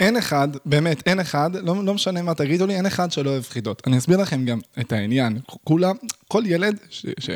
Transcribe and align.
אין 0.00 0.16
אחד, 0.16 0.48
באמת, 0.64 1.02
אין 1.08 1.20
אחד, 1.20 1.50
לא, 1.54 1.84
לא 1.84 1.94
משנה 1.94 2.22
מה 2.22 2.34
תגידו 2.34 2.66
לי, 2.66 2.76
אין 2.76 2.86
אחד 2.86 3.12
שלא 3.12 3.30
אוהב 3.30 3.44
חידות. 3.44 3.82
אני 3.86 3.98
אסביר 3.98 4.16
לכם 4.16 4.44
גם 4.44 4.58
את 4.80 4.92
העניין. 4.92 5.38
כולם, 5.64 5.96
כל 6.28 6.42
ילד 6.46 6.78
ש, 6.90 7.06
ש, 7.18 7.30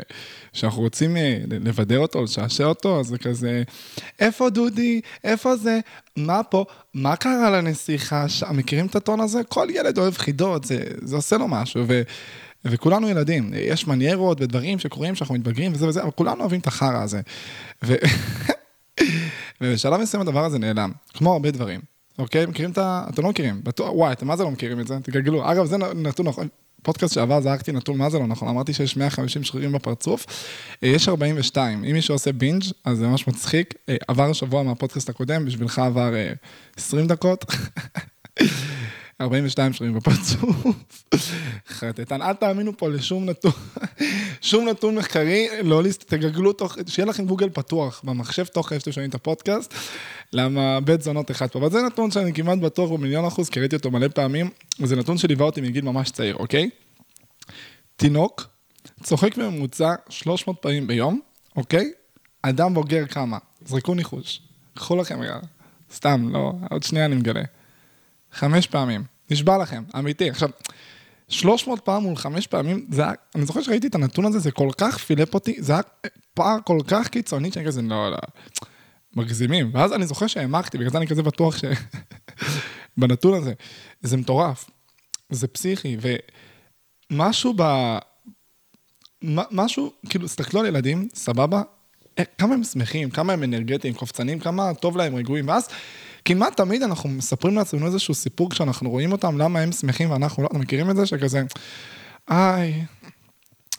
שאנחנו 0.53 0.81
רוצים 0.81 1.17
אה, 1.17 1.37
לבדר 1.49 1.99
אותו, 1.99 2.23
לשעשע 2.23 2.65
אותו, 2.65 2.99
אז 2.99 3.07
זה 3.07 3.17
כזה, 3.17 3.63
איפה 4.19 4.49
דודי? 4.49 5.01
איפה 5.23 5.55
זה? 5.55 5.79
מה 6.17 6.43
פה? 6.43 6.65
מה 6.93 7.15
קרה 7.15 7.49
לנסיכה? 7.49 8.29
ש... 8.29 8.43
מכירים 8.43 8.85
את 8.85 8.95
הטון 8.95 9.19
הזה? 9.19 9.43
כל 9.43 9.67
ילד 9.69 9.97
אוהב 9.97 10.17
חידות, 10.17 10.63
זה, 10.63 10.83
זה 11.01 11.15
עושה 11.15 11.37
לו 11.37 11.47
משהו. 11.47 11.83
ו... 11.87 12.01
וכולנו 12.65 13.09
ילדים, 13.09 13.51
יש 13.53 13.87
מניירות 13.87 14.41
ודברים 14.41 14.79
שקורים 14.79 15.15
שאנחנו 15.15 15.35
מתבגרים 15.35 15.73
וזה 15.73 15.87
וזה, 15.87 16.01
אבל 16.01 16.11
כולנו 16.11 16.39
אוהבים 16.39 16.59
את 16.59 16.67
החרא 16.67 17.03
הזה. 17.03 17.21
ו... 17.83 17.95
ובשלב 19.61 20.01
מסוים 20.01 20.21
הדבר 20.21 20.45
הזה 20.45 20.59
נעלם, 20.59 20.91
כמו 21.13 21.33
הרבה 21.33 21.51
דברים. 21.51 21.90
אוקיי? 22.17 22.45
מכירים 22.45 22.71
את 22.71 22.77
ה... 22.77 23.05
אתם 23.09 23.23
לא 23.23 23.29
מכירים, 23.29 23.61
וואי, 23.79 24.11
אתם 24.11 24.27
מה 24.27 24.35
זה 24.35 24.43
לא 24.43 24.51
מכירים 24.51 24.79
את 24.79 24.87
זה? 24.87 24.97
תגלגלו. 25.03 25.51
אגב, 25.51 25.65
זה 25.65 25.77
נתון 25.77 26.27
נכון. 26.27 26.47
פודקאסט 26.83 27.13
שעבר 27.13 27.41
זרקתי 27.41 27.71
נתון 27.71 27.97
מה 27.97 28.09
זה 28.09 28.19
לא 28.19 28.27
נכון, 28.27 28.47
אמרתי 28.47 28.73
שיש 28.73 28.97
150 28.97 29.43
שרירים 29.43 29.71
בפרצוף, 29.71 30.25
אה, 30.83 30.87
יש 30.87 31.09
42, 31.09 31.83
אם 31.83 31.93
מישהו 31.93 32.15
עושה 32.15 32.31
בינג' 32.31 32.63
אז 32.85 32.97
זה 32.97 33.07
ממש 33.07 33.27
מצחיק, 33.27 33.73
אה, 33.89 33.95
עבר 34.07 34.33
שבוע 34.33 34.63
מהפודקאסט 34.63 35.09
הקודם, 35.09 35.45
בשבילך 35.45 35.79
עבר 35.79 36.13
20 36.77 37.03
אה, 37.03 37.07
דקות. 37.07 37.45
42 39.21 39.73
שרירים 39.73 39.95
בפרצוף. 39.95 40.65
חרטטן, 41.67 42.21
אל 42.21 42.33
תאמינו 42.33 42.77
פה 42.77 42.89
לשום 42.89 43.25
נתון, 43.25 43.51
שום 44.41 44.69
נתון 44.69 44.95
מחקרי, 44.95 45.47
לא 45.63 45.83
להסת... 45.83 46.03
תגגלו 46.03 46.53
תוך, 46.53 46.77
שיהיה 46.87 47.05
לכם 47.05 47.25
גוגל 47.25 47.49
פתוח 47.49 48.01
במחשב 48.03 48.45
תוך 48.45 48.69
כדי 48.69 48.79
שאתם 48.79 48.91
שומעים 48.91 49.09
את 49.09 49.15
הפודקאסט, 49.15 49.73
למה 50.33 50.79
בית 50.79 51.01
זונות 51.01 51.31
אחד 51.31 51.47
פה, 51.47 51.59
אבל 51.59 51.71
זה 51.71 51.81
נתון 51.81 52.11
שאני 52.11 52.33
כמעט 52.33 52.59
בטוח 52.59 52.91
במיליון 52.91 53.25
אחוז, 53.25 53.49
כי 53.49 53.59
ראיתי 53.59 53.75
אותו 53.75 53.91
מלא 53.91 54.07
פעמים, 54.07 54.49
וזה 54.79 54.95
נתון 54.95 55.17
שליווה 55.17 55.45
אותי 55.45 55.61
מגיל 55.61 55.85
ממש 55.85 56.11
צעיר, 56.11 56.35
אוקיי? 56.35 56.69
תינוק 57.95 58.47
צוחק 59.03 59.37
בממוצע 59.37 59.93
300 60.09 60.61
פעמים 60.61 60.87
ביום, 60.87 61.19
אוקיי? 61.55 61.91
אדם 62.41 62.73
בוגר 62.73 63.05
כמה? 63.07 63.37
זרקו 63.65 63.93
ניחוש. 63.93 64.41
קחו 64.73 64.95
לכם 64.95 65.21
רגע, 65.21 65.39
סתם, 65.93 66.29
לא, 66.33 66.53
עוד 66.69 66.83
שנייה 66.83 67.05
אני 67.05 67.15
מגלה. 67.15 67.43
חמש 68.31 68.67
פעמים. 68.67 69.10
נשבע 69.31 69.57
לכם, 69.57 69.83
אמיתי. 69.99 70.29
עכשיו, 70.29 70.49
300 71.27 71.79
פעם 71.79 72.03
מול 72.03 72.15
חמש 72.15 72.47
פעמים, 72.47 72.85
זה 72.91 73.03
היה, 73.03 73.11
אני 73.35 73.45
זוכר 73.45 73.61
שראיתי 73.61 73.87
את 73.87 73.95
הנתון 73.95 74.25
הזה, 74.25 74.39
זה 74.39 74.51
כל 74.51 74.69
כך 74.77 74.97
פילפ 74.97 75.33
אותי, 75.33 75.55
זה 75.59 75.73
היה 75.73 75.81
פער 76.33 76.57
כל 76.65 76.79
כך 76.87 77.07
קיצוני, 77.07 77.51
שאני 77.51 77.65
כזה, 77.65 77.81
לא, 77.81 78.11
לא, 78.11 78.17
מגזימים. 79.15 79.71
ואז 79.73 79.93
אני 79.93 80.05
זוכר 80.05 80.27
שהעמקתי, 80.27 80.77
בגלל 80.77 80.89
זה 80.89 80.97
אני 80.97 81.07
כזה 81.07 81.23
בטוח 81.23 81.57
ש... 81.57 81.63
בנתון 82.97 83.33
הזה. 83.33 83.53
זה 84.01 84.17
מטורף, 84.17 84.69
זה 85.29 85.47
פסיכי, 85.47 85.97
ומשהו 87.11 87.53
ב... 87.57 87.97
משהו, 89.51 89.91
כאילו, 90.09 90.27
תסתכלו 90.27 90.59
על 90.59 90.65
ילדים, 90.65 91.07
סבבה, 91.13 91.61
אה, 92.19 92.23
כמה 92.37 92.53
הם 92.53 92.63
שמחים, 92.63 93.09
כמה 93.09 93.33
הם 93.33 93.43
אנרגטיים, 93.43 93.93
קופצנים, 93.93 94.39
כמה 94.39 94.73
טוב 94.73 94.97
להם, 94.97 95.15
רגועים, 95.15 95.47
ואז 95.47 95.69
כמעט 96.25 96.57
תמיד 96.57 96.83
אנחנו 96.83 97.09
מספרים 97.09 97.55
לעצמנו 97.55 97.85
איזשהו 97.85 98.13
סיפור 98.13 98.49
כשאנחנו 98.49 98.89
רואים 98.89 99.11
אותם, 99.11 99.37
למה 99.37 99.59
הם 99.59 99.71
שמחים 99.71 100.11
ואנחנו 100.11 100.43
לא, 100.43 100.47
אתם 100.51 100.59
מכירים 100.59 100.89
את 100.89 100.95
זה? 100.95 101.05
שכזה, 101.05 101.43
איי, 102.29 102.85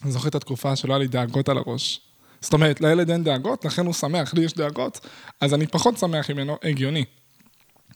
אני 0.03 0.13
זוכר 0.13 0.29
את 0.29 0.35
התקופה 0.35 0.77
שלא 0.77 0.93
היה 0.93 0.99
לי 0.99 1.09
דאגות 1.09 1.49
על 1.49 1.59
הראש. 1.59 2.01
זאת 2.41 2.53
אומרת, 2.53 2.81
לילד 2.81 3.11
אין 3.11 3.25
דאגות, 3.25 3.65
לכן 3.65 3.87
הוא 3.87 3.95
שמח, 3.95 4.35
לי 4.35 4.45
יש 4.45 4.55
דאגות, 4.55 5.07
אז 5.41 5.55
אני 5.55 5.67
פחות 5.67 5.99
שמח 5.99 6.31
ממנו, 6.31 6.57
הגיוני. 6.63 7.05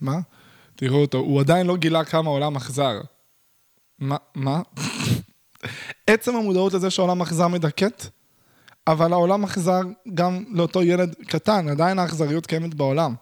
מה? 0.00 0.18
תראו 0.76 1.00
אותו, 1.00 1.18
הוא 1.18 1.40
עדיין 1.40 1.66
לא 1.66 1.76
גילה 1.76 2.04
כמה 2.04 2.30
העולם 2.30 2.56
אכזר. 2.56 3.00
מה? 3.98 4.16
מה? 4.34 4.62
עצם 6.06 6.36
המודעות 6.36 6.72
לזה 6.72 6.90
שהעולם 6.90 7.22
אכזר 7.22 7.48
מדכאת, 7.48 8.06
אבל 8.86 9.12
העולם 9.12 9.44
אכזר 9.44 9.80
גם 10.14 10.44
לאותו 10.52 10.82
ילד 10.82 11.14
קטן, 11.26 11.68
עדיין 11.68 11.98
האכזריות 11.98 12.46
קיימת 12.46 12.74
בעולם. 12.74 13.14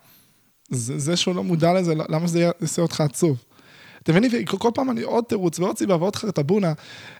זה, 0.74 0.98
זה 0.98 1.16
שהוא 1.16 1.34
לא 1.34 1.44
מודע 1.44 1.72
לזה, 1.72 1.94
למה 2.08 2.26
זה 2.26 2.40
יעשה 2.40 2.82
אותך 2.82 3.00
עצוב? 3.00 3.44
אתם 4.02 4.12
מבינים, 4.14 4.44
כל 4.44 4.70
פעם 4.74 4.90
אני 4.90 5.02
עוד 5.02 5.24
תירוץ 5.24 5.58
ועוד 5.58 5.78
סיבה 5.78 5.96
ועוד 5.96 6.16
חרטבונה, 6.16 6.72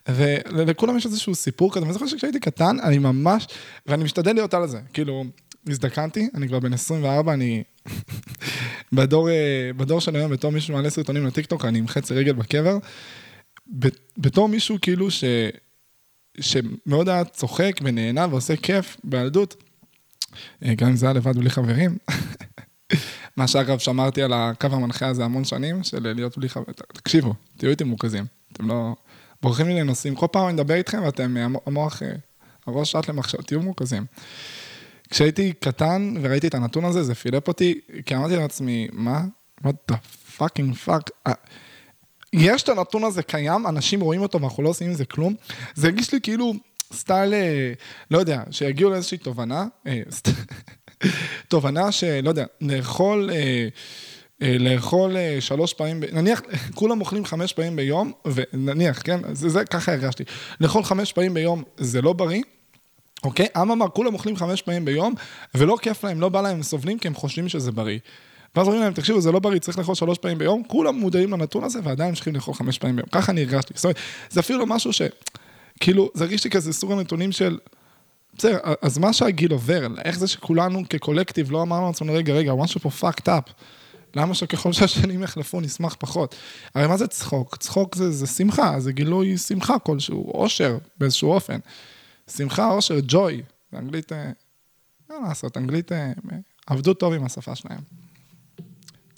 ולכולם 0.08 0.96
יש 0.96 1.06
איזשהו 1.06 1.34
סיפור 1.34 1.72
כזה, 1.72 1.82
ואני 1.82 1.92
זוכר 1.92 2.06
שכשהייתי 2.06 2.40
קטן, 2.40 2.80
אני 2.80 2.98
ממש, 2.98 3.46
ואני 3.86 4.04
משתדל 4.04 4.32
להיות 4.32 4.54
על 4.54 4.68
זה, 4.68 4.80
כאילו, 4.92 5.24
הזדקנתי, 5.68 6.28
אני 6.34 6.48
כבר 6.48 6.58
בן 6.58 6.72
24, 6.72 7.32
אני 7.32 7.62
בדור, 8.92 9.30
אה, 9.30 9.70
בדור 9.76 10.00
של 10.00 10.16
היום, 10.16 10.32
בתור 10.32 10.52
מישהו 10.52 10.74
מעלה 10.74 10.90
סרטונים 10.90 11.26
לטיקטוק, 11.26 11.64
אני 11.64 11.78
עם 11.78 11.88
חצי 11.88 12.14
רגל 12.14 12.32
בקבר, 12.32 12.78
בתור 14.18 14.48
מישהו 14.48 14.76
כאילו 14.82 15.10
ש... 15.10 15.24
שמאוד 16.40 17.08
היה 17.08 17.24
צוחק 17.24 17.72
ונהנה 17.82 18.26
ועושה 18.30 18.56
כיף 18.56 18.96
בילדות, 19.04 19.62
אה, 20.64 20.74
גם 20.74 20.88
אם 20.88 20.96
זה 20.96 21.06
היה 21.06 21.12
לבד 21.12 21.38
בלי 21.38 21.50
חברים. 21.50 21.98
מה 23.36 23.48
שאגב, 23.48 23.78
שמרתי 23.78 24.22
על 24.22 24.32
הקו 24.32 24.66
המנחה 24.72 25.06
הזה 25.06 25.24
המון 25.24 25.44
שנים, 25.44 25.84
של 25.84 26.12
להיות 26.14 26.38
בלי 26.38 26.48
חבר... 26.48 26.64
תקשיבו, 26.92 27.34
תהיו 27.56 27.70
איתי 27.70 27.84
מורכזים. 27.84 28.24
אתם 28.52 28.68
לא... 28.68 28.94
בורחים 29.42 29.66
לי 29.66 29.80
לנושאים. 29.80 30.14
כל 30.14 30.26
פעם 30.32 30.44
אני 30.44 30.52
מדבר 30.52 30.74
איתכם 30.74 31.02
ואתם, 31.04 31.36
המוח, 31.66 32.02
אה, 32.02 32.12
הראש 32.66 32.92
שעת 32.92 33.08
למחשב, 33.08 33.42
תהיו 33.42 33.60
מורכזים. 33.60 34.04
כשהייתי 35.10 35.52
קטן 35.52 36.14
וראיתי 36.22 36.46
את 36.46 36.54
הנתון 36.54 36.84
הזה, 36.84 37.02
זה 37.02 37.14
פילפ 37.14 37.48
אותי, 37.48 37.80
כי 38.06 38.16
אמרתי 38.16 38.36
לעצמי, 38.36 38.88
מה? 38.92 39.22
what 39.64 39.92
the 39.92 39.94
fucking 40.38 40.88
fuck? 40.88 41.30
יש 42.32 42.62
את 42.62 42.68
הנתון 42.68 43.04
הזה 43.04 43.22
קיים, 43.22 43.66
אנשים 43.66 44.00
רואים 44.00 44.20
אותו 44.20 44.40
ואנחנו 44.40 44.62
לא 44.62 44.68
עושים 44.68 44.88
עם 44.88 44.94
זה 44.94 45.04
כלום. 45.04 45.34
זה 45.74 45.86
הרגיש 45.88 46.12
לי 46.14 46.20
כאילו 46.20 46.54
סטייל, 46.92 47.34
אה, 47.34 47.72
לא 48.10 48.18
יודע, 48.18 48.42
שיגיעו 48.50 48.90
לאיזושהי 48.90 49.18
תובנה, 49.18 49.66
אה, 49.86 50.02
תובנה 51.48 51.92
שלא 51.92 52.28
יודע, 52.28 52.44
לאכול, 52.60 53.30
אה, 53.32 53.68
אה, 54.42 54.56
לאכול 54.58 55.16
אה, 55.16 55.36
שלוש 55.40 55.72
פעמים, 55.72 56.02
נניח, 56.12 56.42
כולם 56.74 57.00
אוכלים 57.00 57.24
חמש 57.24 57.52
פעמים 57.52 57.76
ביום, 57.76 58.12
ונניח, 58.26 59.02
כן, 59.04 59.20
זה, 59.32 59.48
זה 59.48 59.64
ככה 59.64 59.92
הרגשתי, 59.92 60.24
לאכול 60.60 60.84
חמש 60.84 61.12
פעמים 61.12 61.34
ביום 61.34 61.62
זה 61.76 62.02
לא 62.02 62.12
בריא. 62.12 62.42
אוקיי? 63.24 63.46
אממה, 63.56 63.88
כולם 63.88 64.14
אוכלים 64.14 64.36
חמש 64.36 64.62
פעמים 64.62 64.84
ביום, 64.84 65.14
ולא 65.54 65.76
כיף 65.82 66.04
להם, 66.04 66.20
לא 66.20 66.28
בא 66.28 66.40
להם, 66.40 66.56
הם 66.56 66.62
סובלים 66.62 66.98
כי 66.98 67.08
הם 67.08 67.14
חושבים 67.14 67.48
שזה 67.48 67.72
בריא. 67.72 67.98
ואז 68.56 68.66
אומרים 68.66 68.82
להם, 68.82 68.92
תקשיבו, 68.92 69.20
זה 69.20 69.32
לא 69.32 69.38
בריא, 69.38 69.58
צריך 69.58 69.78
לאכול 69.78 69.94
שלוש 69.94 70.18
פעמים 70.18 70.38
ביום, 70.38 70.62
כולם 70.66 70.94
מודעים 70.94 71.32
לנתון 71.32 71.64
הזה, 71.64 71.78
ועדיין 71.84 72.10
ממשיכים 72.10 72.34
לאכול 72.34 72.54
חמש 72.54 72.78
פעמים 72.78 72.96
ביום. 72.96 73.08
ככה 73.12 73.32
אני 73.32 73.40
הרגשתי. 73.40 73.74
זאת 73.76 73.84
אומרת, 73.84 73.96
זה 74.30 74.40
אפילו 74.40 74.66
משהו 74.66 74.92
ש... 74.92 75.02
כאילו, 75.80 76.10
זה 76.14 76.24
הרגיש 76.24 76.44
לי 76.44 76.50
כזה 76.50 76.72
סוג 76.72 76.92
הנתונים 76.92 77.32
של... 77.32 77.58
בסדר, 78.38 78.58
אז 78.82 78.98
מה 78.98 79.12
שהגיל 79.12 79.52
עובר, 79.52 79.86
איך 80.04 80.18
זה 80.18 80.26
שכולנו 80.26 80.82
כקולקטיב 80.90 81.50
לא 81.50 81.62
אמרנו 81.62 81.86
לעצמנו, 81.86 82.12
רגע, 82.12 82.32
רגע, 82.32 82.54
משהו 82.54 82.80
פה 82.80 82.90
fucked 83.00 83.26
up. 83.26 83.52
למה 84.16 84.34
שככל 84.34 84.72
שהשנים 84.76 85.22
יחלפו 85.22 85.60
נשמח 85.60 85.96
פחות? 85.98 86.34
הרי 86.74 86.86
מה 86.86 86.96
זה 86.96 87.06
צחוק? 87.06 87.56
צחוק 87.56 87.94
זה, 87.94 88.10
זה 88.10 88.26
שמחה, 88.26 88.80
זה 88.80 88.92
גילוי 88.92 89.38
שמחה 89.38 89.78
כלשהו, 89.78 90.32
אושר 90.34 90.78
באיזשהו 90.98 91.32
אופן. 91.32 91.58
שמחה, 92.30 92.70
אושר, 92.70 92.98
ג'וי. 93.08 93.42
באנגלית, 93.72 94.12
לא 95.10 95.16
לעשות, 95.28 95.56
אנגלית, 95.56 95.92
אה, 95.92 96.12
עבדו 96.66 96.94
טוב 96.94 97.12
עם 97.12 97.24
השפה 97.24 97.54
שלהם. 97.54 97.80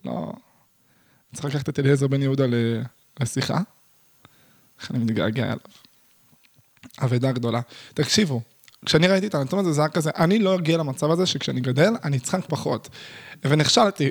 לא... 0.04 0.32
צריך 1.34 1.54
לקחת 1.54 1.68
את 1.68 1.78
אליעזר 1.78 2.06
בן 2.06 2.22
יהודה 2.22 2.44
לשיחה, 3.20 3.60
איך 4.80 4.90
אני 4.90 4.98
מתגעגע 4.98 5.44
אליו. 5.44 5.58
אבדה 6.98 7.32
גדולה. 7.32 7.60
תקשיבו, 7.94 8.40
כשאני 8.86 9.06
ראיתי 9.08 9.26
את 9.26 9.34
הנתון 9.34 9.58
הזה, 9.58 9.72
זה 9.72 9.80
היה 9.80 9.88
כזה, 9.88 10.10
אני 10.16 10.38
לא 10.38 10.54
אגיע 10.54 10.78
למצב 10.78 11.10
הזה 11.10 11.26
שכשאני 11.26 11.60
גדל, 11.60 11.92
אני 12.04 12.16
אצחק 12.16 12.40
פחות. 12.48 12.88
ונכשלתי. 13.44 14.10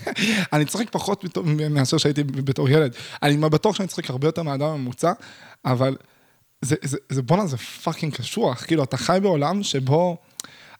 אני 0.52 0.64
צוחק 0.64 0.90
פחות 0.90 1.24
מאשר 1.70 1.98
שהייתי 1.98 2.24
בתור 2.24 2.68
ילד. 2.68 2.94
אני 3.22 3.36
בטוח 3.36 3.76
שאני 3.76 3.88
צוחק 3.88 4.10
הרבה 4.10 4.28
יותר 4.28 4.42
מהאדם 4.42 4.66
הממוצע, 4.66 5.12
אבל 5.64 5.96
זה, 6.62 6.76
זה, 6.82 6.98
זה 7.08 7.22
בואנה, 7.22 7.46
זה 7.46 7.56
fucking 7.56 8.14
קשוח. 8.14 8.64
כאילו, 8.64 8.84
אתה 8.84 8.96
חי 8.96 9.18
בעולם 9.22 9.62
שבו... 9.62 10.16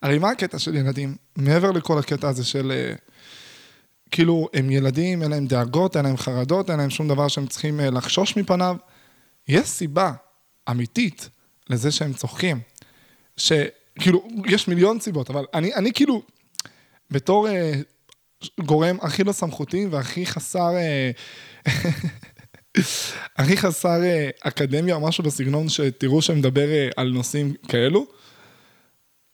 הרי 0.02 0.18
מה 0.18 0.30
הקטע 0.30 0.58
של 0.58 0.74
ילדים? 0.74 1.16
מעבר 1.36 1.70
לכל 1.70 1.98
הקטע 1.98 2.28
הזה 2.28 2.44
של... 2.44 2.72
אה, 2.72 2.94
כאילו, 4.10 4.48
הם 4.54 4.70
ילדים, 4.70 5.22
אין 5.22 5.30
להם 5.30 5.46
דאגות, 5.46 5.96
אין 5.96 6.04
להם 6.04 6.16
חרדות, 6.16 6.70
אין 6.70 6.78
להם 6.78 6.90
שום 6.90 7.08
דבר 7.08 7.28
שהם 7.28 7.46
צריכים 7.46 7.80
אה, 7.80 7.90
לחשוש 7.90 8.36
מפניו. 8.36 8.76
יש 9.48 9.68
סיבה 9.68 10.12
אמיתית 10.70 11.28
לזה 11.70 11.90
שהם 11.90 12.12
צוחקים. 12.12 12.60
שכאילו, 13.36 14.28
יש 14.46 14.68
מיליון 14.68 15.00
סיבות, 15.00 15.30
אבל 15.30 15.44
אני, 15.54 15.74
אני 15.74 15.92
כאילו, 15.92 16.22
בתור 17.10 17.48
אה, 17.48 17.72
גורם 18.60 18.96
הכי 19.00 19.24
לא 19.24 19.32
סמכותי 19.32 19.86
והכי 19.86 20.26
חסר, 20.26 20.76
אה, 20.76 21.10
הכי 23.38 23.56
חסר 23.56 24.02
אה, 24.02 24.30
אקדמיה 24.40 24.94
או 24.94 25.00
משהו 25.00 25.24
בסגנון 25.24 25.68
שתראו 25.68 26.22
שמדבר 26.22 26.68
אה, 26.68 26.88
על 26.96 27.08
נושאים 27.08 27.54
כאלו, 27.68 28.06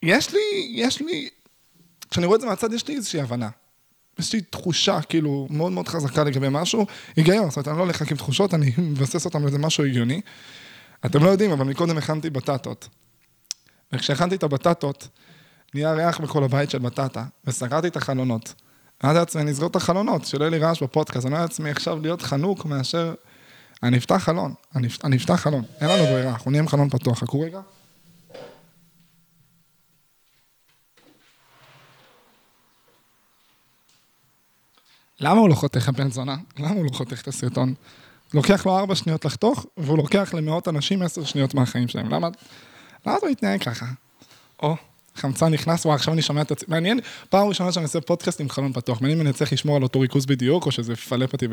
יש 0.03 0.33
לי, 0.33 0.73
יש 0.75 1.01
לי, 1.01 1.29
כשאני 2.11 2.27
רואה 2.27 2.37
את 2.37 2.41
זה 2.41 2.47
מהצד, 2.47 2.73
יש 2.73 2.89
לי 2.89 2.97
איזושהי 2.97 3.21
הבנה. 3.21 3.49
יש 4.19 4.33
לי 4.33 4.41
תחושה, 4.41 5.03
כאילו, 5.03 5.47
מאוד 5.51 5.73
מאוד 5.73 5.89
חזקה 5.89 6.25
לגבי 6.25 6.47
משהו, 6.51 6.87
היגיון, 7.17 7.51
זאת 7.51 7.57
אומרת, 7.57 7.69
אני 7.69 7.77
לא 7.77 7.83
הולך 7.83 8.03
רק 8.03 8.11
עם 8.11 8.17
תחושות, 8.17 8.55
אני 8.55 8.73
מבסס 8.79 9.25
אותם 9.25 9.43
לאיזה 9.43 9.59
משהו 9.59 9.85
הגיוני. 9.85 10.21
אתם 11.07 11.25
לא 11.25 11.31
יודעים, 11.31 11.51
אבל 11.51 11.65
מקודם 11.65 11.99
הכנתי 11.99 12.31
בטטות. 12.31 12.89
וכשהכנתי 13.93 14.35
את 14.35 14.43
הבטטות, 14.43 15.09
נהיה 15.75 15.93
ריח 15.93 16.21
בכל 16.21 16.45
הבית 16.45 16.71
של 16.71 16.79
בטטה, 16.79 17.25
וסגרתי 17.45 17.89
את 17.89 17.97
החלונות. 17.97 18.55
אמרתי 19.05 19.19
לעצמי, 19.19 19.43
אני 19.43 19.51
אסגור 19.51 19.69
את 19.69 19.77
החלונות, 19.77 20.25
שלא 20.25 20.45
יהיה 20.45 20.51
לי 20.51 20.59
רעש 20.59 20.83
בפודקאסט, 20.83 21.27
אני 21.27 21.35
אומר 21.35 21.43
לעצמי 21.43 21.71
עכשיו 21.71 21.99
להיות 22.03 22.23
חנוק 22.23 22.65
מאשר... 22.65 23.15
אני 23.83 23.99
אפתח 23.99 24.17
חלון, 24.17 24.55
אני, 24.77 24.89
אני 25.05 25.17
אפתח 25.17 25.35
חלון, 25.35 25.65
אין 25.81 25.89
לנו 25.89 26.05
ברירה, 26.05 26.31
אנחנו 26.31 26.51
נהיה 26.51 26.63
עם 26.63 26.69
חלון 26.69 26.89
פתוח, 26.89 27.19
חכו 27.19 27.41
רגע. 27.41 27.61
למה 35.21 35.41
הוא 35.41 35.49
לא 35.49 35.55
חותך 35.55 35.89
הבן 35.89 36.11
זונה? 36.11 36.37
למה 36.59 36.71
הוא 36.71 36.85
לא 36.85 36.91
חותך 36.93 37.21
את 37.21 37.29
הסרטון? 37.29 37.75
לוקח 38.35 38.67
לו 38.67 38.79
ארבע 38.79 38.95
שניות 38.95 39.25
לחתוך, 39.25 39.67
והוא 39.77 39.99
לוקח 39.99 40.35
למאות 40.35 40.69
אנשים 40.69 41.03
עשר 41.03 41.25
שניות 41.25 41.55
מהחיים 41.55 41.89
שלהם. 41.89 42.09
למה? 42.09 42.29
למה 43.07 43.17
אתה 43.17 43.27
מתנהג 43.27 43.63
ככה? 43.63 43.87
או, 44.63 44.77
חמצן 45.17 45.53
נכנס, 45.53 45.87
וואי, 45.87 45.95
עכשיו 45.95 46.15
אני 46.15 46.23
שומע 46.23 46.43
את 46.43 46.51
עצמי, 46.51 46.67
מעניין, 46.69 47.01
פעם 47.31 47.49
ראשונה 47.49 47.73
שאני 47.73 47.85
עושה 47.85 48.01
פודקאסט 48.01 48.41
עם 48.41 48.49
חלון 48.49 48.73
פתוח, 48.73 49.01
מעניין 49.01 49.21
אם 49.21 49.27
אני 49.27 49.33
צריך 49.33 49.53
לשמור 49.53 49.77
על 49.77 49.83
אותו 49.83 50.01
ריכוז 50.01 50.27
בדיוק, 50.27 50.67
או 50.67 50.73
שזה 50.73 50.93
יפלפ 50.93 51.33
אותי 51.33 51.47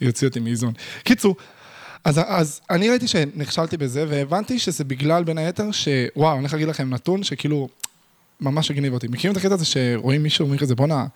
ויוציא 0.00 0.28
אותי 0.28 0.40
מאיזון. 0.40 0.72
קיצור, 1.04 1.36
אז, 2.04 2.20
אז 2.26 2.60
אני 2.70 2.88
ראיתי 2.88 3.08
שנכשלתי 3.08 3.76
בזה, 3.76 4.04
והבנתי 4.08 4.58
שזה 4.58 4.84
בגלל, 4.84 5.24
בין 5.24 5.38
היתר, 5.38 5.72
שוואו, 5.72 6.32
אני 6.32 6.38
הולך 6.38 6.52
להגיד 6.52 6.68
לכם 6.68 6.90
נתון 6.90 7.22
שכאילו, 7.22 7.68
ממש 8.40 8.70
הגניב 8.70 8.92
אותי. 8.92 9.08
מכירים 9.08 9.32
את 9.32 9.36
הקטע 9.36 9.54
הזה 9.54 9.64
שרואים 9.64 10.22
מישהו, 10.22 10.42
אומרים 10.42 10.60
כזה, 10.60 10.74
בואנה, 10.74 11.06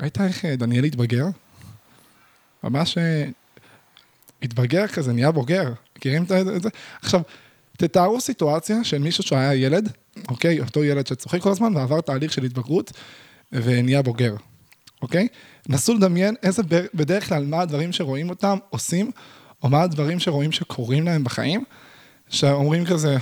ראית 0.00 0.20
איך 0.20 0.44
אה, 0.44 0.56
דניאל 0.56 0.84
התבגר? 0.84 1.26
ממש 2.64 2.98
אה, 2.98 3.24
התבגר 4.42 4.86
כזה, 4.86 5.12
נהיה 5.12 5.30
בוגר. 5.30 5.72
מכירים 5.96 6.22
את 6.22 6.28
זה? 6.62 6.68
עכשיו, 7.02 7.20
תתארו 7.78 8.20
סיטואציה 8.20 8.84
של 8.84 8.98
מישהו 8.98 9.24
שהיה 9.24 9.54
ילד, 9.54 9.92
אוקיי? 10.28 10.60
אותו 10.60 10.84
ילד 10.84 11.06
שצוחק 11.06 11.40
כל 11.40 11.50
הזמן 11.50 11.76
ועבר 11.76 12.00
תהליך 12.00 12.32
של 12.32 12.44
התבגרות 12.44 12.92
ונהיה 13.52 14.02
בוגר, 14.02 14.34
אוקיי? 15.02 15.28
נסו 15.68 15.94
לדמיין 15.94 16.34
איזה 16.42 16.62
בדרך 16.94 17.28
כלל, 17.28 17.44
מה 17.44 17.60
הדברים 17.60 17.92
שרואים 17.92 18.30
אותם 18.30 18.58
עושים, 18.70 19.10
או 19.62 19.68
מה 19.68 19.82
הדברים 19.82 20.18
שרואים 20.18 20.52
שקורים 20.52 21.04
להם 21.04 21.24
בחיים, 21.24 21.64
שאומרים 22.28 22.86
כזה, 22.86 23.16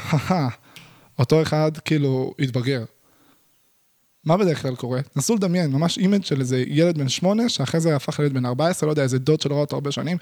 אותו 1.18 1.42
אחד 1.42 1.72
כאילו 1.84 2.34
התבגר. 2.38 2.84
מה 4.24 4.36
בדרך 4.36 4.62
כלל 4.62 4.76
קורה? 4.76 5.00
נסו 5.16 5.34
לדמיין, 5.34 5.70
ממש 5.70 5.98
image 5.98 6.24
של 6.24 6.40
איזה 6.40 6.64
ילד 6.66 6.98
בן 6.98 7.08
שמונה, 7.08 7.48
שאחרי 7.48 7.80
זה 7.80 7.96
הפך 7.96 8.20
לילד 8.20 8.32
בן 8.32 8.46
14, 8.46 8.86
לא 8.86 8.92
יודע, 8.92 9.02
איזה 9.02 9.18
דוד 9.18 9.40
שלא 9.40 9.54
ראה 9.54 9.60
אותו 9.60 9.76
הרבה 9.76 9.92
שנים, 9.92 10.16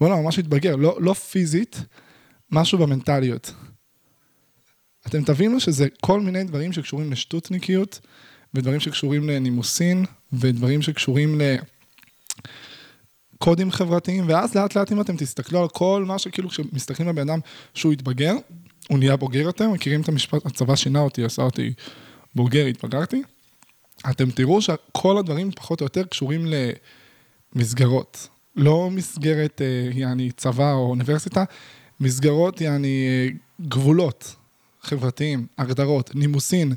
וואלה, 0.00 0.16
ממש 0.16 0.38
התבגר, 0.38 0.76
לא, 0.76 0.98
לא 1.00 1.12
פיזית, 1.12 1.80
משהו 2.50 2.78
במנטליות. 2.78 3.52
אתם 5.06 5.24
תבינו 5.24 5.60
שזה 5.60 5.86
כל 6.00 6.20
מיני 6.20 6.44
דברים 6.44 6.72
שקשורים 6.72 7.12
לשטותניקיות, 7.12 8.00
ודברים 8.54 8.80
שקשורים 8.80 9.28
לנימוסים, 9.28 10.04
ודברים 10.32 10.82
שקשורים 10.82 11.40
לקודים 13.38 13.70
חברתיים, 13.70 14.24
ואז 14.28 14.54
לאט 14.54 14.76
לאט 14.76 14.92
אם 14.92 15.00
אתם 15.00 15.16
תסתכלו 15.16 15.62
על 15.62 15.68
כל 15.68 16.04
מה 16.06 16.18
שכאילו 16.18 16.48
כשמסתכלים 16.48 17.08
על 17.08 17.14
בן 17.14 17.30
אדם 17.30 17.38
שהוא 17.74 17.92
התבגר, 17.92 18.34
הוא 18.88 18.98
נהיה 18.98 19.16
בוגר 19.16 19.40
יותר, 19.40 19.68
מכירים 19.68 20.00
את 20.00 20.08
המשפט, 20.08 20.46
הצבא 20.46 20.76
שינה 20.76 21.00
אותי, 21.00 21.24
עשה 21.24 21.42
אותי 21.42 21.72
בוגר, 22.34 22.66
התבגרתי. 22.66 23.22
אתם 24.10 24.30
תראו 24.30 24.62
שכל 24.62 25.18
הדברים 25.18 25.50
פחות 25.50 25.80
או 25.80 25.84
יותר 25.84 26.04
קשורים 26.04 26.46
למסגרות. 27.54 28.28
לא 28.56 28.90
מסגרת, 28.90 29.62
אה, 29.62 29.90
יעני, 29.92 30.30
צבא 30.32 30.72
או 30.72 30.90
אוניברסיטה, 30.90 31.44
מסגרות, 32.00 32.60
יעני, 32.60 33.06
אה, 33.08 33.28
גבולות 33.68 34.36
חברתיים, 34.82 35.46
הגדרות, 35.58 36.14
נימוסין, 36.14 36.74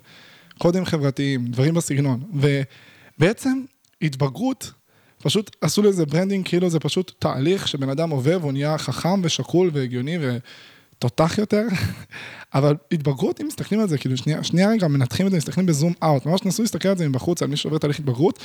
קודים 0.57 0.85
חברתיים, 0.85 1.47
דברים 1.47 1.73
בסגנון. 1.73 2.23
ובעצם 2.33 3.61
התבגרות, 4.01 4.71
פשוט 5.17 5.55
עשו 5.61 5.81
לזה 5.81 6.05
branding, 6.05 6.47
כאילו 6.47 6.69
זה 6.69 6.79
פשוט 6.79 7.11
תהליך 7.19 7.67
שבן 7.67 7.89
אדם 7.89 8.09
עובר 8.09 8.37
והוא 8.41 8.51
נהיה 8.51 8.77
חכם 8.77 9.21
ושקול 9.23 9.69
והגיוני 9.73 10.17
ותותח 10.21 11.37
יותר, 11.37 11.63
אבל 12.53 12.75
התבגרות, 12.91 13.41
אם 13.41 13.47
מסתכלים 13.47 13.81
על 13.81 13.87
זה, 13.87 13.97
כאילו 13.97 14.17
שנייה, 14.17 14.43
שנייה 14.43 14.69
רגע, 14.69 14.87
מנתחים 14.87 15.27
את 15.27 15.31
זה, 15.31 15.37
מסתכלים 15.37 15.65
ב 15.65 15.71
zoom 15.71 15.93
out, 16.03 16.25
ממש 16.25 16.45
נסו 16.45 16.61
להסתכל 16.61 16.89
על 16.89 16.97
זה 16.97 17.09
מבחוץ, 17.09 17.41
על 17.41 17.47
מי 17.47 17.57
שעובר 17.57 17.77
תהליך 17.77 17.99
התבגרות, 17.99 18.39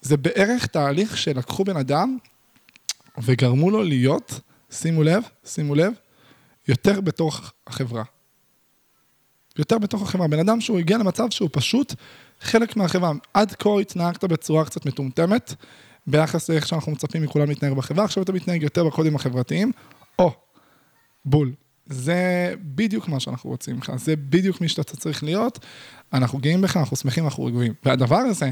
זה 0.00 0.16
בערך 0.16 0.66
תהליך 0.66 1.16
שלקחו 1.16 1.64
בן 1.64 1.76
אדם 1.76 2.18
וגרמו 3.22 3.70
לו 3.70 3.82
להיות, 3.82 4.40
שימו 4.70 5.02
לב, 5.02 5.22
שימו 5.44 5.74
לב, 5.74 5.92
יותר 6.68 7.00
בתוך 7.00 7.52
החברה. 7.66 8.04
יותר 9.58 9.78
בתוך 9.78 10.02
החברה. 10.02 10.28
בן 10.28 10.38
אדם 10.38 10.60
שהוא 10.60 10.78
הגיע 10.78 10.98
למצב 10.98 11.30
שהוא 11.30 11.48
פשוט 11.52 11.94
חלק 12.40 12.76
מהחברה. 12.76 13.12
עד 13.34 13.52
כה 13.52 13.80
התנהגת 13.80 14.24
בצורה 14.24 14.64
קצת 14.64 14.86
מטומטמת, 14.86 15.54
ביחס 16.06 16.48
לאיך 16.50 16.66
שאנחנו 16.66 16.92
מצפים 16.92 17.22
מכולם 17.22 17.48
להתנהג 17.48 17.72
בחברה, 17.72 18.04
עכשיו 18.04 18.22
אתה 18.22 18.32
מתנהג 18.32 18.62
יותר 18.62 18.84
בקודים 18.84 19.16
החברתיים, 19.16 19.72
או, 20.18 20.32
בול. 21.24 21.52
זה 21.86 22.54
בדיוק 22.62 23.08
מה 23.08 23.20
שאנחנו 23.20 23.50
רוצים 23.50 23.78
לך, 23.78 23.92
זה 23.96 24.16
בדיוק 24.16 24.60
מי 24.60 24.68
שאתה 24.68 24.96
צריך 24.96 25.24
להיות, 25.24 25.58
אנחנו 26.12 26.38
גאים 26.38 26.60
בך, 26.60 26.76
אנחנו 26.76 26.96
שמחים, 26.96 27.24
אנחנו 27.24 27.44
רגועים. 27.44 27.72
והדבר 27.84 28.16
הזה, 28.16 28.50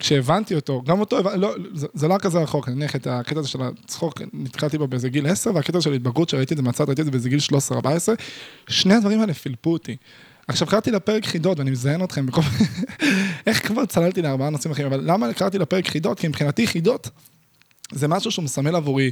כשהבנתי 0.00 0.54
אותו, 0.54 0.82
גם 0.86 1.00
אותו, 1.00 1.22
לא, 1.36 1.54
זה, 1.74 1.86
זה 1.94 2.08
לא 2.08 2.16
כזה 2.18 2.38
רחוק, 2.38 2.68
נניח 2.68 2.96
את 2.96 3.06
הקטע 3.06 3.40
הזה 3.40 3.48
של 3.48 3.58
הצחוק, 3.62 4.22
נתקלתי 4.32 4.78
בו 4.78 4.86
באיזה 4.86 5.08
גיל 5.08 5.26
10, 5.26 5.54
והקטע 5.54 5.80
של 5.80 5.92
התבגרות 5.92 6.28
שראיתי 6.28 6.54
את 6.54 6.58
זה 6.58 6.62
מהצד, 6.62 6.84
ראיתי 6.86 7.00
את 7.00 7.06
זה 7.06 7.10
באיזה 7.10 7.28
גיל 7.28 7.38
13-14, 7.70 7.74
שני 8.68 8.94
הדברים 8.94 9.20
האלה 9.20 9.34
פילפו 9.34 9.72
אותי. 9.72 9.96
עכשיו 10.48 10.68
קראתי 10.68 10.90
לפרק 10.90 11.26
חידות, 11.26 11.58
ואני 11.58 11.70
מזיין 11.70 12.04
אתכם 12.04 12.26
בכל... 12.26 12.40
איך 13.46 13.66
כבר 13.66 13.86
צללתי 13.86 14.22
לארבעה 14.22 14.50
נושאים 14.50 14.72
אחרים, 14.72 14.86
אבל 14.86 15.00
למה 15.04 15.32
קראתי 15.32 15.58
לפרק 15.58 15.88
חידות? 15.88 16.20
כי 16.20 16.28
מבחינתי 16.28 16.66
חידות 16.66 17.10
זה 17.92 18.08
משהו 18.08 18.30
שהוא 18.30 18.44
מסמל 18.44 18.76
עבורי 18.76 19.10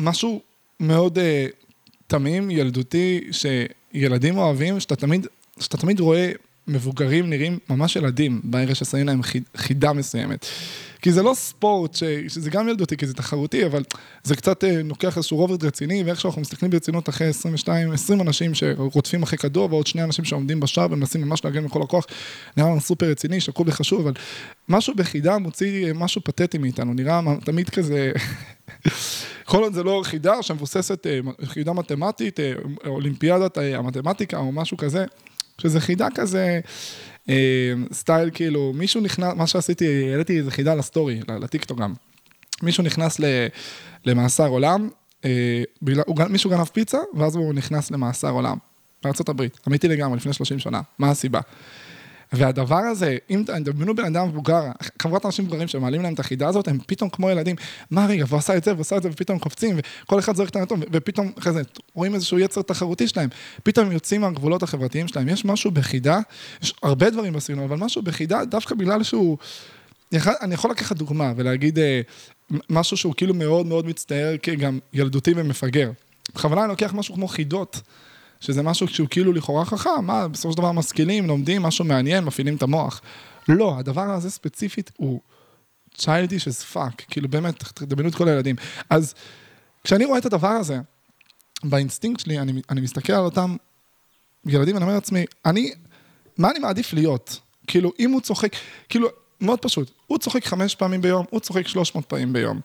משהו 0.00 0.40
מאוד... 0.80 1.18
uh, 1.18 1.68
תמים, 2.08 2.50
ילדותי, 2.50 3.20
שילדים 3.32 4.38
אוהבים, 4.38 4.80
שאתה 4.80 4.96
תמיד, 4.96 5.26
שאתה 5.60 5.76
תמיד 5.76 6.00
רואה 6.00 6.32
מבוגרים 6.68 7.30
נראים 7.30 7.58
ממש 7.70 7.96
ילדים, 7.96 8.40
ברגע 8.44 8.74
ששמים 8.74 9.06
להם 9.06 9.20
חידה 9.56 9.92
מסוימת. 9.92 10.46
כי 11.02 11.12
זה 11.12 11.22
לא 11.22 11.34
ספורט, 11.34 11.94
ש... 11.94 12.02
שזה 12.28 12.50
גם 12.50 12.68
ילדותי, 12.68 12.96
כי 12.96 13.06
זה 13.06 13.14
תחרותי, 13.14 13.66
אבל 13.66 13.82
זה 14.22 14.36
קצת 14.36 14.64
אה, 14.64 14.82
לוקח 14.82 15.16
איזשהו 15.16 15.36
רובד 15.36 15.64
רציני, 15.64 16.02
ואיך 16.02 16.20
שאנחנו 16.20 16.40
מסתכלים 16.40 16.70
ברצינות 16.70 17.08
אחרי 17.08 17.26
22, 17.26 17.92
20 17.92 18.20
אנשים 18.20 18.54
שרודפים 18.54 19.22
אחרי 19.22 19.38
כדור, 19.38 19.68
ועוד 19.70 19.86
שני 19.86 20.04
אנשים 20.04 20.24
שעומדים 20.24 20.60
בשער 20.60 20.86
ומנסים 20.90 21.20
ממש 21.20 21.44
להגן 21.44 21.64
בכל 21.64 21.82
הכוח, 21.82 22.06
נראה 22.56 22.70
לנו 22.70 22.80
סופר 22.80 23.06
רציני, 23.06 23.40
שקול 23.40 23.66
וחשוב, 23.68 24.00
אבל 24.00 24.12
משהו 24.68 24.94
בחידה 24.94 25.38
מוציא 25.38 25.86
אה, 25.86 25.92
משהו 25.92 26.20
פתטי 26.24 26.58
מאיתנו, 26.58 26.94
נראה 26.94 27.20
תמיד 27.44 27.70
כזה... 27.70 28.12
כל 29.44 29.62
עוד 29.62 29.72
זה 29.72 29.82
לא 29.82 30.00
חידה 30.04 30.42
שמבוססת, 30.42 31.06
אה, 31.06 31.18
חידה 31.44 31.72
מתמטית, 31.72 32.40
אולימפיאדת 32.86 33.58
המתמטיקה 33.58 34.36
או 34.36 34.52
משהו 34.52 34.76
כזה, 34.76 35.04
שזה 35.60 35.80
חידה 35.80 36.08
כזה, 36.14 36.60
אה, 37.28 37.72
סטייל 37.92 38.30
כאילו, 38.34 38.72
מישהו 38.74 39.00
נכנס, 39.00 39.34
מה 39.36 39.46
שעשיתי, 39.46 40.10
העליתי 40.12 40.38
איזה 40.38 40.50
חידה 40.50 40.74
לסטורי, 40.74 41.20
לטיקטוק 41.40 41.78
גם. 41.78 41.94
מישהו 42.62 42.84
נכנס 42.84 43.20
למאסר 44.04 44.48
עולם, 44.48 44.88
אה, 45.24 45.62
בגלל, 45.82 46.02
מישהו 46.28 46.50
גנב 46.50 46.64
פיצה, 46.64 46.98
ואז 47.14 47.36
הוא 47.36 47.54
נכנס 47.54 47.90
למאסר 47.90 48.30
עולם. 48.30 48.56
בארה"ב, 49.02 49.42
אמיתי 49.68 49.88
לגמרי, 49.88 50.16
לפני 50.16 50.32
30 50.32 50.58
שנה. 50.58 50.80
מה 50.98 51.10
הסיבה? 51.10 51.40
והדבר 52.32 52.76
הזה, 52.76 53.16
אם 53.30 53.42
תדמיינו 53.46 53.94
בן 53.94 54.04
אדם 54.04 54.28
מבוגר, 54.28 54.62
חברת 55.02 55.26
אנשים 55.26 55.44
מבוגרים 55.44 55.68
שמעלים 55.68 56.02
להם 56.02 56.14
את 56.14 56.20
החידה 56.20 56.48
הזאת, 56.48 56.68
הם 56.68 56.78
פתאום 56.86 57.10
כמו 57.10 57.30
ילדים, 57.30 57.56
מה 57.90 58.06
רגע, 58.06 58.24
והוא 58.28 58.38
עשה 58.38 58.56
את 58.56 58.64
זה, 58.64 58.72
והוא 58.72 58.80
עשה 58.80 58.96
את 58.96 59.02
זה, 59.02 59.08
ופתאום 59.12 59.38
קופצים, 59.38 59.78
וכל 59.78 60.18
אחד 60.18 60.36
זורק 60.36 60.48
את 60.48 60.56
הנתון, 60.56 60.80
ופתאום 60.92 61.32
אחרי 61.38 61.52
זה 61.52 61.62
רואים 61.94 62.14
איזשהו 62.14 62.38
יצר 62.38 62.62
תחרותי 62.62 63.08
שלהם, 63.08 63.28
פתאום 63.62 63.92
יוצאים 63.92 64.20
מהגבולות 64.20 64.62
החברתיים 64.62 65.08
שלהם, 65.08 65.28
יש 65.28 65.44
משהו 65.44 65.70
בחידה, 65.70 66.18
יש 66.62 66.74
הרבה 66.82 67.10
דברים 67.10 67.32
בסגנון, 67.32 67.64
אבל 67.64 67.76
משהו 67.76 68.02
בחידה, 68.02 68.44
דווקא 68.44 68.74
בגלל 68.74 69.02
שהוא, 69.02 69.38
אני 70.12 70.54
יכול 70.54 70.70
לקחת 70.70 70.96
דוגמה 70.96 71.32
ולהגיד 71.36 71.78
אה, 71.78 72.00
משהו 72.70 72.96
שהוא 72.96 73.14
כאילו 73.16 73.34
מאוד 73.34 73.66
מאוד 73.66 73.86
מצטער 73.86 74.36
כגם 74.42 74.78
ילדותי 74.92 75.32
ומפגר. 75.36 75.90
בכוונה 76.34 76.60
אני 76.60 76.68
לוקח 76.68 76.94
משהו 76.94 77.14
כמו 77.14 77.28
חידות. 77.28 77.80
שזה 78.40 78.62
משהו 78.62 78.88
שהוא 78.88 79.08
כאילו 79.10 79.32
לכאורה 79.32 79.64
חכם, 79.64 79.90
מה, 80.02 80.28
בסופו 80.28 80.52
של 80.52 80.58
דבר 80.58 80.72
משכילים, 80.72 81.26
לומדים, 81.26 81.62
משהו 81.62 81.84
מעניין, 81.84 82.24
מפעילים 82.24 82.56
את 82.56 82.62
המוח. 82.62 83.00
לא, 83.48 83.78
הדבר 83.78 84.02
הזה 84.02 84.30
ספציפית 84.30 84.90
הוא 84.96 85.20
childish 85.98 86.44
as 86.48 86.74
fuck, 86.74 87.04
כאילו 87.08 87.28
באמת, 87.28 87.64
תדמיינו 87.74 88.08
את 88.08 88.14
כל 88.14 88.28
הילדים. 88.28 88.56
אז 88.90 89.14
כשאני 89.84 90.04
רואה 90.04 90.18
את 90.18 90.26
הדבר 90.26 90.48
הזה, 90.48 90.80
באינסטינקט 91.64 92.20
שלי, 92.20 92.38
אני, 92.38 92.62
אני 92.70 92.80
מסתכל 92.80 93.12
על 93.12 93.24
אותם 93.24 93.56
ילדים, 94.46 94.74
ואני 94.74 94.84
אומר 94.84 94.94
לעצמי, 94.94 95.24
אני, 95.46 95.72
מה 96.38 96.50
אני 96.50 96.58
מעדיף 96.58 96.92
להיות? 96.92 97.40
כאילו, 97.66 97.92
אם 97.98 98.10
הוא 98.10 98.20
צוחק, 98.20 98.52
כאילו, 98.88 99.08
מאוד 99.40 99.58
פשוט. 99.58 99.90
הוא 100.06 100.18
צוחק 100.18 100.44
חמש 100.44 100.74
פעמים 100.74 101.00
ביום, 101.00 101.26
הוא 101.30 101.40
צוחק 101.40 101.68
שלוש 101.68 101.94
מאות 101.94 102.06
פעמים 102.06 102.32
ביום. 102.32 102.60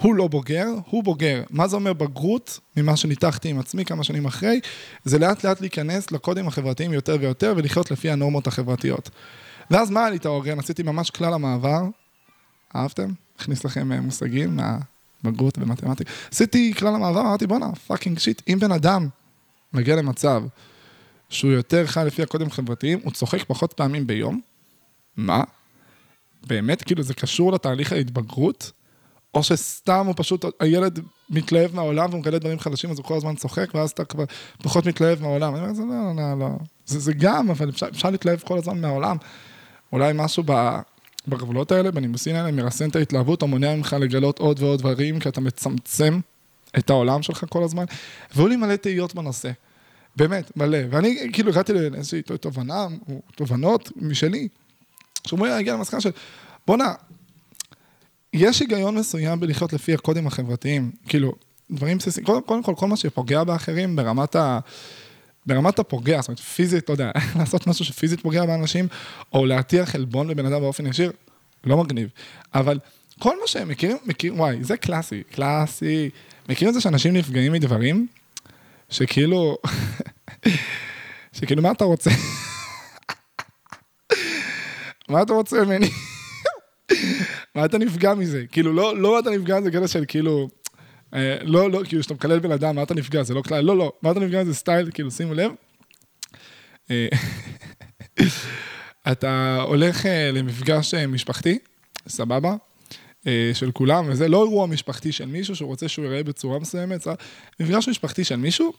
הוא 0.00 0.14
לא 0.14 0.28
בוגר, 0.28 0.66
הוא 0.90 1.04
בוגר. 1.04 1.42
מה 1.50 1.68
זה 1.68 1.76
אומר 1.76 1.92
בגרות, 1.92 2.60
ממה 2.76 2.96
שניתחתי 2.96 3.48
עם 3.48 3.58
עצמי 3.58 3.84
כמה 3.84 4.04
שנים 4.04 4.26
אחרי, 4.26 4.60
זה 5.04 5.18
לאט 5.18 5.44
לאט 5.44 5.60
להיכנס 5.60 6.10
לקודים 6.10 6.48
החברתיים 6.48 6.92
יותר 6.92 7.16
ויותר 7.20 7.54
ולחיות 7.56 7.90
לפי 7.90 8.10
הנורמות 8.10 8.46
החברתיות. 8.46 9.10
ואז 9.70 9.90
מה 9.90 10.00
היה 10.00 10.10
לי 10.10 10.16
את 10.16 10.26
ה 10.26 10.31
אורגן? 10.31 10.58
עשיתי 10.58 10.82
ממש 10.82 11.10
כלל 11.10 11.34
המעבר. 11.34 11.82
אהבתם? 12.76 13.10
הכניס 13.38 13.64
לכם 13.64 13.92
אה, 13.92 14.00
מושגים 14.00 14.58
מהבגרות 15.24 15.58
במתמטיקה. 15.58 16.12
עשיתי 16.32 16.74
כלל 16.74 16.94
המעבר, 16.94 17.20
אמרתי 17.20 17.46
בואנה, 17.46 17.74
fucking 17.86 18.18
shit, 18.18 18.42
אם 18.48 18.58
בן 18.60 18.72
אדם 18.72 19.08
מגיע 19.72 19.96
למצב 19.96 20.42
שהוא 21.28 21.52
יותר 21.52 21.86
חי 21.86 22.02
לפי 22.06 22.22
הקודים 22.22 22.46
החברתיים, 22.46 23.00
הוא 23.02 23.12
צוחק 23.12 23.44
פחות 23.46 23.72
פעמים 23.72 24.06
ביום. 24.06 24.40
מה? 25.16 25.44
באמת? 26.46 26.82
כאילו 26.82 27.02
זה 27.02 27.14
קשור 27.14 27.52
לתהליך 27.52 27.92
ההתבגרות? 27.92 28.72
או 29.36 29.42
שסתם 29.42 30.06
הוא 30.06 30.14
פשוט, 30.16 30.44
הילד 30.60 31.00
מתלהב 31.30 31.74
מהעולם 31.74 32.10
והוא 32.10 32.20
מגלה 32.20 32.38
דברים 32.38 32.58
חדשים, 32.58 32.90
אז 32.90 32.98
הוא 32.98 33.04
כל 33.04 33.16
הזמן 33.16 33.34
צוחק, 33.34 33.74
ואז 33.74 33.90
אתה 33.90 34.04
כבר 34.04 34.24
פחות 34.62 34.86
מתלהב 34.86 35.22
מהעולם. 35.22 35.54
אני 35.54 35.62
אומר, 35.62 35.74
זה 35.74 35.82
לא, 35.82 36.16
לא, 36.16 36.38
לא. 36.38 36.48
זה, 36.86 36.98
זה 36.98 37.12
גם, 37.12 37.50
אבל 37.50 37.68
אפשר, 37.68 37.88
אפשר 37.88 38.10
להתלהב 38.10 38.38
כל 38.38 38.58
הזמן 38.58 38.80
מהעולם. 38.80 39.16
אולי 39.92 40.12
משהו 40.14 40.42
ב, 40.46 40.78
בגבולות 41.28 41.72
האלה, 41.72 41.90
בנימוסים 41.90 42.36
האלה, 42.36 42.50
מרסן 42.50 42.88
את 42.88 42.96
ההתלהבות, 42.96 43.42
או 43.42 43.48
מונע 43.48 43.74
ממך 43.74 43.96
לגלות 44.00 44.38
עוד 44.38 44.62
ועוד 44.62 44.78
דברים, 44.78 45.20
כי 45.20 45.28
אתה 45.28 45.40
מצמצם 45.40 46.20
את 46.78 46.90
העולם 46.90 47.22
שלך 47.22 47.44
כל 47.48 47.62
הזמן. 47.62 47.84
והיו 48.34 48.48
לי 48.48 48.56
מלא 48.56 48.76
תהיות 48.76 49.14
בנושא. 49.14 49.50
באמת, 50.16 50.56
מלא. 50.56 50.78
ואני 50.90 51.30
כאילו 51.32 51.50
הגעתי 51.50 51.72
לאיזושהי 51.72 52.22
תובנה, 52.22 52.86
תובנות 53.34 53.92
משלי, 53.96 54.48
שאומרים 55.26 55.52
להגיע 55.52 55.74
למסקנה 55.74 56.00
של, 56.00 56.10
בואנה, 56.66 56.94
יש 58.36 58.60
היגיון 58.60 58.98
מסוים 58.98 59.40
בלחיות 59.40 59.72
לפי 59.72 59.94
הקודים 59.94 60.26
החברתיים, 60.26 60.90
כאילו, 61.08 61.32
דברים 61.70 61.98
בסיסיים, 61.98 62.26
קודם, 62.26 62.40
קודם 62.40 62.62
כל, 62.62 62.74
כל 62.76 62.86
מה 62.86 62.96
שפוגע 62.96 63.44
באחרים 63.44 63.96
ברמת 63.96 64.36
ה... 64.36 64.58
ברמת 65.46 65.78
הפוגע, 65.78 66.20
זאת 66.20 66.28
אומרת, 66.28 66.40
פיזית, 66.40 66.88
לא 66.88 66.94
יודע, 66.94 67.10
לעשות 67.38 67.66
משהו 67.66 67.84
שפיזית 67.84 68.20
פוגע 68.20 68.46
באנשים, 68.46 68.88
או 69.32 69.46
להטיח 69.46 69.94
עלבון 69.94 70.28
לבן 70.28 70.46
אדם 70.46 70.60
באופן 70.60 70.86
ישיר, 70.86 71.12
לא 71.64 71.76
מגניב. 71.76 72.08
אבל 72.54 72.78
כל 73.18 73.40
מה 73.40 73.46
שהם 73.46 73.68
מכירים, 73.68 73.96
מכירים, 74.06 74.40
וואי, 74.40 74.64
זה 74.64 74.76
קלאסי, 74.76 75.22
קלאסי. 75.30 76.10
מכירים 76.48 76.68
את 76.68 76.74
זה 76.74 76.80
שאנשים 76.80 77.16
נפגעים 77.16 77.52
מדברים, 77.52 78.06
שכאילו, 78.90 79.58
שכאילו, 81.36 81.62
מה 81.62 81.70
אתה 81.70 81.84
רוצה? 81.84 82.10
מה 85.08 85.22
אתה 85.22 85.32
רוצה 85.32 85.64
ממני? 85.64 85.90
מה 87.56 87.64
אתה 87.64 87.78
נפגע 87.78 88.14
מזה? 88.14 88.44
כאילו, 88.52 88.72
לא, 88.72 88.98
לא 88.98 89.18
אתה 89.18 89.30
נפגע 89.30 89.60
מזה 89.60 89.70
כאלה 89.70 89.88
של 89.88 90.04
כאילו, 90.08 90.48
אה, 91.14 91.36
לא, 91.42 91.70
לא, 91.70 91.82
כאילו, 91.84 92.02
שאתה 92.02 92.14
מקלל 92.14 92.38
בן 92.38 92.52
אדם, 92.52 92.76
מה 92.76 92.82
אתה 92.82 92.94
נפגע? 92.94 93.22
זה 93.22 93.34
לא 93.34 93.42
כלל, 93.42 93.64
לא, 93.64 93.76
לא, 93.76 93.92
מה 94.02 94.10
אתה 94.10 94.20
נפגע 94.20 94.42
מזה 94.42 94.54
סטייל, 94.54 94.90
כאילו, 94.94 95.10
שימו 95.10 95.34
לב. 95.34 95.50
אה, 96.90 97.08
אתה 99.12 99.62
הולך 99.66 100.06
אה, 100.06 100.30
למפגש 100.32 100.94
משפחתי, 100.94 101.58
סבבה? 102.08 102.54
של 103.54 103.70
כולם, 103.70 104.04
וזה 104.08 104.28
לא 104.28 104.44
אירוע 104.44 104.66
משפחתי 104.66 105.12
של 105.12 105.26
מישהו 105.26 105.56
שהוא 105.56 105.68
רוצה 105.68 105.88
שהוא 105.88 106.04
ייראה 106.04 106.22
בצורה 106.22 106.58
מסוימת, 106.58 107.00
זה 107.00 107.10
מפגש 107.60 107.88
משפחתי 107.88 108.24
של 108.24 108.36
מישהו, 108.36 108.72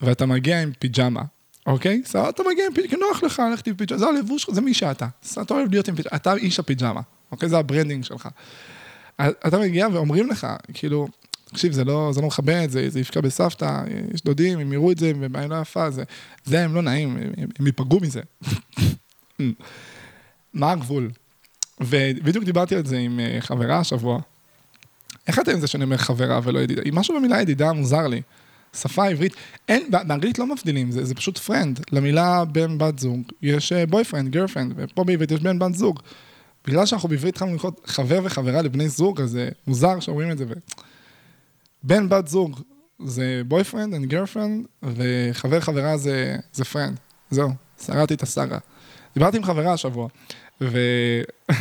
ואתה 0.00 0.26
מגיע 0.26 0.62
עם 0.62 0.72
פיג'מה, 0.78 1.22
אוקיי? 1.66 2.02
סבבה, 2.04 2.28
אתה 2.28 2.42
מגיע 2.52 2.66
עם 2.66 2.74
פיג'מה, 2.74 2.98
נוח 2.98 3.22
לך 3.22 3.42
ללכת 3.50 3.66
עם 3.66 3.74
פיג'מה, 3.74 3.98
זה 3.98 4.06
הלבוש 4.06 4.42
שלך, 4.42 4.54
זה 4.54 4.60
מי 4.60 4.74
שאתה. 4.74 5.06
אתה 5.42 5.54
אוהב 5.54 5.70
להיות 5.70 5.88
עם 5.88 5.96
פיג'מה, 5.96 6.16
אתה 6.16 6.34
איש 6.34 6.58
הפיג'מה. 6.58 7.00
אוקיי? 7.32 7.48
זה 7.48 7.58
ה 7.58 7.63
branding 7.63 8.04
שלך. 8.04 8.28
אתה 9.20 9.58
מגיע 9.58 9.88
ואומרים 9.92 10.30
לך, 10.30 10.46
כאילו, 10.74 11.08
תקשיב, 11.44 11.72
זה 11.72 11.84
לא, 11.84 12.10
זה 12.14 12.20
לא 12.20 12.26
מכבד, 12.26 12.66
זה, 12.70 12.90
זה 12.90 13.00
יפגע 13.00 13.20
בסבתא, 13.20 13.82
יש 14.14 14.22
דודים, 14.24 14.58
הם 14.58 14.72
יראו 14.72 14.92
את 14.92 14.98
זה, 14.98 15.12
ובעין 15.20 15.50
לא 15.50 15.60
יפה, 15.60 15.90
זה, 15.90 16.04
זה 16.44 16.64
הם 16.64 16.74
לא 16.74 16.82
נעים, 16.82 17.16
הם, 17.16 17.32
הם 17.58 17.66
ייפגעו 17.66 18.00
מזה. 18.00 18.20
מה 20.54 20.72
הגבול? 20.72 21.10
ובדיוק 21.80 22.44
דיברתי 22.44 22.74
על 22.74 22.86
זה 22.86 22.98
עם 22.98 23.20
אה, 23.20 23.36
חברה 23.40 23.78
השבוע. 23.78 24.20
איך 25.26 25.38
אתם 25.38 25.60
זה 25.60 25.66
שאני 25.66 25.84
אומר 25.84 25.96
חברה 25.96 26.40
ולא 26.42 26.58
ידידה? 26.58 26.82
משהו 26.92 27.16
במילה 27.16 27.42
ידידה 27.42 27.72
מוזר 27.72 28.06
לי. 28.06 28.22
שפה 28.74 29.06
עברית, 29.06 29.32
אין, 29.68 29.90
באנגלית 29.90 30.38
לא 30.38 30.46
מבדילים, 30.46 30.90
זה, 30.90 31.04
זה 31.04 31.14
פשוט 31.14 31.38
friend. 31.38 31.80
למילה 31.92 32.44
בן 32.44 32.78
בת 32.78 32.98
זוג 32.98 33.22
יש 33.42 33.72
boyfriend, 33.72 34.26
אה, 34.26 34.40
girlfriend, 34.40 34.72
ופה 34.76 35.04
בעברית 35.04 35.30
יש 35.30 35.40
בן 35.40 35.58
בת 35.58 35.74
זוג. 35.74 36.00
בגלל 36.66 36.86
שאנחנו 36.86 37.08
בעברית 37.08 37.34
התחלנו 37.34 37.54
לקרוא 37.54 37.72
חבר 37.84 38.20
וחברה 38.24 38.62
לבני 38.62 38.88
זוג, 38.88 39.20
אז 39.20 39.30
זה 39.30 39.48
מוזר 39.66 40.00
שאומרים 40.00 40.30
את 40.30 40.38
זה. 40.38 40.44
בן 41.82 42.08
בת 42.08 42.28
זוג 42.28 42.60
זה 43.04 43.42
boyfriend 43.50 43.92
and 43.94 44.12
girlfriend, 44.12 44.66
וחבר 44.82 45.60
חברה 45.60 45.96
זה, 45.96 46.36
זה 46.52 46.64
friend. 46.72 46.96
זהו, 47.30 47.50
שרדתי 47.86 48.14
את 48.14 48.22
הסאגה. 48.22 48.58
דיברתי 49.14 49.36
עם 49.36 49.44
חברה 49.44 49.72
השבוע, 49.72 50.08
ו... 50.60 50.78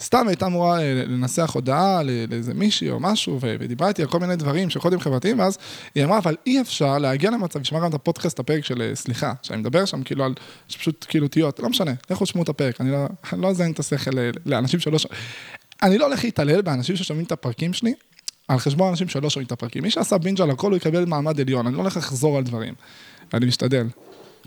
סתם 0.00 0.28
הייתה 0.28 0.46
אמורה 0.46 0.78
לנסח 1.06 1.50
הודעה 1.54 2.02
לאיזה 2.02 2.54
מישהי 2.54 2.90
או 2.90 3.00
משהו, 3.00 3.38
ודיברה 3.40 3.88
איתי 3.88 4.02
על 4.02 4.08
כל 4.08 4.18
מיני 4.18 4.36
דברים 4.36 4.70
של 4.70 4.80
קודים 4.80 5.00
חברתיים, 5.00 5.38
ואז 5.38 5.58
היא 5.94 6.04
אמרה, 6.04 6.18
אבל 6.18 6.36
אי 6.46 6.60
אפשר 6.60 6.98
להגיע 6.98 7.30
למצב, 7.30 7.60
נשמע 7.60 7.80
גם 7.80 7.88
את 7.88 7.94
הפודקאסט, 7.94 8.38
הפרק 8.38 8.64
של 8.64 8.92
סליחה, 8.94 9.32
שאני 9.42 9.60
מדבר 9.60 9.84
שם 9.84 10.02
כאילו 10.02 10.24
על, 10.24 10.34
שפשוט 10.68 11.06
כאילו 11.08 11.28
תהיות, 11.28 11.60
לא 11.60 11.68
משנה, 11.68 11.92
לכו 12.10 12.24
תשמעו 12.24 12.44
את 12.44 12.48
הפרק, 12.48 12.80
אני 12.80 12.90
לא, 12.90 13.06
אני 13.32 13.42
לא 13.42 13.50
אזיין 13.50 13.72
את 13.72 13.78
השכל 13.78 14.10
לאנשים 14.46 14.80
שלא, 14.80 14.98
אני 15.82 15.98
לא 15.98 16.06
הולך 16.06 16.24
להתעלל 16.24 16.62
באנשים 16.62 16.96
ששומעים 16.96 17.26
את 17.26 17.32
הפרקים 17.32 17.72
שלי, 17.72 17.94
על 18.48 18.58
חשבון 18.58 18.88
אנשים 18.88 19.08
שלא 19.08 19.30
שומעים 19.30 19.46
את 19.46 19.52
הפרקים. 19.52 19.82
מי 19.82 19.90
שעשה 19.90 20.18
בינג' 20.18 20.40
על 20.40 20.50
הכל, 20.50 20.70
הוא 20.70 20.76
יקבל 20.76 21.04
מעמד 21.04 21.40
עליון, 21.40 21.66
אני 21.66 21.74
לא 21.76 21.80
הולך 21.80 21.96
לחזור 21.96 22.38
על 22.38 22.44
דברים. 22.44 22.74
אני 23.34 23.46
משתדל. 23.46 23.86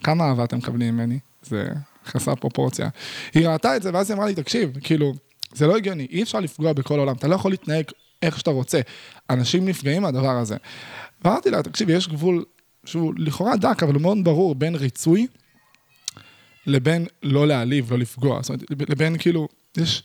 כמה 0.03 0.23
אהבה 0.23 0.43
אתם 0.43 0.57
מקבלים 0.57 0.93
ממני? 0.93 1.19
זה 1.43 1.67
חסר 2.05 2.35
פרופורציה. 2.35 2.89
היא 3.33 3.47
ראתה 3.47 3.75
את 3.75 3.83
זה, 3.83 3.89
ואז 3.93 4.09
היא 4.09 4.15
אמרה 4.15 4.27
לי, 4.27 4.35
תקשיב, 4.35 4.77
כאילו, 4.81 5.13
זה 5.53 5.67
לא 5.67 5.77
הגיוני, 5.77 6.07
אי 6.11 6.23
אפשר 6.23 6.39
לפגוע 6.39 6.73
בכל 6.73 6.97
העולם, 6.97 7.15
אתה 7.15 7.27
לא 7.27 7.35
יכול 7.35 7.51
להתנהג 7.51 7.85
איך 8.21 8.39
שאתה 8.39 8.51
רוצה. 8.51 8.81
אנשים 9.29 9.65
נפגעים 9.65 10.01
מהדבר 10.01 10.37
הזה. 10.37 10.57
ואמרתי 11.25 11.51
לה, 11.51 11.63
תקשיב, 11.63 11.89
יש 11.89 12.07
גבול 12.07 12.45
שהוא 12.85 13.13
לכאורה 13.17 13.57
דק, 13.57 13.83
אבל 13.83 13.93
הוא 13.93 14.01
מאוד 14.01 14.17
ברור, 14.23 14.55
בין 14.55 14.75
ריצוי 14.75 15.27
לבין 16.67 17.05
לא 17.23 17.47
להעליב, 17.47 17.91
לא 17.91 17.99
לפגוע. 17.99 18.41
זאת 18.41 18.49
אומרת, 18.49 18.89
לבין 18.89 19.17
כאילו, 19.17 19.47
יש, 19.77 20.03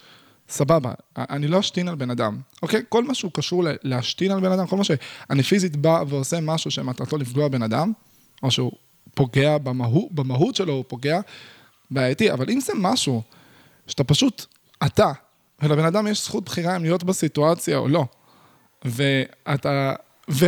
סבבה, 0.49 0.93
אני 1.17 1.49
לא 1.49 1.61
אשתין 1.61 1.89
על 1.89 1.95
בן 1.95 2.11
אדם, 2.11 2.41
אוקיי? 2.63 2.83
כל 2.89 3.05
מה 3.05 3.15
שהוא 3.15 3.33
קשור 3.35 3.65
להשתין 3.83 4.31
על 4.31 4.41
בן 4.41 4.53
אדם, 4.53 4.67
כל 4.67 4.77
מה 4.77 4.85
שאני 4.85 5.43
פיזית 5.43 5.77
בא 5.77 6.05
ועושה 6.09 6.41
משהו 6.41 6.71
שמטרתו 6.71 7.19
לפגוע 7.19 7.49
בן 7.49 7.63
אדם, 7.63 7.93
או 8.43 8.51
שהוא 8.51 8.73
פוגע 9.15 9.59
במהות, 9.59 10.13
במהות 10.13 10.55
שלו, 10.55 10.73
הוא 10.73 10.85
פוגע, 10.89 11.21
בעייתי, 11.91 12.33
אבל 12.33 12.51
אם 12.51 12.61
זה 12.61 12.73
משהו 12.77 13.23
שאתה 13.87 14.05
פשוט, 14.05 14.47
אתה, 14.87 15.13
ולבן 15.63 15.85
אדם 15.85 16.07
יש 16.07 16.25
זכות 16.25 16.45
בחירה 16.45 16.77
אם 16.77 16.83
להיות 16.83 17.05
בסיטואציה 17.05 17.79
או 17.79 17.89
לא. 17.89 18.05
ואתה, 18.85 19.95
ו... 20.31 20.47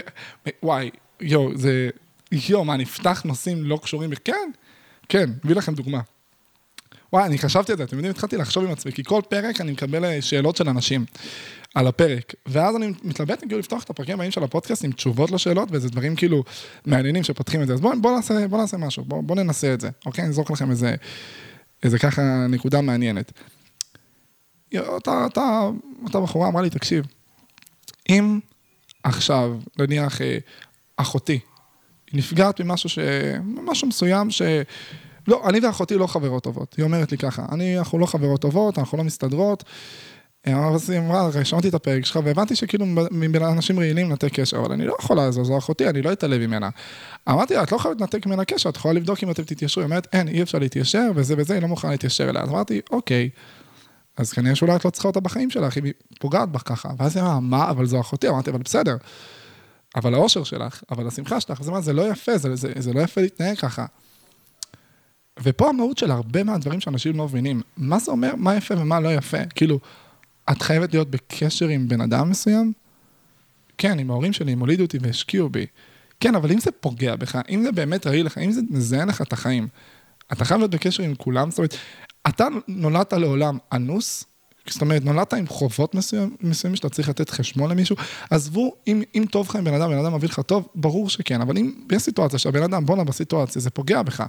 וואי, 0.62 0.90
יואו, 1.20 1.50
זה... 1.56 1.90
יואו, 2.32 2.64
מה, 2.64 2.76
נפתח 2.76 3.22
נושאים 3.24 3.64
לא 3.64 3.78
קשורים? 3.82 4.10
כן, 4.24 4.50
כן, 5.08 5.30
מביא 5.44 5.56
לכם 5.56 5.74
דוגמה. 5.74 6.00
וואי, 7.12 7.24
אני 7.24 7.38
חשבתי 7.38 7.72
על 7.72 7.78
זה, 7.78 7.84
אתם 7.84 7.96
יודעים, 7.96 8.10
התחלתי 8.10 8.36
לחשוב 8.36 8.64
עם 8.64 8.70
עצמי, 8.70 8.92
כי 8.92 9.04
כל 9.04 9.20
פרק 9.28 9.60
אני 9.60 9.72
מקבל 9.72 10.04
אה, 10.04 10.22
שאלות 10.22 10.56
של 10.56 10.68
אנשים 10.68 11.04
על 11.74 11.86
הפרק, 11.86 12.34
ואז 12.46 12.76
אני 12.76 12.92
מתלבט 13.02 13.40
כאילו 13.40 13.58
לפתוח 13.58 13.84
את 13.84 13.90
הפרקים 13.90 14.14
הבאים 14.14 14.30
של 14.30 14.42
הפודקאסט 14.42 14.84
עם 14.84 14.92
תשובות 14.92 15.30
לשאלות, 15.30 15.68
וזה 15.72 15.88
דברים 15.88 16.16
כאילו 16.16 16.44
מעניינים 16.86 17.24
שפותחים 17.24 17.62
את 17.62 17.66
זה, 17.66 17.74
אז 17.74 17.80
בואו 17.80 18.00
בוא 18.00 18.16
נעשה, 18.16 18.48
בוא 18.48 18.58
נעשה 18.58 18.76
משהו, 18.76 19.04
בואו 19.04 19.22
בוא 19.22 19.36
ננסה 19.36 19.74
את 19.74 19.80
זה, 19.80 19.88
אוקיי? 20.06 20.24
אני 20.24 20.30
אזרוק 20.30 20.50
לכם 20.50 20.70
איזה, 20.70 20.94
איזה 21.82 21.98
ככה 21.98 22.46
נקודה 22.48 22.80
מעניינת. 22.80 23.32
אותה, 24.78 25.24
אותה, 25.24 25.70
אותה 26.04 26.20
בחורה 26.20 26.48
אמרה 26.48 26.62
לי, 26.62 26.70
תקשיב, 26.70 27.04
אם 28.08 28.40
עכשיו, 29.02 29.58
נניח 29.78 30.20
אה, 30.20 30.38
אחותי, 30.96 31.38
נפגעת 32.12 32.60
ממשהו 32.60 32.88
ש... 32.88 32.98
משהו 33.44 33.88
מסוים 33.88 34.30
ש... 34.30 34.42
לא, 35.28 35.48
אני 35.48 35.60
ואחותי 35.60 35.94
לא 35.94 36.06
חברות 36.06 36.42
טובות. 36.42 36.74
היא 36.76 36.84
אומרת 36.84 37.12
לי 37.12 37.18
ככה, 37.18 37.46
אני, 37.52 37.78
אנחנו 37.78 37.98
לא 37.98 38.06
חברות 38.06 38.40
טובות, 38.40 38.78
אנחנו 38.78 38.98
לא 38.98 39.04
מסתדרות. 39.04 39.64
אז 40.46 40.90
היא 40.90 41.00
אמרה, 41.00 41.44
שמעתי 41.44 41.68
את 41.68 41.74
הפרק 41.74 42.04
שלך 42.04 42.18
והבנתי 42.24 42.56
שכאילו 42.56 42.86
מבין 43.10 43.42
אנשים 43.42 43.78
רעילים 43.78 44.10
לנתק 44.10 44.32
קשר, 44.32 44.56
אבל 44.56 44.72
אני 44.72 44.86
לא 44.86 44.96
יכולה 45.00 45.28
לזה, 45.28 45.44
זו 45.44 45.58
אחותי, 45.58 45.88
אני 45.88 46.02
לא 46.02 46.12
אתעלב 46.12 46.46
ממנה. 46.46 46.68
אמרתי 47.28 47.54
לה, 47.54 47.62
את 47.62 47.72
לא 47.72 47.76
יכולה 47.76 47.94
לנתק 48.00 48.26
ממנה 48.26 48.44
קשר, 48.44 48.68
את 48.68 48.76
יכולה 48.76 48.94
לבדוק 48.94 49.22
אם 49.22 49.30
אתם 49.30 49.42
תתיישרו. 49.42 49.80
היא 49.80 49.84
אומרת, 49.84 50.06
אין, 50.12 50.28
אי 50.28 50.42
אפשר 50.42 50.58
להתיישר, 50.58 51.10
וזה 51.14 51.34
וזה, 51.38 51.54
היא 51.54 51.62
לא 51.62 51.68
מוכנה 51.68 51.90
להתיישר 51.90 52.30
אליה. 52.30 52.42
אז 52.42 52.48
אמרתי, 52.48 52.80
אוקיי. 52.90 53.30
אז 54.16 54.32
כנראה 54.32 54.54
שאולי 54.54 54.76
את 54.76 54.84
לא 54.84 54.90
צריכה 54.90 55.08
אותה 55.08 55.20
בחיים 55.20 55.50
שלך, 55.50 55.76
היא 55.76 55.92
פוגעת 56.18 56.48
בך 56.48 56.62
ככה. 56.64 56.88
ואז 56.98 57.16
היא 57.16 57.24
אמרה, 57.24 57.40
מה, 57.40 57.70
אבל 57.70 57.86
זו 57.86 58.00
אחותי, 58.00 58.28
אמרתי, 58.28 58.50
אבל 58.50 58.58
בסדר. 58.58 58.96
אבל 59.96 60.14
האושר 60.14 60.44
שלך, 60.44 60.82
אבל 60.90 61.06
השמחה 61.06 61.40
שלך, 61.40 61.60
אז 61.60 61.68
אמרה, 61.68 61.80
זה 61.80 61.92
לא 61.92 62.10
יפה, 62.10 62.38
זה, 62.38 62.56
זה, 62.56 62.72
זה 62.78 62.92
לא 62.92 63.00
יפה 63.00 63.20
להתנהג 63.20 63.58
ככה. 63.58 63.86
ופה 65.42 65.68
המהות 65.68 65.98
של 65.98 66.10
הרבה 66.10 66.44
מהדברים 66.44 66.80
שאנשים 66.80 67.16
לא 67.16 67.24
מבינים. 67.24 67.62
מה 67.76 67.98
זה 67.98 68.10
אומר, 68.10 68.34
מה 68.36 68.56
יפה 68.56 68.74
ומה 68.78 69.00
לא 69.00 69.14
יפה? 69.14 69.46
כאילו, 69.54 69.78
את 70.50 70.62
חייבת 70.62 70.92
להיות 70.92 71.10
בקשר 71.10 71.68
עם 71.68 71.88
בן 71.88 72.00
אדם 72.00 72.30
מסוים? 72.30 72.72
כן, 73.78 73.98
עם 73.98 74.10
ההורים 74.10 74.32
שלי, 74.32 74.52
הם 74.52 74.60
הולידו 74.60 74.82
אותי 74.82 74.98
והשקיעו 75.00 75.48
בי. 75.48 75.66
כן, 76.20 76.34
אבל 76.34 76.52
אם 76.52 76.60
זה 76.60 76.70
פוגע 76.70 77.16
בך, 77.16 77.38
אם 77.48 77.62
זה 77.62 77.72
באמת 77.72 78.06
רעיל 78.06 78.26
לך, 78.26 78.38
אם 78.38 78.52
זה 78.52 78.60
מזיין 78.70 79.08
לך 79.08 79.22
את 79.22 79.32
החיים, 79.32 79.68
אתה 80.32 80.44
חייב 80.44 80.60
להיות 80.60 80.70
בקשר 80.70 81.02
עם 81.02 81.14
כולם, 81.14 81.50
זאת 81.50 81.58
אומרת, 81.58 81.74
אתה 82.28 82.48
נולדת 82.68 83.12
לעולם 83.12 83.58
אנוס, 83.72 84.24
זאת 84.68 84.82
אומרת, 84.82 85.04
נולדת 85.04 85.34
עם 85.34 85.46
חובות 85.46 85.94
מסוימים 85.94 86.36
מסוים 86.40 86.76
שאתה 86.76 86.88
צריך 86.88 87.08
לתת 87.08 87.30
חשבון 87.30 87.70
למישהו, 87.70 87.96
עזבו, 88.30 88.74
אם, 88.86 89.02
אם 89.14 89.24
טוב 89.30 89.48
לך 89.48 89.56
עם 89.56 89.64
בן 89.64 89.74
אדם, 89.74 89.90
בן 89.90 89.98
אדם 89.98 90.14
מביא 90.14 90.28
לך 90.28 90.40
טוב, 90.40 90.68
ברור 90.74 91.08
שכן, 91.08 91.40
אבל 91.40 91.58
אם 91.58 91.72
יש 91.92 92.02
סיטואציה 92.02 92.38
שהבן 92.38 92.62
אדם, 92.62 92.86
בואנה 92.86 93.04
בסיטואציה, 93.04 93.62
זה 93.62 93.70
פוגע 93.70 94.02
בך, 94.02 94.24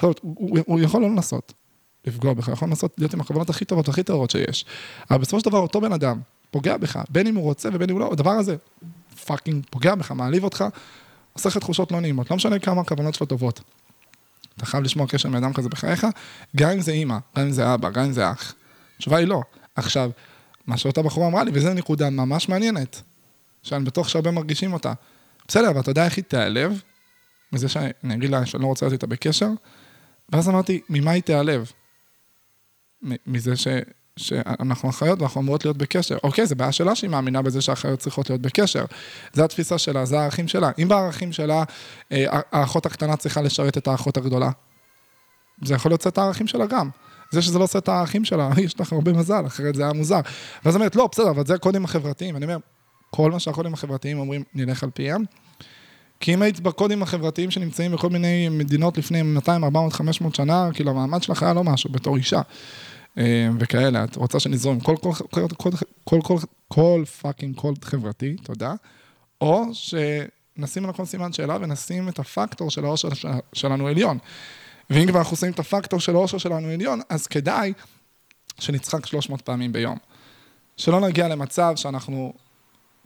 הוא, 0.00 0.14
הוא, 0.22 0.58
הוא 0.66 0.80
יכול 0.80 1.02
לא 1.02 1.10
לנסות 1.10 1.52
לפגוע 2.06 2.34
בך, 2.34 2.48
יכול 2.48 2.68
לנסות 2.68 2.94
להיות 2.98 3.14
עם 3.14 3.20
הכוונות 3.20 3.50
הכי 3.50 3.64
טובות, 3.64 3.88
הכי 3.88 4.02
טובות 4.02 4.30
שיש, 4.30 4.64
אבל 5.10 5.18
בסופו 5.18 5.40
של 5.40 5.46
דבר 5.46 5.58
אותו 5.58 5.80
בן 5.80 5.92
אדם 5.92 6.20
פוגע 6.50 6.76
בך, 6.76 6.98
בין 7.10 7.26
אם 7.26 7.34
הוא 7.34 7.44
רוצה 7.44 7.68
ובין 7.72 7.90
אם 7.90 7.96
הוא 7.96 8.00
לא, 8.00 8.12
הדבר 8.12 8.30
הזה 8.30 8.56
fucking 9.26 9.64
פוגע 9.70 9.94
בך, 9.94 10.12
מעליב 10.12 10.44
אותך, 10.44 10.64
עושה 11.32 11.48
לך 11.48 11.58
תחושות 11.58 11.92
לא 11.92 12.00
נעימות, 12.00 12.30
לא 12.30 12.36
משנה 12.36 12.58
כמה 12.58 12.80
הכוונות 12.80 13.14
שלו 13.14 13.26
טובות. 13.26 13.60
אתה 14.56 14.66
חייב 14.66 14.84
לשמור 14.84 15.08
קשר 15.08 15.28
עם 15.28 15.36
אדם 15.36 15.52
כזה 15.52 15.68
בחייך, 15.68 16.06
גם 16.56 16.70
אם 16.70 16.80
זה 16.80 16.92
אימא, 16.92 17.18
גם 17.36 17.42
אם 17.42 17.50
זה 17.50 17.74
אבא, 17.74 17.90
גם 17.90 18.04
אם 18.04 18.12
זה 18.12 18.30
אח. 18.30 18.54
התשובה 18.96 19.16
היא 19.16 19.26
לא. 19.26 19.42
עכשיו, 19.76 20.10
מה 20.66 20.76
שאותה 20.76 21.02
בחורה 21.02 21.28
אמרה 21.28 21.44
לי, 21.44 21.50
וזו 21.54 21.74
נקודה 21.74 22.10
ממש 22.10 22.48
מעניינת, 22.48 23.02
שאני 23.62 23.84
בטוח 23.84 24.08
שהרבה 24.08 24.30
מרגישים 24.30 24.72
אותה. 24.72 24.92
בסדר, 25.48 25.70
אבל 25.70 25.80
אתה 25.80 25.90
יודע 25.90 26.04
איך 26.04 26.16
היא 26.16 26.24
תיעלב? 26.24 26.80
מזה 27.52 27.68
שאני 27.68 28.14
אגיד 28.14 28.30
לה 28.30 28.46
שאני 28.46 28.62
לא 28.62 28.68
רוצה 28.68 28.86
להיות 28.86 28.92
איתה 28.92 29.06
בקשר? 29.06 29.48
ואז 30.28 30.48
אמרתי, 30.48 30.80
ממה 30.88 31.10
היא 31.10 31.22
תיעלב? 31.22 31.72
מזה 33.26 33.56
ש... 33.56 33.68
שאנחנו 34.16 34.90
אחיות 34.90 35.20
ואנחנו 35.20 35.40
אמורות 35.40 35.64
להיות 35.64 35.76
בקשר. 35.76 36.16
אוקיי, 36.24 36.46
זו 36.46 36.56
בעיה 36.56 36.72
שלה 36.72 36.94
שהיא 36.94 37.10
מאמינה 37.10 37.42
בזה 37.42 37.60
שאחיות 37.60 37.98
צריכות 37.98 38.30
להיות 38.30 38.42
בקשר. 38.42 38.84
זו 39.32 39.44
התפיסה 39.44 39.78
שלה, 39.78 40.04
זה 40.04 40.20
הערכים 40.20 40.48
שלה. 40.48 40.70
אם 40.82 40.88
בערכים 40.88 41.32
שלה, 41.32 41.64
אה, 42.12 42.24
האחות 42.52 42.86
הקטנה 42.86 43.16
צריכה 43.16 43.42
לשרת 43.42 43.78
את 43.78 43.88
האחות 43.88 44.16
הגדולה, 44.16 44.50
זה 45.64 45.74
יכול 45.74 45.90
להיות 45.90 46.06
את 46.06 46.18
הערכים 46.18 46.46
שלה 46.46 46.66
גם. 46.66 46.90
זה 47.30 47.42
שזה 47.42 47.58
לא 47.58 47.64
עושה 47.64 47.78
את 47.78 47.88
הערכים 47.88 48.24
שלה, 48.24 48.50
יש 48.64 48.80
לך 48.80 48.92
הרבה 48.92 49.12
מזל, 49.12 49.46
אחרת 49.46 49.74
זה 49.74 49.82
היה 49.82 49.92
מוזר. 49.92 50.20
ואז 50.64 50.74
אומרת, 50.74 50.96
לא, 50.96 51.08
בסדר, 51.12 51.30
אבל 51.30 51.46
זה 51.46 51.54
הקודים 51.54 51.84
החברתיים. 51.84 52.36
אני 52.36 52.44
אומר, 52.44 52.56
כל 53.10 53.30
מה 53.30 53.38
שהקודים 53.38 53.74
החברתיים 53.74 54.18
אומרים, 54.18 54.42
נלך 54.54 54.82
על 54.82 54.90
פיהם. 54.90 55.24
כי 56.20 56.34
אם 56.34 56.42
היית 56.42 56.60
בקודים 56.60 57.02
החברתיים 57.02 57.50
שנמצאים 57.50 57.92
בכל 57.92 58.10
מיני 58.10 58.48
מדינות 58.48 58.98
לפני 58.98 59.22
200, 59.22 59.64
400, 59.64 59.92
500 59.92 60.34
שנה, 60.34 60.68
כאילו 60.72 60.90
המעמד 60.90 61.22
שלך 61.22 61.42
היה 61.42 61.54
לא 61.54 61.64
משהו 61.64 61.92
בתור 61.92 62.16
אישה. 62.16 62.40
אה, 63.18 63.48
וכאלה, 63.58 64.04
את 64.04 64.16
רוצה 64.16 64.40
שנזרום 64.40 64.80
כל, 64.80 64.96
כל, 64.96 65.12
כל, 65.30 65.46
כל, 65.56 65.70
כל, 66.04 66.20
כל, 66.22 66.38
כל 66.68 67.04
fucking 67.20 67.56
קוד 67.56 67.84
חברתי, 67.84 68.36
תודה, 68.36 68.74
או 69.40 69.64
שנשים 69.72 70.84
על 70.84 70.90
הכל 70.90 71.04
סימן 71.04 71.32
שאלה 71.32 71.56
ונשים 71.60 72.08
את 72.08 72.18
הפקטור 72.18 72.70
של 72.70 72.84
האושר 72.84 73.08
שלנו 73.52 73.86
עליון. 73.86 74.18
ואם 74.90 75.06
כבר 75.06 75.18
אנחנו 75.18 75.36
שמים 75.36 75.52
את 75.52 75.58
הפקטור 75.58 76.00
של 76.00 76.14
האושר 76.14 76.38
שלנו 76.38 76.68
עליון, 76.68 77.00
אז 77.08 77.26
כדאי 77.26 77.72
שנצחק 78.58 79.06
300 79.06 79.42
פעמים 79.42 79.72
ביום. 79.72 79.98
שלא 80.76 81.00
נגיע 81.00 81.28
למצב 81.28 81.72
שאנחנו 81.76 82.32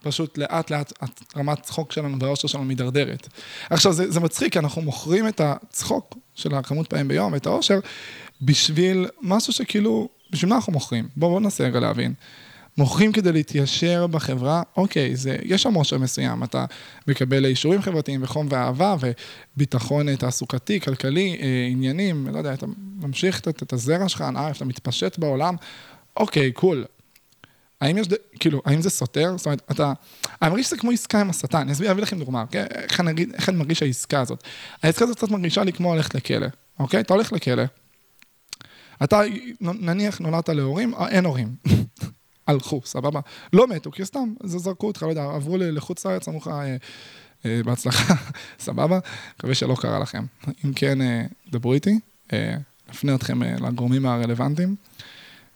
פשוט 0.02 0.38
לאט 0.38 0.70
לאט 0.70 0.92
רמת 1.36 1.62
צחוק 1.62 1.92
שלנו 1.92 2.18
והאושר 2.20 2.48
שלנו 2.48 2.64
מידרדרת. 2.64 3.28
עכשיו, 3.70 3.92
זה, 3.92 4.10
זה 4.10 4.20
מצחיק, 4.20 4.52
כי 4.52 4.58
אנחנו 4.58 4.82
מוכרים 4.82 5.28
את 5.28 5.40
הצחוק 5.40 6.14
של 6.34 6.54
הכמות 6.54 6.86
פעמים 6.86 7.08
ביום, 7.08 7.34
את 7.34 7.46
האושר, 7.46 7.78
בשביל 8.42 9.06
משהו 9.22 9.52
שכאילו, 9.52 10.08
בשביל 10.30 10.48
מה 10.48 10.56
אנחנו 10.56 10.72
מוכרים? 10.72 11.08
בואו 11.16 11.30
בוא 11.30 11.40
ננסה 11.40 11.64
רגע 11.64 11.80
להבין. 11.80 12.14
מוכרים 12.76 13.12
כדי 13.12 13.32
להתיישר 13.32 14.06
בחברה, 14.06 14.62
אוקיי, 14.76 15.16
זה, 15.16 15.36
יש 15.42 15.62
שם 15.62 15.74
עושר 15.74 15.98
מסוים, 15.98 16.44
אתה 16.44 16.64
מקבל 17.06 17.46
אישורים 17.46 17.82
חברתיים 17.82 18.22
וחום 18.22 18.46
ואהבה 18.50 18.96
וביטחון 19.56 20.16
תעסוקתי, 20.16 20.80
כלכלי, 20.80 21.36
אה, 21.40 21.68
עניינים, 21.70 22.28
לא 22.32 22.38
יודע, 22.38 22.54
אתה 22.54 22.66
ממשיך 23.00 23.40
את, 23.40 23.62
את 23.62 23.72
הזרע 23.72 24.08
שלך, 24.08 24.24
אה, 24.36 24.50
אתה 24.50 24.64
מתפשט 24.64 25.18
בעולם, 25.18 25.56
אוקיי, 26.16 26.52
קול. 26.52 26.84
האם 27.80 27.98
יש, 27.98 28.06
כאילו, 28.40 28.62
האם 28.64 28.82
זה 28.82 28.90
סותר? 28.90 29.34
זאת 29.36 29.46
אומרת, 29.46 29.62
אתה, 29.70 29.92
אני 30.42 30.50
מרגיש 30.50 30.66
שזה 30.66 30.76
כמו 30.76 30.90
עסקה 30.90 31.20
עם 31.20 31.30
השטן, 31.30 31.68
אני 31.68 31.90
אביא 31.90 32.02
לכם 32.02 32.18
דוגמה, 32.18 32.42
אוקיי? 32.42 32.62
איך 32.62 33.00
אני, 33.00 33.26
איך 33.34 33.48
אני 33.48 33.56
מרגיש 33.56 33.82
העסקה 33.82 34.20
הזאת? 34.20 34.44
העסקה 34.82 35.04
הזאת 35.04 35.16
קצת 35.16 35.30
מרגישה 35.30 35.64
לי 35.64 35.72
כמו 35.72 35.94
ללכת 35.94 36.14
לכלא, 36.14 36.46
אוקיי? 36.78 37.00
אתה 37.00 37.14
הולך 37.14 37.32
לכלא, 37.32 37.62
אתה 39.04 39.20
נניח 39.60 40.18
נולדת 40.18 40.48
להורים, 40.48 40.94
אה, 40.94 41.08
אין 41.08 41.24
הורים. 41.24 41.54
הלכו, 42.46 42.80
סבבה? 42.84 43.20
לא 43.52 43.66
מתו, 43.66 43.90
כי 43.90 44.04
סתם, 44.04 44.34
זה 44.42 44.58
זרקו 44.58 44.86
אותך, 44.86 45.02
לא 45.02 45.08
יודע, 45.08 45.24
עברו 45.24 45.56
לחוץ 45.58 46.06
לארץ, 46.06 46.28
אמרו 46.28 46.40
לך, 46.40 46.48
אה, 46.48 46.76
אה, 47.46 47.60
בהצלחה, 47.64 48.14
סבבה? 48.58 48.98
מקווה 49.36 49.54
שלא 49.54 49.76
קרה 49.80 49.98
לכם. 49.98 50.24
אם 50.64 50.72
כן, 50.72 50.98
דברו 51.50 51.72
איתי, 51.72 51.98
נפנה 52.90 53.14
אתכם 53.14 53.42
לגורמים 53.42 54.06
הרלוונטיים. 54.06 54.76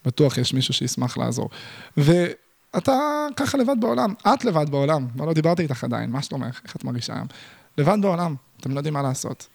בטוח 0.04 0.38
יש 0.38 0.54
מישהו 0.54 0.74
שישמח 0.74 1.18
לעזור. 1.18 1.50
ואתה 1.96 3.26
ככה 3.36 3.58
לבד 3.58 3.76
בעולם, 3.80 4.14
את 4.26 4.44
לבד 4.44 4.70
בעולם, 4.70 5.06
לא 5.16 5.32
דיברתי 5.32 5.62
איתך 5.62 5.84
עדיין, 5.84 6.10
מה 6.10 6.22
שלומך, 6.22 6.60
איך 6.64 6.76
את 6.76 6.84
מרגישה 6.84 7.14
היום? 7.14 7.26
לבד 7.78 7.98
בעולם, 8.00 8.34
אתם 8.60 8.70
לא 8.70 8.76
יודעים 8.78 8.94
מה 8.94 9.02
לעשות. 9.02 9.46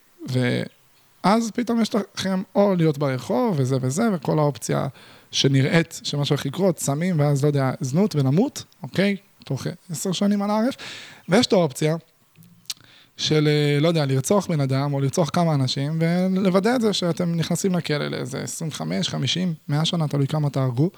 ואז 1.24 1.52
פתאום 1.52 1.82
יש 1.82 1.96
לכם 1.96 2.42
או 2.56 2.76
להיות 2.76 2.98
ברחוב 2.98 3.56
וזה 3.60 3.78
וזה, 3.82 4.04
וכל 4.14 4.40
האופציה 4.40 4.88
שנראית 5.32 6.00
שמשהו 6.04 6.34
הולך 6.34 6.46
לקרות, 6.46 6.80
סמים, 6.80 7.20
ואז, 7.20 7.44
לא 7.44 7.48
יודע, 7.48 7.72
זנות 7.80 8.16
ונמות, 8.16 8.64
אוקיי? 8.84 9.16
תוך 9.46 9.68
עשר 9.92 10.12
שנים 10.12 10.42
על 10.42 10.50
הארץ. 10.50 10.74
ויש 11.30 11.46
את 11.46 11.54
האופציה 11.54 11.96
של, 13.18 13.48
אה, 13.48 13.80
לא 13.80 13.88
יודע, 13.88 14.06
לרצוח 14.06 14.48
בן 14.48 14.62
אדם, 14.62 14.94
או 14.94 15.00
לרצוח 15.00 15.30
כמה 15.30 15.54
אנשים, 15.54 16.00
ולוודא 16.02 16.76
את 16.76 16.82
זה 16.82 16.94
שאתם 16.94 17.36
נכנסים 17.36 17.76
לכלא 17.76 18.08
לאיזה 18.08 18.42
25, 18.42 19.10
50, 19.10 19.54
100 19.68 19.86
שנה, 19.86 20.08
תלוי 20.08 20.28
כמה 20.28 20.50
תהרגו, 20.50 20.90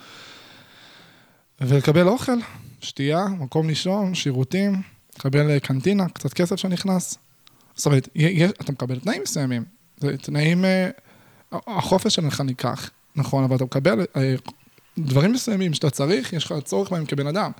ולקבל 1.62 2.08
אוכל, 2.08 2.38
שתייה, 2.82 3.26
מקום 3.26 3.68
לישון, 3.68 4.16
שירותים, 4.16 4.82
לקבל 5.20 5.60
קנטינה, 5.60 6.10
קצת 6.10 6.34
כסף 6.34 6.56
שנכנס. 6.56 7.18
זאת 7.76 7.86
אומרת, 7.86 8.10
אתה 8.62 8.72
מקבל 8.72 9.00
תנאים 9.00 9.22
מסוימים. 9.22 9.81
זה 10.02 10.18
תנאים, 10.18 10.66
אה, 10.66 10.90
החופש 11.52 12.16
שלך 12.16 12.42
ניקח, 12.42 12.90
נכון, 13.16 13.44
אבל 13.44 13.56
אתה 13.56 13.66
מקבל 13.66 14.06
אה, 14.16 14.36
דברים 14.98 15.32
מסוימים 15.32 15.74
שאתה 15.74 15.90
צריך, 15.90 16.34
יש 16.34 16.46
לך 16.46 16.54
צורך 16.64 16.92
בהם 16.92 17.06
כבן 17.06 17.28
אדם. 17.28 17.52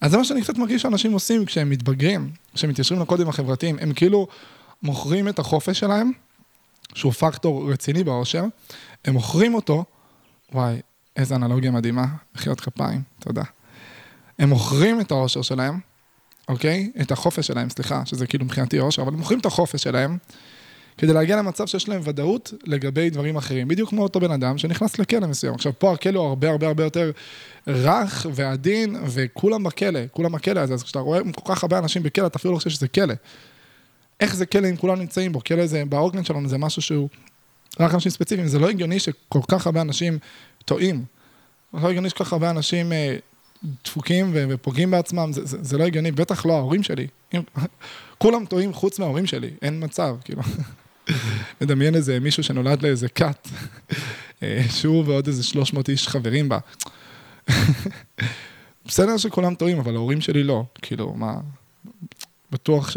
אז 0.00 0.10
זה 0.10 0.16
מה 0.16 0.24
שאני 0.24 0.42
קצת 0.42 0.58
מרגיש 0.58 0.82
שאנשים 0.82 1.12
עושים 1.12 1.44
כשהם 1.44 1.70
מתבגרים, 1.70 2.30
כשהם 2.54 2.70
מתיישרים 2.70 3.00
לקודים 3.00 3.28
החברתיים, 3.28 3.76
הם 3.80 3.92
כאילו 3.92 4.26
מוכרים 4.82 5.28
את 5.28 5.38
החופש 5.38 5.78
שלהם, 5.78 6.12
שהוא 6.94 7.12
פקטור 7.12 7.72
רציני 7.72 8.04
באושר, 8.04 8.44
הם 9.04 9.14
מוכרים 9.14 9.54
אותו, 9.54 9.84
וואי, 10.52 10.80
איזה 11.16 11.34
אנלוגיה 11.34 11.70
מדהימה, 11.70 12.06
מחיאות 12.34 12.60
כפיים, 12.60 13.02
תודה. 13.18 13.42
הם 14.38 14.48
מוכרים 14.48 15.00
את 15.00 15.10
האושר 15.10 15.42
שלהם, 15.42 15.80
אוקיי? 16.48 16.90
את 17.00 17.12
החופש 17.12 17.46
שלהם, 17.46 17.70
סליחה, 17.70 18.06
שזה 18.06 18.26
כאילו 18.26 18.44
מבחינתי 18.44 18.78
אושר, 18.78 19.02
אבל 19.02 19.12
הם 19.12 19.18
מוכרים 19.18 19.38
את 19.38 19.46
החופש 19.46 19.82
שלהם, 19.82 20.18
כדי 20.98 21.12
להגיע 21.12 21.36
למצב 21.36 21.66
שיש 21.66 21.88
להם 21.88 22.00
ודאות 22.04 22.52
לגבי 22.64 23.10
דברים 23.10 23.36
אחרים. 23.36 23.68
בדיוק 23.68 23.90
כמו 23.90 24.02
אותו 24.02 24.20
בן 24.20 24.30
אדם 24.30 24.58
שנכנס 24.58 24.98
לכלא 24.98 25.26
מסוים. 25.26 25.54
עכשיו, 25.54 25.72
פה 25.78 25.92
הכלא 25.92 26.18
הוא 26.18 26.28
הרבה 26.28 26.50
הרבה 26.50 26.66
הרבה 26.66 26.84
יותר 26.84 27.10
רך 27.66 28.26
ועדין, 28.34 28.96
וכולם 29.06 29.64
בכלא, 29.64 30.00
כולם 30.10 30.32
בכלא 30.32 30.60
הזה. 30.60 30.74
אז 30.74 30.82
כשאתה 30.82 30.98
רואה 30.98 31.20
כל 31.34 31.54
כך 31.54 31.62
הרבה 31.62 31.78
אנשים 31.78 32.02
בכלא, 32.02 32.26
אתה 32.26 32.38
אפילו 32.38 32.54
לא 32.54 32.58
חושב 32.58 32.70
שזה 32.70 32.88
כלא. 32.88 33.14
איך 34.20 34.36
זה 34.36 34.46
כלא 34.46 34.70
אם 34.70 34.76
כולם 34.76 34.98
נמצאים 34.98 35.32
בו? 35.32 35.40
כלא 35.44 35.66
זה, 35.66 35.84
באורגן 35.88 36.24
שלנו 36.24 36.48
זה 36.48 36.58
משהו 36.58 36.82
שהוא 36.82 37.08
רק 37.80 37.94
אנשים 37.94 38.10
ספציפיים. 38.10 38.48
זה 38.48 38.58
לא 38.58 38.68
הגיוני 38.68 38.98
שכל 38.98 39.40
כך 39.48 39.66
הרבה 39.66 39.80
אנשים 39.80 40.18
טועים. 40.64 41.04
לא 41.74 41.88
הגיוני 41.88 42.10
שכל 42.10 42.24
כך 42.24 42.32
הרבה 42.32 42.50
אנשים 42.50 42.92
אה, 42.92 43.16
דפוקים 43.84 44.30
ופוגעים 44.34 44.90
בעצמם, 44.90 45.32
זה, 45.32 45.44
זה, 45.44 45.58
זה 45.62 45.78
לא 45.78 45.84
הגיוני, 45.84 46.10
בטח 46.10 46.46
לא 46.46 46.52
ההורים 46.52 46.82
שלי. 46.82 47.06
כולם 48.18 48.44
טועים 48.44 48.72
חוץ 48.72 48.98
מההורים 48.98 49.26
שלי, 49.26 49.50
אין 49.62 49.84
מצב, 49.84 50.16
כאילו. 50.24 50.42
מדמיין 51.60 51.94
איזה 51.94 52.20
מישהו 52.20 52.42
שנולד 52.42 52.82
לאיזה 52.82 53.08
כת, 53.08 53.48
אה, 54.42 54.62
שהוא 54.70 55.04
ועוד 55.06 55.26
איזה 55.26 55.42
300 55.42 55.88
איש 55.88 56.08
חברים 56.08 56.48
בה. 56.48 56.58
בסדר 58.86 59.16
שכולם 59.16 59.54
טועים, 59.54 59.78
אבל 59.78 59.94
ההורים 59.94 60.20
שלי 60.20 60.42
לא. 60.42 60.64
כאילו, 60.82 61.14
מה... 61.14 61.34
בטוח 62.50 62.90
ש... 62.90 62.96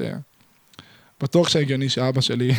בטוח 1.22 1.50
שהגיוני 1.50 1.90
שאבא 1.90 2.22
שלי 2.22 2.52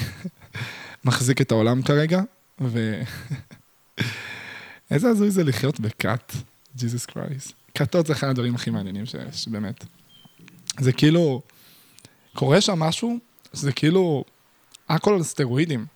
מחזיק 1.04 1.40
את 1.40 1.52
העולם 1.52 1.82
כרגע, 1.82 2.20
ו... 2.60 3.02
איזה 4.90 5.08
הזוי 5.08 5.30
זה 5.30 5.44
לחיות 5.44 5.80
בכת, 5.80 6.32
ג'יזוס 6.76 7.06
קרייס. 7.06 7.52
כתות 7.74 8.06
זה 8.06 8.12
אחד 8.12 8.28
הדברים 8.28 8.54
הכי 8.54 8.70
מעניינים 8.70 9.06
שיש, 9.06 9.48
באמת. 9.48 9.84
זה 10.80 10.92
כאילו, 10.92 11.42
קורה 12.34 12.60
שם 12.60 12.78
משהו, 12.78 13.18
זה 13.52 13.72
כאילו, 13.72 14.24
הכל 14.88 15.14
על 15.14 15.22
סטרואידים. 15.22 15.86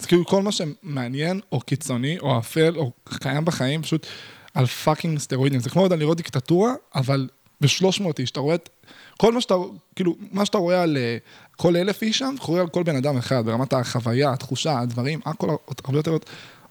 אז 0.00 0.06
כאילו 0.06 0.26
כל 0.26 0.42
מה 0.42 0.52
שמעניין, 0.52 1.40
או 1.52 1.60
קיצוני, 1.60 2.18
או 2.18 2.38
אפל, 2.38 2.74
או 2.76 2.92
קיים 3.04 3.44
בחיים, 3.44 3.82
פשוט 3.82 4.06
על 4.54 4.66
fucking 4.66 5.18
סטרואידים. 5.18 5.60
זה 5.60 5.70
כמו 5.70 5.82
עוד 5.82 5.92
לראות 5.92 6.16
דיקטטורה, 6.16 6.72
אבל 6.94 7.28
ב-300 7.60 8.04
איש, 8.18 8.30
אתה 8.30 8.40
רואה 8.40 8.54
את... 8.54 8.68
כל 9.16 9.32
מה 9.32 9.40
שאתה, 9.40 9.54
כאילו, 9.96 10.16
מה 10.32 10.46
שאתה 10.46 10.58
רואה 10.58 10.82
על 10.82 10.96
אה, 10.96 11.16
כל 11.56 11.76
אלף 11.76 12.02
איש 12.02 12.18
שם, 12.18 12.34
קורה 12.40 12.60
על 12.60 12.68
כל 12.68 12.82
בן 12.82 12.96
אדם 12.96 13.16
אחד, 13.16 13.46
ברמת 13.46 13.72
החוויה, 13.72 14.32
התחושה, 14.32 14.78
הדברים, 14.78 15.20
הכל 15.24 15.48
הרבה 15.84 15.98
יותר 15.98 16.16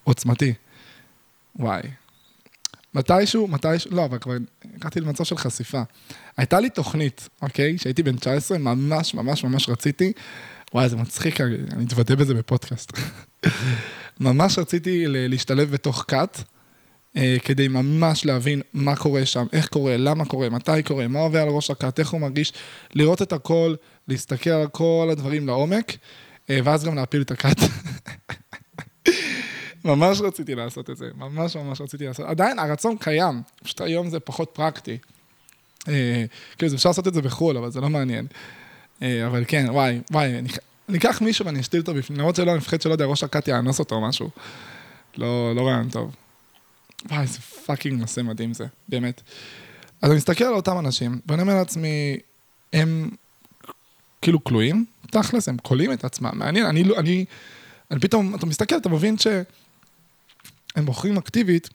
עוצמתי. 0.03 0.53
וואי. 1.55 1.81
מתישהו, 2.93 3.47
מתישהו, 3.47 3.91
לא, 3.95 4.05
אבל 4.05 4.17
כבר 4.17 4.33
הגעתי 4.75 4.99
למצב 4.99 5.23
של 5.23 5.37
חשיפה. 5.37 5.81
הייתה 6.37 6.59
לי 6.59 6.69
תוכנית, 6.69 7.29
אוקיי? 7.41 7.77
כשהייתי 7.77 8.03
בן 8.03 8.17
19, 8.17 8.57
ממש 8.57 9.13
ממש 9.13 9.43
ממש 9.43 9.69
רציתי, 9.69 10.13
וואי, 10.73 10.89
זה 10.89 10.95
מצחיק, 10.95 11.41
אני 11.41 11.85
אתוודה 11.85 12.15
בזה 12.15 12.33
בפודקאסט. 12.33 12.99
ממש 14.19 14.59
רציתי 14.59 15.03
להשתלב 15.07 15.71
בתוך 15.71 16.05
כת, 16.07 16.37
אה, 17.17 17.37
כדי 17.43 17.67
ממש 17.67 18.25
להבין 18.25 18.61
מה 18.73 18.95
קורה 18.95 19.25
שם, 19.25 19.45
איך 19.53 19.67
קורה, 19.67 19.97
למה 19.97 20.25
קורה, 20.25 20.49
מתי 20.49 20.83
קורה, 20.83 21.07
מה 21.07 21.19
עובר 21.19 21.41
על 21.41 21.49
ראש 21.49 21.71
הכת, 21.71 21.99
איך 21.99 22.09
הוא 22.09 22.21
מרגיש, 22.21 22.53
לראות 22.93 23.21
את 23.21 23.33
הכל, 23.33 23.75
להסתכל 24.07 24.49
על 24.49 24.67
כל 24.67 25.07
הדברים 25.11 25.47
לעומק, 25.47 25.97
אה, 26.49 26.59
ואז 26.63 26.85
גם 26.85 26.95
להפיל 26.95 27.21
את 27.21 27.31
הכת. 27.31 27.55
ממש 29.85 30.21
רציתי 30.21 30.55
לעשות 30.55 30.89
את 30.89 30.97
זה, 30.97 31.09
ממש 31.15 31.55
ממש 31.55 31.81
רציתי 31.81 32.07
לעשות. 32.07 32.25
עדיין 32.25 32.59
הרצון 32.59 32.97
קיים, 32.97 33.41
פשוט 33.63 33.81
היום 33.81 34.09
זה 34.09 34.19
פחות 34.19 34.49
פרקטי. 34.53 34.97
אה, 35.87 36.25
כאילו, 36.57 36.75
אפשר 36.75 36.89
לעשות 36.89 37.07
את 37.07 37.13
זה 37.13 37.21
בחו"ל, 37.21 37.57
אבל 37.57 37.71
זה 37.71 37.81
לא 37.81 37.89
מעניין. 37.89 38.27
אה, 39.01 39.27
אבל 39.27 39.43
כן, 39.47 39.65
וואי, 39.69 39.99
וואי, 40.11 40.39
אני 40.89 40.97
אקח 40.97 41.21
מישהו 41.21 41.45
ואני 41.45 41.59
אשתיל 41.59 41.79
אותו 41.79 41.93
בפנים, 41.93 42.19
למרות 42.19 42.35
שלא, 42.35 42.51
אני 42.51 42.57
מפחד 42.57 42.81
שלא 42.81 42.91
יודע, 42.91 43.05
ראש 43.05 43.23
הכת 43.23 43.47
יאנוס 43.47 43.79
אותו 43.79 43.95
או 43.95 44.01
משהו. 44.01 44.29
לא, 45.17 45.55
לא 45.55 45.67
רעיון 45.67 45.89
טוב. 45.89 46.15
וואי, 47.09 47.21
איזה 47.21 47.39
פאקינג 47.39 48.01
נושא 48.01 48.21
מדהים 48.21 48.53
זה, 48.53 48.65
באמת. 48.89 49.21
אז 50.01 50.09
אני 50.09 50.17
מסתכל 50.17 50.43
על 50.43 50.53
אותם 50.53 50.79
אנשים, 50.79 51.19
ואני 51.27 51.41
אומר 51.41 51.55
לעצמי, 51.55 52.17
הם 52.73 53.09
כאילו 54.21 54.43
כלואים, 54.43 54.85
תכלס, 55.11 55.49
הם 55.49 55.57
כולאים 55.61 55.93
את 55.93 56.05
עצמם. 56.05 56.31
מעניין, 56.33 56.65
אני, 56.65 56.83
אני, 56.83 56.97
אני, 56.97 57.25
אני 57.91 57.99
פתאום, 57.99 58.35
אתה 58.35 58.45
מסתכל, 58.45 58.77
אתה 58.77 58.89
מבין 58.89 59.17
ש... 59.17 59.27
הם 60.75 60.85
בוחרים 60.85 61.17
אקטיבית 61.17 61.69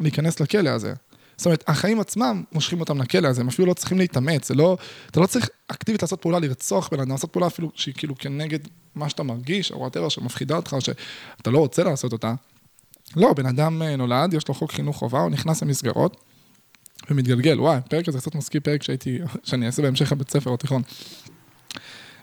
להיכנס 0.00 0.40
לכלא 0.40 0.70
הזה. 0.70 0.94
זאת 1.40 1.46
אומרת, 1.46 1.64
החיים 1.66 2.00
עצמם 2.00 2.42
מושכים 2.52 2.80
אותם 2.80 2.98
לכלא 2.98 3.28
הזה, 3.28 3.40
הם 3.40 3.48
אפילו 3.48 3.68
לא 3.68 3.74
צריכים 3.74 3.98
להתאמץ, 3.98 4.48
זה 4.48 4.54
לא, 4.54 4.76
אתה 5.10 5.20
לא 5.20 5.26
צריך 5.26 5.48
אקטיבית 5.68 6.02
לעשות 6.02 6.22
פעולה 6.22 6.38
לרצוח 6.38 6.88
בן 6.88 7.00
אדם, 7.00 7.10
לעשות 7.10 7.32
פעולה 7.32 7.46
אפילו 7.46 7.70
שהיא 7.74 7.94
כאילו 7.96 8.14
כנגד 8.18 8.58
מה 8.94 9.08
שאתה 9.08 9.22
מרגיש, 9.22 9.72
או 9.72 9.78
whatever 9.78 10.08
שמפחידה 10.08 10.56
אותך, 10.56 10.72
או 10.72 10.80
שאתה 10.80 11.50
לא 11.50 11.58
רוצה 11.58 11.84
לעשות 11.84 12.12
אותה. 12.12 12.34
לא, 13.16 13.32
בן 13.32 13.46
אדם 13.46 13.82
אה, 13.82 13.96
נולד, 13.96 14.34
יש 14.34 14.48
לו 14.48 14.54
חוק 14.54 14.72
חינוך 14.72 14.96
חובה, 14.96 15.20
הוא 15.20 15.30
נכנס 15.30 15.62
למסגרות 15.62 16.16
ומתגלגל. 17.10 17.60
וואי, 17.60 17.78
פרק 17.88 18.08
הזה 18.08 18.18
קצת 18.18 18.34
מזכיר 18.34 18.60
פרק 18.64 18.82
שהייתי, 18.82 19.18
שאני 19.44 19.66
אעשה 19.66 19.82
בהמשך 19.82 20.12
הבית 20.12 20.30
ספר 20.30 20.50
או 20.50 20.56
תיכון. 20.56 20.82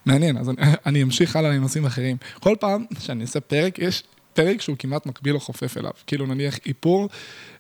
מעניין, 0.06 0.38
אז 0.38 0.50
אני, 0.50 0.58
אני 0.86 1.04
אמשיך 1.04 1.36
הלאה 1.36 1.52
לנושאים 1.52 1.86
אחרים. 1.86 2.18
כל 2.40 2.56
פעם 2.60 2.86
שאני 3.00 3.22
אעשה 3.22 3.40
פרק, 3.40 3.80
יש 3.80 4.04
פרק 4.34 4.62
שהוא 4.62 4.76
כמעט 4.80 5.06
מקביל 5.06 5.36
או 5.36 5.40
חופף 5.40 5.78
אליו. 5.78 5.92
כאילו 6.08 6.26
נניח 6.26 6.58
איפור 6.66 7.10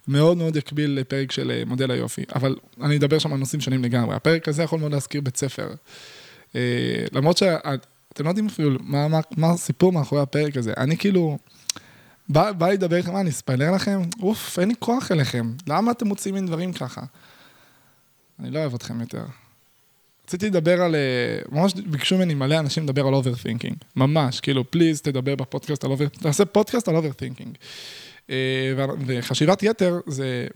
מאוד 0.07 0.37
מאוד 0.37 0.55
יקביל 0.55 0.91
לפרק 0.91 1.31
של 1.31 1.51
אה, 1.51 1.63
מודל 1.65 1.91
היופי, 1.91 2.23
אבל 2.35 2.55
אני 2.81 2.97
אדבר 2.97 3.19
שם 3.19 3.33
על 3.33 3.39
נושאים 3.39 3.61
שונים 3.61 3.83
לגמרי. 3.83 4.15
הפרק 4.15 4.47
הזה 4.47 4.63
יכול 4.63 4.79
מאוד 4.79 4.91
להזכיר 4.91 5.21
בית 5.21 5.37
ספר. 5.37 5.69
אה, 6.55 7.05
למרות 7.11 7.37
שאתם 7.37 8.23
לא 8.23 8.29
יודעים 8.29 8.47
אפילו 8.47 8.77
מה, 8.81 9.07
מה, 9.07 9.19
מה 9.37 9.51
הסיפור 9.51 9.91
מאחורי 9.91 10.21
הפרק 10.21 10.57
הזה. 10.57 10.73
אני 10.77 10.97
כאילו, 10.97 11.37
בא, 12.29 12.51
בא 12.51 12.69
לדבר 12.69 12.95
איתכם, 12.95 13.13
מה, 13.13 13.21
אני 13.21 13.29
אspoiler 13.29 13.71
לכם? 13.71 14.01
אוף, 14.21 14.59
אין 14.59 14.67
לי 14.67 14.75
כוח 14.79 15.11
אליכם. 15.11 15.53
למה 15.67 15.91
אתם 15.91 16.07
מוצאים 16.07 16.35
מין 16.35 16.45
דברים 16.45 16.73
ככה? 16.73 17.01
אני 18.39 18.51
לא 18.51 18.59
אוהב 18.59 18.73
אתכם 18.73 19.01
יותר. 19.01 19.23
רציתי 20.27 20.47
לדבר 20.47 20.81
על, 20.81 20.95
אה, 20.95 21.39
ממש 21.51 21.73
ביקשו 21.73 22.17
ממני 22.17 22.33
מלא 22.33 22.59
אנשים 22.59 22.83
לדבר 22.83 23.07
על 23.07 23.13
overthinking, 23.13 23.75
ממש, 23.95 24.39
כאילו, 24.39 24.71
please 24.71 25.01
תדבר 25.01 25.35
בפודקאסט 25.35 25.83
על 25.83 25.91
overthinking, 25.91 26.23
תעשה 26.23 26.45
פודקאסט 26.45 26.87
על 26.87 26.95
overthinking. 26.95 27.57
אה, 28.29 28.73
וחשיבת 29.05 29.63
יתר, 29.63 29.99
זה, 30.07 30.47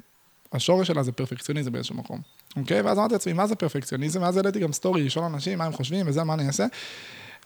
השורש 0.53 0.88
שלה 0.88 1.03
זה 1.03 1.12
פרפקציוניזם 1.12 1.71
באיזשהו 1.71 1.95
מקום, 1.95 2.21
אוקיי? 2.57 2.81
ואז 2.81 2.97
אמרתי 2.97 3.13
לעצמי, 3.13 3.34
מה 3.34 3.47
זה 3.47 3.55
פרפקציוניזם? 3.55 4.21
ואז 4.21 4.38
העליתי 4.38 4.60
גם 4.60 4.73
סטורי, 4.73 5.03
לשאול 5.03 5.25
אנשים 5.25 5.57
מה 5.57 5.65
הם 5.65 5.73
חושבים 5.73 6.07
וזה, 6.07 6.23
מה 6.23 6.34
אני 6.34 6.47
אעשה. 6.47 6.65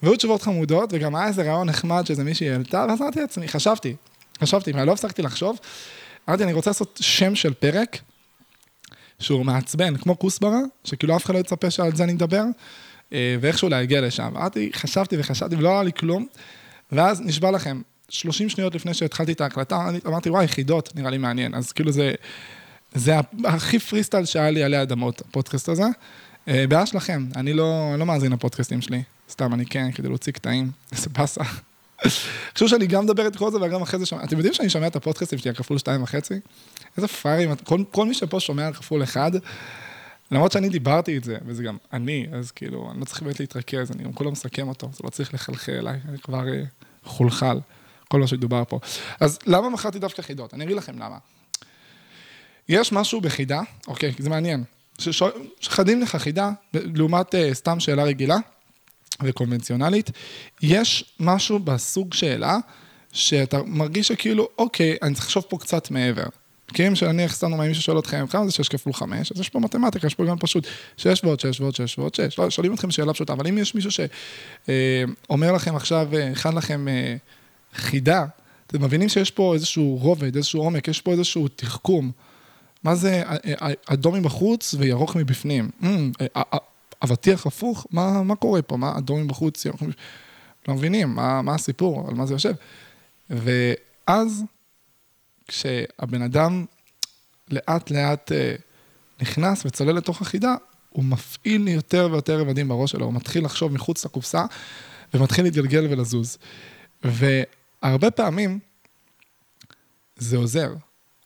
והיו 0.01 0.15
תשובות 0.15 0.41
חמודות, 0.41 0.89
וגם 0.93 1.15
היה 1.15 1.27
איזה 1.27 1.41
רעיון 1.43 1.69
נחמד 1.69 2.05
שאיזה 2.05 2.23
מישהי 2.23 2.49
העלתה, 2.49 2.85
ואז 2.89 3.01
אמרתי 3.01 3.19
לעצמי, 3.19 3.47
חשבתי, 3.47 3.95
חשבתי, 4.41 4.71
ואני 4.71 4.87
לא 4.87 4.91
הפסקתי 4.91 5.21
לחשוב, 5.21 5.59
אמרתי, 6.29 6.43
אני 6.43 6.53
רוצה 6.53 6.69
לעשות 6.69 6.99
שם 7.01 7.35
של 7.35 7.53
פרק, 7.53 7.97
שהוא 9.19 9.45
מעצבן, 9.45 9.97
כמו 9.97 10.19
כוסברה, 10.19 10.59
שכאילו 10.83 11.15
אף 11.15 11.25
אחד 11.25 11.33
לא 11.33 11.39
יצפה 11.39 11.71
שעל 11.71 11.95
זה 11.95 12.03
אני 12.03 12.13
מדבר, 12.13 12.43
אה, 13.13 13.35
ואיכשהו 13.41 13.69
להגיע 13.69 14.01
לשם. 14.01 14.23
אמרתי, 14.23 14.69
חשבתי 14.73 15.15
וחשבתי 15.19 15.55
ולא 15.55 15.69
היה 15.69 15.83
לי 15.83 15.91
כלום, 15.93 16.25
ואז 16.91 17.21
נשבע 17.21 17.51
לכם, 17.51 17.81
30 18.09 18.49
שניות 18.49 18.75
לפני 18.75 18.93
שהתחלתי 18.93 19.31
את 19.31 19.41
ההקלטה, 19.41 19.89
אמרתי, 20.07 20.29
וואי, 20.29 20.45
יחידות, 20.45 20.95
נראה 20.95 21.09
לי 21.09 21.17
מעניין. 21.17 21.55
אז 21.55 21.71
כאילו 21.71 21.91
זה, 21.91 22.13
זה 22.93 23.15
הכי 23.45 23.79
פרי 23.79 24.03
סטייל 24.03 24.25
שהיה 24.25 24.51
לי 24.51 24.63
עלי 24.63 24.81
אדמות, 24.81 25.21
הפודקאסט 25.21 25.69
הזה. 25.69 25.85
אה, 26.47 26.65
בעיה 26.69 26.85
שלכם, 26.85 27.25
אני 27.35 27.53
לא, 27.53 27.95
לא 27.97 28.05
מאזין 28.05 28.31
לפודקאסטים 28.31 28.81
שלי, 28.81 29.03
סתם, 29.29 29.53
אני 29.53 29.65
כן, 29.65 29.91
כדי 29.91 30.07
להוציא 30.07 30.33
קטעים, 30.33 30.71
איזה 30.91 31.09
באסה. 31.09 31.43
חשוב 32.55 32.67
שאני 32.67 32.87
גם 32.87 33.03
מדבר 33.03 33.27
את 33.27 33.35
כל 33.35 33.51
זה 33.51 33.61
וגם 33.61 33.81
אחרי 33.81 33.99
זה 33.99 34.05
שומע, 34.05 34.23
אתם 34.23 34.35
יודעים 34.35 34.53
שאני 34.53 34.69
שומע 34.69 34.87
את 34.87 34.95
הפודקאסטים 34.95 35.39
שלי 35.39 35.49
על 35.49 35.55
כפול 35.55 35.77
שתיים 35.77 36.03
וחצי? 36.03 36.33
איזה 36.97 37.07
פראיירים, 37.07 37.55
כל, 37.55 37.83
כל 37.91 38.05
מי 38.05 38.13
שפה 38.13 38.39
שומע 38.39 38.67
על 38.67 38.73
כפול 38.73 39.03
אחד, 39.03 39.31
למרות 40.31 40.51
שאני 40.51 40.69
דיברתי 40.69 41.17
את 41.17 41.23
זה, 41.23 41.37
וזה 41.45 41.63
גם 41.63 41.77
אני, 41.93 42.27
אז 42.33 42.51
כאילו, 42.51 42.91
אני 42.91 42.99
לא 42.99 43.05
צריך 43.05 43.21
באמת 43.21 43.39
להתרכז, 43.39 43.91
אני 43.91 44.03
גם 44.03 44.13
כולו 44.13 44.31
מסכם 44.31 44.67
אותו, 44.67 44.89
זה 44.93 44.99
לא 45.03 45.09
צריך 45.09 45.33
לחלחל 45.33 45.71
אליי, 45.71 45.99
אני 46.09 46.17
כבר 46.17 46.47
אה, 46.47 46.63
חולחל, 47.03 47.59
כל 48.07 48.19
מה 48.19 48.27
שדובר 48.27 48.63
פה. 48.67 48.79
אז 49.19 49.39
למה 49.45 49.69
מכרתי 49.69 49.99
דווקא 49.99 50.21
חידות? 50.21 50.53
אני 50.53 50.63
אגיד 50.63 50.77
לכם 50.77 50.99
למה. 50.99 51.17
יש 52.69 52.91
משהו 52.91 53.21
בחידה, 53.21 53.61
אוקיי, 53.87 54.13
זה 54.19 54.29
מעניין, 54.29 54.63
שחדים 55.59 56.01
לך 56.01 56.15
חידה, 56.15 56.51
לעומת 56.73 57.35
uh, 57.35 57.37
סתם 57.53 57.79
שאלה 57.79 58.03
רגילה 58.03 58.37
וקונבנציונלית, 59.23 60.11
יש 60.61 61.15
משהו 61.19 61.59
בסוג 61.59 62.13
שאלה, 62.13 62.57
שאתה 63.13 63.63
מרגיש 63.63 64.07
שכאילו, 64.07 64.49
אוקיי, 64.57 64.97
אני 65.01 65.13
צריך 65.13 65.25
לחשוב 65.25 65.43
פה 65.49 65.57
קצת 65.57 65.91
מעבר. 65.91 66.25
מכירים 66.71 66.95
שנניח 66.95 67.35
סתם 67.35 67.61
מישהו 67.61 67.83
שואל 67.83 67.99
אתכם, 67.99 68.27
כמה 68.27 68.45
זה 68.45 68.51
6 68.51 68.69
כפול 68.69 68.93
5? 68.93 69.31
אז 69.31 69.39
יש 69.39 69.49
פה 69.49 69.59
מתמטיקה, 69.59 70.07
יש 70.07 70.15
פה 70.15 70.25
גם 70.25 70.37
פשוט 70.39 70.67
6 70.97 71.23
ועוד 71.23 71.39
6 71.39 71.61
ועוד 71.61 71.75
6 71.75 71.99
ועוד 71.99 72.15
6. 72.15 72.39
לא, 72.39 72.49
שואלים 72.49 72.73
אתכם 72.73 72.91
שאלה 72.91 73.13
פשוטה, 73.13 73.33
אבל 73.33 73.47
אם 73.47 73.57
יש 73.57 73.75
מישהו 73.75 73.91
שאומר 73.91 75.51
לכם 75.51 75.75
עכשיו, 75.75 76.07
הכן 76.31 76.55
לכם 76.55 76.87
אה, 76.87 77.15
חידה, 77.75 78.25
אתם 78.67 78.83
מבינים 78.83 79.09
שיש 79.09 79.31
פה 79.31 79.53
איזשהו 79.53 79.97
רובד, 80.01 80.35
איזשהו 80.35 80.61
עומק, 80.61 80.87
יש 80.87 81.01
פה 81.01 81.11
איזשהו 81.11 81.47
תחכום. 81.47 82.11
מה 82.83 82.95
זה 82.95 83.23
אדום 83.85 84.15
מבחוץ 84.15 84.75
וירוק 84.77 85.15
מבפנים? 85.15 85.69
Mm, 85.81 85.85
אבטיח 87.03 87.45
הפוך? 87.45 87.87
מה, 87.91 88.23
מה 88.23 88.35
קורה 88.35 88.61
פה? 88.61 88.77
מה 88.77 88.97
אדום 88.97 89.23
מבחוץ? 89.23 89.65
ירוק 89.65 89.81
מבפנים? 89.81 90.05
לא 90.67 90.73
מבינים 90.73 91.09
מה, 91.09 91.41
מה 91.41 91.55
הסיפור, 91.55 92.07
על 92.07 92.13
מה 92.13 92.25
זה 92.25 92.33
יושב. 92.33 92.53
ואז 93.29 94.43
כשהבן 95.47 96.21
אדם 96.21 96.65
לאט 97.51 97.91
לאט 97.91 98.31
אה, 98.31 98.55
נכנס 99.21 99.65
וצולל 99.65 99.95
לתוך 99.95 100.21
החידה, 100.21 100.55
הוא 100.89 101.03
מפעיל 101.03 101.67
יותר 101.67 102.07
ויותר 102.11 102.39
רבדים 102.39 102.67
בראש 102.67 102.91
שלו, 102.91 103.05
הוא 103.05 103.13
מתחיל 103.13 103.45
לחשוב 103.45 103.73
מחוץ 103.73 104.05
לקופסה 104.05 104.45
ומתחיל 105.13 105.45
להתגלגל 105.45 105.87
ולזוז. 105.89 106.37
והרבה 107.85 108.11
פעמים 108.11 108.59
זה 110.17 110.37
עוזר, 110.37 110.73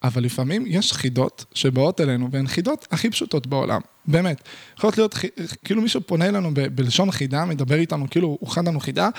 אבל 0.03 0.23
לפעמים 0.23 0.63
יש 0.67 0.93
חידות 0.93 1.45
שבאות 1.53 2.01
אלינו, 2.01 2.31
והן 2.31 2.47
חידות 2.47 2.87
הכי 2.91 3.09
פשוטות 3.09 3.47
בעולם, 3.47 3.81
באמת. 4.05 4.41
יכולות 4.77 4.97
להיות, 4.97 5.15
כאילו 5.63 5.81
מישהו 5.81 6.01
פונה 6.01 6.25
אלינו 6.25 6.53
ב, 6.53 6.67
בלשון 6.75 7.11
חידה, 7.11 7.45
מדבר 7.45 7.75
איתנו, 7.75 8.09
כאילו 8.09 8.37
הוא 8.39 8.49
חד 8.49 8.67
לנו 8.67 8.79
חידה, 8.79 9.09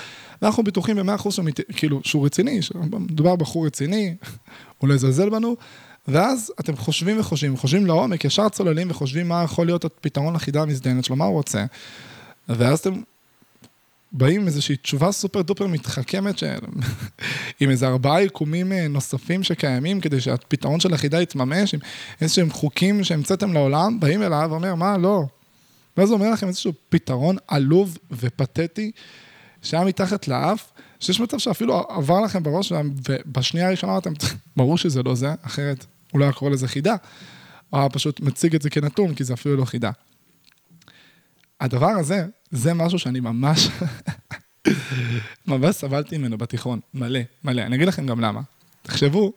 ואנחנו 0.43 0.63
בטוחים 0.63 0.97
במאה 0.97 1.15
אחוז 1.15 1.39
כאילו, 1.77 2.01
שהוא 2.05 2.27
רציני, 2.27 2.61
מדובר 2.91 3.37
בחור 3.37 3.67
רציני, 3.67 4.15
הוא 4.79 4.89
לא 4.89 4.95
יזלזל 4.95 5.31
בנו, 5.31 5.57
ואז 6.09 6.53
אתם 6.61 6.77
חושבים 6.77 7.21
וחושבים, 7.21 7.57
חושבים 7.57 7.87
לעומק, 7.87 8.25
ישר 8.25 8.49
צוללים 8.49 8.91
וחושבים 8.91 9.29
מה 9.29 9.43
יכול 9.43 9.67
להיות 9.67 9.85
הפתרון 9.85 10.35
לחידה 10.35 10.63
המזדיינת 10.63 11.05
שלו, 11.05 11.17
מה 11.17 11.25
הוא 11.25 11.35
רוצה, 11.35 11.65
ואז 12.49 12.79
אתם 12.79 13.03
באים 14.13 14.41
עם 14.41 14.47
איזושהי 14.47 14.77
תשובה 14.77 15.13
סופר 15.13 15.43
דופר 15.43 15.67
מתחכמת, 15.67 16.39
ש... 16.39 16.45
עם 17.61 17.71
איזה 17.71 17.89
ארבעה 17.89 18.23
יקומים 18.23 18.73
אה, 18.73 18.89
נוספים 18.89 19.43
שקיימים, 19.43 20.01
כדי 20.01 20.21
שהפתרון 20.21 20.81
של 20.81 20.95
החידה 20.95 21.23
יתממש, 21.23 21.75
עם 21.75 21.81
איזשהם 22.21 22.51
חוקים 22.51 23.05
שהמצאתם 23.05 23.53
לעולם, 23.53 24.01
באים 24.01 24.23
אליו 24.23 24.49
ואומר, 24.51 24.75
מה, 24.75 24.99
לא. 24.99 25.23
ואז 25.97 26.11
הוא 26.11 26.19
אומר 26.19 26.31
לכם 26.31 26.49
איזשהו 26.49 26.73
פתרון 26.89 27.37
עלוב 27.49 27.99
ופתטי, 28.11 28.91
שהיה 29.63 29.85
מתחת 29.85 30.29
לאף, 30.29 30.73
שיש 31.01 31.21
מצב 31.21 31.39
שאפילו 31.39 31.87
עבר 31.89 32.21
לכם 32.21 32.43
בראש, 32.43 32.73
ובשנייה 33.09 33.67
הראשונה 33.67 33.99
אתם, 33.99 34.13
ברור 34.57 34.79
שזה 34.79 35.03
לא 35.03 35.15
זה, 35.15 35.35
אחרת 35.43 35.87
הוא 36.13 36.21
לא 36.21 36.25
היה 36.25 36.33
קורא 36.33 36.51
לזה 36.51 36.69
חידה, 36.69 36.97
הוא 37.71 37.81
היה 37.81 37.89
פשוט 37.89 38.21
מציג 38.21 38.55
את 38.55 38.63
זה 38.63 38.71
כנתון, 38.71 39.15
כי 39.15 39.25
זה 39.25 39.35
אפילו 39.35 39.57
לא 39.57 39.65
חידה. 39.65 39.91
הדבר 41.61 41.91
הזה, 41.91 42.27
זה 42.51 42.75
משהו 42.75 42.99
שאני 42.99 43.21
ממש, 43.21 43.69
ממש 45.47 45.77
סבלתי 45.77 46.19
ממנו 46.19 46.39
בתיכון, 46.39 46.81
מלא, 46.95 47.21
מלא. 47.45 47.63
אני 47.63 47.77
אגיד 47.77 47.89
לכם 47.89 48.07
גם 48.07 48.21
למה. 48.21 48.41
תחשבו, 48.83 49.33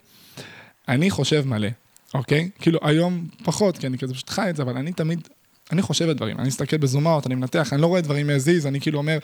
אני 0.87 1.09
חושב 1.09 1.43
מלא, 1.47 1.67
אוקיי? 2.13 2.49
כאילו, 2.59 2.79
היום 2.83 3.27
פחות, 3.43 3.77
כי 3.77 3.87
אני 3.87 3.97
כזה 3.97 4.13
פשוט 4.13 4.29
חי 4.29 4.49
את 4.49 4.55
זה, 4.55 4.63
אבל 4.63 4.77
אני 4.77 4.93
תמיד, 4.93 5.27
אני 5.71 5.81
חושב 5.81 6.09
את 6.09 6.17
דברים. 6.17 6.39
אני 6.39 6.47
מסתכל 6.47 6.77
בזומאות, 6.77 7.27
אני 7.27 7.35
מנתח, 7.35 7.73
אני 7.73 7.81
לא 7.81 7.87
רואה 7.87 8.01
דברים 8.01 8.27
מהזיז, 8.27 8.65
אני 8.65 8.81
כאילו 8.81 8.97
אומר, 8.97 9.17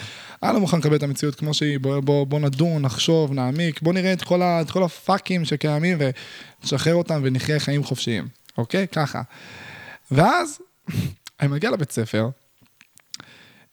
אני 0.44 0.54
לא 0.54 0.60
מוכן 0.60 0.78
לקבל 0.78 0.96
את 0.96 1.04
המציאות 1.04 1.36
כמו 1.36 1.54
שהיא, 1.54 1.80
בוא, 1.80 2.00
בוא, 2.00 2.28
בוא 2.28 2.40
נדון, 2.40 2.82
נחשוב, 2.82 3.34
נעמיק, 3.34 3.82
בוא 3.82 3.94
נראה 3.94 4.14
את 4.14 4.22
כל, 4.22 4.42
ה, 4.42 4.62
את 4.62 4.72
כל 4.72 4.84
הפאקים 4.84 5.46
שקיימים 5.46 5.98
ונשחרר 6.62 6.96
אותם 6.96 7.22
ונחיה 7.24 7.60
חיים 7.60 7.84
חופשיים, 7.84 8.28
אוקיי? 8.58 8.88
ככה. 8.88 9.22
ואז, 10.12 10.60
אני 11.40 11.48
מגיע 11.48 11.72
לבית 11.72 11.92
ספר, 11.92 12.30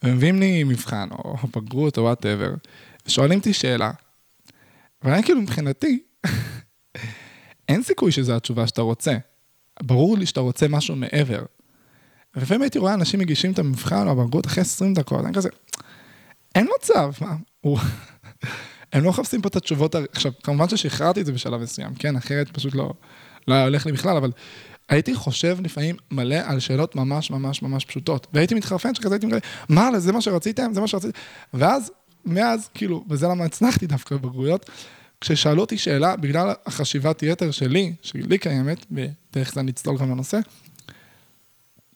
ומביאים 0.04 0.40
לי 0.40 0.64
מבחן, 0.64 1.08
או 1.10 1.36
בגרות, 1.56 1.98
או 1.98 2.02
וואטאבר, 2.02 2.54
ושואלים 3.06 3.38
אותי 3.38 3.52
שאלה. 3.52 3.90
ואני 5.02 5.22
כאילו, 5.22 5.40
מבחינתי, 5.40 6.02
אין 7.68 7.82
סיכוי 7.82 8.12
שזו 8.12 8.36
התשובה 8.36 8.66
שאתה 8.66 8.82
רוצה. 8.82 9.16
ברור 9.82 10.18
לי 10.18 10.26
שאתה 10.26 10.40
רוצה 10.40 10.68
משהו 10.68 10.96
מעבר. 10.96 11.44
ולפעמים 12.36 12.62
הייתי 12.62 12.78
רואה 12.78 12.94
אנשים 12.94 13.20
מגישים 13.20 13.52
את 13.52 13.58
המבחן 13.58 14.06
או 14.06 14.12
הבגרות 14.12 14.46
אחרי 14.46 14.60
20 14.60 14.94
דקות, 14.94 15.24
אני 15.24 15.34
כזה, 15.34 15.48
אין 16.54 16.66
מצב, 16.78 17.12
מה. 17.20 17.36
הם 18.92 19.04
לא 19.04 19.10
מחפשים 19.10 19.42
פה 19.42 19.48
את 19.48 19.56
התשובות, 19.56 19.94
עכשיו, 19.94 20.32
כמובן 20.42 20.68
ששחררתי 20.68 21.20
את 21.20 21.26
זה 21.26 21.32
בשלב 21.32 21.60
מסוים, 21.60 21.94
כן, 21.94 22.16
אחרת 22.16 22.50
פשוט 22.50 22.74
לא, 22.74 22.92
לא 23.48 23.54
היה 23.54 23.64
הולך 23.64 23.86
לי 23.86 23.92
בכלל, 23.92 24.16
אבל 24.16 24.30
הייתי 24.88 25.14
חושב 25.14 25.58
לפעמים 25.60 25.96
מלא 26.10 26.36
על 26.44 26.60
שאלות 26.60 26.96
ממש 26.96 27.30
ממש 27.30 27.62
ממש 27.62 27.84
פשוטות. 27.84 28.26
והייתי 28.32 28.54
מתחרפן 28.54 28.94
שכזה 28.94 29.14
הייתי 29.14 29.26
מגלה, 29.26 29.38
מה, 29.68 29.98
זה 29.98 30.12
מה 30.12 30.20
שרציתם? 30.20 30.70
זה 30.74 30.80
מה 30.80 30.88
שרציתם? 30.88 31.18
ואז, 31.54 31.92
מאז, 32.24 32.68
כאילו, 32.74 33.04
וזה 33.08 33.28
למה 33.28 33.44
הצלחתי 33.44 33.86
דווקא 33.86 34.16
בבגרויות, 34.16 34.70
כששאלו 35.20 35.60
אותי 35.60 35.78
שאלה, 35.78 36.16
בגלל 36.16 36.52
החשיבת 36.66 37.22
יתר 37.22 37.50
שלי, 37.50 37.92
שלי 38.02 38.38
קיימת, 38.38 38.86
ודרך 38.90 39.54
זה 39.54 39.60
אני 39.60 39.70
אצטול 39.70 39.98
גם 39.98 40.10
לנושא, 40.10 40.38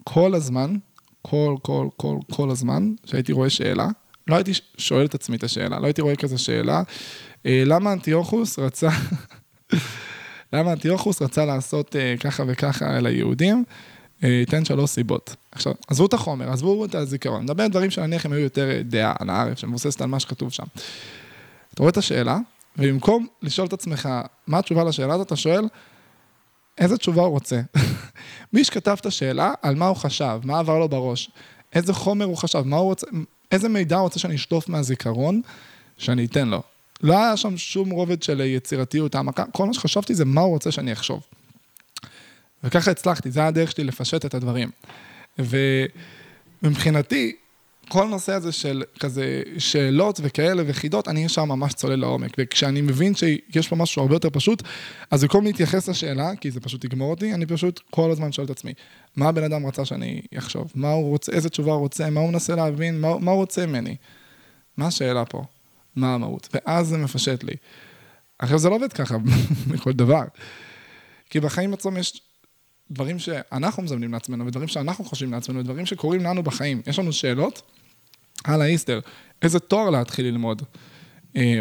כל 0.05 0.35
הזמן, 0.35 0.76
כל, 1.22 1.57
כל, 1.62 1.88
כל, 1.96 2.16
כל 2.33 2.50
הזמן, 2.50 2.92
שהייתי 3.05 3.33
רואה 3.33 3.50
שאלה, 3.50 3.88
לא 4.26 4.35
הייתי 4.35 4.53
שואל 4.79 5.07
את 5.07 5.14
עצמי 5.14 5.37
את 5.37 5.44
השאלה, 5.44 5.79
לא 5.81 5.87
הייתי 5.87 6.03
רואה 6.03 6.16
כזה 6.16 6.38
שאלה, 6.38 6.83
אה, 7.46 7.62
למה 7.66 7.92
אנטיוכוס 7.92 8.59
רצה... 8.59 8.88
למה 10.52 10.72
אנטיוכוס 10.72 11.22
רצה 11.22 11.44
לעשות 11.44 11.96
אה, 11.96 12.14
ככה 12.20 12.42
וככה 12.46 12.96
על 12.96 13.06
היהודים? 13.06 13.64
אה, 14.24 14.42
שלוש 14.64 14.90
סיבות. 14.90 15.36
עכשיו, 15.52 15.72
עזבו 15.88 16.06
את 16.06 16.14
החומר, 16.14 16.50
עזבו 16.50 16.84
את 16.84 16.94
הזיכרון, 16.94 17.42
נדבר 17.42 17.62
על 17.62 17.70
דברים 17.70 17.90
שנניח 17.90 18.26
הם 18.26 18.32
היו 18.32 18.40
יותר 18.40 18.70
אה, 18.70 18.82
דעה 18.82 19.12
על 19.18 19.30
הארץ, 19.30 19.58
שמבוססת 19.58 20.00
על 20.00 20.08
מה 20.08 20.20
שכתוב 20.20 20.52
שם. 20.52 20.64
אתה 21.74 21.82
רואה 21.82 21.90
את 21.90 21.96
השאלה, 21.96 22.38
ובמקום 22.76 23.26
לשאול 23.42 23.66
את 23.66 23.72
עצמך 23.72 24.08
מה 24.46 24.58
התשובה 24.58 24.84
לשאלה 24.84 25.14
הזאת, 25.14 25.26
אתה 25.26 25.36
שואל, 25.36 25.64
איזה 26.78 26.96
תשובה 26.96 27.22
הוא 27.22 27.30
רוצה? 27.30 27.60
מי 28.52 28.64
שכתב 28.64 28.96
את 29.00 29.06
השאלה, 29.06 29.52
על 29.62 29.74
מה 29.74 29.86
הוא 29.86 29.96
חשב, 29.96 30.40
מה 30.44 30.58
עבר 30.58 30.78
לו 30.78 30.88
בראש, 30.88 31.30
איזה 31.72 31.92
חומר 31.92 32.24
הוא 32.24 32.36
חשב, 32.36 32.62
מה 32.62 32.76
הוא 32.76 32.84
רוצה, 32.84 33.06
איזה 33.52 33.68
מידע 33.68 33.96
הוא 33.96 34.02
רוצה 34.02 34.18
שאני 34.18 34.34
אשטוף 34.34 34.68
מהזיכרון, 34.68 35.40
שאני 35.98 36.24
אתן 36.24 36.48
לו. 36.48 36.62
לא 37.02 37.18
היה 37.18 37.36
שם 37.36 37.56
שום 37.56 37.90
רובד 37.90 38.22
של 38.22 38.40
יצירתיות, 38.40 39.14
העמקה, 39.14 39.44
כל 39.52 39.66
מה 39.66 39.74
שחשבתי 39.74 40.14
זה 40.14 40.24
מה 40.24 40.40
הוא 40.40 40.50
רוצה 40.50 40.70
שאני 40.70 40.92
אחשוב. 40.92 41.22
וככה 42.64 42.90
הצלחתי, 42.90 43.30
זה 43.30 43.40
היה 43.40 43.48
הדרך 43.48 43.70
שלי 43.70 43.84
לפשט 43.84 44.24
את 44.24 44.34
הדברים. 44.34 44.70
ומבחינתי, 46.62 47.36
כל 47.88 48.06
נושא 48.06 48.32
הזה 48.32 48.52
של 48.52 48.82
כזה 49.00 49.42
שאלות 49.58 50.20
וכאלה 50.22 50.62
וחידות, 50.66 51.08
אני 51.08 51.24
ישר 51.24 51.44
ממש 51.44 51.74
צולל 51.74 51.96
לעומק. 51.96 52.30
וכשאני 52.38 52.80
מבין 52.80 53.14
שיש 53.14 53.68
פה 53.68 53.76
משהו 53.76 54.02
הרבה 54.02 54.14
יותר 54.14 54.30
פשוט, 54.30 54.62
אז 55.10 55.22
במקום 55.22 55.44
להתייחס 55.44 55.88
לשאלה, 55.88 56.36
כי 56.36 56.50
זה 56.50 56.60
פשוט 56.60 56.84
יגמור 56.84 57.10
אותי, 57.10 57.34
אני 57.34 57.46
פשוט 57.46 57.80
כל 57.90 58.10
הזמן 58.10 58.32
שואל 58.32 58.46
את 58.46 58.50
עצמי, 58.50 58.72
מה 59.16 59.28
הבן 59.28 59.44
אדם 59.44 59.66
רצה 59.66 59.84
שאני 59.84 60.20
אחשוב? 60.38 60.72
מה 60.74 60.90
הוא 60.92 61.10
רוצה, 61.10 61.32
איזה 61.32 61.48
תשובה 61.48 61.72
הוא 61.72 61.80
רוצה, 61.80 62.10
מה 62.10 62.20
הוא 62.20 62.30
מנסה 62.30 62.54
להבין, 62.54 63.00
מה, 63.00 63.18
מה 63.18 63.30
הוא 63.30 63.40
רוצה 63.40 63.66
ממני? 63.66 63.96
מה 64.76 64.86
השאלה 64.86 65.24
פה? 65.24 65.44
מה 65.96 66.14
המהות? 66.14 66.48
ואז 66.55 66.88
זה 66.88 66.98
מפשט 66.98 67.44
לי. 67.44 67.55
עכשיו, 68.38 68.59
זה 68.59 68.68
לא 68.68 68.74
עובד 68.74 68.92
ככה 68.92 69.16
בכל 69.70 69.92
דבר. 69.92 70.24
כי 71.31 71.40
בחיים 71.40 71.74
עצמם 71.74 71.96
יש 71.96 72.22
דברים 72.90 73.18
שאנחנו 73.18 73.83
מזמנים 73.83 74.12
לעצמנו, 74.12 74.46
ודברים 74.46 74.68
שאנחנו 74.68 75.05
חושבים 75.05 75.33
לעצמנו, 75.33 75.61
ודברים 75.61 75.87
שקורים 75.87 76.20
לנו 76.20 76.42
בחיים. 76.42 76.83
יש 76.87 76.98
לנו 76.98 77.12
שאלות, 77.12 77.62
הלאה 78.44 78.66
איסטר, 78.66 79.00
איזה 79.42 79.59
תואר 79.59 79.90
להתחיל 79.90 80.26
ללמוד? 80.26 80.62
אה, 81.37 81.61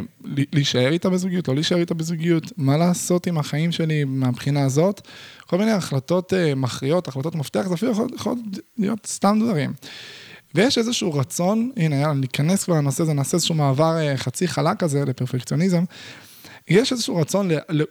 להישאר 0.53 0.91
איתה 0.91 1.09
בזוגיות, 1.09 1.47
לא 1.47 1.53
להישאר 1.53 1.77
איתה 1.77 1.93
בזוגיות, 1.93 2.43
מה 2.57 2.77
לעשות 2.77 3.27
עם 3.27 3.37
החיים 3.37 3.71
שלי 3.71 4.03
מהבחינה 4.03 4.63
הזאת, 4.63 5.07
כל 5.47 5.57
מיני 5.57 5.71
החלטות 5.71 6.33
אה, 6.33 6.55
מכריעות, 6.55 7.07
החלטות 7.07 7.35
מפתח, 7.35 7.67
זה 7.67 7.73
אפילו 7.73 7.91
יכול, 7.91 8.07
יכול 8.15 8.35
להיות 8.77 9.05
סתם 9.05 9.39
דברים. 9.43 9.73
ויש 10.55 10.77
איזשהו 10.77 11.13
רצון, 11.13 11.71
הנה, 11.77 11.95
יאללה, 11.95 12.13
ניכנס 12.13 12.63
כבר 12.63 12.75
לנושא 12.75 13.03
הזה, 13.03 13.13
נעשה 13.13 13.37
איזשהו 13.37 13.55
מעבר 13.55 13.97
אה, 13.97 14.17
חצי 14.17 14.47
חלק 14.47 14.79
כזה 14.79 15.05
לפרפקציוניזם. 15.05 15.83
יש 16.67 16.91
איזשהו 16.91 17.15
רצון, 17.15 17.51
ל... 17.51 17.57
ל... 17.69 17.83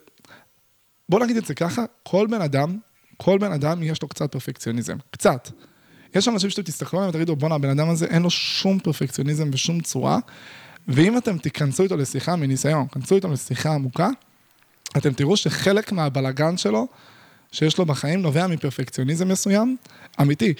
בוא 1.08 1.20
נגיד 1.20 1.36
את 1.36 1.46
זה 1.46 1.54
ככה, 1.54 1.84
כל 2.02 2.26
בן 2.30 2.42
אדם, 2.42 2.78
כל 3.16 3.38
בן 3.38 3.52
אדם 3.52 3.82
יש 3.82 4.02
לו 4.02 4.08
קצת 4.08 4.32
פרפקציוניזם, 4.32 4.96
קצת. 5.10 5.50
יש 6.14 6.28
אנשים 6.28 6.50
שאתם 6.50 6.62
תסתכלו 6.62 6.98
עליהם 6.98 7.14
ותגידו, 7.14 7.36
בואנה, 7.36 7.54
הבן 7.54 7.70
אדם 7.70 7.88
הזה 7.88 8.06
אין 8.06 8.22
לו 8.22 8.30
שום 8.30 8.78
פרפקציוניזם 8.78 9.50
בשום 9.50 9.80
צורה, 9.80 10.18
ואם 10.88 11.18
אתם 11.18 11.38
תיכנסו 11.38 11.82
איתו 11.82 11.96
לשיחה 11.96 12.36
מניסיון, 12.36 12.86
כנסו 12.88 13.14
איתו 13.14 13.28
לשיחה 13.28 13.74
עמוקה, 13.74 14.08
אתם 14.96 15.12
תראו 15.12 15.36
שחלק 15.36 15.92
מהבלגן 15.92 16.56
שלו, 16.56 16.86
שיש 17.52 17.78
לו 17.78 17.86
בחיים, 17.86 18.22
נובע 18.22 18.46
מפרפקציוניזם 18.46 19.28
מסוים, 19.28 19.76
אמיתי, 20.20 20.54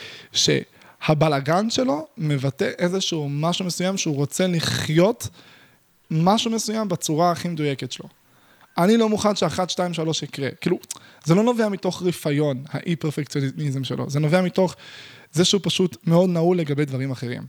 שהבלגן 1.07 1.71
שלו 1.71 2.07
מבטא 2.19 2.71
איזשהו 2.79 3.29
משהו 3.29 3.65
מסוים 3.65 3.97
שהוא 3.97 4.17
רוצה 4.17 4.47
לחיות 4.47 5.29
משהו 6.11 6.51
מסוים 6.51 6.89
בצורה 6.89 7.31
הכי 7.31 7.49
מדויקת 7.49 7.93
שלו. 7.93 8.09
אני 8.79 8.97
לא 8.97 9.09
מוכן 9.09 9.37
שאחת, 9.37 9.71
שתיים, 9.71 9.95
שלוש 9.95 10.23
יקרה. 10.23 10.49
כאילו, 10.61 10.79
זה 11.25 11.35
לא 11.35 11.43
נובע 11.43 11.69
מתוך 11.69 12.03
רפיון, 12.03 12.65
האי-פרפקציוניזם 12.71 13.85
שלו, 13.85 14.11
זה 14.11 14.21
נובע 14.21 14.43
מתוך 14.43 14.75
זה 15.33 15.45
שהוא 15.45 15.61
פשוט 15.65 15.97
מאוד 16.07 16.31
נעול 16.31 16.59
לגבי 16.59 16.85
דברים 16.85 17.11
אחרים. 17.11 17.43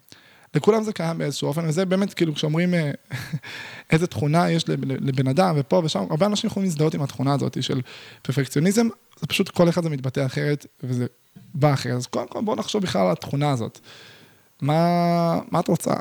לכולם 0.55 0.83
זה 0.83 0.93
קיים 0.93 1.17
באיזשהו 1.17 1.47
אופן, 1.47 1.65
וזה 1.67 1.85
באמת, 1.85 2.13
כאילו, 2.13 2.35
כשאומרים 2.35 2.73
אה, 2.73 2.91
איזה 3.91 4.07
תכונה 4.07 4.51
יש 4.51 4.69
לבן 4.81 5.27
אדם, 5.27 5.55
ופה 5.59 5.81
ושם, 5.85 6.05
הרבה 6.09 6.25
אנשים 6.25 6.47
יכולים 6.47 6.69
להזדהות 6.69 6.93
עם 6.93 7.01
התכונה 7.01 7.33
הזאת 7.33 7.63
של 7.63 7.81
פרפקציוניזם, 8.21 8.87
זה 9.19 9.27
פשוט 9.27 9.49
כל 9.49 9.69
אחד 9.69 9.83
זה 9.83 9.89
מתבטא 9.89 10.25
אחרת, 10.25 10.65
וזה 10.83 11.05
בא 11.53 11.73
אחרת. 11.73 11.95
אז 11.95 12.07
קודם 12.07 12.27
כל 12.27 12.41
בואו 12.41 12.55
נחשוב 12.55 12.81
בכלל 12.81 13.01
על 13.01 13.11
התכונה 13.11 13.51
הזאת. 13.51 13.79
מה, 14.61 15.39
מה 15.51 15.59
את 15.59 15.67
רוצה? 15.67 15.93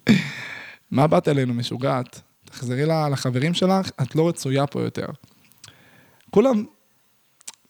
מה 0.90 1.06
באת 1.06 1.28
אלינו 1.28 1.54
משוגעת? 1.54 2.20
תחזרי 2.44 2.86
לחברים 3.12 3.54
שלך, 3.54 3.90
את 4.02 4.16
לא 4.16 4.28
רצויה 4.28 4.66
פה 4.66 4.80
יותר. 4.80 5.06
כולם 6.30 6.64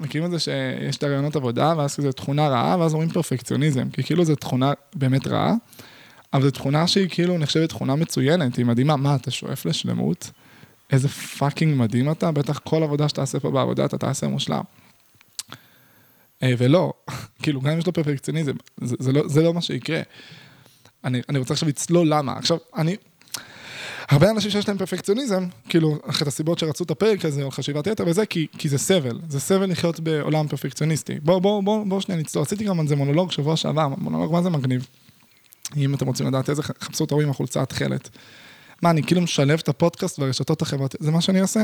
מכירים 0.01 0.27
את 0.27 0.31
זה 0.31 0.38
שיש 0.38 0.96
את 0.96 1.03
הרעיונות 1.03 1.37
עבודה, 1.37 1.75
ואז 1.77 1.96
זו 1.96 2.12
תכונה 2.12 2.48
רעה, 2.48 2.77
ואז 2.79 2.92
אומרים 2.92 3.11
פרפקציוניזם, 3.11 3.90
כי 3.90 4.03
כאילו 4.03 4.25
זו 4.25 4.37
תכונה 4.37 4.72
באמת 4.94 5.27
רעה, 5.27 5.55
אבל 6.33 6.42
זו 6.42 6.51
תכונה 6.51 6.87
שהיא 6.87 7.09
כאילו 7.11 7.38
נחשבת 7.38 7.68
תכונה 7.68 7.96
מצוינת, 7.96 8.57
היא 8.57 8.66
מדהימה. 8.66 8.96
מה, 8.96 9.14
אתה 9.14 9.31
שואף 9.31 9.66
לשלמות? 9.66 10.31
איזה 10.90 11.09
fucking 11.08 11.78
מדהים 11.79 12.11
אתה, 12.11 12.33
בטח 12.33 12.59
כל 12.59 12.83
עבודה 12.83 13.09
שתעשה 13.09 13.40
פה 13.40 13.51
בעבודה, 13.51 13.85
אתה 13.85 13.98
תעשה 13.98 14.27
מושלם. 14.27 14.62
אה, 16.42 16.52
ולא, 16.59 16.92
כאילו, 17.42 17.61
גם 17.61 17.70
אם 17.70 17.78
יש 17.78 17.87
לו 17.87 17.92
פרפקציוניזם, 17.92 18.52
זה, 18.81 18.96
זה, 18.98 19.12
לא, 19.12 19.28
זה 19.28 19.42
לא 19.42 19.55
מה 19.55 19.61
שיקרה. 19.61 20.00
אני, 21.05 21.20
אני 21.28 21.38
רוצה 21.38 21.55
עכשיו 21.55 21.68
לצלול 21.68 22.09
למה. 22.14 22.33
עכשיו, 22.33 22.59
אני, 22.76 22.96
הרבה 24.09 24.31
אנשים 24.31 24.50
שיש 24.50 24.68
להם 24.68 24.78
פרפקציוניזם, 24.78 25.46
כאילו, 25.68 25.98
אחת 26.07 26.26
הסיבות 26.26 26.59
שרצו 26.59 26.85
את 26.85 26.90
הפרק 26.90 27.24
הזה, 27.24 27.42
או 27.42 27.50
חשיבת 27.50 27.87
יתר 27.87 28.05
וזה, 28.07 28.26
כי, 28.26 28.46
כי 28.59 28.68
זה 28.68 28.78
סבל, 28.78 29.20
זה 29.28 29.40
סבל 29.40 29.70
לחיות 29.70 30.00
בעולם 30.00 30.48
פרפקציוניסטי. 30.48 31.20
בואו 31.22 31.40
בוא, 31.40 31.62
בוא, 31.62 31.85
בוא 31.87 32.00
שנייה 32.00 32.20
נצטור, 32.20 32.42
עשיתי 32.42 32.64
גם 32.64 32.81
על 32.81 32.88
זה 32.88 32.96
מונולוג 32.96 33.33
שבוע 33.33 33.57
שעבר, 33.57 33.88
מונולוג 33.88 34.33
מה 34.33 34.42
זה 34.42 34.50
מגניב. 34.50 34.87
אם 35.76 35.94
אתם 35.94 36.07
רוצים 36.07 36.26
לדעת 36.26 36.50
איזה, 36.50 36.62
חפשו 36.62 37.05
את 37.05 37.11
ההוא 37.11 37.22
עם 37.22 37.31
החולצה 37.31 37.62
התכלת. 37.62 38.09
מה, 38.83 38.90
אני 38.90 39.02
כאילו 39.02 39.20
משלב 39.20 39.59
את 39.62 39.68
הפודקאסט 39.68 40.18
והרשתות 40.18 40.62
החברתיות, 40.62 41.02
זה 41.02 41.11
מה 41.11 41.20
שאני 41.20 41.40
עושה? 41.40 41.61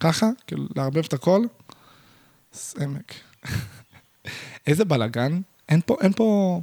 ככה? 0.00 0.26
כאילו, 0.46 0.64
לערבב 0.76 1.04
את 1.04 1.12
הכל? 1.12 1.44
סמק. 2.52 3.14
איזה 4.66 4.84
בלאגן, 4.84 5.40
אין 5.68 5.80
פה, 5.86 5.96
אין 6.00 6.12
פה... 6.12 6.60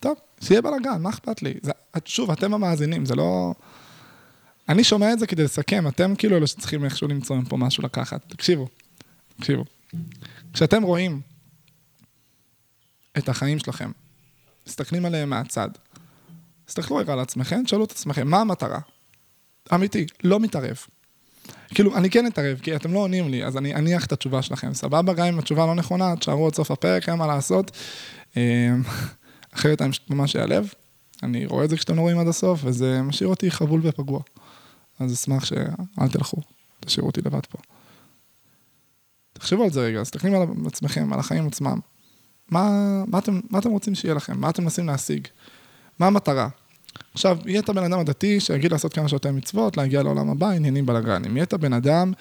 טוב, 0.00 0.16
שיהיה 0.40 0.62
בלאגן, 0.62 1.02
מה 1.02 1.10
אכפת 1.10 1.42
לי? 1.42 1.54
זה, 1.62 1.72
שוב, 2.04 2.30
אתם 2.30 2.54
המאזינים, 2.54 3.06
זה 3.06 3.14
לא... 3.14 3.54
אני 4.68 4.84
שומע 4.84 5.12
את 5.12 5.18
זה 5.18 5.26
כדי 5.26 5.44
לסכם, 5.44 5.88
אתם 5.88 6.14
כאילו 6.16 6.36
אלה 6.36 6.46
שצריכים 6.46 6.84
איכשהו 6.84 7.08
למצוא 7.08 7.36
פה 7.48 7.56
משהו 7.56 7.82
לקחת. 7.82 8.20
תקשיבו, 8.28 8.68
תקשיבו. 9.36 9.64
כשאתם 10.52 10.82
רואים 10.82 11.20
את 13.18 13.28
החיים 13.28 13.58
שלכם, 13.58 13.90
מסתכלים 14.66 15.04
עליהם 15.04 15.30
מהצד, 15.30 15.68
תסתכלו 16.64 16.96
רגע 16.96 17.12
על 17.12 17.20
עצמכם, 17.20 17.62
תשאלו 17.64 17.84
את 17.84 17.90
עצמכם, 17.90 18.28
מה 18.28 18.40
המטרה? 18.40 18.78
אמיתי, 19.74 20.06
לא 20.24 20.40
מתערב. 20.40 20.76
כאילו, 21.74 21.96
אני 21.96 22.10
כן 22.10 22.26
אתערב, 22.26 22.58
כי 22.58 22.76
אתם 22.76 22.92
לא 22.92 22.98
עונים 22.98 23.28
לי, 23.28 23.44
אז 23.44 23.56
אני 23.56 23.74
אניח 23.74 24.06
את 24.06 24.12
התשובה 24.12 24.42
שלכם. 24.42 24.74
סבבה, 24.74 25.12
גם 25.12 25.26
אם 25.26 25.38
התשובה 25.38 25.66
לא 25.66 25.74
נכונה, 25.74 26.16
תשארו 26.16 26.46
עד 26.46 26.54
סוף 26.54 26.70
הפרק, 26.70 27.08
אין 27.08 27.18
מה 27.18 27.26
לעשות. 27.26 27.70
אה, 28.36 28.74
אחרת 29.54 29.82
אני 29.82 29.90
ממש 30.10 30.36
אעלב. 30.36 30.72
אני 31.22 31.46
רואה 31.46 31.64
את 31.64 31.70
זה 31.70 31.76
כשאתם 31.76 31.96
לא 31.96 32.00
רואים 32.00 32.18
עד 32.18 32.28
הסוף, 32.28 32.60
וזה 32.64 33.02
משאיר 33.02 33.28
אותי 33.28 33.50
חבול 33.50 33.80
ופגוע. 33.84 34.20
אז 34.98 35.12
אשמח 35.12 35.44
שאל 35.44 36.08
תלכו, 36.12 36.36
תשאירו 36.80 37.06
אותי 37.08 37.20
לבד 37.24 37.46
פה. 37.46 37.58
תחשבו 39.32 39.64
על 39.64 39.70
זה 39.70 39.80
רגע, 39.80 40.02
תסתכלים 40.02 40.34
על 40.34 40.42
עצמכם, 40.66 41.12
על 41.12 41.18
החיים 41.18 41.46
עצמם. 41.46 41.78
מה, 42.50 42.70
מה, 43.06 43.18
אתם, 43.18 43.40
מה 43.50 43.58
אתם 43.58 43.70
רוצים 43.70 43.94
שיהיה 43.94 44.14
לכם? 44.14 44.40
מה 44.40 44.50
אתם 44.50 44.62
מנסים 44.62 44.86
להשיג? 44.86 45.26
מה 45.98 46.06
המטרה? 46.06 46.48
עכשיו, 47.18 47.38
יהיה 47.46 47.60
את 47.60 47.68
הבן 47.68 47.84
אדם 47.84 47.98
הדתי 47.98 48.40
שיגיד 48.40 48.72
לעשות 48.72 48.92
כמה 48.94 49.08
שיותר 49.08 49.32
מצוות, 49.32 49.76
להגיע 49.76 50.02
לעולם 50.02 50.30
הבא, 50.30 50.50
עניינים 50.50 50.86
בלאגנים. 50.86 51.36
יהיה 51.36 51.44
את 51.44 51.52
הבן 51.52 51.72
אדם 51.72 52.12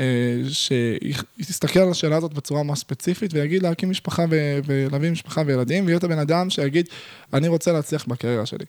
אה, 0.00 0.04
שיסתכל 0.48 1.78
על 1.78 1.90
השאלה 1.90 2.16
הזאת 2.16 2.34
בצורה 2.34 2.62
ממש 2.62 2.78
ספציפית 2.78 3.34
ויגיד 3.34 3.62
להקים 3.62 3.90
משפחה 3.90 4.24
ו- 4.30 4.58
ולהביא 4.66 5.10
משפחה 5.10 5.42
וילדים, 5.46 5.86
ויהיה 5.86 5.98
את 5.98 6.04
הבן 6.04 6.18
אדם 6.18 6.50
שיגיד, 6.50 6.88
אני 7.32 7.48
רוצה 7.48 7.72
להצליח 7.72 8.04
בקריירה 8.04 8.46
שלי. 8.46 8.64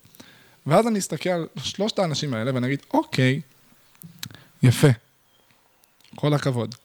ואז 0.68 0.88
אני 0.88 1.00
אסתכל 1.00 1.30
על 1.30 1.48
שלושת 1.58 2.00
האנשים 2.00 2.34
האלה 2.34 2.54
ואני 2.54 2.68
אגיד, 2.68 2.80
אוקיי, 2.94 3.42
יפה, 4.64 4.90
כל 6.16 6.34
הכבוד. 6.34 6.76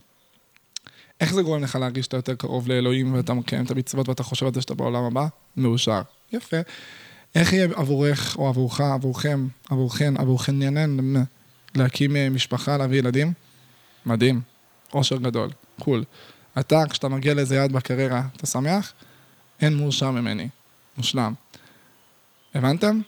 איך 1.21 1.35
זה 1.35 1.43
גורם 1.43 1.63
לך 1.63 1.77
להרגיש 1.77 2.05
שאתה 2.05 2.17
יותר 2.17 2.35
קרוב 2.35 2.69
לאלוהים 2.69 3.15
ואתה 3.15 3.35
מקיים 3.35 3.65
את 3.65 3.71
המצוות 3.71 4.09
ואתה 4.09 4.23
חושב 4.23 4.47
על 4.47 4.55
זה 4.55 4.61
שאתה 4.61 4.75
בעולם 4.75 5.05
הבא? 5.05 5.27
מאושר. 5.57 6.03
יפה. 6.33 6.57
איך 7.35 7.53
יהיה 7.53 7.69
עבורך 7.75 8.37
או 8.39 8.49
עבורך, 8.49 8.81
עבורכם, 8.81 9.49
עבורכן, 9.71 10.17
עבורכן, 10.17 10.55
להקים 11.75 12.17
אה, 12.17 12.31
משפחה, 12.31 12.77
להביא 12.77 12.99
ילדים? 12.99 13.33
מדהים. 14.07 14.41
אושר 14.95 15.17
גדול. 15.17 15.51
קול. 15.81 16.05
אתה, 16.59 16.83
כשאתה 16.91 17.09
מגיע 17.09 17.35
לאיזה 17.35 17.55
יעד 17.55 17.73
בקריירה, 17.73 18.23
אתה 18.37 18.47
שמח? 18.47 18.93
אין 19.61 19.77
מאושר 19.77 20.11
ממני. 20.11 20.49
מושלם. 20.97 21.35
הבנתם? 22.55 23.01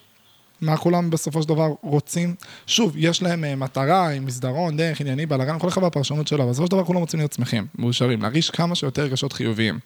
מה 0.61 0.77
כולם 0.77 1.11
בסופו 1.11 1.43
של 1.43 1.49
דבר 1.49 1.75
רוצים? 1.83 2.35
שוב, 2.67 2.95
יש 2.97 3.23
להם 3.23 3.45
אה, 3.45 3.57
מטרה 3.57 4.11
עם 4.11 4.27
מסדרון, 4.27 4.77
דרך, 4.77 5.01
ענייני, 5.01 5.27
בלאגן, 5.27 5.59
כל 5.59 5.69
אחד 5.69 5.85
בפרשנות 5.85 6.29
שלו, 6.29 6.43
אבל 6.43 6.51
בסופו 6.51 6.67
של 6.67 6.71
דבר 6.71 6.85
כולם 6.85 6.99
רוצים 6.99 7.21
להיות 7.21 7.33
שמחים, 7.33 7.67
מאושרים, 7.79 8.23
להרגיש 8.23 8.51
כמה 8.51 8.75
שיותר 8.75 9.03
רגשות 9.03 9.33
חיוביים. 9.33 9.79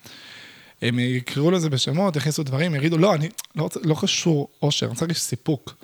הם 0.82 0.98
יקראו 0.98 1.50
לזה 1.50 1.70
בשמות, 1.70 2.16
יכניסו 2.16 2.42
דברים, 2.42 2.74
יגידו, 2.74 2.98
לא, 2.98 3.14
אני 3.14 3.28
לא, 3.54 3.62
רוצה, 3.62 3.80
לא 3.84 3.96
קשור 4.00 4.48
אושר, 4.62 4.86
אני 4.86 4.94
להרגיש 5.00 5.20
סיפוק. 5.20 5.74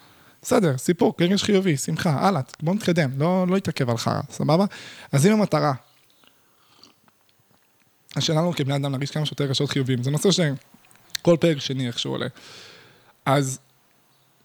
בסדר, 0.43 0.79
סיפוק, 0.79 1.23
רגש 1.23 1.43
חיובי, 1.43 1.77
שמחה, 1.77 2.29
הלאה, 2.29 2.41
בוא 2.63 2.75
נתקדם, 2.75 3.11
לא, 3.19 3.47
לא 3.49 3.57
יתעכב 3.57 3.91
על 3.91 3.97
חרא, 3.97 4.21
סבבה? 4.31 4.65
אז 5.13 5.27
אם 5.27 5.33
המטרה, 5.33 5.73
השאלה 8.17 8.41
לנו 8.41 8.53
כבני 8.53 8.77
אדם 8.77 8.91
להרגיש 8.91 9.11
כמה 9.11 9.27
שיותר 9.27 9.45
רגשות 9.45 9.71
חיוביים, 9.71 10.03
זה 10.03 10.11
נושא 10.11 10.29
שכל 10.31 11.37
פרק 11.41 11.59
שני 11.59 11.87
איכשהו 11.87 12.13
עולה. 12.13 12.27
אז 13.27 13.59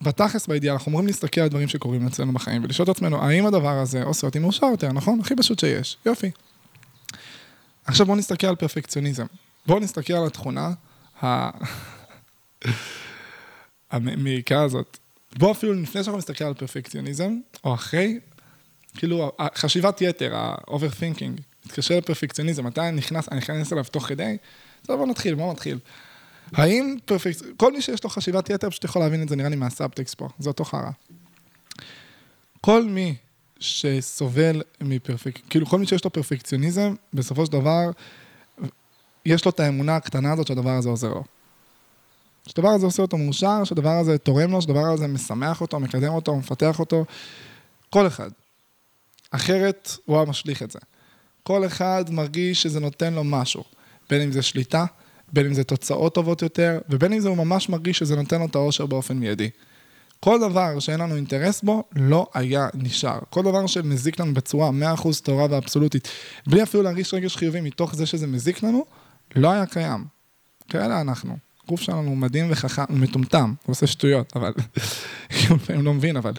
בתכלס 0.02 0.48
באידיאל, 0.48 0.74
אנחנו 0.74 0.90
אמורים 0.90 1.08
להסתכל 1.08 1.42
על 1.42 1.48
דברים 1.48 1.68
שקורים 1.68 2.08
אצלנו 2.08 2.34
בחיים 2.34 2.64
ולשאול 2.64 2.84
את 2.84 2.90
עצמנו, 2.90 3.24
האם 3.24 3.46
הדבר 3.46 3.78
הזה 3.80 4.04
עושה 4.04 4.28
אותי 4.28 4.40
מאושר 4.40 4.66
יותר, 4.66 4.92
נכון? 4.92 5.20
הכי 5.20 5.36
פשוט 5.36 5.60
שיש, 5.60 5.98
יופי. 6.06 6.32
עכשיו 7.86 8.06
בואו 8.06 8.18
נסתכל 8.18 8.48
על 8.48 8.56
פרפקציוניזם. 8.56 9.26
בואו 9.68 9.80
נסתכל 9.80 10.14
על 10.14 10.28
התכונה 10.28 10.72
המעיקה 13.92 14.62
הזאת. 14.62 14.98
בואו 15.36 15.52
אפילו 15.52 15.74
לפני 15.74 16.04
שאנחנו 16.04 16.18
נסתכל 16.18 16.44
על 16.44 16.54
פרפקציוניזם, 16.54 17.34
או 17.64 17.74
אחרי, 17.74 18.20
כאילו, 18.96 19.32
חשיבת 19.56 20.02
יתר, 20.02 20.36
ה-overthinking, 20.36 21.42
מתקשר 21.66 21.98
לפרפקציוניזם, 21.98 22.66
מתי 22.66 22.82
אני 22.82 22.92
נכנס, 22.92 23.30
אני 23.30 23.38
נכנס 23.38 23.74
אליו 23.74 23.84
תוך 23.84 24.08
כדי, 24.08 24.38
טוב, 24.86 24.96
בואו 24.96 25.10
נתחיל, 25.10 25.36
בואו 25.36 25.52
נתחיל. 25.52 25.80
האם 26.52 26.98
פרפקצ... 27.06 27.42
כל 27.58 27.72
מי 27.72 27.82
שיש 27.82 28.04
לו 28.04 28.10
חשיבת 28.10 28.50
יתר 28.50 28.70
פשוט 28.70 28.84
יכול 28.84 29.02
להבין 29.02 29.22
את 29.22 29.30
זה, 29.30 29.36
נראה 29.36 29.50
לי 29.50 29.56
מהסאבטקסט 29.56 30.16
פה, 30.16 30.28
זה 30.40 30.50
אותו 30.50 30.66
חרא. 30.66 30.90
כל 32.62 32.84
מי 32.84 33.16
שסובל 33.60 34.62
מפרפק... 34.82 35.40
כאילו, 35.50 35.66
כל 35.66 35.80
מי 35.80 35.88
שיש 35.88 36.04
לו 36.04 36.14
פרפקציוניזם, 36.14 36.96
בסופו 37.14 37.46
של 37.46 37.52
דבר, 37.52 37.92
יש 39.28 39.46
לו 39.46 39.52
את 39.52 39.60
האמונה 39.60 39.96
הקטנה 39.96 40.34
הזאת 40.34 40.48
שהדבר 40.48 40.70
הזה 40.70 40.90
עוזר 40.90 41.10
לו. 41.10 41.24
שהדבר 42.48 42.70
הזה 42.70 42.86
עושה 42.86 43.02
אותו 43.02 43.18
מאושר, 43.18 43.64
שהדבר 43.64 43.90
הזה 43.90 44.18
תורם 44.18 44.52
לו, 44.52 44.62
שהדבר 44.62 44.86
הזה 44.86 45.08
משמח 45.08 45.62
אותו, 45.62 45.80
מקדם 45.80 46.14
אותו, 46.14 46.36
מפתח 46.36 46.80
אותו. 46.80 47.06
כל 47.90 48.08
אחד. 48.08 48.30
אחרת 49.32 49.92
הוא 50.06 50.18
היה 50.18 50.26
משליך 50.26 50.64
את 50.64 50.72
זה. 50.72 50.80
כל 51.44 51.66
אחד 51.66 52.06
מרגיש 52.10 52.64
שזה 52.64 52.80
נותן 52.80 53.14
לו 53.14 53.24
משהו. 53.24 53.64
בין 54.10 54.22
אם 54.22 54.32
זה 54.32 54.42
שליטה, 54.42 54.86
בין 55.34 55.46
אם 55.46 55.54
זה 55.54 55.64
תוצאות 55.64 56.14
טובות 56.14 56.42
יותר, 56.42 56.80
ובין 56.90 57.14
אם 57.14 57.20
זה 57.20 57.30
הוא 57.30 57.38
ממש 57.38 57.70
מרגיש 57.70 58.00
שזה 58.00 58.16
נותן 58.16 58.40
לו 58.40 58.46
את 58.46 58.56
האושר 58.56 58.86
באופן 58.86 59.18
מיידי. 59.18 59.50
כל 60.20 60.40
דבר 60.40 60.80
שאין 60.80 61.00
לנו 61.00 61.16
אינטרס 61.16 61.62
בו, 61.62 61.84
לא 61.96 62.28
היה 62.34 62.68
נשאר. 62.74 63.20
כל 63.30 63.44
דבר 63.44 63.68
שמזיק 63.68 64.20
לנו 64.20 64.34
בצורה 64.34 64.70
100% 64.96 65.22
טהורה 65.24 65.48
ואבסולוטית, 65.50 66.08
בלי 66.48 66.64
אפילו 66.64 66.84
להרגיש 66.84 67.14
רגש 67.14 67.36
חיובי 67.36 67.62
מתוך 67.62 67.96
זה 67.96 68.06
שזה 68.06 68.28
מזיק 68.28 68.64
לנו, 68.64 68.86
לא 69.36 69.52
היה 69.52 69.66
קיים. 69.66 70.06
כאלה 70.70 71.02
אנחנו. 71.02 71.38
גוף 71.68 71.82
שלנו 71.82 72.16
מדהים 72.16 72.48
וחכם, 72.50 72.84
הוא 72.90 72.98
מטומטם, 72.98 73.54
הוא 73.64 73.74
עושה 73.74 73.88
שטויות, 73.88 74.34
אבל... 74.36 74.54
הוא 75.50 75.84
לא 75.84 75.94
מבין, 75.94 76.18
אבל... 76.18 76.34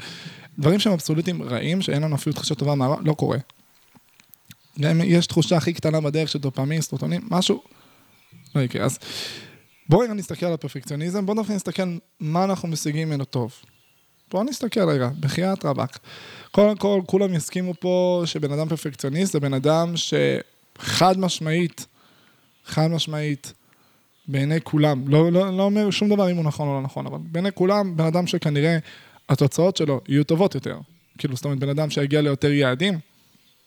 דברים 0.59 0.79
שהם 0.79 0.92
אבסולוטיים 0.92 1.42
רעים, 1.42 1.83
שאין 1.83 2.03
לנו 2.03 2.16
אפילו 2.16 2.35
תחושה 2.35 2.55
טובה 2.55 2.74
מהרע, 2.74 2.96
לא 3.05 3.12
קורה. 3.12 3.38
גם 4.81 5.01
יש 5.05 5.27
תחושה 5.27 5.57
הכי 5.57 5.72
קטנה 5.72 6.01
בדרך 6.01 6.29
של 6.29 6.38
דופמין, 6.38 6.81
סטרוטונים, 6.81 7.29
משהו, 7.31 7.62
לא 8.55 8.61
יקרה. 8.61 8.85
אז 8.85 8.98
בואו 9.88 10.01
רגע 10.01 10.12
נסתכל 10.12 10.46
על 10.46 10.53
הפרפקציוניזם, 10.53 11.27
בואו 11.27 11.40
נתחיל 11.40 11.55
להסתכל 11.55 11.83
מה 12.20 12.44
אנחנו 12.44 12.68
משיגים 12.68 13.09
ממנו 13.09 13.24
טוב. 13.24 13.55
בואו 14.31 14.44
נסתכל 14.44 14.88
רגע, 14.88 15.11
בחייאת 15.20 15.64
רבאק. 15.64 15.98
קודם 16.51 16.77
כל, 16.77 17.01
כולם 17.07 17.35
יסכימו 17.35 17.74
פה 17.81 18.22
שבן 18.24 18.53
אדם 18.53 18.68
פרפקציוניסט 18.68 19.33
זה 19.33 19.40
בן 19.40 19.55
אדם 19.55 19.92
שחד 19.96 21.18
משמעית, 21.18 21.87
חד 22.68 22.87
משמעית, 22.87 23.52
בעיני 24.28 24.61
כולם, 24.61 25.09
לא, 25.09 25.33
לא, 25.33 25.57
לא 25.57 25.62
אומר 25.62 25.90
שום 25.90 26.09
דבר 26.09 26.31
אם 26.31 26.37
הוא 26.37 26.44
נכון 26.44 26.68
או 26.68 26.74
לא 26.74 26.83
נכון, 26.83 27.07
אבל 27.07 27.18
בעיני 27.22 27.52
כולם, 27.54 27.96
בן 27.96 28.04
אדם 28.04 28.26
שכנראה 28.26 28.78
התוצאות 29.28 29.76
שלו 29.76 30.00
יהיו 30.09 30.24
טובות 30.24 30.54
יותר. 30.54 30.78
כאילו, 31.18 31.37
זאת 31.37 31.44
אומרת, 31.44 31.59
בן 31.59 31.68
אדם 31.68 31.90
שיגיע 31.90 32.20
ליותר 32.20 32.52
יעדים, 32.52 32.98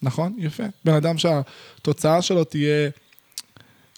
נכון? 0.01 0.35
יפה. 0.37 0.63
בן 0.85 0.93
אדם 0.93 1.17
שהתוצאה 1.17 2.21
שלו 2.21 2.43
תהיה 2.43 2.89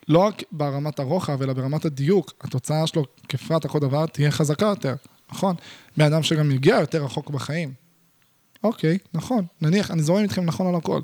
לא 0.08 0.20
רק 0.20 0.44
ברמת 0.52 1.00
הרוחב, 1.00 1.42
אלא 1.42 1.54
ברמת 1.54 1.86
הדיוק, 1.86 2.34
התוצאה 2.42 2.88
שלו 2.88 3.06
כפרט 3.30 3.66
הכל 3.66 3.80
דבר 3.80 4.06
תהיה 4.06 4.32
חזקה 4.32 4.66
יותר, 4.66 4.96
נכון? 5.32 5.56
בן 5.98 6.06
אדם 6.06 6.24
שגם 6.24 6.52
יגיע 6.52 6.80
יותר 6.80 7.04
רחוק 7.04 7.30
בחיים. 7.30 7.74
אוקיי, 8.64 8.98
נכון, 9.14 9.46
נניח, 9.62 9.92
אני 9.92 10.02
זורם 10.02 10.24
איתכם 10.24 10.46
נכון 10.46 10.68
על 10.68 10.76
הכל. 10.76 11.02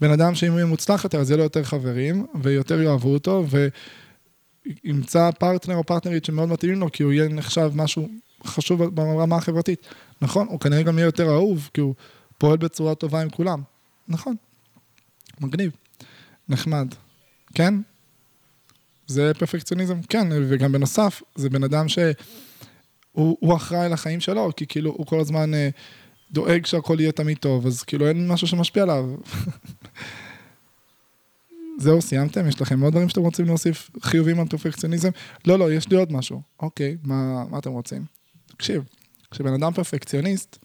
בן 0.00 0.10
אדם 0.10 0.34
שאם 0.34 0.50
הוא 0.50 0.58
יהיה 0.58 0.66
מוצלח 0.66 1.04
יותר, 1.04 1.20
אז 1.20 1.30
יהיה 1.30 1.36
לו 1.36 1.42
יותר 1.42 1.64
חברים, 1.64 2.26
ויותר 2.42 2.82
יאהבו 2.82 3.14
אותו, 3.14 3.44
וימצא 4.84 5.30
פרטנר 5.30 5.76
או 5.76 5.84
פרטנרית 5.84 6.24
שמאוד 6.24 6.48
מתאימים 6.48 6.80
לו, 6.80 6.92
כי 6.92 7.02
הוא 7.02 7.12
יהיה 7.12 7.28
נחשב 7.28 7.70
משהו 7.74 8.08
חשוב 8.44 8.84
ברמה 8.84 9.36
החברתית. 9.36 9.86
נכון? 10.20 10.46
הוא 10.50 10.60
כנראה 10.60 10.82
גם 10.82 10.98
יהיה 10.98 11.06
יותר 11.06 11.30
אהוב, 11.30 11.70
כי 11.74 11.80
הוא 11.80 11.94
פועל 12.38 12.56
בצורה 12.56 12.94
טובה 12.94 13.22
עם 13.22 13.30
כולם. 13.30 13.62
נכון. 14.08 14.36
מגניב. 15.40 15.70
נחמד. 16.48 16.94
כן? 17.54 17.74
זה 19.06 19.32
פרפקציוניזם, 19.38 20.02
כן, 20.02 20.28
וגם 20.30 20.72
בנוסף, 20.72 21.22
זה 21.34 21.50
בן 21.50 21.64
אדם 21.64 21.86
שהוא 21.88 23.56
אחראי 23.56 23.88
לחיים 23.88 24.20
שלו, 24.20 24.50
כי 24.56 24.66
כאילו 24.66 24.90
הוא 24.90 25.06
כל 25.06 25.20
הזמן 25.20 25.54
אה, 25.54 25.68
דואג 26.32 26.66
שהכל 26.66 26.96
יהיה 27.00 27.12
תמיד 27.12 27.38
טוב, 27.38 27.66
אז 27.66 27.82
כאילו 27.82 28.08
אין 28.08 28.28
משהו 28.28 28.46
שמשפיע 28.46 28.82
עליו. 28.82 29.04
זהו, 31.78 32.02
סיימתם? 32.02 32.48
יש 32.48 32.60
לכם 32.60 32.80
עוד 32.80 32.92
דברים 32.92 33.08
שאתם 33.08 33.20
רוצים 33.20 33.46
להוסיף 33.46 33.90
חיובים 34.02 34.40
על 34.40 34.48
פרפקציוניזם? 34.48 35.10
לא, 35.46 35.58
לא, 35.58 35.72
יש 35.72 35.88
לי 35.88 35.96
עוד 35.96 36.12
משהו. 36.12 36.42
אוקיי, 36.60 36.96
מה, 37.02 37.44
מה 37.50 37.58
אתם 37.58 37.70
רוצים? 37.70 38.04
תקשיב, 38.46 38.82
כשבן 39.30 39.54
אדם 39.54 39.72
פרפקציוניסט, 39.72 40.58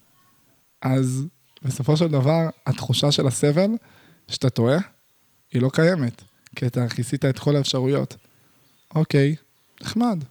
אז 0.81 1.25
בסופו 1.61 1.97
של 1.97 2.07
דבר, 2.07 2.49
התחושה 2.65 3.11
של 3.11 3.27
הסבל, 3.27 3.69
שאתה 4.27 4.49
טועה, 4.49 4.77
היא 5.51 5.61
לא 5.61 5.69
קיימת, 5.73 6.21
כי 6.55 6.67
אתה 6.67 6.89
כיסית 6.89 7.25
את 7.25 7.39
כל 7.39 7.55
האפשרויות. 7.55 8.15
אוקיי, 8.95 9.35
נחמד, 9.81 10.23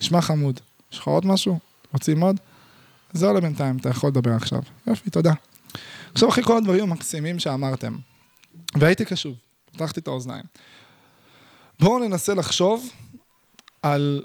נשמע 0.00 0.20
חמוד. 0.20 0.60
יש 0.92 0.98
לך 0.98 1.08
עוד 1.08 1.26
משהו? 1.26 1.58
רוצים 1.92 2.20
עוד? 2.20 2.36
זהו 3.12 3.34
לבינתיים, 3.34 3.76
אתה 3.76 3.88
יכול 3.88 4.10
לדבר 4.10 4.32
עכשיו. 4.32 4.62
יופי, 4.86 5.10
תודה. 5.10 5.32
עכשיו, 6.12 6.28
אחרי 6.28 6.44
כל 6.44 6.56
הדברים 6.56 6.82
המקסימים 6.82 7.38
שאמרתם, 7.38 7.96
והייתי 8.74 9.04
קשוב, 9.04 9.34
פתחתי 9.72 10.00
את 10.00 10.06
האוזניים. 10.06 10.44
בואו 11.80 11.98
ננסה 11.98 12.34
לחשוב 12.34 12.92
על 13.82 14.24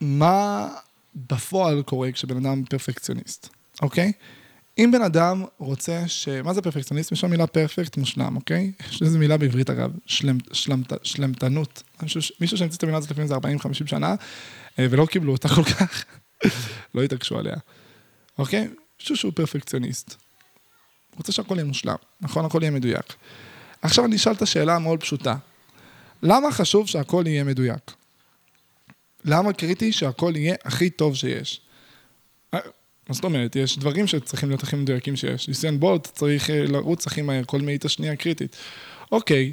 מה 0.00 0.68
בפועל 1.14 1.82
קורה 1.82 2.12
כשבן 2.12 2.46
אדם 2.46 2.64
פרפקציוניסט, 2.64 3.48
אוקיי? 3.82 4.12
אם 4.78 4.90
בן 4.92 5.02
אדם 5.02 5.44
רוצה 5.58 6.08
ש... 6.08 6.28
מה 6.28 6.54
זה 6.54 6.62
פרפקציוניסט? 6.62 7.12
יש 7.12 7.20
שם 7.20 7.30
מילה 7.30 7.46
פרפקט 7.46 7.96
מושלם, 7.96 8.36
אוקיי? 8.36 8.72
יש 8.90 9.02
איזו 9.02 9.18
מילה 9.18 9.36
בעברית 9.36 9.70
אגב, 9.70 9.90
שלמ... 10.06 10.38
שלמת... 10.52 10.92
שלמתנות. 11.02 11.82
מישהו 12.40 12.58
שהמציא 12.58 12.78
את 12.78 12.82
המילה 12.82 12.98
הזאת 12.98 13.10
לפעמים 13.10 13.28
זה 13.28 13.34
40-50 13.34 13.38
שנה, 13.86 14.14
אה, 14.78 14.86
ולא 14.90 15.06
קיבלו 15.06 15.32
אותה 15.32 15.48
כל 15.48 15.64
כך, 15.64 16.04
לא 16.94 17.02
התעקשו 17.02 17.38
עליה, 17.38 17.56
אוקיי? 18.38 18.68
מישהו 19.00 19.16
שהוא 19.16 19.32
פרפקציוניסט. 19.34 20.14
רוצה 21.16 21.32
שהכל 21.32 21.54
יהיה 21.54 21.64
מושלם, 21.64 21.96
נכון? 22.20 22.44
הכל 22.44 22.58
יהיה 22.62 22.70
מדויק. 22.70 23.14
עכשיו 23.84 24.04
אני 24.04 24.16
אשאל 24.16 24.32
את 24.32 24.42
השאלה 24.42 24.76
המאוד 24.76 25.00
פשוטה. 25.00 25.36
למה 26.22 26.52
חשוב 26.52 26.86
שהכל 26.86 27.24
יהיה 27.26 27.44
מדויק? 27.44 27.92
למה 29.24 29.52
קריטי 29.52 29.92
שהכל 29.92 30.32
יהיה 30.36 30.54
הכי 30.64 30.90
טוב 30.90 31.16
שיש? 31.16 31.60
אה, 32.54 32.58
מה 33.08 33.14
זאת 33.14 33.24
אומרת? 33.24 33.56
יש 33.56 33.78
דברים 33.78 34.06
שצריכים 34.06 34.48
להיות 34.48 34.62
הכי 34.62 34.76
מדויקים 34.76 35.16
שיש. 35.16 35.48
ניסיון 35.48 35.80
בולט 35.80 36.06
צריך 36.12 36.50
אה, 36.50 36.64
לרוץ 36.66 37.06
הכי 37.06 37.22
מהר, 37.22 37.42
כל 37.46 37.60
מאית 37.60 37.84
השנייה 37.84 38.16
קריטית. 38.16 38.56
אוקיי, 39.12 39.52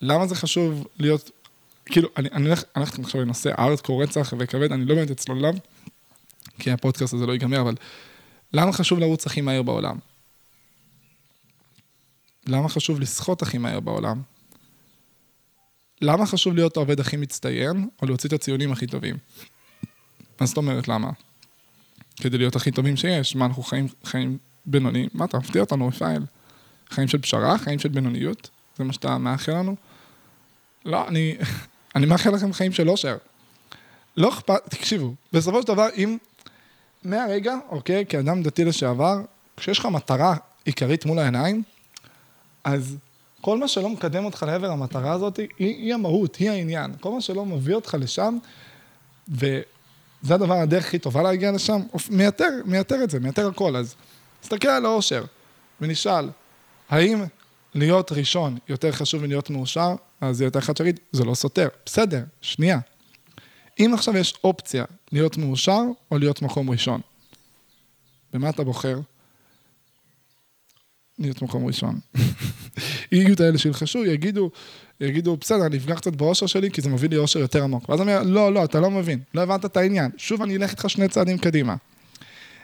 למה 0.00 0.26
זה 0.26 0.34
חשוב 0.34 0.86
להיות... 0.98 1.30
כאילו, 1.86 2.08
אני, 2.16 2.46
הולך, 2.46 2.62
הלכתי 2.74 3.02
עכשיו 3.02 3.20
לנושא 3.20 3.50
הארדקור 3.54 4.02
רצח 4.02 4.34
וכבד, 4.38 4.72
אני 4.72 4.84
לא 4.84 4.94
באמת 4.94 5.10
אצלול 5.10 5.38
אליו, 5.38 5.54
כי 6.58 6.70
הפודקאסט 6.70 7.14
הזה 7.14 7.26
לא 7.26 7.32
ייגמר, 7.32 7.60
אבל 7.60 7.74
למה 8.52 8.72
חשוב 8.72 8.98
לרוץ 8.98 9.26
הכי 9.26 9.40
מהר 9.40 9.62
בעולם? 9.62 9.96
למה 12.46 12.68
חשוב 12.68 13.00
לסחוט 13.00 13.42
הכי 13.42 13.58
מהר 13.58 13.80
בעולם? 13.80 14.22
למה 16.00 16.26
חשוב 16.26 16.54
להיות 16.54 16.76
העובד 16.76 17.00
הכי 17.00 17.16
מצטיין, 17.16 17.88
או 18.02 18.06
להוציא 18.06 18.28
את 18.28 18.32
הציונים 18.32 18.72
הכי 18.72 18.86
טובים? 18.86 19.16
מה 20.40 20.46
זאת 20.46 20.56
אומרת 20.56 20.88
למה? 20.88 21.10
כדי 22.16 22.38
להיות 22.38 22.56
הכי 22.56 22.70
טובים 22.70 22.96
שיש. 22.96 23.36
מה, 23.36 23.44
אנחנו 23.44 23.62
חיים 23.62 23.88
חיים 24.04 24.38
בינוניים? 24.66 25.08
מה, 25.14 25.24
אתה 25.24 25.38
מפתיע 25.38 25.60
אותנו, 25.60 25.88
רפאל? 25.88 26.22
חיים 26.90 27.08
של 27.08 27.18
פשרה? 27.18 27.58
חיים 27.58 27.78
של 27.78 27.88
בינוניות? 27.88 28.50
זה 28.76 28.84
מה 28.84 28.92
שאתה 28.92 29.18
מאחל 29.18 29.52
לנו? 29.52 29.76
לא, 30.84 31.08
אני, 31.08 31.36
אני 31.96 32.06
מאחל 32.06 32.30
לכם 32.30 32.52
חיים 32.52 32.72
של 32.72 32.88
אושר. 32.88 33.16
לא 34.16 34.28
אכפת, 34.28 34.70
תקשיבו, 34.70 35.14
בסופו 35.32 35.62
של 35.62 35.68
דבר, 35.68 35.88
אם 35.96 36.18
מהרגע, 37.04 37.54
אוקיי, 37.68 38.06
כאדם 38.08 38.42
דתי 38.42 38.64
לשעבר, 38.64 39.20
כשיש 39.56 39.78
לך 39.78 39.86
מטרה 39.86 40.36
עיקרית 40.64 41.06
מול 41.06 41.18
העיניים, 41.18 41.62
אז 42.64 42.96
כל 43.40 43.58
מה 43.58 43.68
שלא 43.68 43.88
מקדם 43.88 44.24
אותך 44.24 44.42
לעבר 44.42 44.70
המטרה 44.70 45.12
הזאת, 45.12 45.36
היא, 45.36 45.48
היא 45.58 45.94
המהות, 45.94 46.36
היא 46.36 46.50
העניין. 46.50 46.92
כל 47.00 47.12
מה 47.12 47.20
שלא 47.20 47.46
מביא 47.46 47.74
אותך 47.74 47.96
לשם, 48.00 48.38
וזה 49.28 49.64
הדבר, 50.34 50.54
הדרך 50.54 50.84
הכי 50.86 50.98
טובה 50.98 51.22
להגיע 51.22 51.52
לשם, 51.52 51.80
מייתר, 52.10 52.50
מייתר 52.64 53.04
את 53.04 53.10
זה, 53.10 53.20
מייתר 53.20 53.48
הכל. 53.48 53.76
אז 53.76 53.94
תסתכל 54.40 54.68
על 54.68 54.86
האושר, 54.86 55.24
ונשאל, 55.80 56.28
האם 56.90 57.24
להיות 57.74 58.12
ראשון 58.12 58.58
יותר 58.68 58.92
חשוב 58.92 59.22
מלהיות 59.22 59.50
מאושר? 59.50 59.94
אז 60.20 60.40
יהיה 60.40 60.46
יותר 60.46 60.58
אחד 60.58 60.76
שיגיד, 60.76 61.00
זה 61.12 61.24
לא 61.24 61.34
סותר. 61.34 61.68
בסדר, 61.86 62.22
שנייה. 62.40 62.78
אם 63.80 63.90
עכשיו 63.94 64.16
יש 64.16 64.34
אופציה 64.44 64.84
להיות 65.12 65.36
מאושר 65.36 65.82
או 66.10 66.18
להיות 66.18 66.42
מקום 66.42 66.70
ראשון, 66.70 67.00
במה 68.32 68.50
אתה 68.50 68.64
בוחר? 68.64 68.98
להיות 71.18 71.42
מקום 71.42 71.66
ראשון. 71.66 71.98
יהיו 73.12 73.34
את 73.34 73.40
האלה 73.40 73.58
שילחשו, 73.58 74.04
יגידו, 74.04 74.50
יגידו, 75.00 75.36
בסדר, 75.36 75.66
אני 75.66 75.76
אפגע 75.76 75.94
קצת 75.94 76.16
באושר 76.16 76.46
שלי, 76.46 76.70
כי 76.70 76.80
זה 76.80 76.88
מביא 76.88 77.08
לי 77.08 77.16
אושר 77.16 77.38
יותר 77.38 77.62
עמוק. 77.64 77.88
ואז 77.88 78.00
אני 78.00 78.16
אומר, 78.16 78.30
לא, 78.30 78.52
לא, 78.52 78.64
אתה 78.64 78.80
לא 78.80 78.90
מבין, 78.90 79.18
לא 79.34 79.40
הבנת 79.40 79.64
את 79.64 79.76
העניין. 79.76 80.10
שוב, 80.16 80.42
אני 80.42 80.56
אלך 80.56 80.70
איתך 80.70 80.90
שני 80.90 81.08
צעדים 81.08 81.38
קדימה. 81.38 81.76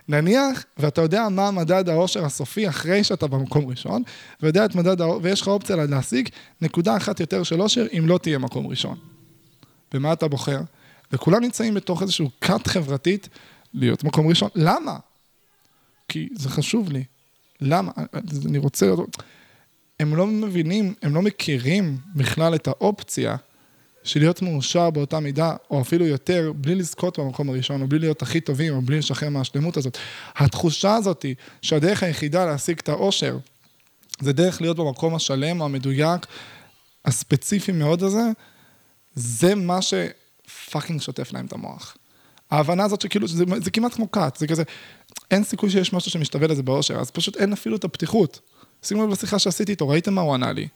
נניח, 0.09 0.64
ואתה 0.76 1.01
יודע 1.01 1.28
מה 1.28 1.51
מדד 1.51 1.88
האושר 1.88 2.24
הסופי 2.24 2.68
אחרי 2.68 3.05
שאתה 3.05 3.26
במקום 3.26 3.66
ראשון, 3.66 4.03
ויודע 4.42 4.64
את 4.64 4.74
מדד 4.74 5.01
האושר, 5.01 5.18
ויש 5.22 5.40
לך 5.40 5.49
אופציה 5.49 5.76
להשיג 5.76 6.28
נקודה 6.61 6.96
אחת 6.96 7.20
יותר 7.20 7.42
של 7.42 7.61
אושר, 7.61 7.86
אם 7.99 8.07
לא 8.07 8.18
תהיה 8.18 8.38
מקום 8.38 8.66
ראשון. 8.66 8.99
במה 9.92 10.12
אתה 10.12 10.28
בוחר? 10.28 10.61
וכולם 11.12 11.42
נמצאים 11.42 11.74
בתוך 11.74 12.03
איזשהו 12.03 12.30
כת 12.40 12.66
חברתית 12.66 13.28
להיות 13.74 14.05
מקום 14.05 14.26
ראשון. 14.26 14.49
למה? 14.55 14.96
כי 16.09 16.28
זה 16.34 16.49
חשוב 16.49 16.92
לי. 16.92 17.05
למה? 17.61 17.93
אני 18.47 18.59
רוצה... 18.59 18.95
הם 20.01 20.17
לא 20.17 20.27
מבינים, 20.27 20.95
הם 21.03 21.15
לא 21.15 21.23
מכירים 21.23 21.99
בכלל 22.15 22.55
את 22.55 22.69
האופציה 22.69 23.37
של 24.05 24.21
להיות 24.21 24.43
מאושר 24.43 24.91
באותה 24.91 25.21
מידה, 25.21 25.57
או 25.71 25.81
אפילו 25.81 26.07
יותר, 26.07 26.53
בלי 26.57 26.75
לזכות 26.75 27.19
במקום 27.19 27.49
הראשון, 27.49 27.83
או 27.83 27.89
בלי 27.89 27.99
להיות 27.99 28.23
הכי 28.23 28.41
טובים, 28.41 28.75
או 28.75 28.83
בלי 28.83 28.99
לשחרר 28.99 29.29
מהשלמות 29.29 29.77
הזאת. 29.77 29.99
התחושה 30.37 30.95
הזאת 30.95 31.27
שהדרך 31.63 32.03
היחידה 32.03 32.45
להשיג 32.45 32.79
את 32.79 32.89
האושר, 32.89 33.39
זה 34.21 34.33
דרך 34.33 34.61
להיות 34.61 34.77
במקום 34.77 35.15
השלם, 35.15 35.63
המדויק, 35.63 36.27
הספציפי 37.05 37.73
מאוד 37.73 38.03
הזה, 38.03 38.31
זה 39.15 39.55
מה 39.55 39.79
שפאקינג 39.83 41.01
שוטף 41.01 41.33
להם 41.33 41.47
את 41.47 41.53
המוח. 41.53 41.97
ההבנה 42.51 42.85
הזאת 42.85 43.01
שכאילו, 43.01 43.29
זה, 43.29 43.45
זה 43.63 43.71
כמעט 43.71 43.95
כמו 43.95 44.11
כת, 44.11 44.37
זה 44.39 44.47
כזה, 44.47 44.63
אין 45.31 45.45
סיכוי 45.45 45.71
שיש 45.71 45.93
משהו 45.93 46.11
שמשתווה 46.11 46.49
לזה 46.49 46.62
באושר, 46.62 46.97
אז 46.99 47.11
פשוט 47.11 47.37
אין 47.37 47.53
אפילו 47.53 47.77
את 47.77 47.85
הפתיחות. 47.85 48.41
שימו 48.83 49.05
לב 49.05 49.11
לשיחה 49.11 49.39
שעשיתי 49.39 49.73
איתו, 49.73 49.89
ראיתם 49.89 50.14
מה 50.14 50.21
הוא 50.21 50.35
ענה 50.35 50.53
לי. 50.53 50.69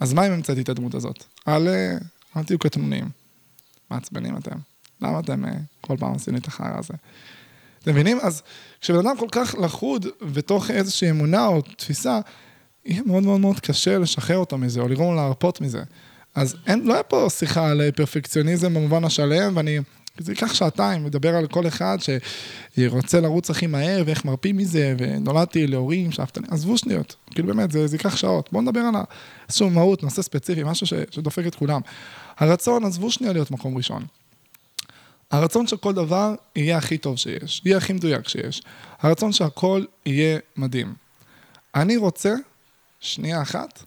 אז 0.00 0.12
מה 0.12 0.26
אם 0.26 0.32
המצאתי 0.32 0.60
את 0.60 0.68
הדמות 0.68 0.94
הזאת? 0.94 1.24
אל, 1.48 1.68
אל 2.36 2.42
תהיו 2.42 2.58
קטנוניים. 2.58 3.08
מעצבנים 3.90 4.36
אתם. 4.36 4.56
למה 5.00 5.20
אתם 5.20 5.44
אה, 5.44 5.50
כל 5.80 5.96
פעם 5.98 6.12
עושים 6.12 6.34
לי 6.34 6.40
את 6.40 6.46
החרא 6.46 6.78
הזה? 6.78 6.94
אתם 7.82 7.90
מבינים? 7.90 8.18
אז 8.22 8.42
כשבן 8.80 9.06
אדם 9.06 9.18
כל 9.18 9.28
כך 9.32 9.54
לחוד 9.62 10.06
בתוך 10.34 10.70
איזושהי 10.70 11.10
אמונה 11.10 11.46
או 11.46 11.62
תפיסה, 11.62 12.20
יהיה 12.84 13.02
מאוד 13.06 13.22
מאוד 13.22 13.40
מאוד 13.40 13.60
קשה 13.60 13.98
לשחרר 13.98 14.36
אותו 14.36 14.58
מזה, 14.58 14.80
או 14.80 14.88
לגרום 14.88 15.10
לו 15.10 15.16
להרפות 15.16 15.60
מזה. 15.60 15.82
אז 16.34 16.56
אין, 16.66 16.86
לא 16.86 16.94
היה 16.94 17.02
פה 17.02 17.26
שיחה 17.30 17.70
על 17.70 17.90
פרפקציוניזם 17.90 18.74
במובן 18.74 19.04
השלם, 19.04 19.56
ואני 19.56 19.78
זה 20.18 20.32
ייקח 20.32 20.54
שעתיים, 20.54 21.06
לדבר 21.06 21.36
על 21.36 21.46
כל 21.46 21.66
אחד 21.66 21.98
שרוצה 22.78 23.20
לרוץ 23.20 23.50
הכי 23.50 23.66
מהר, 23.66 24.02
ואיך 24.06 24.24
מרפים 24.24 24.56
מזה, 24.56 24.94
ונולדתי 24.98 25.66
להורים, 25.66 26.12
שאפתני, 26.12 26.46
עזבו 26.50 26.78
שניות, 26.78 27.16
כאילו 27.30 27.48
באמת, 27.48 27.70
זה, 27.70 27.86
זה 27.86 27.96
ייקח 27.96 28.16
שעות. 28.16 28.48
בואו 28.52 28.62
נדבר 28.62 28.80
על 28.80 28.94
איזשהו 29.48 29.70
מהות, 29.70 30.02
נושא 30.02 30.22
ספציפי, 30.22 30.62
משהו 30.64 30.86
ש, 30.86 30.92
שדופק 31.10 31.46
את 31.46 31.54
כולם. 31.54 31.80
הרצון, 32.38 32.84
עזבו 32.84 33.10
שנייה 33.10 33.32
להיות 33.32 33.50
מקום 33.50 33.76
ראשון. 33.76 34.06
הרצון 35.30 35.66
שכל 35.66 35.92
דבר 35.94 36.34
יהיה 36.56 36.78
הכי 36.78 36.98
טוב 36.98 37.16
שיש, 37.16 37.62
יהיה 37.64 37.76
הכי 37.76 37.92
מדויק 37.92 38.28
שיש. 38.28 38.62
הרצון 39.00 39.32
שהכל 39.32 39.84
יהיה 40.06 40.38
מדהים. 40.56 40.94
אני 41.74 41.96
רוצה, 41.96 42.34
שנייה 43.00 43.42
אחת, 43.42 43.82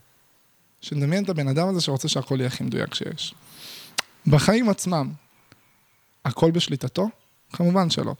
שנדמיין 0.80 1.24
את 1.24 1.28
הבן 1.28 1.48
אדם 1.48 1.68
הזה 1.68 1.80
שרוצה 1.80 2.08
שהכל 2.08 2.36
יהיה 2.38 2.46
הכי 2.46 2.64
מדויק 2.64 2.94
שיש. 2.94 3.34
בחיים 4.26 4.68
עצמם, 4.68 5.12
הכל 6.26 6.50
בשליטתו? 6.50 7.08
כמובן 7.52 7.90
שלא. 7.90 8.14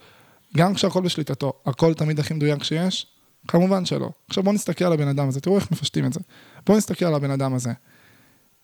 גם 0.57 0.75
כשהכל 0.75 1.03
בשליטתו, 1.03 1.53
הכל 1.67 1.95
תמיד 1.95 2.21
הכי 2.21 2.35
מדויק 2.35 2.63
שיש? 2.63 3.07
כמובן 3.49 3.85
שלא. 3.85 4.11
עכשיו 4.29 4.43
בואו 4.43 4.55
נסתכל 4.55 4.85
על 4.85 4.93
הבן 4.93 5.09
אדם 5.09 5.29
הזה, 5.29 5.41
תראו 5.41 5.57
איך 5.57 5.71
מפשטים 5.71 6.07
את 6.07 6.13
זה. 6.13 6.21
בואו 6.67 6.79
נסתכל 6.79 7.05
על 7.05 7.15
הבן 7.15 7.31
אדם 7.31 7.55
הזה. 7.55 7.73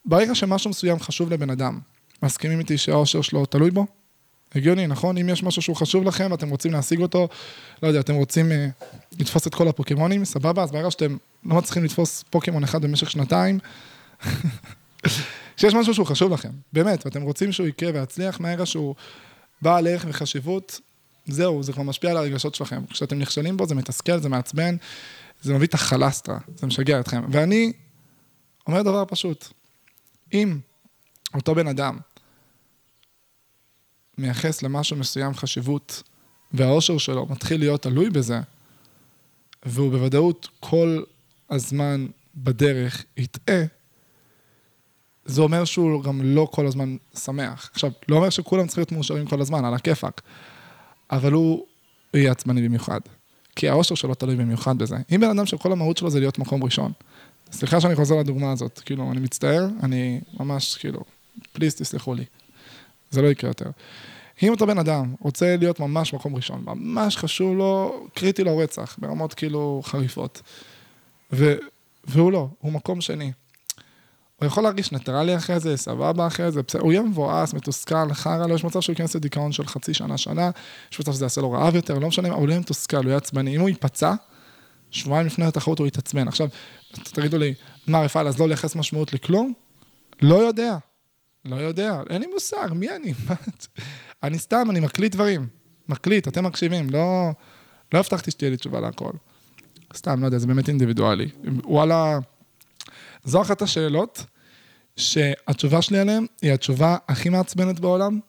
ברגע 0.05 0.34
שמשהו 0.34 0.70
מסוים 0.70 1.01
חשוב 1.01 1.32
לבן 1.32 1.51
אדם, 1.51 1.78
מסכימים 2.22 2.59
איתי 2.59 2.78
שהאושר 2.78 3.22
שלו 3.22 3.47
תלוי 3.47 3.70
בו? 3.70 3.86
הגיוני, 4.55 4.86
נכון? 4.86 5.18
אם 5.18 5.28
יש 5.28 5.43
משהו 5.43 5.62
שהוא 5.62 5.76
חשוב 5.76 6.05
לכם 6.05 6.28
ואתם 6.30 6.51
רוצים 6.51 6.72
להשיג 6.72 7.01
אותו, 7.01 7.28
לא 7.82 7.88
יודע, 7.88 8.01
אתם 8.01 8.14
רוצים 8.14 8.53
אה, 8.53 8.68
לתפוס 9.18 9.47
את 9.47 9.55
כל 9.55 9.68
הפוקימונים, 9.68 10.24
סבבה? 10.24 10.62
אז 10.62 10.72
ברגע 10.72 10.90
שאתם 10.90 11.16
לא 11.45 11.57
מצליחים 11.57 11.84
לתפוס 11.84 12.24
פוקימון 12.30 12.64
אחד 12.64 12.82
במשך 12.82 13.11
שנתיים, 13.11 13.59
שיש 15.57 15.74
משהו 15.74 15.95
שהוא 15.95 16.07
חשוב 16.07 16.32
לכם, 16.32 16.51
באמת, 16.72 17.07
ואתם 17.07 17.22
רוצים 17.22 17.53
שהוא 17.53 17.66
יקרה 17.66 17.90
ויצליח, 17.95 18.40
מהרגע 18.40 18.66
שהוא 18.66 18.95
בעל 19.63 19.87
ערך 19.87 20.05
וחשיבות, 20.09 20.81
זהו, 21.27 21.63
זה 21.63 21.73
כבר 21.73 21.83
משפיע 21.83 22.11
על 22.11 22.17
הרגשות 22.17 22.55
שלכם. 22.55 22.87
כשאתם 22.87 23.19
נכשלים 23.19 23.57
בו, 23.57 23.67
זה 23.67 23.75
מתסכל, 23.75 24.19
זה 24.19 24.29
מעצבן, 24.29 24.77
זה 25.43 25.55
מביא 25.55 25.67
את 25.67 25.75
החלסטרה, 25.75 26.39
זה 26.57 26.67
משגע 26.67 27.01
אתכם. 27.01 27.23
ואני 27.31 27.73
אומר 28.67 28.83
דבר 28.83 29.05
פשוט, 29.09 29.49
אם 30.33 30.59
אותו 31.35 31.55
בן 31.55 31.67
אדם 31.67 31.99
מייחס 34.19 34.63
למשהו 34.63 34.97
מסוים 34.97 35.35
חשיבות, 35.35 36.03
והאושר 36.53 36.99
שלו 36.99 37.27
מתחיל 37.27 37.61
להיות 37.61 37.83
תלוי 37.83 38.11
בזה, 38.11 38.41
והוא 39.67 39.91
בוודאות 39.91 40.49
כל 40.61 41.03
הזמן 41.51 42.07
בדרך 42.35 43.05
יטעה, 43.17 43.63
זה 45.25 45.43
אומר 45.43 45.64
שהוא 45.64 46.03
גם 46.03 46.20
לא 46.23 46.49
כל 46.51 46.66
הזמן 46.66 46.97
שמח. 47.14 47.70
עכשיו, 47.73 47.91
לא 48.09 48.16
אומר 48.16 48.31
שכולם 48.31 48.66
צריכים 48.66 48.81
להיות 48.81 48.93
מאושרים 48.93 49.27
כל 49.27 49.41
הזמן, 49.41 49.64
על 49.64 49.75
הכיפאק, 49.75 50.20
אבל 51.11 51.33
הוא 51.33 51.66
יהיה 52.14 52.33
עצבני 52.33 52.68
במיוחד. 52.68 53.01
כי 53.57 53.68
האושר 53.68 53.95
שלו 53.95 54.14
תלוי 54.14 54.37
במיוחד 54.37 54.79
בזה. 54.79 54.97
אם 55.14 55.20
בן 55.20 55.31
אדם 55.31 55.47
שכל 55.47 55.73
המהות 55.73 55.97
שלו 55.97 56.11
זה 56.11 56.20
להיות 56.20 56.39
מקום 56.39 56.64
ראשון, 56.64 56.93
סליחה 57.53 57.81
שאני 57.81 57.95
חוזר 57.95 58.16
לדוגמה 58.16 58.53
הזאת, 58.53 58.81
כאילו, 58.85 59.12
אני 59.12 59.20
מצטער, 59.20 59.66
אני 59.83 60.20
ממש, 60.41 60.77
כאילו, 60.77 61.01
please 61.53 61.74
תסלחו 61.75 62.14
לי. 62.14 62.25
זה 63.11 63.23
לא 63.23 63.29
יקרה 63.29 63.51
יותר. 63.51 63.70
אם 64.43 64.51
אותו 64.51 64.66
בן 64.66 64.79
אדם 64.79 65.14
רוצה 65.20 65.57
להיות 65.57 65.81
ממש 65.81 66.14
מקום 66.14 66.37
ראשון, 66.37 66.64
ממש 66.66 67.16
חשוב 67.16 67.57
לו, 67.57 68.07
קריטי 68.14 68.45
לו 68.45 68.59
רצח, 68.59 68.97
ברמות 68.99 69.35
כאילו 69.35 69.83
חריפות, 69.85 70.43
ו, 71.33 71.55
והוא 72.05 72.33
לא, 72.33 72.49
הוא 72.61 72.73
מקום 72.73 73.01
שני. 73.01 73.33
הוא 74.43 74.47
יכול 74.47 74.62
להרגיש 74.62 74.93
ניטרלי 74.93 75.36
אחרי 75.36 75.61
זה, 75.61 75.76
סבבה 75.76 76.26
אחרי 76.26 76.53
זה, 76.53 76.62
בסדר, 76.62 76.82
הוא 76.82 76.93
יהיה 76.93 77.03
מבואס, 77.03 77.55
מתוסכל, 77.55 78.12
חרא 78.12 78.47
לו, 78.47 78.55
יש 78.55 78.64
מצב 78.64 78.80
שהוא 78.80 78.93
ייכנס 78.93 79.14
לדיכאון 79.14 79.53
של 79.53 79.66
חצי 79.66 79.95
שנה, 79.95 80.18
שנה, 80.18 80.51
יש 80.93 81.01
מצב 81.01 81.12
שזה 81.12 81.24
יעשה 81.24 81.40
לו 81.40 81.53
רעב 81.53 81.74
יותר, 81.74 81.99
לא 81.99 82.09
משנה, 82.09 82.28
אבל 82.28 82.36
הוא 82.36 82.49
יהיה 82.49 82.61
מתוסכל, 82.61 82.97
הוא 82.97 83.07
יהיה 83.07 83.16
עצבני. 83.16 83.57
אם 83.57 83.61
הוא 83.61 83.68
ייפצע, 83.68 84.14
שבועיים 84.90 85.26
לפני 85.26 85.45
התחרות 85.45 85.78
הוא 85.78 85.86
יתעצבן. 85.86 86.28
עכשיו, 86.28 86.49
תגידו 86.93 87.38
לי, 87.38 87.55
מה, 87.86 88.01
רפאל, 88.01 88.28
אז 88.28 88.40
לא 88.40 88.49
לייחס 88.49 88.76
משמעות 88.76 89.12
לכלום? 89.12 89.53
לא 90.22 90.34
יודע. 90.34 90.76
לא 91.45 91.57
יודע, 91.57 92.01
אין 92.11 92.20
לי 92.20 92.26
מושג, 92.26 92.68
מי 92.74 92.97
אני? 92.97 93.14
אני 94.22 94.38
סתם, 94.38 94.66
אני 94.70 94.80
מקליט 94.80 95.12
דברים. 95.12 95.47
מקליט, 95.88 96.28
אתם 96.28 96.45
מקשיבים, 96.45 96.90
לא, 96.90 97.30
לא 97.95 97.99
הבטחתי 97.99 98.30
שתהיה 98.30 98.51
לי 98.51 98.57
תשובה 98.57 98.80
להכל. 98.80 99.12
סתם, 99.97 100.20
לא 100.20 100.26
יודע, 100.26 100.38
זה 100.38 100.47
באמת 100.47 100.68
אינדיבידואלי. 100.68 101.28
וואלה, 101.64 102.18
זו 103.25 103.43
אחת 103.43 103.62
השאלות 103.62 104.25
שהתשובה 104.97 105.83
שלי 105.83 105.99
עליהן 105.99 106.27
היא 106.43 106.53
התשובה 106.53 106.97
הכי 107.09 107.29
מעצבנת 107.29 107.81
בעולם. 107.81 108.20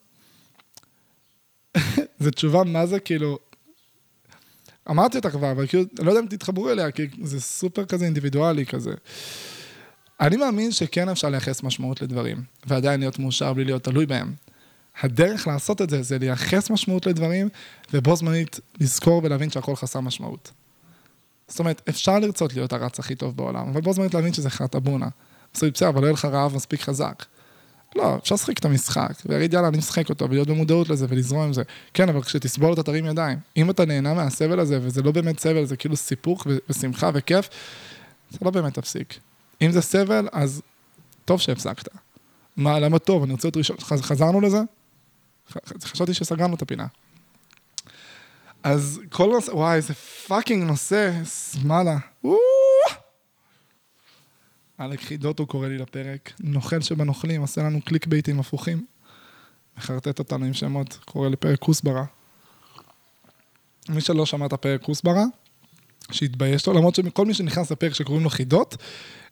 זו 2.19 2.31
תשובה, 2.31 2.63
מה 2.63 2.85
זה, 2.85 2.99
כאילו... 2.99 3.39
אמרתי 4.89 5.17
אותה 5.17 5.29
כבר, 5.29 5.51
אבל 5.51 5.67
כאילו, 5.67 5.83
אני 5.99 6.05
לא 6.05 6.11
יודע 6.11 6.21
אם 6.21 6.27
תתחברו 6.27 6.69
אליה, 6.69 6.91
כי 6.91 7.07
זה 7.23 7.41
סופר 7.41 7.85
כזה 7.85 8.05
אינדיבידואלי 8.05 8.65
כזה. 8.65 8.93
אני 10.21 10.37
מאמין 10.37 10.71
שכן 10.71 11.09
אפשר 11.09 11.29
לייחס 11.29 11.63
משמעות 11.63 12.01
לדברים, 12.01 12.43
ועדיין 12.65 12.99
להיות 12.99 13.19
מאושר 13.19 13.53
בלי 13.53 13.65
להיות 13.65 13.83
תלוי 13.83 14.05
בהם. 14.05 14.33
הדרך 15.01 15.47
לעשות 15.47 15.81
את 15.81 15.89
זה, 15.89 16.03
זה 16.03 16.17
לייחס 16.17 16.69
משמעות 16.69 17.05
לדברים, 17.05 17.49
ובו 17.93 18.15
זמנית 18.15 18.59
לזכור 18.79 19.21
ולהבין 19.23 19.49
שהכל 19.49 19.75
חסר 19.75 19.99
משמעות. 19.99 20.51
זאת 21.53 21.59
אומרת, 21.59 21.81
אפשר 21.89 22.19
לרצות 22.19 22.53
להיות 22.53 22.73
הרץ 22.73 22.99
הכי 22.99 23.15
טוב 23.15 23.37
בעולם, 23.37 23.69
אבל 23.69 23.81
בו 23.81 23.93
זמנית 23.93 24.13
להבין 24.13 24.33
שזה 24.33 24.49
חרטבונה. 24.49 25.07
בסדר, 25.53 25.89
אבל 25.89 26.01
לא 26.01 26.05
יהיה 26.05 26.13
לך 26.13 26.25
רעב 26.25 26.55
מספיק 26.55 26.81
חזק. 26.81 27.25
לא, 27.95 28.17
אפשר 28.17 28.35
לשחק 28.35 28.59
את 28.59 28.65
המשחק, 28.65 29.13
ולהגיד 29.25 29.53
יאללה, 29.53 29.67
אני 29.67 29.77
משחק 29.77 30.09
אותו, 30.09 30.29
ולהיות 30.29 30.47
במודעות 30.47 30.89
לזה, 30.89 31.05
ולזרום 31.09 31.41
עם 31.41 31.53
זה. 31.53 31.61
כן, 31.93 32.09
אבל 32.09 32.21
כשתסבול 32.21 32.73
אתה 32.73 32.83
תרים 32.83 33.05
ידיים. 33.05 33.37
אם 33.57 33.69
אתה 33.69 33.85
נהנה 33.85 34.13
מהסבל 34.13 34.59
הזה, 34.59 34.79
וזה 34.81 35.01
לא 35.01 35.11
באמת 35.11 35.39
סבל, 35.39 35.65
זה 35.65 35.77
כאילו 35.77 35.95
סיפוק 35.95 36.47
ושמחה 36.69 37.09
וכיף, 37.13 37.49
זה 38.31 38.37
לא 38.41 38.51
באמת 38.51 38.73
תפסיק. 38.73 39.19
אם 39.61 39.71
זה 39.71 39.81
סבל, 39.81 40.27
אז 40.31 40.61
טוב 41.25 41.39
שהפסקת. 41.39 41.87
מה, 42.57 42.79
למה 42.79 42.99
טוב? 42.99 43.23
אני 43.23 43.31
רוצה 43.31 43.47
להיות 43.47 43.57
ראשון. 43.57 43.77
חזרנו 43.79 44.41
לזה? 44.41 44.61
חשבתי 45.83 46.13
שסגרנו 46.13 46.55
את 46.55 46.61
הפינה. 46.61 46.85
אז 48.63 49.01
כל 49.09 49.29
נושא, 49.33 49.51
וואי, 49.51 49.75
איזה 49.75 49.93
fucking 49.93 50.63
נושא, 50.63 51.11
שמאלה. 51.25 51.97
אלק 54.79 55.01
חידות 55.01 55.39
הוא 55.39 55.47
קורא 55.47 55.67
לי 55.67 55.77
לפרק. 55.77 56.33
נוכל 56.39 56.81
שבנוכלים, 56.81 57.41
עושה 57.41 57.63
לנו 57.63 57.81
קליק 57.81 58.07
בייטים 58.07 58.39
הפוכים. 58.39 58.85
מחרטט 59.77 60.19
אותנו 60.19 60.45
עם 60.45 60.53
שמות, 60.53 60.99
קורא 61.05 61.29
לפרק 61.29 61.59
כוסברה. 61.59 62.05
מי 63.89 64.01
שלא 64.01 64.25
שמע 64.25 64.45
את 64.45 64.53
הפרק 64.53 64.81
כוסברה, 64.81 65.23
שיתבייש 66.11 66.67
לו, 66.67 66.73
למרות 66.73 66.95
שכל 66.95 67.25
מי 67.25 67.33
שנכנס 67.33 67.71
לפרק 67.71 67.93
שקוראים 67.93 68.23
לו 68.23 68.29
חידות, 68.29 68.77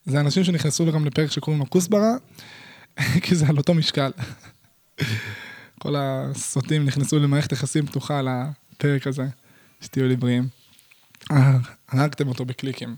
זה 0.05 0.19
אנשים 0.19 0.43
שנכנסו 0.43 0.91
גם 0.91 1.05
לפרק 1.05 1.31
שקוראים 1.31 1.59
לו 1.59 1.69
כוסברה, 1.69 2.11
כי 3.23 3.35
זה 3.35 3.47
על 3.47 3.57
אותו 3.57 3.73
משקל. 3.73 4.11
כל 5.81 5.95
הסוטים 5.97 6.85
נכנסו 6.85 7.19
למערכת 7.19 7.51
יחסים 7.51 7.85
פתוחה 7.85 8.19
על 8.19 8.27
הפרק 8.81 9.07
הזה, 9.07 9.25
שתהיו 9.81 10.07
לי 10.07 10.15
בריאים. 10.15 10.47
אה, 11.31 11.57
הרגתם 11.89 12.27
אותו 12.27 12.45
בקליקים. 12.45 12.95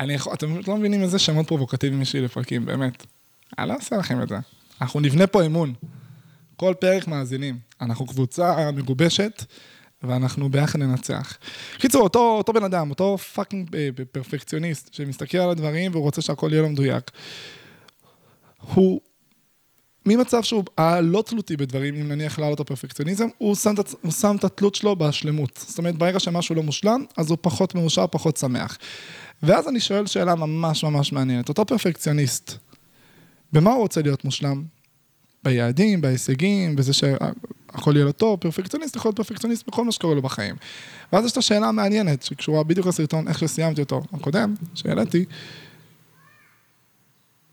אני 0.00 0.14
יכול, 0.14 0.34
אתם 0.34 0.56
לא 0.66 0.76
מבינים 0.76 1.02
איזה 1.02 1.18
שמות 1.18 1.48
פרובוקטיביים 1.48 2.02
יש 2.02 2.14
לי 2.14 2.20
לפרקים, 2.20 2.66
באמת. 2.66 3.06
אני 3.58 3.68
לא 3.68 3.74
אעשה 3.74 3.96
לכם 3.96 4.22
את 4.22 4.28
זה. 4.28 4.38
אנחנו 4.80 5.00
נבנה 5.00 5.26
פה 5.26 5.46
אמון. 5.46 5.74
כל 6.56 6.74
פרק 6.80 7.08
מאזינים. 7.08 7.58
אנחנו 7.80 8.06
קבוצה 8.06 8.70
מגובשת, 8.70 9.44
ואנחנו 10.02 10.48
ביחד 10.48 10.78
ננצח. 10.78 11.38
קיצור, 11.78 12.02
אותו, 12.02 12.36
אותו 12.38 12.52
בן 12.52 12.64
אדם, 12.64 12.90
אותו 12.90 13.18
fucking 13.18 13.76
אה, 13.76 13.88
פרפקציוניסט, 14.12 14.94
שמסתכל 14.94 15.38
על 15.38 15.50
הדברים 15.50 15.92
והוא 15.92 16.02
רוצה 16.02 16.22
שהכל 16.22 16.48
יהיה 16.52 16.62
לו 16.62 16.68
מדויק. 16.68 17.10
הוא, 18.60 19.00
ממצב 20.06 20.42
שהוא 20.42 20.64
לא 21.02 21.22
תלותי 21.26 21.56
בדברים, 21.56 21.94
אם 21.94 22.08
נניח 22.08 22.38
לעלות 22.38 22.60
הפרפקציוניזם, 22.60 23.28
הוא 23.38 23.54
שם, 23.54 23.74
הוא 24.02 24.12
שם 24.12 24.36
את 24.38 24.44
התלות 24.44 24.74
שלו 24.74 24.96
בשלמות. 24.96 25.64
זאת 25.68 25.78
אומרת, 25.78 25.94
ברגע 25.96 26.20
שמשהו 26.20 26.54
לא 26.54 26.62
מושלם, 26.62 27.04
אז 27.16 27.30
הוא 27.30 27.38
פחות 27.40 27.74
מאושר, 27.74 28.06
פחות 28.06 28.36
שמח. 28.36 28.78
ואז 29.42 29.68
אני 29.68 29.80
שואל 29.80 30.06
שאלה 30.06 30.34
ממש 30.34 30.84
ממש 30.84 31.12
מעניינת. 31.12 31.48
אותו 31.48 31.66
פרפקציוניסט, 31.66 32.52
במה 33.52 33.70
הוא 33.70 33.80
רוצה 33.80 34.02
להיות 34.02 34.24
מושלם? 34.24 34.62
ביעדים, 35.44 36.00
בהישגים, 36.00 36.76
בזה 36.76 36.92
שהכל 36.92 37.92
יהיה 37.94 38.04
לו 38.04 38.12
טוב, 38.12 38.40
פרפקציוניסט 38.40 38.96
יכול 38.96 39.08
להיות 39.08 39.16
פרפקציוניסט 39.16 39.66
בכל 39.66 39.84
מה 39.84 39.92
שקורה 39.92 40.14
לו 40.14 40.22
בחיים. 40.22 40.56
ואז 41.12 41.24
יש 41.24 41.32
את 41.32 41.36
השאלה 41.36 41.66
המעניינת, 41.66 42.22
שקשורה 42.22 42.62
בדיוק 42.64 42.86
לסרטון, 42.86 43.28
איך 43.28 43.38
שסיימתי 43.38 43.80
אותו, 43.80 44.02
הקודם, 44.12 44.54
שהעליתי, 44.74 45.24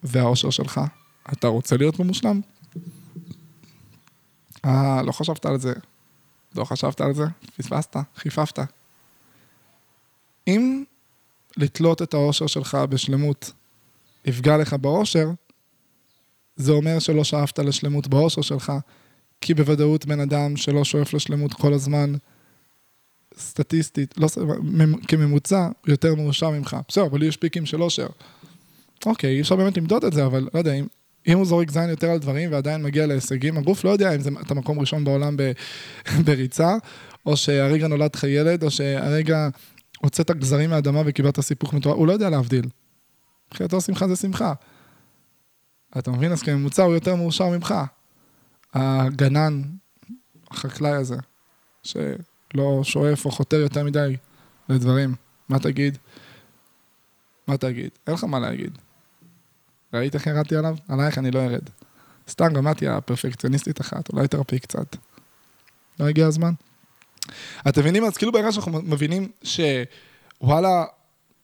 והאושר 0.03 0.49
שלך, 0.49 0.81
אתה 1.33 1.47
רוצה 1.47 1.77
להיות 1.77 1.99
ממושלם? 1.99 2.41
אה, 4.65 5.01
לא 5.01 5.11
חשבת 5.11 5.45
על 5.45 5.59
זה. 5.59 5.73
לא 6.55 6.63
חשבת 6.63 7.01
על 7.01 7.13
זה? 7.13 7.23
פספסת, 7.57 7.95
חיפפת. 8.15 8.59
אם 10.47 10.83
לתלות 11.57 12.01
את 12.01 12.13
האושר 12.13 12.47
שלך 12.47 12.77
בשלמות 12.89 13.51
יפגע 14.25 14.57
לך 14.57 14.73
באושר, 14.73 15.29
זה 16.55 16.71
אומר 16.71 16.99
שלא 16.99 17.23
שאפת 17.23 17.59
לשלמות 17.59 18.07
באושר 18.07 18.41
שלך, 18.41 18.71
כי 19.41 19.53
בוודאות 19.53 20.05
בן 20.05 20.19
אדם 20.19 20.57
שלא 20.57 20.83
שואף 20.83 21.13
לשלמות 21.13 21.53
כל 21.53 21.73
הזמן, 21.73 22.13
סטטיסטית, 23.37 24.17
לא, 24.17 24.27
כממוצע, 25.07 25.69
יותר 25.87 26.15
מאושר 26.15 26.49
ממך. 26.49 26.77
בסדר, 26.87 27.05
אבל 27.05 27.19
לי 27.19 27.25
יש 27.25 27.37
פיקים 27.37 27.65
של 27.65 27.81
אושר. 27.81 28.07
אוקיי, 29.05 29.35
אי 29.35 29.41
אפשר 29.41 29.55
באמת 29.55 29.77
למדוד 29.77 30.05
את 30.05 30.13
זה, 30.13 30.25
אבל 30.25 30.49
לא 30.53 30.59
יודע, 30.59 30.73
אם, 30.73 30.87
אם 31.27 31.37
הוא 31.37 31.45
זורק 31.45 31.71
זין 31.71 31.89
יותר 31.89 32.09
על 32.09 32.17
דברים 32.17 32.51
ועדיין 32.51 32.83
מגיע 32.83 33.05
להישגים, 33.05 33.57
הגוף 33.57 33.83
לא 33.83 33.89
יודע 33.89 34.15
אם 34.15 34.19
זה, 34.19 34.29
אתה 34.41 34.53
מקום 34.53 34.79
ראשון 34.79 35.03
בעולם 35.03 35.37
ב, 35.37 35.51
בריצה, 36.25 36.75
או 37.25 37.37
שהרגע 37.37 37.87
נולד 37.87 38.15
לך 38.15 38.23
ילד, 38.23 38.63
או 38.63 38.71
שהרגע 38.71 39.49
הוצאת 40.01 40.31
גזרים 40.31 40.69
מהאדמה 40.69 41.01
וקיבלת 41.05 41.39
סיפוך 41.39 41.73
מטורף, 41.73 41.97
הוא 41.97 42.07
לא 42.07 42.11
יודע 42.11 42.29
להבדיל. 42.29 42.65
מבחינתו 43.47 43.81
שמחה 43.81 44.07
זה 44.07 44.15
שמחה. 44.15 44.53
אתה 45.97 46.11
מבין? 46.11 46.31
אז 46.31 46.41
כממוצע 46.41 46.83
הוא 46.83 46.93
יותר 46.93 47.15
מאושר 47.15 47.49
ממך. 47.49 47.75
הגנן, 48.73 49.61
החקלאי 50.51 50.91
הזה, 50.91 51.15
שלא 51.83 52.81
שואף 52.83 53.25
או 53.25 53.31
חותר 53.31 53.57
יותר 53.57 53.83
מדי 53.83 54.15
לדברים. 54.69 55.15
מה 55.49 55.59
תגיד? 55.59 55.97
מה 57.47 57.57
תגיד? 57.57 57.89
אין 58.07 58.15
לך 58.15 58.23
מה 58.23 58.39
להגיד. 58.39 58.77
ראית 59.93 60.15
איך 60.15 60.27
ירדתי 60.27 60.55
עליו? 60.55 60.75
עלייך 60.87 61.17
אני 61.17 61.31
לא 61.31 61.39
ארד. 61.39 61.69
סתם 62.29 62.53
גם 62.53 62.71
את 62.71 62.77
תהיה 62.77 62.97
הפרפקציוניסטית 62.97 63.81
אחת, 63.81 64.09
אולי 64.13 64.27
תרפי 64.27 64.59
קצת. 64.59 64.95
לא 65.99 66.05
הגיע 66.05 66.27
הזמן? 66.27 66.53
אתם 67.67 67.81
מבינים? 67.81 68.03
אז 68.03 68.17
כאילו 68.17 68.31
ברגע 68.31 68.51
שאנחנו 68.51 68.81
מבינים 68.81 69.31
שוואלה, 69.43 70.85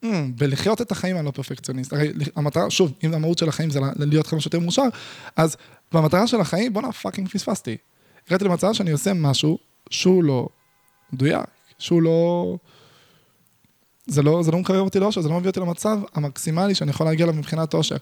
mm, 0.03 0.07
ולחיות 0.37 0.81
את 0.81 0.91
החיים 0.91 1.17
אני 1.17 1.25
לא 1.25 1.31
פרפקציוניסט. 1.31 1.93
הרי 1.93 2.13
המטרה, 2.35 2.69
שוב, 2.69 2.93
אם 3.03 3.13
המהות 3.13 3.37
של 3.37 3.49
החיים 3.49 3.69
זה 3.69 3.79
להיות 3.99 4.27
כמה 4.27 4.39
שיותר 4.39 4.59
מאושר, 4.59 4.87
אז 5.35 5.57
במטרה 5.93 6.27
של 6.27 6.41
החיים, 6.41 6.73
בואנה, 6.73 6.91
fucking 6.91 7.29
פספסתי. 7.29 7.77
הגעתי 8.27 8.45
למצב 8.45 8.73
שאני 8.73 8.91
עושה 8.91 9.13
משהו 9.13 9.57
שהוא 9.89 10.23
לא 10.23 10.47
מדויק, 11.13 11.45
שהוא 11.79 12.01
לא... 12.01 12.57
זה 14.07 14.21
לא, 14.21 14.43
זה 14.43 14.51
לא 14.51 14.57
מקרב 14.59 14.85
אותי 14.85 14.99
לאושר, 14.99 15.21
זה 15.21 15.29
לא 15.29 15.37
מביא 15.37 15.49
אותי 15.49 15.59
למצב 15.59 15.99
המקסימלי 16.13 16.75
שאני 16.75 16.89
יכול 16.89 17.05
להגיע 17.05 17.25
אליו 17.25 17.35
מבחינת 17.35 17.73
אושר. 17.73 17.95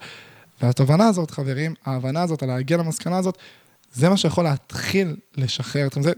והתובנה 0.62 1.08
הזאת, 1.08 1.32
חברים, 1.32 1.74
ההבנה 1.86 2.22
הזאת, 2.22 2.44
על 2.44 2.50
להגיע 2.50 2.78
למסקנה 2.78 3.18
הזאת, 3.18 3.38
זה 3.94 4.10
מה 4.10 4.18
שיכול 4.18 4.44
להתחיל 4.44 5.16
לשחרר 5.38 5.88
אתכם. 5.88 6.02
זה, 6.02 6.12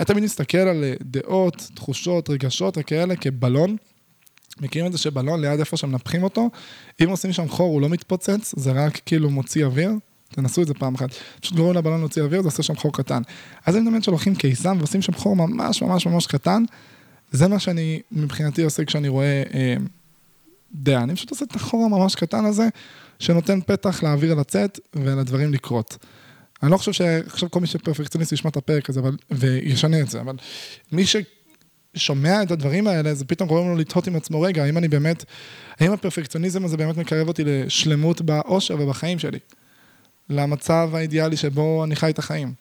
אני 0.00 0.06
תמיד 0.06 0.24
מסתכל 0.24 0.58
על 0.58 0.84
אה, 0.84 0.94
דעות, 1.00 1.70
תחושות, 1.74 2.30
רגשות 2.30 2.78
וכאלה 2.78 3.16
כבלון. 3.16 3.76
מכירים 4.60 4.86
את 4.86 4.92
זה 4.92 4.98
שבלון 4.98 5.40
ליד 5.40 5.58
איפה 5.58 5.76
שמנפחים 5.76 6.22
אותו, 6.22 6.50
אם 7.04 7.08
עושים 7.08 7.32
שם 7.32 7.48
חור 7.48 7.72
הוא 7.72 7.80
לא 7.80 7.88
מתפוצץ, 7.88 8.54
זה 8.56 8.72
רק 8.72 9.00
כאילו 9.06 9.30
מוציא 9.30 9.64
אוויר. 9.64 9.90
תנסו 10.28 10.62
את 10.62 10.66
זה 10.66 10.74
פעם 10.74 10.94
אחת. 10.94 11.08
פשוט 11.40 11.56
גורם 11.56 11.76
לבלון 11.76 12.00
להוציא 12.00 12.22
אוויר, 12.22 12.42
זה 12.42 12.48
עושה 12.48 12.62
שם 12.62 12.76
חור 12.76 12.92
קטן. 12.92 13.22
אז 13.66 13.76
אני 13.76 13.82
מדמיין 13.82 14.02
שלוקחים 14.02 14.34
קיסם 14.34 14.76
ועושים 14.78 15.02
שם 15.02 15.12
חור 15.12 15.36
ממש 15.36 15.82
ממש 15.82 16.06
ממש 16.06 16.26
קטן, 16.26 16.64
זה 17.30 17.48
מה 17.48 17.58
שאני 17.58 18.00
מבחינתי 18.12 18.62
עושה 18.62 18.84
כשאני 18.84 19.08
רואה 19.08 19.42
אה, 19.54 19.76
אני 20.88 21.14
פשוט 21.14 21.30
עושה 21.30 21.44
את 21.44 21.56
החור 21.56 21.84
הממש 21.84 22.14
קטן 22.14 22.44
הזה, 22.44 22.68
שנותן 23.18 23.60
פתח 23.60 24.02
לאוויר 24.02 24.34
לצאת 24.34 24.80
ולדברים 24.96 25.52
לקרות. 25.52 25.96
אני 26.62 26.70
לא 26.70 26.76
חושב 26.76 26.92
שעכשיו 26.92 27.50
כל 27.50 27.60
מי 27.60 27.66
שפרפקציוניסט 27.66 28.32
ישמע 28.32 28.50
את 28.50 28.56
הפרק 28.56 28.90
הזה 28.90 29.00
אבל, 29.00 29.16
וישנה 29.30 30.00
את 30.00 30.10
זה, 30.10 30.20
אבל 30.20 30.36
מי 30.92 31.04
ששומע 31.06 32.42
את 32.42 32.50
הדברים 32.50 32.86
האלה, 32.86 33.14
זה 33.14 33.24
פתאום 33.24 33.48
גורם 33.48 33.68
לו 33.68 33.76
לתהות 33.76 34.06
עם 34.06 34.16
עצמו, 34.16 34.40
רגע, 34.40 34.64
האם 34.64 34.78
אני 34.78 34.88
באמת, 34.88 35.24
האם 35.80 35.92
הפרפקציוניזם 35.92 36.64
הזה 36.64 36.76
באמת 36.76 36.96
מקרב 36.96 37.28
אותי 37.28 37.44
לשלמות 37.44 38.20
באושר 38.20 38.76
ובחיים 38.80 39.18
שלי? 39.18 39.38
למצב 40.30 40.90
האידיאלי 40.92 41.36
שבו 41.36 41.84
אני 41.84 41.96
חי 41.96 42.10
את 42.10 42.18
החיים. 42.18 42.52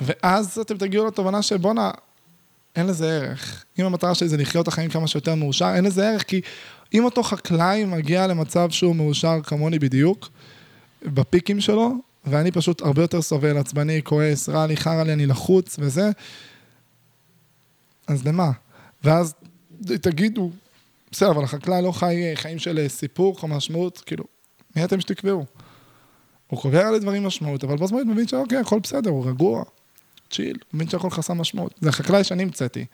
ואז 0.00 0.58
אתם 0.58 0.78
תגיעו 0.78 1.06
לתובנה 1.06 1.42
שבואנה, 1.42 1.90
אין 2.76 2.86
לזה 2.86 3.16
ערך. 3.16 3.64
אם 3.78 3.84
המטרה 3.84 4.14
שלי 4.14 4.28
זה 4.28 4.36
לחיות 4.36 4.62
את 4.62 4.68
החיים 4.68 4.90
כמה 4.90 5.06
שיותר 5.06 5.34
מאושר, 5.34 5.72
אין 5.74 5.84
לזה 5.84 6.08
ערך, 6.08 6.22
כי 6.22 6.40
אם 6.94 7.04
אותו 7.04 7.22
חקלאי 7.22 7.84
מגיע 7.84 8.26
למצב 8.26 8.70
שהוא 8.70 8.96
מאושר 8.96 9.42
כמוני 9.42 9.78
בדיוק, 9.78 10.28
בפיקים 11.02 11.60
שלו, 11.60 11.92
ואני 12.24 12.50
פשוט 12.50 12.82
הרבה 12.82 13.02
יותר 13.02 13.22
סובל, 13.22 13.58
עצבני, 13.58 14.00
כועס, 14.04 14.48
רע 14.48 14.66
לי, 14.66 14.76
חרא 14.76 15.02
לי, 15.02 15.12
אני 15.12 15.26
לחוץ 15.26 15.76
וזה, 15.78 16.10
אז 18.06 18.26
למה? 18.26 18.50
ואז 19.04 19.34
תגידו, 19.80 20.50
בסדר, 21.10 21.30
אבל 21.30 21.44
החקלאי 21.44 21.82
לא 21.82 21.92
חי 21.92 22.32
חיים 22.34 22.58
של 22.58 22.88
סיפור 22.88 23.36
או 23.42 23.48
משמעות, 23.48 24.02
כאילו, 24.06 24.24
מי 24.76 24.84
אתם 24.84 25.00
שתקבעו? 25.00 25.44
הוא 26.46 26.60
קובע 26.60 26.90
לדברים 26.90 27.26
משמעות, 27.26 27.64
אבל 27.64 27.76
בו 27.76 27.86
זמנית 27.86 28.06
מבין 28.06 28.28
שאוקיי, 28.28 28.58
הכל 28.58 28.78
בסדר, 28.78 29.10
הוא 29.10 29.26
רגוע, 29.26 29.64
צ'יל, 30.30 30.56
הוא 30.70 30.76
מבין 30.76 30.88
שהכל 30.88 31.10
חסם 31.10 31.40
משמעות. 31.40 31.74
זה 31.80 31.88
החקלאי 31.88 32.24
שאני 32.24 32.42
המצאתי. 32.42 32.84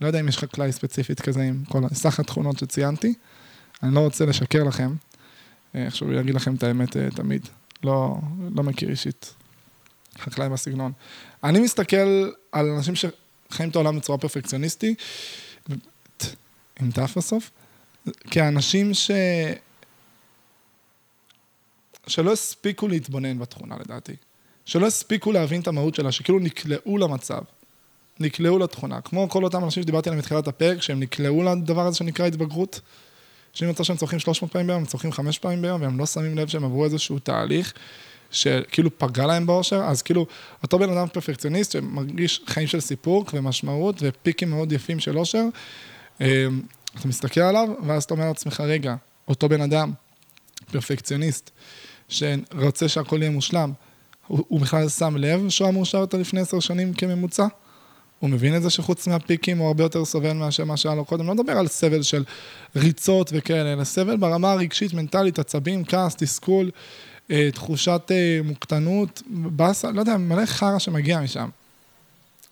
לא 0.00 0.06
יודע 0.06 0.20
אם 0.20 0.28
יש 0.28 0.38
חקלאי 0.38 0.72
ספציפית 0.72 1.20
כזה 1.20 1.42
עם 1.42 1.64
כל 1.68 1.80
סך 1.94 2.20
התכונות 2.20 2.58
שציינתי. 2.58 3.14
אני 3.82 3.94
לא 3.94 4.00
רוצה 4.00 4.26
לשקר 4.26 4.64
לכם. 4.64 4.94
אה, 5.74 5.88
להגיד 6.08 6.34
לכם 6.34 6.54
את 6.54 6.62
האמת 6.62 6.96
אה, 6.96 7.10
תמיד. 7.10 7.48
לא, 7.84 8.16
לא 8.54 8.62
מכיר 8.62 8.90
אישית. 8.90 9.34
חקלאי 10.18 10.48
בסגנון. 10.48 10.92
אני 11.44 11.60
מסתכל 11.60 12.30
על 12.52 12.70
אנשים 12.70 12.94
שחיים 12.94 13.68
את 13.70 13.76
העולם 13.76 13.98
בצורה 13.98 14.18
פרפקציוניסטי, 14.18 14.94
עם 16.80 16.90
תף 16.90 17.14
בסוף, 17.16 17.50
כאנשים 18.30 18.94
ש... 18.94 19.10
שלא 22.06 22.32
הספיקו 22.32 22.88
להתבונן 22.88 23.38
בתכונה 23.38 23.76
לדעתי. 23.76 24.16
שלא 24.64 24.86
הספיקו 24.86 25.32
להבין 25.32 25.60
את 25.60 25.68
המהות 25.68 25.94
שלה, 25.94 26.12
שכאילו 26.12 26.38
נקלעו 26.38 26.98
למצב. 26.98 27.42
נקלעו 28.20 28.58
לתכונה. 28.58 29.00
כמו 29.00 29.28
כל 29.28 29.44
אותם 29.44 29.64
אנשים 29.64 29.82
שדיברתי 29.82 30.08
עליהם 30.08 30.20
בתחילת 30.20 30.48
הפרק, 30.48 30.82
שהם 30.82 31.00
נקלעו 31.00 31.42
לדבר 31.42 31.86
הזה 31.86 31.96
שנקרא 31.96 32.26
התבגרות. 32.26 32.80
שאם 33.52 33.68
יוצא 33.68 33.84
שהם 33.84 33.96
צורכים 33.96 34.18
300 34.18 34.52
פעמים 34.52 34.66
ביום, 34.66 34.78
הם 34.78 34.86
צורכים 34.86 35.12
5 35.12 35.38
פעמים 35.38 35.62
ביום, 35.62 35.82
והם 35.82 35.98
לא 35.98 36.06
שמים 36.06 36.38
לב 36.38 36.48
שהם 36.48 36.64
עברו 36.64 36.84
איזשהו 36.84 37.18
תהליך 37.18 37.72
שכאילו 38.30 38.98
פגע 38.98 39.26
להם 39.26 39.46
באושר, 39.46 39.82
אז 39.84 40.02
כאילו, 40.02 40.26
אותו 40.62 40.78
בן 40.78 40.90
אדם 40.90 41.08
פרפקציוניסט 41.08 41.72
שמרגיש 41.72 42.42
חיים 42.46 42.66
של 42.66 42.80
סיפוק 42.80 43.30
ומשמעות 43.34 43.96
ופיקים 44.00 44.50
מאוד 44.50 44.72
יפים 44.72 45.00
של 45.00 45.18
אושר, 45.18 45.44
אמ, 46.20 46.26
אתה 46.98 47.08
מסתכל 47.08 47.40
עליו, 47.40 47.68
ואז 47.86 48.04
אתה 48.04 48.14
אומר 48.14 48.28
לעצמך, 48.28 48.60
רגע, 48.60 48.94
אותו 49.28 49.48
בן 49.48 49.60
אדם, 49.60 49.92
פרפקציוניסט, 50.70 51.50
שרוצה 52.08 52.88
שהכל 52.88 53.18
יהיה 53.20 53.30
מושלם, 53.30 53.72
הוא, 54.26 54.44
הוא 54.48 54.60
בכלל 54.60 54.88
שם 54.88 55.16
לב 55.16 55.48
שהוא 55.48 55.66
היה 55.66 55.74
מאושר 55.74 55.98
יותר 55.98 56.18
לפני 56.18 56.40
עשר 56.40 56.60
שנים 56.60 56.94
כממוצע? 56.94 57.46
הוא 58.22 58.30
מבין 58.30 58.56
את 58.56 58.62
זה 58.62 58.70
שחוץ 58.70 59.06
מהפיקים 59.06 59.58
הוא 59.58 59.66
הרבה 59.66 59.82
יותר 59.84 60.04
סובל 60.04 60.32
מאשר 60.32 60.64
מה 60.64 60.76
שהיה 60.76 60.94
לו 60.94 61.04
קודם. 61.04 61.26
לא 61.26 61.34
מדבר 61.34 61.52
על 61.52 61.68
סבל 61.68 62.02
של 62.02 62.24
ריצות 62.76 63.30
וכאלה, 63.32 63.72
אלא 63.72 63.84
סבל 63.84 64.16
ברמה 64.16 64.52
הרגשית, 64.52 64.94
מנטלית, 64.94 65.38
עצבים, 65.38 65.84
כעס, 65.84 66.16
תסכול, 66.16 66.70
אה, 67.30 67.48
תחושת 67.54 68.02
אה, 68.10 68.40
מוקטנות, 68.44 69.22
באסה, 69.26 69.90
לא 69.90 70.00
יודע, 70.00 70.16
מלא 70.16 70.46
חרא 70.46 70.78
שמגיע 70.78 71.20
משם, 71.20 71.48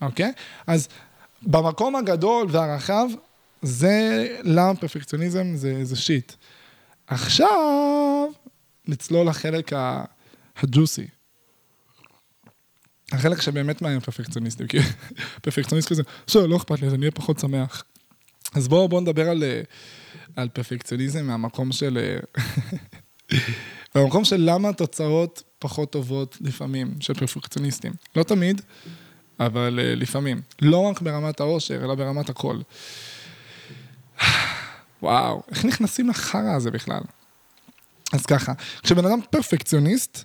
אוקיי? 0.01 0.31
אז 0.67 0.87
במקום 1.41 1.95
הגדול 1.95 2.47
והרחב, 2.49 3.07
זה 3.61 4.27
למה 4.43 4.75
פרפקציוניזם 4.75 5.55
זה, 5.55 5.85
זה 5.85 5.95
שיט. 5.95 6.33
עכשיו, 7.07 8.27
נצלול 8.87 9.27
לחלק 9.27 9.71
הג'וסי. 10.57 11.07
החלק 13.11 13.41
שבאמת 13.41 13.81
מעניין 13.81 13.99
פרפקציוניסטים, 13.99 14.67
כי 14.67 14.77
פרפקציוניסט 15.43 15.89
כזה, 15.89 16.03
בסדר, 16.27 16.45
לא 16.45 16.57
אכפת 16.57 16.81
לי, 16.81 16.87
אז 16.87 16.93
אני 16.93 17.01
אהיה 17.01 17.11
פחות 17.11 17.39
שמח. 17.39 17.83
אז 18.53 18.67
בואו 18.67 18.89
בוא 18.89 19.01
נדבר 19.01 19.29
על, 19.29 19.43
אה, 19.43 19.61
על 20.35 20.49
פרפקציוניזם 20.49 21.25
מהמקום 21.25 21.71
של... 21.71 22.17
מהמקום 23.95 24.25
של 24.25 24.35
למה 24.39 24.69
התוצאות 24.69 25.43
פחות 25.59 25.91
טובות 25.91 26.37
לפעמים, 26.41 26.95
של 26.99 27.13
פרפקציוניסטים. 27.13 27.93
לא 28.15 28.23
תמיד, 28.23 28.61
אבל 29.39 29.79
uh, 29.79 29.99
לפעמים. 29.99 30.41
לא 30.61 30.77
רק 30.77 31.01
ברמת 31.01 31.39
העושר, 31.39 31.83
אלא 31.83 31.95
ברמת 31.95 32.29
הכל. 32.29 32.57
וואו, 35.03 35.43
איך 35.49 35.65
נכנסים 35.65 36.09
לחרא 36.09 36.55
הזה 36.55 36.71
בכלל? 36.71 37.01
אז 38.13 38.25
ככה, 38.25 38.53
כשבן 38.83 39.05
אדם 39.05 39.19
פרפקציוניסט, 39.29 40.23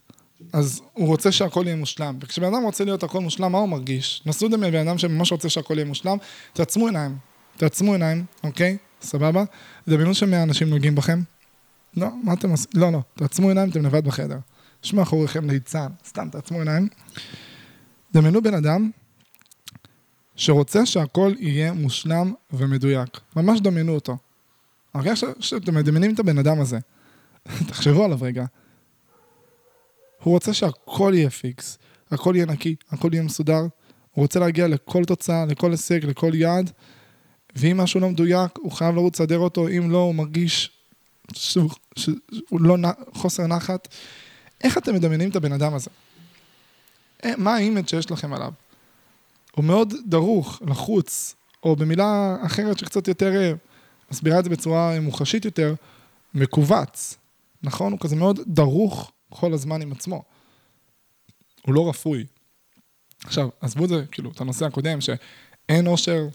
אז 0.53 0.83
הוא 0.93 1.07
רוצה 1.07 1.33
שהכל 1.33 1.63
יהיה 1.67 1.77
מושלם. 1.77 2.19
וכשבן 2.21 2.55
אדם 2.55 2.63
רוצה 2.63 2.85
להיות 2.85 3.03
הכל 3.03 3.21
מושלם, 3.21 3.53
מה 3.53 3.59
הוא 3.59 3.69
מרגיש? 3.69 4.23
נסו 4.27 4.49
דמי 4.49 4.71
בן 4.71 4.89
אדם 4.89 4.99
שממש 4.99 5.33
רוצה 5.33 5.49
שהכל 5.49 5.75
יהיה 5.75 5.85
מושלם, 5.85 6.17
תעצמו 6.53 6.87
עיניים. 6.87 7.17
תעצמו 7.57 7.93
עיניים, 7.93 8.25
אוקיי? 8.45 8.77
סבבה? 9.03 9.45
דמיינו 9.89 10.15
שמאה 10.15 10.43
אנשים 10.43 10.71
נוגעים 10.71 10.95
בכם. 10.95 11.21
לא, 11.97 12.09
מה 12.23 12.33
אתם 12.33 12.51
עושים? 12.51 12.71
לא, 12.75 12.93
לא. 12.93 13.01
תעצמו 13.15 13.49
עיניים, 13.49 13.71
אתם 13.71 13.87
לבד 13.87 14.05
בחדר. 14.05 14.39
יש 14.85 14.95
מאחוריכם 14.95 15.51
ליצן, 15.51 15.89
סתם 16.09 16.29
תעצמו 16.33 16.59
עיניים. 16.59 16.89
דמיינו 18.13 18.43
בן 18.43 18.55
אדם 18.55 18.91
שרוצה 20.37 20.87
שהכל 20.87 21.33
יהיה 21.39 21.73
מושלם 21.73 22.33
ומדויק. 22.53 23.21
ממש 23.37 23.61
דמיינו 23.61 23.95
אותו. 23.95 24.17
אוקיי? 24.95 25.11
עכשיו 25.13 25.31
שאתם 25.41 25.75
מדמיינים 25.75 26.15
את 26.15 26.19
הבן 26.19 26.39
אדם 26.39 26.61
הזה. 26.61 26.79
תחשבו 27.69 28.05
עליו 28.05 28.19
רגע. 28.23 28.45
הוא 30.27 30.35
רוצה 30.35 30.55
שהכל 30.55 31.13
יהיה 31.15 31.31
פיקס, 31.31 31.79
הכל 32.11 32.33
יהיה 32.37 32.47
נקי, 32.47 32.75
הכל 32.91 33.11
יהיה 33.13 33.23
מסודר. 33.23 33.61
הוא 33.61 34.23
רוצה 34.23 34.41
להגיע 34.41 34.69
לכל 34.69 35.05
תוצאה, 35.05 35.45
לכל 35.47 35.71
הישג, 35.71 36.05
לכל 36.05 36.31
יעד, 36.35 36.71
ואם 37.57 37.77
משהו 37.77 38.01
לא 38.01 38.11
מדויק, 38.11 38.51
הוא 38.59 38.73
חייב 38.73 38.95
לרוץ 38.95 39.21
לסדר 39.21 39.39
אותו, 39.39 39.69
אם 39.69 39.91
לא, 39.91 39.99
הוא 39.99 40.15
מרגיש 40.15 40.71
שהוא, 41.33 41.71
שהוא 41.97 42.61
לא, 42.61 42.77
חוסר 43.15 43.47
נחת. 43.47 43.89
איך 44.65 44.79
אתם 44.79 44.95
מדמיינים 44.95 45.31
את 45.31 45.37
הבן 45.37 45.53
אדם 45.53 45.75
הזה? 45.75 45.91
אה, 47.25 47.33
מה 47.37 47.55
האימג' 47.55 47.89
שיש 47.89 48.11
לכם 48.11 48.33
עליו? 48.33 48.53
הוא 49.55 49.65
מאוד 49.65 49.95
דרוך, 50.07 50.63
לחוץ, 50.67 51.35
או 51.63 51.77
במילה 51.77 52.37
אחרת 52.47 52.79
שקצת 52.79 53.09
יותר 53.09 53.37
אה, 53.37 53.53
מסבירה 54.11 54.39
את 54.39 54.45
זה 54.45 54.51
בצורה 54.51 55.01
מוחשית 55.01 55.45
יותר, 55.45 55.75
מכווץ, 56.35 57.17
נכון? 57.63 57.93
הוא 57.93 58.01
כזה 58.01 58.17
מאוד 58.17 58.41
דרוך 58.47 59.13
כל 59.29 59.53
הזמן 59.53 59.83
עם 59.83 59.93
עצמו. 59.93 60.23
הוא 61.63 61.75
לא 61.75 61.89
רפוי. 61.89 62.27
עכשיו, 63.25 63.49
עזבו 63.61 63.85
את 63.85 63.89
זה, 63.89 64.05
כאילו, 64.11 64.31
את 64.31 64.41
הנושא 64.41 64.67
הקודם, 64.67 65.01
שאין 65.01 65.87
אושר 65.87 66.29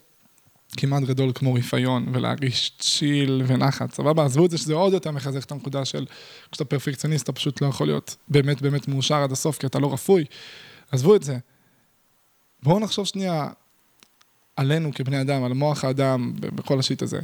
כמעט 0.77 1.03
גדול 1.03 1.31
כמו 1.35 1.53
רפיון, 1.53 2.05
ולהרגיש 2.13 2.71
צ'יל 2.79 3.43
ונחת, 3.47 3.93
סבבה? 3.93 4.25
עזבו 4.25 4.45
את 4.45 4.51
זה 4.51 4.57
שזה 4.57 4.73
עוד 4.73 4.93
יותר 4.93 5.11
מחזק 5.11 5.43
את 5.43 5.51
הנקודה 5.51 5.85
של 5.85 6.05
כשאתה 6.51 6.65
פרפקציוניסט, 6.65 7.23
אתה 7.23 7.31
פשוט 7.31 7.61
לא 7.61 7.67
יכול 7.67 7.87
להיות 7.87 8.15
באמת 8.27 8.61
באמת 8.61 8.87
מאושר 8.87 9.15
עד 9.15 9.31
הסוף, 9.31 9.57
כי 9.57 9.67
אתה 9.67 9.79
לא 9.79 9.93
רפוי. 9.93 10.25
עזבו 10.91 11.15
את 11.15 11.23
זה. 11.23 11.37
בואו 12.63 12.79
נחשוב 12.79 13.05
שנייה 13.05 13.49
עלינו 14.55 14.91
כבני 14.95 15.21
אדם, 15.21 15.43
על 15.43 15.53
מוח 15.53 15.83
האדם, 15.83 16.33
בכל 16.35 16.79
השיט 16.79 17.01
הזה. 17.01 17.19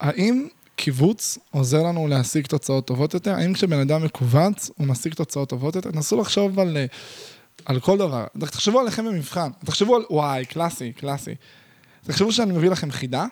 האם 0.00 0.48
קיבוץ 0.76 1.38
עוזר 1.50 1.82
לנו 1.82 2.08
להשיג 2.08 2.46
תוצאות 2.46 2.86
טובות 2.86 3.14
יותר? 3.14 3.34
האם 3.34 3.52
כשבן 3.52 3.78
אדם 3.78 4.04
מכווץ, 4.04 4.70
הוא 4.76 4.86
משיג 4.86 5.14
תוצאות 5.14 5.48
טובות 5.48 5.76
יותר? 5.76 5.90
נסו 5.94 6.20
לחשוב 6.20 6.60
על, 6.60 6.76
אה, 6.76 6.86
על 7.64 7.80
כל 7.80 7.98
דבר. 7.98 8.26
תחשבו 8.38 8.80
עליכם 8.80 9.04
במבחן. 9.04 9.50
תחשבו 9.64 9.96
על, 9.96 10.02
וואי, 10.10 10.44
קלאסי, 10.44 10.92
קלאסי. 10.92 11.34
תחשבו 12.04 12.32
שאני 12.32 12.52
מביא 12.52 12.70
לכם 12.70 12.90
חידה, 12.90 13.26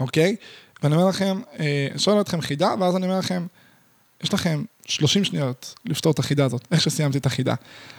אוקיי? 0.00 0.36
ואני 0.82 0.94
אומר 0.94 1.08
לכם, 1.08 1.40
אה, 1.60 1.88
שואל 1.96 2.20
אתכם 2.20 2.40
חידה, 2.40 2.74
ואז 2.80 2.96
אני 2.96 3.06
אומר 3.06 3.18
לכם, 3.18 3.46
יש 4.22 4.34
לכם 4.34 4.64
30 4.86 5.24
שניות 5.24 5.74
לפתור 5.84 6.12
את 6.12 6.18
החידה 6.18 6.44
הזאת, 6.44 6.66
איך 6.72 6.80
שסיימתי 6.80 7.18
את 7.18 7.26
החידה. 7.26 7.54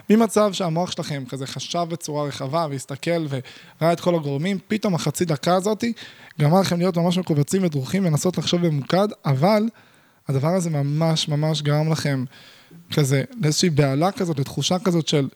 ממצב 0.09 0.53
שהמוח 0.53 0.91
שלכם 0.91 1.23
כזה 1.29 1.47
חשב 1.47 1.85
בצורה 1.89 2.23
רחבה 2.27 2.67
והסתכל 2.69 3.25
וראה 3.29 3.93
את 3.93 3.99
כל 3.99 4.15
הגורמים, 4.15 4.59
פתאום 4.67 4.95
החצי 4.95 5.25
דקה 5.25 5.55
הזאתי 5.55 5.93
גרמה 6.39 6.61
לכם 6.61 6.77
להיות 6.77 6.97
ממש 6.97 7.17
מקובצים 7.17 7.63
ודרוכים 7.63 8.05
ולנסות 8.05 8.37
לחשוב 8.37 8.67
במוקד, 8.67 9.07
אבל 9.25 9.63
הדבר 10.27 10.47
הזה 10.47 10.69
ממש 10.69 11.27
ממש 11.27 11.61
גרם 11.61 11.91
לכם 11.91 12.25
כזה 12.93 13.23
לאיזושהי 13.41 13.69
בהלה 13.69 14.11
כזאת, 14.11 14.39
לתחושה 14.39 14.79
כזאת 14.79 15.07
של 15.07 15.27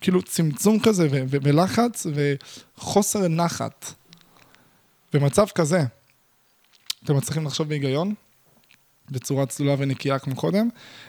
כאילו 0.00 0.22
צמצום 0.22 0.80
כזה, 0.80 1.08
ולחץ, 1.30 2.06
וחוסר 2.14 3.28
נחת. 3.28 3.92
במצב 5.12 5.46
כזה, 5.54 5.84
אתם 7.04 7.16
מצליחים 7.16 7.46
לחשוב 7.46 7.68
בהיגיון, 7.68 8.14
בצורה 9.10 9.46
צלולה 9.46 9.74
ונקייה 9.78 10.18
כמו 10.18 10.36
קודם, 10.36 10.68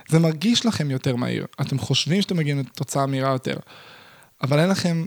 זה 0.10 0.20
מרגיש 0.20 0.66
לכם 0.66 0.92
יותר 0.92 1.16
מהיר. 1.16 1.46
אתם 1.62 1.80
חושבים 1.80 2.22
שאתם 2.22 2.38
מגיעים 2.38 2.60
לתוצאה 2.60 3.06
מהירה 3.06 3.32
יותר, 3.32 3.58
אבל 4.44 4.60
אין 4.60 4.70
לכם... 4.70 5.06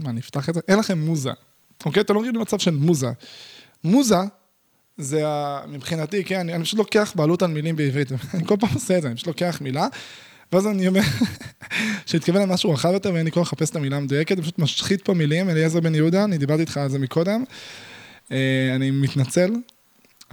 מה, 0.00 0.12
נפתח 0.12 0.48
את 0.48 0.54
זה? 0.54 0.60
אין 0.68 0.78
לכם 0.78 0.98
מוזה. 0.98 1.30
אוקיי? 1.84 2.00
אתם 2.00 2.14
לא 2.14 2.20
מגיעים 2.20 2.36
למצב 2.36 2.58
של 2.58 2.70
מוזה. 2.70 3.10
מוזה 3.84 4.16
זה 4.98 5.28
ה... 5.28 5.60
מבחינתי, 5.68 6.24
כן, 6.24 6.40
אני, 6.40 6.54
אני 6.54 6.64
פשוט 6.64 6.78
לוקח 6.78 7.12
בעלות 7.16 7.42
על 7.42 7.50
מילים 7.50 7.76
בעברית, 7.76 8.12
אני 8.34 8.46
כל 8.46 8.56
פעם 8.60 8.70
עושה 8.74 8.96
את 8.96 9.02
זה, 9.02 9.08
אני 9.08 9.16
פשוט 9.16 9.26
לוקח 9.26 9.58
מילה, 9.60 9.86
ואז 10.52 10.66
אני 10.66 10.88
אומר, 10.88 11.00
שהתכוון 12.06 12.42
למשהו 12.42 12.70
רחב 12.70 12.90
יותר 12.92 13.12
ואין 13.14 13.24
לי 13.24 13.32
כוח 13.32 13.52
לחפש 13.52 13.70
את 13.70 13.76
המילה 13.76 13.96
המדויקת, 13.96 14.32
אני 14.32 14.42
פשוט 14.42 14.58
משחית 14.58 15.02
פה 15.02 15.14
מילים, 15.14 15.50
אליעזר 15.50 15.80
בן 15.80 15.94
יהודה, 15.94 16.24
אני 16.24 16.38
דיברתי 16.38 16.60
איתך 16.60 16.76
על 16.76 16.88
זה 16.88 16.98
מקודם, 16.98 17.44
אה, 18.32 18.72
אני 18.76 18.90
מתנצל, 18.90 19.50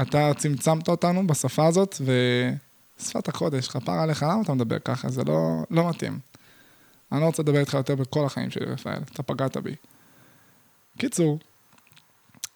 אתה 0.02 0.32
צמצמת 0.38 0.88
אותנו 0.88 1.28
בשפה 1.28 1.68
הזאת, 1.68 2.02
ושפת 3.00 3.28
הקודש, 3.28 3.68
כפר 3.68 3.92
עליך, 3.92 4.24
למה 4.24 4.42
אתה 4.42 4.54
מדבר 4.54 4.80
ככה? 4.80 5.10
זה 5.10 5.24
לא, 5.24 5.64
לא 5.72 5.90
מתאים. 5.90 6.20
אני 7.12 7.22
לא 7.22 7.26
רוצה 7.26 7.44
לדבר 7.44 7.60
איתך 7.60 7.74
יותר 7.74 7.96
בכל 7.96 8.26
החיים 8.26 8.50
שלי, 8.50 8.66
רפאל, 8.66 9.02
אתה 9.14 9.24
פגעת 9.24 9.58
בי. 9.58 9.76
קיצור, 10.98 11.40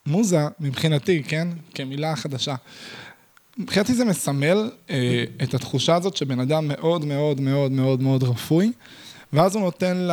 מוזה, 0.05 0.47
מבחינתי, 0.59 1.23
כן, 1.23 1.47
כמילה 1.73 2.15
חדשה, 2.15 2.55
מבחינתי 3.57 3.93
זה 3.93 4.05
מסמל 4.05 4.71
אה, 4.89 5.23
את 5.43 5.53
התחושה 5.53 5.95
הזאת 5.95 6.17
שבן 6.17 6.39
אדם 6.39 6.67
מאוד 6.67 7.05
מאוד 7.05 7.41
מאוד 7.41 7.71
מאוד 7.71 8.01
מאוד 8.01 8.23
רפוי, 8.23 8.71
ואז 9.33 9.55
הוא 9.55 9.63
נותן 9.63 10.07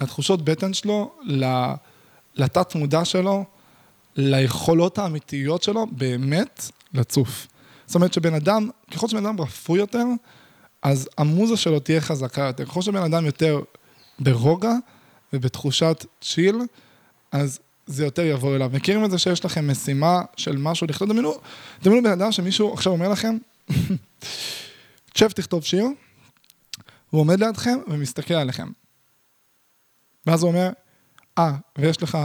לתחושות 0.00 0.44
בטן 0.44 0.74
שלו, 0.74 1.12
לתת 2.34 2.74
מודע 2.74 3.04
שלו, 3.04 3.44
ליכולות 4.16 4.98
האמיתיות 4.98 5.62
שלו, 5.62 5.86
באמת 5.92 6.70
לצוף. 6.94 7.46
זאת 7.86 7.94
אומרת 7.94 8.12
שבן 8.12 8.34
אדם, 8.34 8.70
ככל 8.90 9.08
שבן 9.08 9.26
אדם 9.26 9.40
רפוי 9.40 9.78
יותר, 9.78 10.04
אז 10.82 11.08
המוזה 11.18 11.56
שלו 11.56 11.80
תהיה 11.80 12.00
חזקה 12.00 12.42
יותר. 12.42 12.64
ככל 12.64 12.82
שבן 12.82 13.02
אדם 13.02 13.26
יותר 13.26 13.60
ברוגע 14.18 14.72
ובתחושת 15.32 16.04
צ'יל, 16.20 16.56
אז 17.32 17.58
זה 17.86 18.04
יותר 18.04 18.22
יבוא 18.22 18.56
אליו. 18.56 18.70
מכירים 18.72 19.04
את 19.04 19.10
זה 19.10 19.18
שיש 19.18 19.44
לכם 19.44 19.70
משימה 19.70 20.22
של 20.36 20.56
משהו 20.56 20.86
לכתוב? 20.86 21.08
דמיינו, 21.08 21.34
דמיינו 21.82 22.02
בן 22.02 22.12
אדם 22.12 22.32
שמישהו 22.32 22.74
עכשיו 22.74 22.92
אומר 22.92 23.08
לכם, 23.08 23.36
תשב 25.12 25.28
תכתוב 25.30 25.64
שיר, 25.64 25.84
הוא 27.10 27.20
עומד 27.20 27.40
לידכם 27.40 27.78
ומסתכל 27.88 28.34
עליכם. 28.34 28.68
ואז 30.26 30.42
הוא 30.42 30.50
אומר, 30.50 30.70
אה, 31.38 31.50
ah, 31.50 31.80
ויש 31.80 32.02
לך 32.02 32.18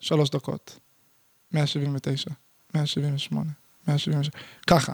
שלוש 0.00 0.30
דקות. 0.30 0.78
179, 1.54 2.30
178, 2.74 3.50
177, 3.88 4.30
ככה. 4.66 4.92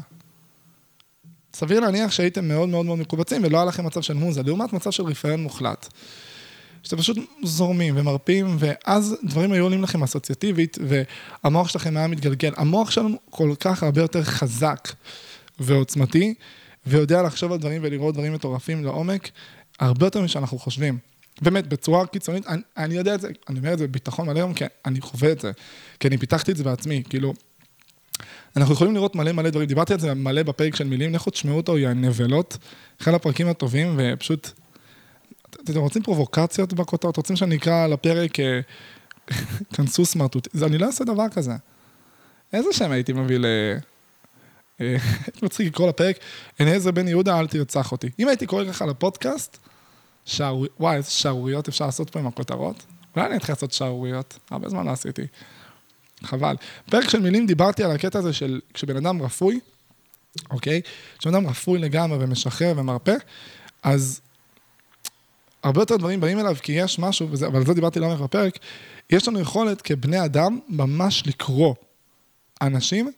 סביר 1.55 1.81
להניח 1.81 2.11
שהייתם 2.11 2.49
מאוד 2.49 2.69
מאוד 2.69 2.87
מאוד 2.87 2.99
מקובצים 2.99 3.45
ולא 3.45 3.57
היה 3.57 3.65
לכם 3.65 3.87
מצב 3.87 4.01
של 4.01 4.15
מוזה, 4.15 4.43
לעומת 4.43 4.73
מצב 4.73 4.91
של 4.91 5.03
רפאיון 5.03 5.43
מוחלט. 5.43 5.93
שאתם 6.83 6.97
פשוט 6.97 7.19
זורמים 7.43 7.95
ומרפים, 7.97 8.57
ואז 8.59 9.17
דברים 9.25 9.53
היו 9.53 9.65
עולים 9.65 9.83
לכם 9.83 10.03
אסוציאטיבית, 10.03 10.79
והמוח 10.89 11.69
שלכם 11.69 11.97
היה 11.97 12.07
מתגלגל. 12.07 12.53
המוח 12.57 12.91
שלנו 12.91 13.17
כל 13.31 13.55
כך 13.61 13.83
הרבה 13.83 14.01
יותר 14.01 14.23
חזק 14.23 14.89
ועוצמתי, 15.59 16.35
ויודע 16.87 17.23
לחשוב 17.23 17.53
על 17.53 17.59
דברים 17.59 17.81
ולראות 17.85 18.15
דברים 18.15 18.33
מטורפים 18.33 18.85
לעומק, 18.85 19.31
הרבה 19.81 20.07
יותר 20.07 20.23
משאנחנו 20.23 20.59
חושבים. 20.59 20.99
באמת, 21.43 21.66
בצורה 21.66 22.07
קיצונית, 22.07 22.47
אני, 22.47 22.62
אני 22.76 22.95
יודע 22.95 23.14
את 23.14 23.20
זה, 23.20 23.28
אני 23.49 23.59
אומר 23.59 23.72
את 23.72 23.78
זה 23.78 23.87
בביטחון 23.87 24.26
מלא 24.26 24.39
היום, 24.39 24.55
כי 24.55 24.64
אני 24.87 25.01
חווה 25.01 25.33
את 25.33 25.41
זה, 25.41 25.51
כי 26.01 26.09
אני 26.09 26.18
פיתחתי 26.18 26.53
את 26.53 26.57
זה 26.57 26.64
בעצמי, 26.64 27.03
כאילו, 27.09 27.35
אנחנו 28.57 28.74
יכולים 28.74 28.95
לראות 28.95 29.14
מלא 29.14 29.33
מלא 29.33 29.51
דברים, 29.51 29.68
דיברתי 29.68 29.93
על 29.93 30.01
זה 30.01 30.14
מלא 30.14 30.43
בפרק 30.43 30.76
של 30.76 30.85
מילים, 30.85 31.14
לכו 31.14 31.31
תשמעו 31.31 31.57
אותו, 31.57 31.78
יא 31.78 31.89
נבלות, 31.89 32.59
אחד 33.03 33.14
הפרקים 33.14 33.49
הטובים, 33.49 33.95
ופשוט, 33.99 34.51
אתם 35.51 35.78
רוצים 35.78 36.03
פרובוקציות 36.03 36.72
בכותרות, 36.72 37.16
רוצים 37.16 37.37
שאני 37.37 37.57
אקרא 37.57 37.87
לפרק, 37.87 38.41
אה, 38.41 38.61
כנסו 39.74 40.05
סמרטוט, 40.05 40.49
אני 40.62 40.78
לא 40.78 40.87
אעשה 40.87 41.05
דבר 41.05 41.28
כזה. 41.28 41.53
איזה 42.53 42.68
שם 42.72 42.91
הייתי 42.91 43.12
מביא 43.12 43.39
ל... 43.39 43.47
אה, 44.81 44.97
הייתי 45.26 45.47
מצחיק 45.47 45.66
לקרוא 45.66 45.89
לפרק, 45.89 46.16
אליעזר 46.61 46.91
בן 46.91 47.09
יהודה, 47.09 47.41
אל 47.41 47.47
תרצח 47.47 47.93
אותי. 47.93 48.11
אם 48.18 48.28
הייתי 48.28 48.47
קורא 48.47 48.64
ככה 48.64 48.87
לפודקאסט, 48.87 49.59
שער... 50.25 50.61
וואי, 50.81 50.97
איזה 50.97 51.11
שערוריות 51.11 51.68
אפשר 51.68 51.87
לעשות 51.87 52.11
פה 52.11 52.18
עם 52.18 52.27
הכותרות. 52.27 52.87
אולי 53.16 53.27
אני 53.27 53.37
אתחיל 53.37 53.53
לעשות 53.53 53.73
שערוריות, 53.73 54.39
הרבה 54.51 54.68
זמן 54.68 54.87
לא 54.87 54.91
עשיתי. 54.91 55.27
חבל. 56.25 56.57
פרק 56.91 57.11
של 57.11 57.21
מילים 57.21 57.47
דיברתי 57.47 57.85
על 57.85 57.91
הקטע 57.91 58.18
הזה 58.18 58.33
של 58.33 58.61
כשבן 58.75 58.97
אדם 58.97 59.23
רפוי, 59.23 59.61
אוקיי? 60.51 60.81
כשבן 61.18 61.35
אדם 61.35 61.47
רפוי 61.47 61.79
לגמרי 61.79 62.18
ומשחרר 62.21 62.75
ומרפא, 62.77 63.14
אז 63.83 64.21
הרבה 65.62 65.83
יותר 65.83 65.97
דברים 65.97 66.21
באים 66.21 66.39
אליו, 66.39 66.57
כי 66.62 66.73
יש 66.73 66.99
משהו, 66.99 67.29
וזה, 67.31 67.47
אבל 67.47 67.57
על 67.57 67.66
זה 67.66 67.75
דיברתי 67.75 68.01
לעומק 68.01 68.21
בפרק, 68.21 68.59
יש 69.11 69.29
לנו 69.29 69.41
יכולת 69.41 69.83
כבני 69.83 70.25
אדם 70.25 70.59
ממש 70.68 71.27
לקרוא 71.27 71.75
אנשים 72.62 73.11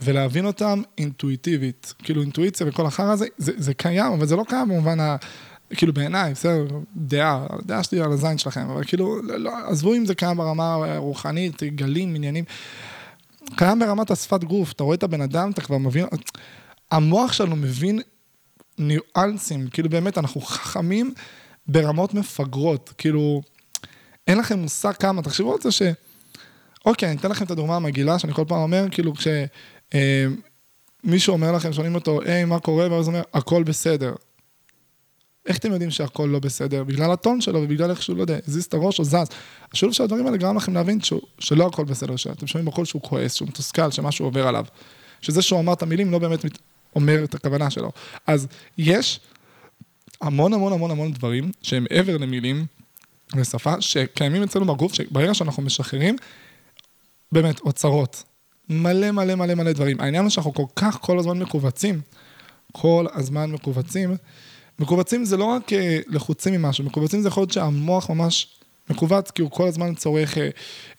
ולהבין 0.00 0.46
אותם 0.46 0.82
אינטואיטיבית. 0.98 1.94
כאילו 1.98 2.22
אינטואיציה 2.22 2.66
וכל 2.68 2.86
החרא 2.86 3.12
הזה, 3.12 3.26
זה, 3.38 3.52
זה 3.56 3.74
קיים, 3.74 4.12
אבל 4.12 4.26
זה 4.26 4.36
לא 4.36 4.44
קיים 4.48 4.68
במובן 4.68 5.00
ה... 5.00 5.16
כאילו 5.74 5.92
בעיניי, 5.92 6.32
בסדר, 6.32 6.66
דעה, 6.96 7.46
הדעה 7.50 7.82
שלי 7.82 8.00
על 8.00 8.12
הזין 8.12 8.38
שלכם, 8.38 8.70
אבל 8.70 8.84
כאילו, 8.84 9.22
לא, 9.22 9.36
לא, 9.36 9.52
עזבו 9.68 9.94
אם 9.94 10.06
זה 10.06 10.14
קיים 10.14 10.36
ברמה 10.36 10.74
הרוחנית, 10.74 11.62
גלים, 11.62 12.14
עניינים. 12.14 12.44
קיים 13.56 13.78
ברמת 13.78 14.10
השפת 14.10 14.44
גוף, 14.44 14.72
אתה 14.72 14.84
רואה 14.84 14.94
את 14.94 15.02
הבן 15.02 15.20
אדם, 15.20 15.50
אתה 15.50 15.60
כבר 15.60 15.78
מבין, 15.78 16.06
המוח 16.90 17.32
שלנו 17.32 17.56
מבין 17.56 18.00
ניואנסים, 18.78 19.68
כאילו 19.68 19.88
באמת, 19.88 20.18
אנחנו 20.18 20.40
חכמים 20.40 21.14
ברמות 21.66 22.14
מפגרות, 22.14 22.92
כאילו, 22.98 23.42
אין 24.26 24.38
לכם 24.38 24.58
מושג 24.58 24.92
כמה, 24.92 25.22
תחשבו 25.22 25.52
על 25.52 25.58
זה 25.62 25.72
ש... 25.72 25.82
אוקיי, 26.86 27.08
אני 27.08 27.18
אתן 27.18 27.30
לכם 27.30 27.44
את 27.44 27.50
הדוגמה 27.50 27.76
המגעילה, 27.76 28.18
שאני 28.18 28.34
כל 28.34 28.44
פעם 28.48 28.58
אומר, 28.58 28.86
כאילו, 28.90 29.12
כשמישהו 29.14 31.32
אה, 31.32 31.36
אומר 31.36 31.52
לכם, 31.52 31.72
שואלים 31.72 31.94
אותו, 31.94 32.22
היי, 32.22 32.44
מה 32.44 32.60
קורה? 32.60 32.92
ואז 32.92 33.06
הוא 33.06 33.14
אומר, 33.14 33.24
הכל 33.34 33.62
בסדר. 33.62 34.14
איך 35.46 35.58
אתם 35.58 35.72
יודעים 35.72 35.90
שהכל 35.90 36.28
לא 36.32 36.38
בסדר? 36.38 36.84
בגלל 36.84 37.12
הטון 37.12 37.40
שלו 37.40 37.60
ובגלל 37.62 37.90
איך 37.90 38.02
שהוא, 38.02 38.16
לא 38.16 38.22
יודע, 38.22 38.38
הזיז 38.48 38.64
את 38.64 38.74
הראש 38.74 38.98
או 38.98 39.04
זז. 39.04 39.26
השילוב 39.72 39.94
של 39.94 40.02
הדברים 40.02 40.26
האלה 40.26 40.36
גרם 40.36 40.56
לכם 40.56 40.74
להבין 40.74 41.00
שהוא, 41.00 41.20
שלא 41.38 41.66
הכל 41.66 41.84
בסדר, 41.84 42.16
שאתם 42.16 42.46
שומעים 42.46 42.66
בקול 42.66 42.84
שהוא 42.84 43.02
כועס, 43.02 43.34
שהוא 43.34 43.48
מתוסכל, 43.48 43.90
שמשהו 43.90 44.24
עובר 44.24 44.48
עליו. 44.48 44.64
שזה 45.22 45.42
שהוא 45.42 45.60
אמר 45.60 45.72
את 45.72 45.82
המילים 45.82 46.10
לא 46.10 46.18
באמת 46.18 46.44
אומר 46.96 47.24
את 47.24 47.34
הכוונה 47.34 47.70
שלו. 47.70 47.92
אז 48.26 48.46
יש 48.78 49.20
המון 50.20 50.52
המון 50.52 50.72
המון 50.72 50.90
המון 50.90 51.12
דברים 51.12 51.52
שהם 51.62 51.86
מעבר 51.90 52.16
למילים 52.16 52.66
ושפה, 53.36 53.80
שקיימים 53.80 54.42
אצלנו 54.42 54.74
בגוף, 54.74 54.94
שברגע 54.94 55.34
שאנחנו 55.34 55.62
משחררים, 55.62 56.16
באמת, 57.32 57.60
אוצרות. 57.60 58.22
מלא 58.68 59.10
מלא 59.10 59.34
מלא 59.34 59.54
מלא 59.54 59.72
דברים. 59.72 60.00
העניין 60.00 60.22
הוא 60.22 60.30
שאנחנו 60.30 60.54
כל 60.54 60.64
כך 60.76 60.98
כל 61.00 61.18
הזמן 61.18 61.38
מכווצים, 61.38 62.00
כל 62.72 63.06
הזמן 63.14 63.50
מכווצים, 63.50 64.16
מכווצים 64.78 65.24
זה 65.24 65.36
לא 65.36 65.44
רק 65.44 65.72
אה, 65.72 65.98
לחוצים 66.06 66.54
ממשהו, 66.54 66.84
מכווצים 66.84 67.22
זה 67.22 67.28
יכול 67.28 67.40
להיות 67.40 67.50
שהמוח 67.50 68.10
ממש 68.10 68.56
מכווץ, 68.90 69.30
כי 69.30 69.42
הוא 69.42 69.50
כל 69.50 69.68
הזמן 69.68 69.94
צורך 69.94 70.38
אה, 70.38 70.48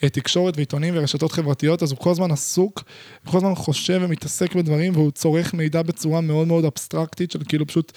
אה, 0.03 0.09
תקשורת 0.09 0.57
ועיתונים 0.57 0.93
ורשתות 0.97 1.31
חברתיות, 1.31 1.83
אז 1.83 1.91
הוא 1.91 1.99
כל 1.99 2.09
הזמן 2.09 2.31
עסוק, 2.31 2.83
הוא 3.23 3.31
כל 3.31 3.37
הזמן 3.37 3.55
חושב 3.55 3.99
ומתעסק 4.03 4.55
בדברים, 4.55 4.93
והוא 4.95 5.11
צורך 5.11 5.53
מידע 5.53 5.81
בצורה 5.81 6.21
מאוד 6.21 6.47
מאוד 6.47 6.65
אבסטרקטית, 6.65 7.31
של 7.31 7.39
כאילו 7.47 7.67
פשוט 7.67 7.91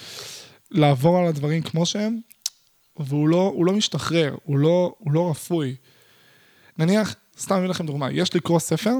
לעבור 0.71 1.19
על 1.19 1.25
הדברים 1.25 1.61
כמו 1.61 1.85
שהם, 1.85 2.19
והוא 2.99 3.27
לא, 3.27 3.53
לא 3.65 3.73
משתחרר, 3.73 4.35
הוא 4.43 4.57
לא, 4.57 4.93
הוא 4.97 5.11
לא 5.11 5.29
רפוי. 5.29 5.75
נניח, 6.77 7.15
סתם 7.39 7.55
אביא 7.55 7.67
לכם 7.67 7.85
דוגמה, 7.85 8.11
יש 8.11 8.35
לקרוא 8.35 8.59
ספר, 8.59 8.95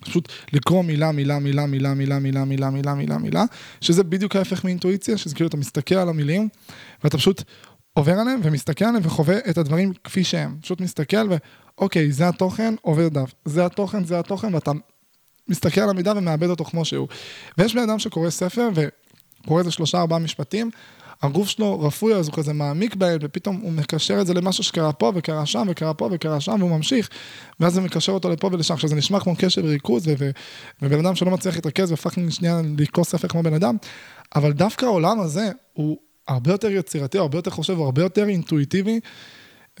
פשוט 0.00 0.28
לקרוא 0.52 0.82
מילה, 0.82 1.12
מילה, 1.12 1.38
מילה, 1.38 1.66
מילה, 1.66 1.94
מילה, 1.94 2.18
מילה, 2.18 2.44
מילה, 2.44 2.70
מילה, 2.70 2.94
מילה, 2.94 3.18
מילה, 3.18 3.44
שזה 3.80 4.04
בדיוק 4.04 4.36
ההפך 4.36 4.64
מאינטואיציה, 4.64 5.18
שזה 5.18 5.34
כאילו 5.34 5.48
אתה 5.48 5.56
מסתכל 5.56 5.94
על 5.94 6.08
המילים, 6.08 6.48
ואתה 7.04 7.18
פשוט 7.18 7.42
עובר 7.92 8.12
עליהם 8.12 8.40
ומסתכל 8.42 8.84
עליהם 8.84 9.02
וחווה 9.06 9.38
את 9.50 9.58
הדברים 9.58 9.92
כפי 10.04 10.24
שהם. 10.24 10.56
פשוט 10.62 10.80
מסתכל 10.80 11.28
ואוקיי, 11.78 12.12
זה 12.12 12.28
התוכן, 12.28 12.74
עובר 12.82 13.08
דף. 13.08 13.34
זה 13.44 13.66
התוכן, 13.66 14.04
זה 14.04 14.18
התוכן, 14.18 14.54
ואתה 14.54 14.72
מסתכל 15.48 15.80
על 15.80 15.90
המידע 15.90 16.12
ומאבד 16.16 16.50
אותו 16.50 16.64
כמו 16.64 16.84
שהוא. 16.84 17.08
ויש 17.58 17.74
בן 17.74 17.82
אדם 17.82 17.98
שקורא 17.98 18.30
ספר 18.30 18.68
וקורא 18.74 19.58
איזה 19.58 19.70
שלושה 19.70 20.00
ארבעה 20.00 20.18
משפטים, 20.18 20.70
הגוף 21.22 21.48
שלו 21.48 21.80
רפוי, 21.80 22.14
אז 22.14 22.28
הוא 22.28 22.34
כזה 22.34 22.52
מעמיק 22.52 22.94
בהם, 22.94 23.18
ופתאום 23.22 23.56
הוא 23.56 23.72
מקשר 23.72 24.20
את 24.20 24.26
זה 24.26 24.34
למשהו 24.34 24.64
שקרה 24.64 24.92
פה 24.92 25.12
וקרה 25.14 25.46
שם 25.46 25.66
וקרה 25.70 25.94
פה 25.94 26.08
וקרה 26.12 26.40
שם, 26.40 26.56
והוא 26.58 26.70
ממשיך, 26.70 27.08
ואז 27.60 27.74
זה 27.74 27.80
מקשר 27.80 28.12
אותו 28.12 28.30
לפה 28.30 28.50
ולשם. 28.52 28.74
עכשיו 28.74 28.88
זה 28.88 28.96
נשמע 28.96 29.20
כמו 29.20 29.34
קשר 29.38 29.64
וריכוז, 29.64 30.08
ובן 30.82 30.98
אדם 30.98 31.14
שלא 31.14 31.30
מצליח 31.30 31.54
להתרכז 31.54 31.92
ופאקינג 31.92 32.30
שנייה 32.30 32.60
לקרוא 32.78 33.04
ספר 33.04 33.28
כמו 33.28 33.42
בן 33.42 33.54
אדם, 33.54 33.76
אבל 34.34 34.52
דווקא 34.52 34.86
העולם 34.86 35.20
הזה 35.20 35.50
הוא 35.72 35.98
הרבה 36.28 36.50
יותר 36.50 36.70
יצירתי, 36.70 37.18
הרבה 37.18 37.38
יותר 37.38 37.50
חושב, 37.50 37.80
הרבה 37.80 38.02
יותר 38.02 38.28
אינטואיטיבי, 38.28 39.00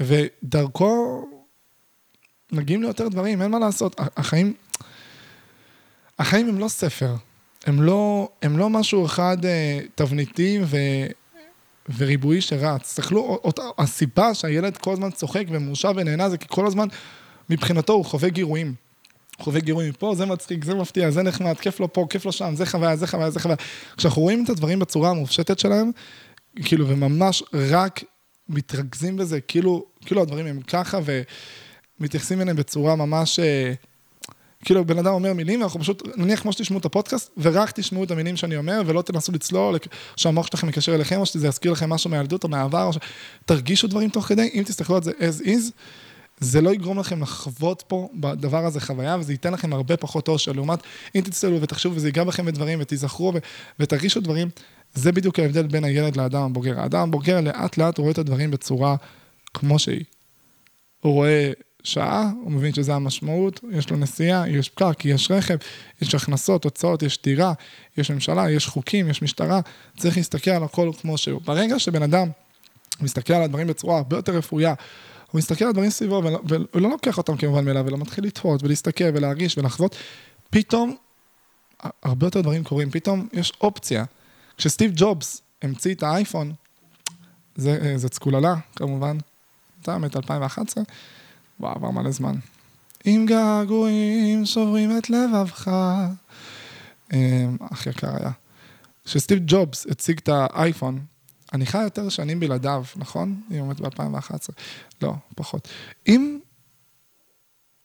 ודרכו 0.00 1.24
מגיעים 2.52 2.82
ליותר 2.82 3.08
דברים, 3.08 3.42
אין 3.42 3.50
מה 3.50 3.58
לעשות. 3.58 4.00
החיים, 4.16 4.54
החיים 6.18 6.48
הם 6.48 6.58
לא 6.58 6.68
ספר, 6.68 7.14
הם 7.66 7.82
לא, 7.82 8.28
הם 8.42 8.58
לא 8.58 8.70
משהו 8.70 9.06
אחד 9.06 9.44
אה, 9.44 9.80
תבניתי 9.94 10.58
ו, 10.64 10.76
וריבועי 11.96 12.40
שרץ. 12.40 12.82
תסתכלו, 12.82 13.42
הסיבה 13.78 14.34
שהילד 14.34 14.76
כל 14.76 14.92
הזמן 14.92 15.10
צוחק 15.10 15.44
ומורשע 15.48 15.92
ונהנה 15.96 16.30
זה 16.30 16.38
כי 16.38 16.46
כל 16.48 16.66
הזמן, 16.66 16.88
מבחינתו 17.50 17.92
הוא 17.92 18.04
חווה 18.04 18.28
גירויים. 18.28 18.74
חווה 19.38 19.60
גירויים 19.60 19.92
פה, 19.92 20.14
זה 20.16 20.26
מצחיק, 20.26 20.64
זה 20.64 20.74
מפתיע, 20.74 21.10
זה 21.10 21.22
נחמד, 21.22 21.56
כיף 21.56 21.80
לו 21.80 21.92
פה, 21.92 22.06
כיף 22.10 22.24
לו 22.24 22.32
שם, 22.32 22.54
זה 22.56 22.66
חוויה, 22.66 22.96
זה 22.96 23.06
חוויה, 23.06 23.30
זה 23.30 23.40
חוויה. 23.40 23.56
כשאנחנו 23.96 24.22
רואים 24.22 24.44
את 24.44 24.48
הדברים 24.50 24.78
בצורה 24.78 25.10
המופשטת 25.10 25.58
שלהם, 25.58 25.90
כאילו, 26.64 26.88
וממש 26.88 27.42
רק 27.52 28.04
מתרכזים 28.48 29.16
בזה, 29.16 29.40
כאילו, 29.40 29.84
כאילו 30.06 30.22
הדברים 30.22 30.46
הם 30.46 30.60
ככה, 30.60 30.98
ומתייחסים 32.00 32.40
אליהם 32.40 32.56
בצורה 32.56 32.96
ממש... 32.96 33.40
כאילו 34.66 34.84
בן 34.84 34.98
אדם 34.98 35.12
אומר 35.12 35.32
מילים, 35.32 35.60
ואנחנו 35.60 35.80
פשוט, 35.80 36.02
נניח 36.16 36.40
כמו 36.40 36.52
שתשמעו 36.52 36.80
את 36.80 36.84
הפודקאסט, 36.84 37.30
ורק 37.38 37.70
תשמעו 37.70 38.04
את 38.04 38.10
המילים 38.10 38.36
שאני 38.36 38.56
אומר, 38.56 38.82
ולא 38.86 39.02
תנסו 39.02 39.32
לצלול, 39.32 39.78
שהמוח 40.16 40.46
שלכם 40.46 40.68
יקשר 40.68 40.94
אליכם, 40.94 41.20
או 41.20 41.26
שזה 41.26 41.48
יזכיר 41.48 41.72
לכם 41.72 41.90
משהו 41.90 42.10
מהילדות 42.10 42.44
או 42.44 42.48
מהעבר, 42.48 42.84
או 42.84 42.92
ש... 42.92 42.98
תרגישו 43.44 43.88
דברים 43.88 44.10
תוך 44.10 44.24
כדי, 44.24 44.50
אם 44.54 44.62
תסתכלו 44.66 44.96
על 44.96 45.02
זה 45.02 45.10
as 45.10 45.44
is, 45.44 45.72
זה 46.40 46.60
לא 46.60 46.74
יגרום 46.74 46.98
לכם 46.98 47.22
לחוות 47.22 47.84
פה 47.86 48.08
בדבר 48.14 48.66
הזה 48.66 48.80
חוויה, 48.80 49.16
וזה 49.20 49.32
ייתן 49.32 49.52
לכם 49.52 49.72
הרבה 49.72 49.96
פחות 49.96 50.28
אושר, 50.28 50.52
לעומת 50.52 50.78
אם 51.14 51.20
תצטלו 51.20 51.62
ותחשבו 51.62 51.94
וזה 51.94 52.08
ייגע 52.08 52.24
בכם 52.24 52.46
בדברים 52.46 52.78
ותיזכרו 52.82 53.32
ו... 53.34 53.38
ותרגישו 53.80 54.20
דברים, 54.20 54.48
זה 54.94 55.12
בדיוק 55.12 55.38
ההבדל 55.38 55.66
בין 55.66 55.84
הילד 55.84 56.16
לאדם 56.16 56.42
הבוגר. 56.42 56.80
האדם 56.80 57.08
הבוגר 57.08 57.40
לאט 57.40 57.78
לאט 57.78 57.98
רואה 57.98 58.10
את 58.10 58.18
הדברים 58.18 58.50
בצורה 58.50 58.96
כמו 59.54 59.78
שהיא. 59.78 60.04
הוא 61.00 61.12
רואה 61.12 61.52
שעה, 61.86 62.30
הוא 62.42 62.52
מבין 62.52 62.74
שזה 62.74 62.94
המשמעות, 62.94 63.60
יש 63.72 63.90
לו 63.90 63.96
נסיעה, 63.96 64.48
יש 64.48 64.68
פקק, 64.68 65.04
יש 65.04 65.30
רכב, 65.30 65.56
יש 66.02 66.14
הכנסות, 66.14 66.64
הוצאות, 66.64 67.02
יש 67.02 67.18
דירה, 67.22 67.52
יש 67.98 68.10
ממשלה, 68.10 68.50
יש 68.50 68.66
חוקים, 68.66 69.08
יש 69.10 69.22
משטרה, 69.22 69.60
צריך 69.96 70.16
להסתכל 70.16 70.50
על 70.50 70.64
הכל 70.64 70.90
כמו 71.00 71.18
שהוא. 71.18 71.40
ברגע 71.44 71.78
שבן 71.78 72.02
אדם 72.02 72.28
מסתכל 73.00 73.32
על 73.32 73.42
הדברים 73.42 73.66
בצורה 73.66 73.96
הרבה 73.96 74.16
יותר 74.16 74.32
רפויה, 74.32 74.74
הוא 75.30 75.38
מסתכל 75.38 75.64
על 75.64 75.70
הדברים 75.70 75.90
סביבו, 75.90 76.22
והוא 76.44 76.82
לא 76.82 76.90
לוקח 76.90 77.18
אותם 77.18 77.36
כמובן 77.36 77.64
מאליו, 77.64 77.88
אלא 77.88 77.98
מתחיל 77.98 78.24
לתהות 78.24 78.62
ולהסתכל 78.62 79.04
ולהרגיש 79.14 79.58
ולחוות, 79.58 79.96
פתאום 80.50 80.96
הרבה 82.02 82.26
יותר 82.26 82.40
דברים 82.40 82.64
קורים, 82.64 82.90
פתאום 82.90 83.28
יש 83.32 83.52
אופציה. 83.60 84.04
כשסטיב 84.56 84.92
ג'ובס 84.94 85.42
המציא 85.62 85.94
את 85.94 86.02
האייפון, 86.02 86.52
זה, 87.56 87.92
זה 87.96 88.08
צקוללה, 88.08 88.54
כמובן, 88.76 89.18
אתה 89.82 89.98
מת 89.98 90.16
2011, 90.16 90.84
וואו, 91.60 91.74
עבר 91.74 91.90
מלא 91.90 92.10
זמן. 92.10 92.34
עם 93.04 93.26
געגועים 93.26 94.46
שוברים 94.46 94.98
את 94.98 95.10
לבבך. 95.10 95.70
אמ, 97.12 97.56
אח 97.72 97.86
יקר 97.86 98.16
היה. 98.16 98.30
כשסטיב 99.04 99.38
ג'ובס 99.46 99.86
הציג 99.86 100.18
את 100.18 100.28
האייפון, 100.28 101.00
אני 101.52 101.66
חי 101.66 101.82
יותר 101.82 102.08
שנים 102.08 102.40
בלעדיו, 102.40 102.84
נכון? 102.96 103.40
אם 103.50 103.56
עומד 103.58 103.80
ב-2011. 103.80 104.48
לא, 105.02 105.14
פחות. 105.34 105.68
אם 106.08 106.38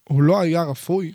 הוא 0.09 0.21
לא 0.21 0.39
היה 0.39 0.63
רפוי, 0.63 1.13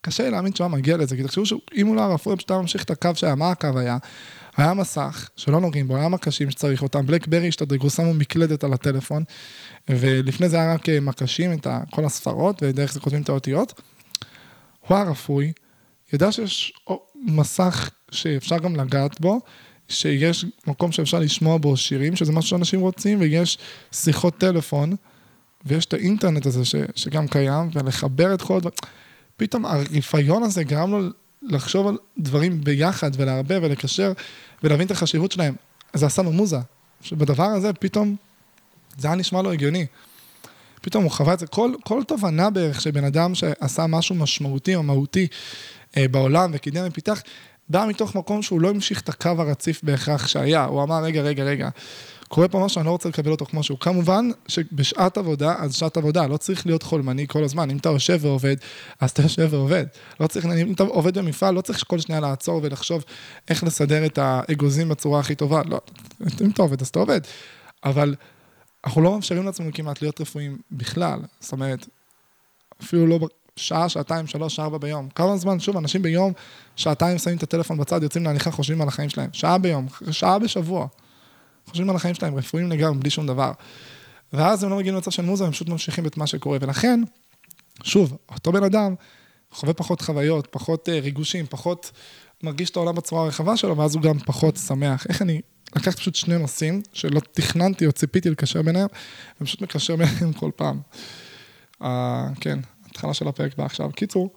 קשה 0.00 0.22
לי 0.22 0.30
להאמין 0.30 0.54
שהוא 0.54 0.66
היה 0.66 0.76
מגיע 0.76 0.96
לזה, 0.96 1.16
כי 1.16 1.22
תחשבו 1.22 1.46
שאם 1.46 1.86
הוא 1.86 1.96
לא 1.96 2.00
היה 2.00 2.14
רפוי, 2.14 2.36
פשוט 2.36 2.50
היה 2.50 2.60
ממשיך 2.60 2.84
את 2.84 2.90
הקו 2.90 3.10
שהיה, 3.14 3.34
מה 3.34 3.50
הקו 3.50 3.78
היה? 3.78 3.98
היה 4.56 4.74
מסך 4.74 5.30
שלא 5.36 5.60
נוגעים 5.60 5.88
בו, 5.88 5.96
היה 5.96 6.08
מקשים 6.08 6.50
שצריך 6.50 6.82
אותם, 6.82 7.06
בלקברי 7.06 7.48
השתדרגו, 7.48 7.90
שמו 7.90 8.14
מקלדת 8.14 8.64
על 8.64 8.72
הטלפון, 8.72 9.24
ולפני 9.88 10.48
זה 10.48 10.56
היה 10.56 10.74
רק 10.74 10.88
אה, 10.88 11.00
מקשים 11.00 11.52
את 11.52 11.66
כל 11.90 12.04
הספרות, 12.04 12.62
ודרך 12.62 12.92
זה 12.92 13.00
כותבים 13.00 13.22
את 13.22 13.28
האותיות. 13.28 13.80
הוא 14.88 14.96
היה 14.96 15.10
רפוי, 15.10 15.52
ידע 16.12 16.32
שיש 16.32 16.72
מסך 17.14 17.90
שאפשר 18.10 18.58
גם 18.58 18.76
לגעת 18.76 19.20
בו, 19.20 19.40
שיש 19.88 20.44
מקום 20.66 20.92
שאפשר 20.92 21.18
לשמוע 21.18 21.58
בו 21.58 21.76
שירים, 21.76 22.16
שזה 22.16 22.32
משהו 22.32 22.50
שאנשים 22.50 22.80
רוצים, 22.80 23.20
ויש 23.20 23.58
שיחות 23.92 24.38
טלפון, 24.38 24.96
ויש 25.66 25.86
את 25.86 25.94
האינטרנט 25.94 26.46
הזה 26.46 26.64
ש, 26.64 26.74
שגם 26.94 27.28
קיים, 27.28 27.70
ולחבר 27.72 28.34
את 28.34 28.42
כל 28.42 28.56
הדברים. 28.56 28.74
פתאום 29.36 29.66
הרפיון 29.66 30.42
הזה 30.42 30.64
גרם 30.64 30.90
לו 30.90 31.08
לחשוב 31.42 31.86
על 31.86 31.96
דברים 32.18 32.64
ביחד, 32.64 33.10
ולערבב, 33.16 33.60
ולקשר, 33.62 34.12
ולהבין 34.64 34.86
את 34.86 34.90
החשיבות 34.90 35.32
שלהם. 35.32 35.54
זה 35.94 36.06
עשה 36.06 36.22
לו 36.22 36.32
מוזה. 36.32 36.58
שבדבר 37.00 37.44
הזה 37.44 37.72
פתאום, 37.72 38.16
זה 38.98 39.08
היה 39.08 39.16
נשמע 39.16 39.42
לו 39.42 39.52
הגיוני. 39.52 39.86
פתאום 40.82 41.04
הוא 41.04 41.10
חווה 41.10 41.34
את 41.34 41.38
זה. 41.38 41.46
כל, 41.46 41.72
כל 41.84 42.02
תובנה 42.04 42.50
בערך 42.50 42.80
שבן 42.80 43.04
אדם 43.04 43.34
שעשה 43.34 43.86
משהו 43.86 44.14
משמעותי 44.14 44.74
או 44.74 44.82
מהותי 44.82 45.26
אה, 45.96 46.08
בעולם 46.08 46.50
וקידם 46.54 46.84
ופיתח, 46.86 47.22
בא 47.68 47.86
מתוך 47.88 48.14
מקום 48.14 48.42
שהוא 48.42 48.60
לא 48.60 48.70
המשיך 48.70 49.00
את 49.00 49.08
הקו 49.08 49.28
הרציף 49.38 49.80
בהכרח 49.82 50.26
שהיה. 50.26 50.64
הוא 50.64 50.82
אמר, 50.82 51.02
רגע, 51.02 51.22
רגע, 51.22 51.44
רגע, 51.44 51.68
קורה 52.32 52.48
פה 52.48 52.64
משהו, 52.64 52.78
אני 52.78 52.86
לא 52.86 52.90
רוצה 52.90 53.08
לקבל 53.08 53.30
אותו 53.30 53.46
כמו 53.46 53.62
שהוא. 53.62 53.78
כמובן 53.78 54.28
שבשעת 54.48 55.18
עבודה, 55.18 55.54
אז 55.58 55.74
שעת 55.74 55.96
עבודה, 55.96 56.26
לא 56.26 56.36
צריך 56.36 56.66
להיות 56.66 56.82
חולמני 56.82 57.26
כל 57.28 57.44
הזמן. 57.44 57.70
אם 57.70 57.76
אתה 57.76 57.88
יושב 57.88 58.18
ועובד, 58.20 58.56
אז 59.00 59.10
אתה 59.10 59.22
יושב 59.22 59.48
ועובד. 59.50 59.86
לא 60.20 60.26
צריך, 60.26 60.46
אם 60.46 60.72
אתה 60.72 60.82
עובד 60.82 61.18
במפעל, 61.18 61.54
לא 61.54 61.60
צריך 61.60 61.84
כל 61.86 61.98
שנייה 61.98 62.20
לעצור 62.20 62.60
ולחשוב 62.62 63.04
איך 63.48 63.64
לסדר 63.64 64.06
את 64.06 64.18
האגוזים 64.18 64.88
בצורה 64.88 65.20
הכי 65.20 65.34
טובה. 65.34 65.62
לא, 65.66 65.80
אם 66.40 66.50
אתה 66.50 66.62
עובד, 66.62 66.82
אז 66.82 66.88
אתה 66.88 66.98
עובד. 66.98 67.20
אבל 67.84 68.14
אנחנו 68.84 69.02
לא 69.02 69.14
מאפשרים 69.14 69.44
לעצמנו 69.44 69.70
כמעט 69.74 70.02
להיות 70.02 70.20
רפואיים 70.20 70.58
בכלל. 70.70 71.20
זאת 71.40 71.52
אומרת, 71.52 71.86
אפילו 72.82 73.06
לא 73.06 73.18
שעה, 73.56 73.88
שעתיים, 73.88 74.26
שלוש, 74.26 74.60
ארבע 74.60 74.78
ביום. 74.78 75.08
כמה 75.14 75.36
זמן, 75.36 75.60
שוב, 75.60 75.76
אנשים 75.76 76.02
ביום, 76.02 76.32
שעתיים 76.76 77.18
שמים 77.18 77.36
את 77.36 77.42
הטלפון 77.42 77.78
בצד, 77.78 78.02
יוצאים 78.02 78.24
להליכה, 78.24 78.50
חושבים 78.50 78.82
על 78.82 78.88
החיים 78.88 79.08
שלהם. 79.08 79.30
שעה 79.32 79.58
ביום, 79.58 79.86
שעה 80.10 80.38
בשבוע. 80.38 80.86
חושבים 81.66 81.90
על 81.90 81.96
החיים 81.96 82.14
שלהם, 82.14 82.34
רפואיים 82.34 82.70
לגמרי, 82.70 82.98
בלי 82.98 83.10
שום 83.10 83.26
דבר. 83.26 83.52
ואז 84.32 84.64
הם 84.64 84.70
לא 84.70 84.76
מגיעים 84.76 84.94
למצב 84.94 85.10
של 85.10 85.22
מוזה, 85.22 85.44
הם 85.44 85.52
פשוט 85.52 85.68
ממשיכים 85.68 86.06
את 86.06 86.16
מה 86.16 86.26
שקורה. 86.26 86.58
ולכן, 86.60 87.00
שוב, 87.82 88.16
אותו 88.30 88.52
בן 88.52 88.64
אדם 88.64 88.94
חווה 89.52 89.74
פחות 89.74 90.00
חוויות, 90.00 90.48
פחות 90.50 90.88
uh, 90.88 90.92
ריגושים, 90.92 91.46
פחות 91.46 91.90
מרגיש 92.42 92.70
את 92.70 92.76
העולם 92.76 92.94
בצורה 92.94 93.22
הרחבה 93.22 93.56
שלו, 93.56 93.76
ואז 93.76 93.94
הוא 93.94 94.02
גם 94.02 94.18
פחות 94.18 94.56
שמח. 94.56 95.06
איך 95.08 95.22
אני 95.22 95.40
לקחתי 95.76 95.96
פשוט 95.96 96.14
שני 96.14 96.38
נושאים 96.38 96.82
שלא 96.92 97.20
תכננתי 97.32 97.86
או 97.86 97.92
ציפיתי 97.92 98.30
לקשר 98.30 98.62
ביניהם, 98.62 98.88
ופשוט 99.40 99.62
מקשר 99.62 99.96
ביניהם 99.96 100.32
כל 100.32 100.50
פעם. 100.56 100.80
Uh, 101.82 101.86
כן, 102.40 102.58
התחלה 102.86 103.14
של 103.14 103.28
הפרק 103.28 103.56
בא 103.56 103.64
עכשיו. 103.64 103.92
קיצור, 103.92 104.30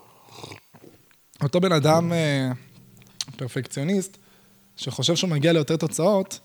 אותו 1.43 1.61
בן 1.61 1.71
אדם 1.71 2.11
uh, 2.11 3.35
פרפקציוניסט, 3.37 4.17
שחושב 4.77 5.15
שהוא 5.15 5.29
מגיע 5.29 5.53
ליותר 5.53 5.75
תוצאות, 5.75 6.39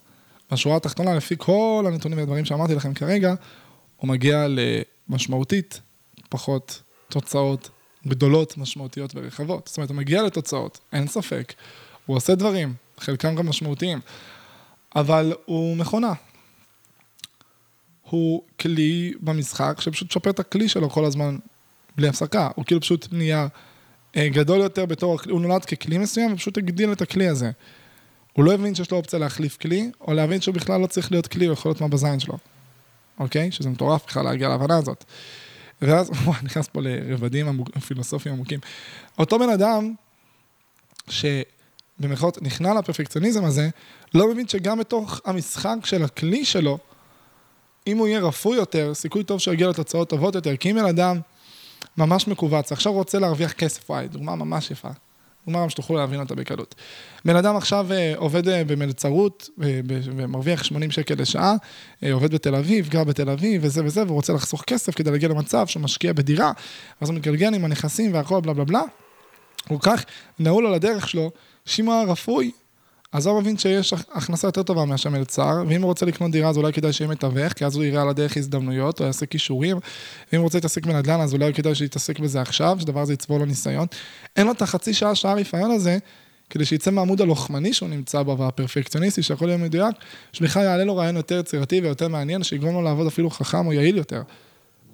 בשורה 0.52 0.76
התחתונה, 0.76 1.14
לפי 1.14 1.34
כל 1.38 1.84
הנתונים 1.88 2.18
והדברים 2.18 2.44
שאמרתי 2.44 2.74
לכם 2.74 2.94
כרגע, 2.94 3.34
הוא 3.96 4.08
מגיע 4.08 4.46
למשמעותית 5.08 5.80
פחות 6.28 6.82
תוצאות 7.08 7.70
גדולות, 8.06 8.58
משמעותיות 8.58 9.12
ורחבות. 9.14 9.66
זאת 9.66 9.76
אומרת, 9.76 9.90
הוא 9.90 9.96
מגיע 9.96 10.22
לתוצאות, 10.22 10.78
אין 10.92 11.06
ספק. 11.06 11.52
הוא 12.06 12.16
עושה 12.16 12.34
דברים, 12.34 12.74
חלקם 12.98 13.34
גם 13.34 13.48
משמעותיים, 13.48 14.00
אבל 14.96 15.32
הוא 15.44 15.76
מכונה. 15.76 16.12
הוא 18.02 18.42
כלי 18.60 19.12
במשחק 19.20 19.80
שפשוט 19.80 20.10
שופר 20.10 20.30
את 20.30 20.40
הכלי 20.40 20.68
שלו 20.68 20.90
כל 20.90 21.04
הזמן 21.04 21.36
בלי 21.96 22.08
הפסקה. 22.08 22.50
הוא 22.54 22.64
כאילו 22.64 22.80
פשוט 22.80 23.08
נהיה 23.12 23.46
אה, 24.16 24.28
גדול 24.28 24.60
יותר 24.60 24.86
בתור, 24.86 25.18
הוא 25.30 25.40
נולד 25.40 25.64
ככלי 25.64 25.98
מסוים 25.98 26.32
ופשוט 26.32 26.58
הגדיל 26.58 26.92
את 26.92 27.02
הכלי 27.02 27.28
הזה. 27.28 27.50
הוא 28.40 28.44
לא 28.44 28.52
הבין 28.52 28.74
שיש 28.74 28.90
לו 28.90 28.96
אופציה 28.96 29.18
להחליף 29.18 29.56
כלי, 29.56 29.90
או 30.00 30.12
להבין 30.12 30.40
שהוא 30.40 30.54
בכלל 30.54 30.80
לא 30.80 30.86
צריך 30.86 31.10
להיות 31.12 31.26
כלי, 31.26 31.46
הוא 31.46 31.52
יכול 31.52 31.70
להיות 31.70 31.80
מה 31.80 31.88
בזין 31.88 32.20
שלו. 32.20 32.38
אוקיי? 33.18 33.52
שזה 33.52 33.68
מטורף 33.68 34.06
בכלל 34.06 34.24
להגיע 34.24 34.48
להבנה 34.48 34.76
הזאת. 34.76 35.04
ואז, 35.82 36.10
וואי, 36.24 36.38
נכנס 36.42 36.68
פה 36.68 36.80
לרבדים 36.82 37.48
עמוק, 37.48 37.78
פילוסופיים 37.78 38.34
עמוקים. 38.34 38.60
אותו 39.18 39.38
בן 39.38 39.48
אדם, 39.48 39.94
שבמירכאות 41.08 42.42
נכנע 42.42 42.74
לפרפקציוניזם 42.74 43.44
הזה, 43.44 43.68
לא 44.14 44.30
מבין 44.32 44.48
שגם 44.48 44.78
בתוך 44.78 45.20
המשחק 45.24 45.76
של 45.84 46.04
הכלי 46.04 46.44
שלו, 46.44 46.78
אם 47.86 47.98
הוא 47.98 48.08
יהיה 48.08 48.20
רפוי 48.20 48.56
יותר, 48.56 48.94
סיכוי 48.94 49.24
טוב 49.24 49.38
שהוא 49.40 49.54
יגיע 49.54 49.68
לתוצאות 49.68 50.08
טובות 50.08 50.34
יותר, 50.34 50.56
כי 50.56 50.70
אם 50.70 50.76
בן 50.76 50.84
אדם 50.84 51.20
ממש 51.96 52.28
מכווץ, 52.28 52.72
עכשיו 52.72 52.92
רוצה 52.92 53.18
להרוויח 53.18 53.52
כסף, 53.52 53.90
וואי, 53.90 54.08
דוגמה 54.08 54.34
ממש 54.34 54.70
יפה. 54.70 54.90
דוגמה 55.52 55.70
שתוכלו 55.70 55.96
להבין 55.96 56.20
אותה 56.20 56.34
בקלות. 56.34 56.74
בן 57.24 57.36
אדם 57.36 57.56
עכשיו 57.56 57.92
אה, 57.92 58.12
עובד 58.16 58.48
אה, 58.48 58.64
במלצרות 58.64 59.48
אה, 59.62 59.80
ומרוויח 59.86 60.64
80 60.64 60.90
שקל 60.90 61.14
לשעה, 61.18 61.54
עובד 62.12 62.34
בתל 62.34 62.54
אביב, 62.54 62.88
גר 62.88 63.04
בתל 63.04 63.30
אביב 63.30 63.60
וזה 63.64 63.84
וזה, 63.84 64.02
והוא 64.02 64.14
רוצה 64.14 64.32
לחסוך 64.32 64.64
כסף 64.66 64.94
כדי 64.94 65.10
להגיע 65.10 65.28
למצב 65.28 65.66
שהוא 65.66 65.82
משקיע 65.82 66.12
בדירה, 66.12 66.52
ואז 67.00 67.10
הוא 67.10 67.16
מתגלגל 67.16 67.54
עם 67.54 67.64
הנכסים 67.64 68.14
והכל 68.14 68.40
בלה 68.40 68.52
בלה 68.52 68.64
בלה. 68.64 68.82
הוא 69.68 69.80
כך 69.80 70.04
נעול 70.38 70.66
על 70.66 70.74
הדרך 70.74 71.08
שלו, 71.08 71.30
היה 71.76 72.02
רפוי, 72.02 72.50
אז 73.12 73.26
הוא 73.26 73.40
מבין 73.40 73.58
שיש 73.58 73.92
הכנסה 74.12 74.48
יותר 74.48 74.62
טובה 74.62 74.84
מאשר 74.84 75.10
מלצר, 75.10 75.62
ואם 75.68 75.82
הוא 75.82 75.88
רוצה 75.88 76.06
לקנות 76.06 76.30
דירה 76.30 76.48
אז 76.48 76.56
אולי 76.56 76.72
כדאי 76.72 76.92
שיהיה 76.92 77.10
מתווך, 77.10 77.52
כי 77.52 77.64
אז 77.64 77.76
הוא 77.76 77.84
יראה 77.84 78.02
על 78.02 78.08
הדרך 78.08 78.36
הזדמנויות, 78.36 79.00
או 79.00 79.06
יעשה 79.06 79.26
כישורים, 79.26 79.76
ואם 80.32 80.40
הוא 80.40 80.44
רוצה 80.44 80.58
להתעסק 80.58 80.86
בנדל"ן 80.86 81.20
אז 81.20 81.34
אולי 81.34 81.54
כדאי 81.54 81.74
שיתעסק 81.74 82.18
בזה 82.18 82.40
עכשיו, 82.40 82.76
שדבר 82.80 83.00
הזה 83.00 83.12
יצבור 83.12 83.38
לו 83.38 83.44
ניסיון. 83.44 83.86
אין 84.36 84.46
לו 84.46 84.52
את 84.52 84.62
החצי 84.62 84.94
שעה, 84.94 85.14
שעה 85.14 85.34
רפאיון 85.34 85.70
הזה, 85.70 85.98
כדי 86.50 86.64
שיצא 86.64 86.90
מהעמוד 86.90 87.20
הלוחמני 87.20 87.72
שהוא 87.72 87.88
נמצא 87.88 88.22
בו, 88.22 88.38
והפרפקציוניסטי, 88.38 89.22
שהכל 89.22 89.48
יהיה 89.48 89.58
מדויק, 89.58 89.96
שבכלל 90.32 90.62
יעלה 90.62 90.84
לו 90.84 90.96
רעיון 90.96 91.16
יותר 91.16 91.38
יצירתי 91.38 91.80
ויותר 91.80 92.08
מעניין, 92.08 92.42
שיגרום 92.42 92.74
לו 92.74 92.82
לעבוד 92.82 93.06
אפילו 93.06 93.30
חכם 93.30 93.66
או 93.66 93.72
יעיל 93.72 93.96
יותר. 93.96 94.22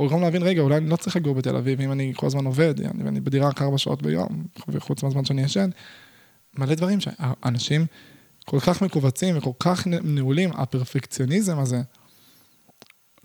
או 0.00 0.08
גם 0.08 0.20
להבין, 0.20 0.42
רגע, 0.42 0.62
אולי 0.62 0.76
אני 0.76 0.88
לא 0.88 0.96
צריך 0.96 1.16
לגור 1.16 1.34
בתל 1.34 1.56
אביב, 1.56 1.80
אם 1.80 1.92
אני 1.92 2.12
כל 2.16 2.26
הזמן 2.26 2.44
עובד, 2.44 2.74
אני 3.06 3.20
בדירה 3.20 3.48
רק 3.48 3.62
ארבע 3.62 3.78
שעות 3.78 4.02
ביום, 4.02 4.44
חוץ 4.78 5.02
מהזמן 5.02 5.24
שאני 5.24 5.42
ישן. 5.42 5.70
מלא 6.59 6.74
דברים 6.74 7.00
שאנשים 7.00 7.86
כל 8.44 8.61
כך 8.61 8.82
מכווצים 8.82 9.38
וכל 9.38 9.50
כך 9.59 9.86
נעולים, 9.86 10.50
הפרפקציוניזם 10.52 11.59
הזה 11.59 11.82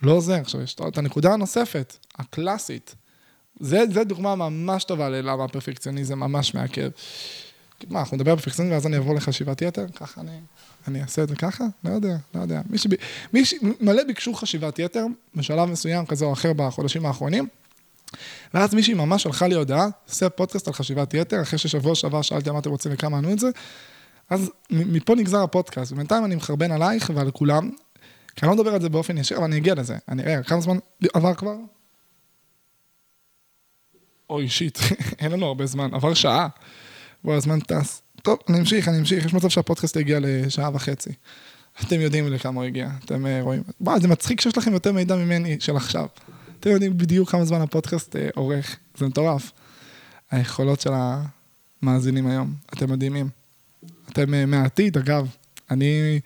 לא 0.01 0.11
עוזר. 0.11 0.36
עכשיו, 0.41 0.61
יש 0.61 0.75
את 0.88 0.97
הנקודה 0.97 1.34
הנוספת, 1.34 1.97
הקלאסית. 2.15 2.95
זה, 3.59 3.84
זה 3.93 4.03
דוגמה 4.03 4.36
ממש 4.36 4.84
טובה 4.84 5.09
ללמה 5.09 5.43
הפרפקציוניזם 5.43 6.19
ממש 6.19 6.55
מעכב. 6.55 6.89
מה, 7.89 7.99
אנחנו 7.99 8.17
נדבר 8.17 8.36
בפרפקציוניזם 8.36 8.73
ואז 8.73 8.88
אני 8.88 8.95
אעבור 8.95 9.15
לחשיבת 9.15 9.61
יתר? 9.61 9.86
ככה 9.95 10.21
אני, 10.21 10.39
אני 10.88 11.01
אעשה 11.01 11.23
את 11.23 11.29
זה 11.29 11.36
ככה? 11.36 11.63
לא 11.84 11.89
יודע, 11.89 12.15
לא 12.36 12.39
יודע. 12.41 12.61
מי, 12.69 12.77
שב, 12.77 12.89
מי 13.34 13.45
ש... 13.45 13.53
מלא 13.79 14.03
ביקשו 14.03 14.34
חשיבת 14.34 14.79
יתר 14.79 15.05
בשלב 15.36 15.69
מסוים 15.69 16.05
כזה 16.05 16.25
או 16.25 16.34
אחר 16.34 16.53
בחודשים 16.53 17.05
האחרונים. 17.05 17.47
ואז 18.53 18.74
מישהי 18.74 18.93
ממש 18.93 19.24
שלחה 19.24 19.47
לי 19.47 19.55
הודעה, 19.55 19.88
עושה 20.09 20.30
פודקאסט 20.30 20.68
על 20.68 20.74
חשיבת 20.74 21.14
יתר, 21.14 21.41
אחרי 21.41 21.59
ששבוע 21.59 21.95
שעבר 21.95 22.22
שאלתי 22.22 22.51
מה 22.51 22.59
אתם 22.59 22.70
רוצים 22.70 22.91
וכמה 22.95 23.18
ענו 23.18 23.32
את 23.32 23.39
זה, 23.39 23.49
אז 24.30 24.51
מפה 24.70 25.16
נגזר 25.16 25.43
הפודקאסט, 25.43 25.91
ובינתיים 25.91 26.26
אני 26.26 26.36
מחרבן 26.36 26.72
עלייך 26.72 27.12
ועל 27.16 27.32
כולם, 27.32 27.70
כי 28.36 28.45
אני 28.45 28.49
לא 28.49 28.55
מדבר 28.55 28.74
על 28.74 28.82
זה 28.82 28.89
באופן 28.89 29.18
ישיר, 29.18 29.38
אבל 29.38 29.45
אני 29.45 29.57
אגיע 29.57 29.76
לזה. 29.76 29.97
אני, 30.09 30.24
רגע, 30.24 30.43
כמה 30.43 30.62
זמן 30.62 30.78
עבר 31.14 31.34
כבר? 31.34 31.55
אוי, 34.30 34.49
שיט, 34.49 34.80
אין 35.20 35.32
לנו 35.32 35.45
הרבה 35.45 35.66
זמן, 35.66 35.93
עבר 35.93 36.14
שעה. 36.14 36.47
בוא, 37.24 37.36
הזמן 37.36 37.59
טס. 37.59 38.01
טוב, 38.22 38.39
אני 38.49 38.59
אמשיך, 38.59 38.88
אני 38.88 38.99
אמשיך, 38.99 39.26
יש 39.26 39.34
מצב 39.34 39.49
שהפודקאסט 39.49 39.95
יגיע 39.95 40.20
לשעה 40.22 40.70
וחצי. 40.74 41.09
אתם 41.84 42.01
יודעים 42.01 42.28
לכמה 42.28 42.59
הוא 42.59 42.68
הגיע, 42.68 42.89
אתם 43.05 43.26
uh, 43.26 43.43
רואים. 43.43 43.64
וואי, 43.82 43.99
זה 43.99 44.07
מצחיק 44.07 44.41
שיש 44.41 44.57
לכם 44.57 44.74
יותר 44.74 44.91
מידע 44.91 45.16
ממני 45.16 45.57
של 45.59 45.76
עכשיו. 45.76 46.05
אתם 46.62 46.70
יודעים 46.70 46.97
בדיוק 46.97 47.32
כמה 47.32 47.45
זמן 47.45 47.62
הפודקאסט 47.62 48.16
uh, 48.16 48.20
עורך, 48.36 48.78
זה 48.97 49.07
מטורף. 49.07 49.51
היכולות 50.32 50.82
של 50.82 50.89
המאזינים 50.93 52.28
היום, 52.28 52.53
אתם 52.74 52.91
מדהימים. 52.91 53.30
אתם 54.09 54.24
uh, 54.24 54.45
מהעתיד, 54.47 54.97
אגב. 54.97 55.36
אני, 55.72 56.20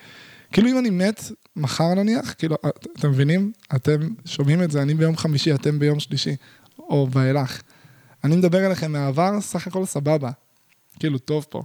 כאילו 0.51 0.69
אם 0.69 0.77
אני 0.79 0.89
מת, 0.89 1.21
מחר 1.55 1.93
נניח, 1.93 2.33
כאילו, 2.37 2.55
אתם 2.99 3.09
מבינים? 3.09 3.51
אתם 3.75 3.99
שומעים 4.25 4.63
את 4.63 4.71
זה, 4.71 4.81
אני 4.81 4.93
ביום 4.93 5.17
חמישי, 5.17 5.53
אתם 5.53 5.79
ביום 5.79 5.99
שלישי, 5.99 6.35
או 6.79 7.07
ואילך. 7.11 7.61
אני 8.23 8.35
מדבר 8.35 8.65
אליכם 8.65 8.91
מהעבר, 8.91 9.41
סך 9.41 9.67
הכל 9.67 9.85
סבבה. 9.85 10.31
כאילו, 10.99 11.17
טוב 11.17 11.45
פה. 11.49 11.63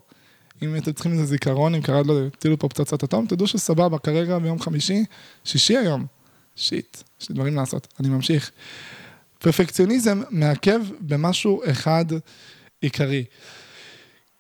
אם 0.63 0.77
אתם 0.77 0.93
צריכים 0.93 1.13
איזה 1.13 1.25
זיכרון, 1.25 1.75
אם 1.75 1.83
קראת 1.83 2.07
לו, 2.07 2.31
תראו 2.39 2.59
פה 2.59 2.69
פצצת 2.69 3.05
אטום, 3.05 3.27
תדעו 3.27 3.47
שסבבה, 3.47 3.99
כרגע 3.99 4.39
ביום 4.39 4.61
חמישי, 4.61 5.05
שישי 5.45 5.77
היום, 5.77 6.07
שיט, 6.61 6.97
יש 7.21 7.29
לי 7.29 7.35
דברים 7.35 7.57
לעשות, 7.57 7.89
אני 8.01 8.09
ממשיך. 8.09 8.51
פרפקציוניזם 9.39 10.23
מעכב 10.31 10.81
במשהו 11.01 11.63
אחד 11.71 12.05
עיקרי. 12.81 13.25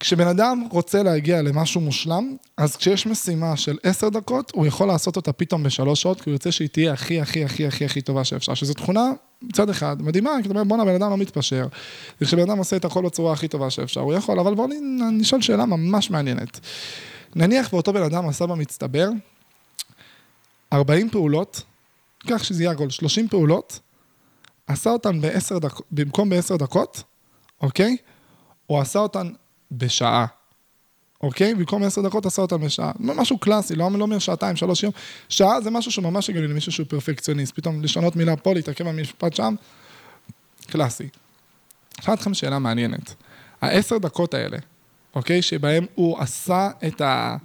כשבן 0.00 0.26
אדם 0.26 0.66
רוצה 0.70 1.02
להגיע 1.02 1.42
למשהו 1.42 1.80
מושלם, 1.80 2.36
אז 2.56 2.76
כשיש 2.76 3.06
משימה 3.06 3.56
של 3.56 3.78
עשר 3.82 4.08
דקות, 4.08 4.52
הוא 4.54 4.66
יכול 4.66 4.88
לעשות 4.88 5.16
אותה 5.16 5.32
פתאום 5.32 5.62
בשלוש 5.62 6.02
שעות, 6.02 6.20
כי 6.20 6.30
הוא 6.30 6.34
יוצא 6.34 6.50
שהיא 6.50 6.68
תהיה 6.68 6.92
הכי, 6.92 7.20
הכי, 7.20 7.44
הכי, 7.44 7.66
הכי, 7.66 7.84
הכי 7.84 8.00
טובה 8.00 8.24
שאפשר, 8.24 8.54
שזו 8.54 8.74
תכונה, 8.74 9.10
מצד 9.42 9.70
אחד, 9.70 10.02
מדהימה, 10.02 10.30
כי 10.42 10.48
אתה 10.48 10.50
אומר, 10.50 10.64
בואנה, 10.64 10.84
בן 10.84 10.94
אדם 10.94 11.10
לא 11.10 11.16
מתפשר. 11.16 11.66
וכשבן 12.20 12.42
אדם 12.42 12.58
עושה 12.58 12.76
את 12.76 12.84
הכל 12.84 13.02
בצורה 13.04 13.32
הכי 13.32 13.48
טובה 13.48 13.70
שאפשר, 13.70 14.00
הוא 14.00 14.14
יכול, 14.14 14.40
אבל 14.40 14.54
בואו 14.54 14.68
נשאל 15.12 15.40
שאלה 15.40 15.66
ממש 15.66 16.10
מעניינת. 16.10 16.60
נניח 17.36 17.72
ואותו 17.72 17.92
בן 17.92 18.02
אדם 18.02 18.28
עשה 18.28 18.46
במצטבר 18.46 19.08
40 20.72 21.10
פעולות, 21.10 21.62
כך 22.28 22.44
שזה 22.44 22.62
יהיה 22.62 22.72
הכל, 22.72 22.90
30 22.90 23.28
פעולות, 23.28 23.80
עשה 24.66 24.90
אותן 24.90 25.20
בעשר 25.20 25.58
דקות, 25.58 25.86
במקום 25.90 26.30
בעשר 26.30 26.56
דקות, 26.56 27.02
אוקיי? 27.60 27.96
הוא 28.66 28.78
עשה 28.78 28.98
אותן 28.98 29.32
בשעה. 29.72 30.26
אוקיי? 31.22 31.54
במקום 31.54 31.82
עשר 31.82 32.02
דקות 32.02 32.26
עשה 32.26 32.42
אותם 32.42 32.60
בשעה. 32.60 32.92
משהו 32.98 33.38
קלאסי, 33.38 33.74
לא, 33.74 33.90
לא 33.92 34.02
אומר 34.02 34.18
שעתיים, 34.18 34.56
שלוש 34.56 34.82
יום. 34.82 34.92
שעה 35.28 35.60
זה 35.60 35.70
משהו 35.70 35.92
שממש 35.92 36.30
הגיוני 36.30 36.48
למישהו 36.48 36.72
שהוא 36.72 36.86
פרפקציוניסט. 36.86 37.54
פתאום 37.54 37.82
לשנות 37.82 38.16
מילה 38.16 38.36
פה, 38.36 38.54
להתעכב 38.54 38.88
במשפט 38.88 39.34
שם, 39.34 39.54
קלאסי. 40.66 41.08
אשאל 42.00 42.14
אתכם 42.14 42.34
שאלה 42.34 42.58
מעניינת. 42.58 43.14
העשר 43.60 43.98
דקות 43.98 44.34
האלה, 44.34 44.58
אוקיי? 45.14 45.42
שבהם 45.42 45.86
הוא 45.94 46.18
עשה 46.18 46.70
את 46.86 47.00
ה... 47.00 47.36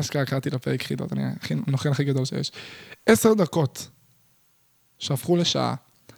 אשכרה 0.00 0.24
קראתי 0.24 0.50
לפרק 0.50 0.82
חידות, 0.82 1.12
אני 1.12 1.22
הנוכל 1.66 1.88
הכי 1.88 2.04
גדול 2.04 2.24
שיש. 2.24 2.52
עשר 3.06 3.34
דקות 3.34 3.88
שהפכו 4.98 5.36
לשעה. 5.36 5.74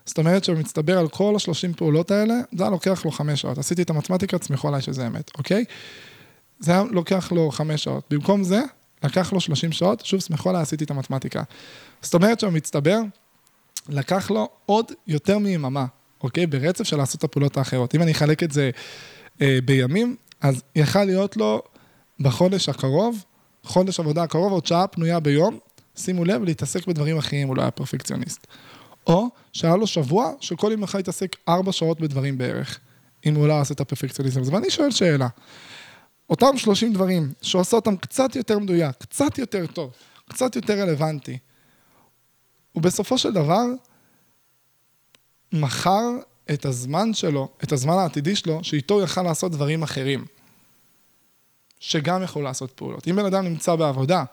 זאת 0.07 0.19
אומרת 0.19 0.45
שבמצטבר 0.45 0.99
על 0.99 1.09
כל 1.09 1.37
השלושים 1.37 1.73
פעולות 1.73 2.11
האלה, 2.11 2.35
זה 2.57 2.63
היה 2.63 2.71
לוקח 2.71 3.05
לו 3.05 3.11
חמש 3.11 3.41
שעות. 3.41 3.59
עשיתי 3.59 3.83
את 3.83 3.91
המתמטיקה, 3.91 4.39
תסמכו 4.39 4.69
עליי 4.69 4.83
שזה 4.83 5.07
אמת, 5.07 5.31
אוקיי? 5.39 5.65
זה 6.59 6.73
היה 6.73 6.83
לוקח 6.91 7.33
לו 7.33 7.51
חמש 7.51 7.85
שעות. 7.85 8.05
במקום 8.11 8.45
זה, 8.45 8.61
לקח 9.05 9.33
לו 9.33 9.41
שלושים 9.41 9.73
שעות, 9.73 10.07
שוב, 10.07 10.21
סמכו 10.21 10.51
עליי, 10.51 10.63
עשיתי 10.63 10.85
את 10.85 10.91
המתמטיקה. 10.91 11.43
זאת 12.03 12.15
אומרת 12.15 12.41
שבמצטבר, 12.41 13.01
לקח 13.89 14.31
לו 14.31 14.49
עוד 14.67 14.93
יותר 15.07 15.39
מיממה, 15.39 15.87
אוקיי? 16.23 16.47
ברצף 16.47 16.85
של 16.85 16.97
לעשות 16.97 17.19
את 17.19 17.25
הפעולות 17.25 17.57
האחרות. 17.57 17.95
אם 17.95 18.03
אני 18.03 18.13
אחלק 18.13 18.43
את 18.43 18.53
זה 18.53 18.71
אה, 19.43 19.59
בימים, 19.65 20.17
אז 20.41 20.63
יכל 20.77 21.05
להיות 21.05 21.37
לו 21.37 21.63
בחודש 22.21 22.69
הקרוב, 22.69 23.25
חודש 23.65 24.01
עבודה 24.01 24.23
הקרוב, 24.23 24.53
עוד 24.53 24.67
שעה 24.67 24.87
פנויה 24.87 25.21
ביום, 25.21 25.59
שימו 25.97 26.25
לב, 26.25 26.43
להתעסק 26.43 26.87
בדברים 26.87 27.19
אחרים, 27.19 27.49
הוא 27.49 27.57
לא 27.57 27.63
היה 27.63 27.71
פרפקציוניסט. 27.71 28.47
או 29.07 29.29
שהיה 29.53 29.77
לו 29.77 29.87
שבוע 29.87 30.33
שכל 30.41 30.69
יום 30.73 30.83
יכול 30.83 30.99
להתעסק 30.99 31.37
ארבע 31.49 31.73
שעות 31.73 32.01
בדברים 32.01 32.39
בערך, 32.39 32.79
אם 33.27 33.35
הוא 33.35 33.49
לא 33.49 33.61
עושה 33.61 33.75
את 33.75 33.81
הפרפקציוניזם 33.81 34.41
הזה. 34.41 34.53
ואני 34.53 34.71
שואל 34.71 34.91
שאלה, 34.91 35.29
אותם 36.31 36.57
30 36.57 36.93
דברים 36.93 37.33
שעושה 37.43 37.77
אותם 37.77 37.97
קצת 37.97 38.37
יותר 38.37 38.59
מדויק, 38.59 38.97
קצת 38.99 39.39
יותר 39.39 39.67
טוב, 39.67 39.91
קצת 40.29 40.57
יותר 40.57 40.81
רלוונטי, 40.81 41.39
ובסופו 42.75 43.19
של 43.19 43.33
דבר 43.33 43.65
מכר 45.53 46.09
את 46.53 46.65
הזמן 46.65 47.15
שלו, 47.15 47.49
את 47.65 47.73
הזמן 47.73 47.95
העתידי 47.95 48.37
שלו, 48.37 48.65
שאיתו 48.65 48.95
הוא 48.95 49.03
יכל 49.03 49.23
לעשות 49.23 49.53
דברים 49.53 49.83
אחרים, 49.83 50.25
שגם 51.81 52.23
יכול 52.23 52.45
לעשות 52.45 52.71
פעולות. 52.71 53.09
אם 53.09 53.17
בן 53.17 53.25
אדם 53.25 53.45
נמצא 53.45 53.75
בעבודה, 53.75 54.25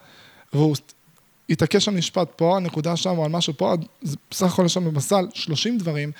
והוא 0.52 0.76
התעקש 1.50 1.88
על 1.88 1.94
משפט 1.94 2.28
פה, 2.36 2.56
הנקודה 2.56 2.96
שם 2.96 3.18
או 3.18 3.24
על 3.24 3.30
משהו 3.30 3.52
פה, 3.56 3.74
בסך 4.30 4.52
הכל 4.52 4.62
יש 4.66 4.76
לנו 4.76 4.92
בסל 4.92 5.26
30 5.34 5.78
דברים 5.78 6.12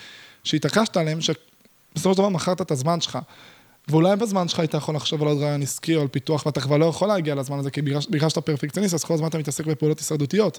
שהתעקשת 0.44 0.96
עליהם, 0.96 1.20
שבסופו 1.20 2.12
של 2.12 2.18
דבר 2.18 2.28
מכרת 2.28 2.60
את 2.60 2.70
הזמן 2.70 3.00
שלך. 3.00 3.18
ואולי 3.88 4.16
בזמן 4.16 4.48
שלך 4.48 4.58
היית 4.58 4.74
יכול 4.74 4.96
לחשוב 4.96 5.22
על 5.22 5.28
עוד 5.28 5.38
רעיון 5.38 5.62
עסקי 5.62 5.96
או 5.96 6.00
על 6.00 6.08
פיתוח, 6.08 6.46
ואתה 6.46 6.60
כבר 6.60 6.76
לא 6.76 6.86
יכול 6.86 7.08
להגיע 7.08 7.34
לזמן 7.34 7.58
הזה, 7.58 7.70
כי 7.70 7.82
בגלל 7.82 8.28
שאתה 8.28 8.40
פרפקציוניסט, 8.40 8.94
אז 8.94 9.04
כל 9.04 9.14
הזמן 9.14 9.28
אתה 9.28 9.38
מתעסק 9.38 9.66
בפעולות 9.66 9.98
הישרדותיות. 9.98 10.58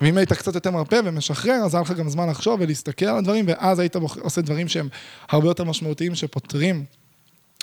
ואם 0.00 0.16
היית 0.16 0.32
קצת 0.32 0.54
יותר 0.54 0.70
מרפא 0.70 1.00
ומשחרר, 1.04 1.54
אז 1.64 1.74
היה 1.74 1.82
לך 1.82 1.90
גם 1.90 2.08
זמן 2.08 2.28
לחשוב 2.28 2.60
ולהסתכל 2.60 3.06
על 3.06 3.16
הדברים, 3.16 3.44
ואז 3.48 3.78
היית 3.78 3.96
עושה 3.96 4.40
דברים 4.40 4.68
שהם 4.68 4.88
הרבה 5.28 5.48
יותר 5.48 5.64
משמעותיים, 5.64 6.14
שפותרים 6.14 6.84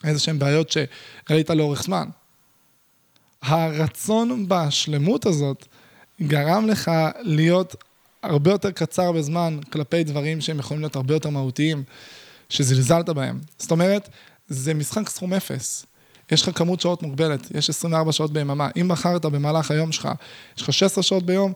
איזה 0.04 0.20
שהם 0.20 0.40
בעיות 0.40 0.72
שראית 0.72 1.50
לאורך 1.50 1.84
זמן. 1.84 2.10
הרצון 3.42 4.46
בשלמות 4.48 5.26
הזאת 5.26 5.66
גרם 6.22 6.68
לך 6.68 6.92
להיות 7.22 7.76
הרבה 8.24 8.52
יותר 8.52 8.72
קצר 8.72 9.12
בזמן 9.12 9.60
כלפי 9.72 10.04
דברים 10.04 10.42
שהם 10.42 10.60
יכולים 10.60 10.82
להיות 10.82 10.96
הרבה 10.96 11.14
יותר 11.14 11.30
מהותיים, 11.30 11.84
שזלזלת 12.50 13.10
בהם. 13.10 13.40
זאת 13.58 13.72
אומרת, 13.72 14.10
זה 14.48 14.74
משחק 14.74 15.10
סכום 15.10 15.34
אפס. 15.34 15.86
יש 16.32 16.42
לך 16.42 16.58
כמות 16.58 16.82
שעות 16.82 17.04
מוגבלת, 17.04 17.48
יש 17.56 17.70
24 17.70 18.12
שעות 18.12 18.34
ביממה. 18.34 18.70
אם 18.82 18.88
בחרת 18.88 19.26
במהלך 19.26 19.72
היום 19.72 19.92
שלך, 19.92 20.10
יש 20.58 20.62
לך 20.62 20.74
16 20.74 21.04
שעות 21.04 21.26
ביום, 21.26 21.54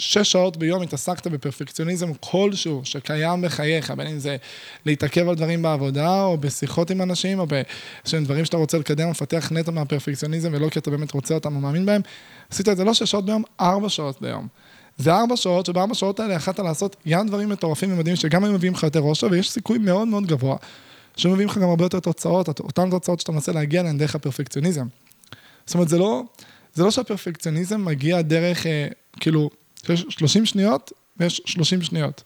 ו-6 0.00 0.24
שעות 0.24 0.56
ביום 0.56 0.82
התעסקת 0.82 1.26
בפרפקציוניזם 1.26 2.14
כלשהו 2.20 2.80
שקיים 2.84 3.42
בחייך, 3.42 3.90
בין 3.90 4.06
אם 4.06 4.18
זה 4.18 4.36
להתעכב 4.86 5.28
על 5.28 5.34
דברים 5.34 5.62
בעבודה, 5.62 6.22
או 6.22 6.38
בשיחות 6.38 6.90
עם 6.90 7.02
אנשים, 7.02 7.38
או 7.38 7.46
בשהם 7.46 8.24
דברים 8.24 8.44
שאתה 8.44 8.56
רוצה 8.56 8.78
לקדם, 8.78 9.10
לפתח 9.10 9.52
נטו 9.52 9.72
מהפרפקציוניזם, 9.72 10.50
ולא 10.52 10.68
כי 10.68 10.78
אתה 10.78 10.90
באמת 10.90 11.12
רוצה 11.12 11.34
אותם 11.34 11.56
או 11.56 11.60
מאמין 11.60 11.86
בהם, 11.86 12.00
עשית 12.50 12.68
את 12.68 12.76
זה 12.76 12.84
לא 12.84 12.94
6 12.94 13.10
שעות 13.10 13.26
ביום, 13.26 13.42
4 13.60 13.88
שעות 13.88 14.20
ביום. 14.20 14.48
זה 14.98 15.14
ארבע 15.14 15.36
שעות, 15.36 15.66
שבארבע 15.66 15.94
שעות 15.94 16.20
האלה 16.20 16.34
יכלת 16.34 16.58
לעשות 16.58 16.96
ים 17.06 17.26
דברים 17.26 17.48
מטורפים 17.48 17.92
ומדהימים, 17.92 18.16
שגם 18.16 18.44
היו 18.44 18.52
מביאים 18.52 18.74
לך 18.74 18.82
יותר 18.82 19.00
ראש, 19.00 19.24
ויש 19.24 19.50
סיכוי 19.50 19.78
מאוד 19.78 20.08
מאוד 20.08 20.26
גבוה 20.26 20.56
שמביאים 21.16 21.48
לך 21.48 21.58
גם 21.58 21.68
הרבה 21.68 21.84
יותר 21.84 22.00
תוצאות, 22.00 22.60
אותן 22.60 22.90
תוצאות 22.90 23.20
שאתה 23.20 23.32
מנסה 23.32 23.52
להגיע 23.52 23.80
אליהן 23.80 23.98
דרך 23.98 24.14
הפרפקציוניזם. 24.14 24.86
זאת 25.66 25.74
אומרת, 25.74 25.88
זה 25.88 25.98
לא, 25.98 26.22
זה 26.74 26.84
לא 26.84 26.90
שהפרפקציוניזם 26.90 27.84
מגיע 27.84 28.22
דרך, 28.22 28.66
אה, 28.66 28.88
כאילו, 29.20 29.50
יש 29.92 30.06
30 30.08 30.46
שניות 30.46 30.92
ויש 31.16 31.42
30 31.44 31.82
שניות. 31.82 32.22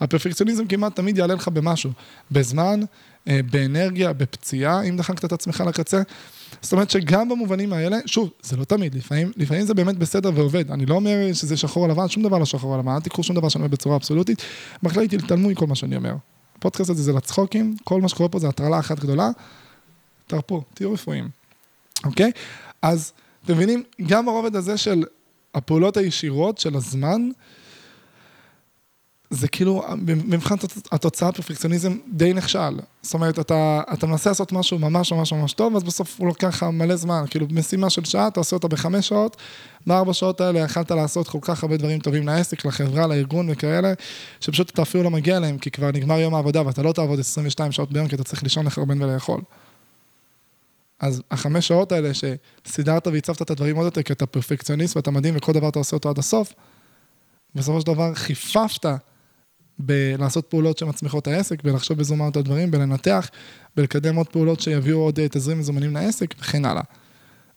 הפרפקציוניזם 0.00 0.66
כמעט 0.66 0.96
תמיד 0.96 1.18
יעלה 1.18 1.34
לך 1.34 1.48
במשהו, 1.48 1.90
בזמן, 2.30 2.80
אה, 3.28 3.40
באנרגיה, 3.50 4.12
בפציעה, 4.12 4.82
אם 4.82 4.96
דחקת 4.96 5.24
את 5.24 5.32
עצמך 5.32 5.64
לקצה. 5.66 6.02
זאת 6.62 6.72
אומרת 6.72 6.90
שגם 6.90 7.28
במובנים 7.28 7.72
האלה, 7.72 7.98
שוב, 8.06 8.30
זה 8.42 8.56
לא 8.56 8.64
תמיד, 8.64 8.94
לפעמים, 8.94 9.32
לפעמים 9.36 9.66
זה 9.66 9.74
באמת 9.74 9.98
בסדר 9.98 10.30
ועובד. 10.34 10.70
אני 10.70 10.86
לא 10.86 10.94
אומר 10.94 11.32
שזה 11.32 11.56
שחור 11.56 11.88
לבן, 11.88 12.08
שום 12.08 12.22
דבר 12.22 12.38
לא 12.38 12.46
שחור 12.46 12.78
לבן, 12.78 12.92
אל 12.92 13.00
תיקחו 13.00 13.22
שום 13.22 13.36
דבר 13.36 13.48
שאני 13.48 13.62
אומר 13.62 13.72
בצורה 13.72 13.96
אבסולוטית. 13.96 14.42
בכלל 14.82 15.06
תתעלמו 15.06 15.48
מכל 15.48 15.66
מה 15.66 15.74
שאני 15.74 15.96
אומר. 15.96 16.14
הפודקאסט 16.58 16.90
הזה 16.90 17.02
זה 17.02 17.12
לצחוקים, 17.12 17.76
כל 17.84 18.00
מה 18.00 18.08
שקורה 18.08 18.28
פה 18.28 18.38
זה 18.38 18.48
הטרלה 18.48 18.78
אחת 18.78 18.98
גדולה. 18.98 19.30
תרפו, 20.26 20.62
תהיו 20.74 20.92
רפואיים, 20.92 21.28
אוקיי? 22.04 22.32
אז, 22.82 23.12
אתם 23.44 23.52
מבינים, 23.52 23.82
גם 24.06 24.28
הרובד 24.28 24.56
הזה 24.56 24.76
של 24.76 25.04
הפעולות 25.54 25.96
הישירות 25.96 26.58
של 26.58 26.76
הזמן, 26.76 27.28
זה 29.32 29.48
כאילו, 29.48 29.84
במבחן 30.04 30.54
התוצאה 30.92 31.32
פרפקציוניזם 31.32 31.96
די 32.12 32.32
נכשל. 32.32 32.78
זאת 33.02 33.14
אומרת, 33.14 33.38
אתה, 33.38 33.80
אתה 33.92 34.06
מנסה 34.06 34.30
לעשות 34.30 34.52
משהו 34.52 34.78
ממש 34.78 35.12
ממש 35.12 35.32
ממש 35.32 35.52
טוב, 35.52 35.76
אז 35.76 35.82
בסוף 35.82 36.14
הוא 36.18 36.26
לוקח 36.26 36.48
לך 36.48 36.62
מלא 36.62 36.96
זמן. 36.96 37.24
כאילו, 37.30 37.46
משימה 37.50 37.90
של 37.90 38.04
שעה, 38.04 38.28
אתה 38.28 38.40
עושה 38.40 38.56
אותה 38.56 38.68
בחמש 38.68 39.08
שעות, 39.08 39.36
בארבע 39.86 40.12
שעות 40.12 40.40
האלה 40.40 40.60
יכלת 40.60 40.90
לעשות 40.90 41.28
כל 41.28 41.38
כך 41.42 41.62
הרבה 41.62 41.76
דברים 41.76 41.98
טובים 41.98 42.26
לעסק, 42.26 42.64
לחברה, 42.64 43.06
לארגון 43.06 43.50
וכאלה, 43.50 43.92
שפשוט 44.40 44.70
אתה 44.70 44.82
אפילו 44.82 45.04
לא 45.04 45.10
מגיע 45.10 45.36
אליהם, 45.36 45.58
כי 45.58 45.70
כבר 45.70 45.90
נגמר 45.92 46.18
יום 46.18 46.34
העבודה 46.34 46.66
ואתה 46.66 46.82
לא 46.82 46.92
תעבוד 46.92 47.18
22 47.18 47.72
שעות 47.72 47.92
ביום, 47.92 48.08
כי 48.08 48.14
אתה 48.14 48.24
צריך 48.24 48.42
לישון 48.42 48.66
לחרבן 48.66 49.02
ולאכול. 49.02 49.40
אז 51.02 51.22
החמש 51.30 51.68
שעות 51.68 51.92
האלה 51.92 52.10
שסידרת 52.14 53.06
והצבת 53.06 53.42
את 53.42 53.50
הדברים 53.50 53.76
עוד 53.76 53.84
יותר, 53.84 54.02
כי 54.02 54.12
אתה 54.12 54.26
פרפקציוניסט 54.26 54.96
ואתה 54.96 55.10
מדהים 55.10 55.36
וכל 55.36 55.52
דבר 55.52 55.68
אתה 55.68 55.78
עושה 55.78 55.96
אותו 55.96 56.10
עד 56.10 56.18
הסוף, 56.18 56.52
בסופו 57.54 57.80
של 57.80 57.86
דבר 57.86 58.14
חיפפת 58.14 58.86
בלעשות 59.78 60.46
פעולות 60.46 60.78
שמצמיחות 60.78 61.22
את 61.22 61.28
העסק, 61.28 61.62
בלחשוב 61.62 61.98
בזום 61.98 62.28
את 62.28 62.36
הדברים, 62.36 62.70
בלנתח, 62.70 63.30
בלקדם 63.76 64.16
עוד 64.16 64.28
פעולות 64.28 64.60
שיביאו 64.60 64.98
עוד 64.98 65.18
אה, 65.18 65.28
תזרים 65.28 65.58
מזומנים 65.58 65.94
לעסק 65.94 66.34
וכן 66.40 66.64
הלאה. 66.64 66.82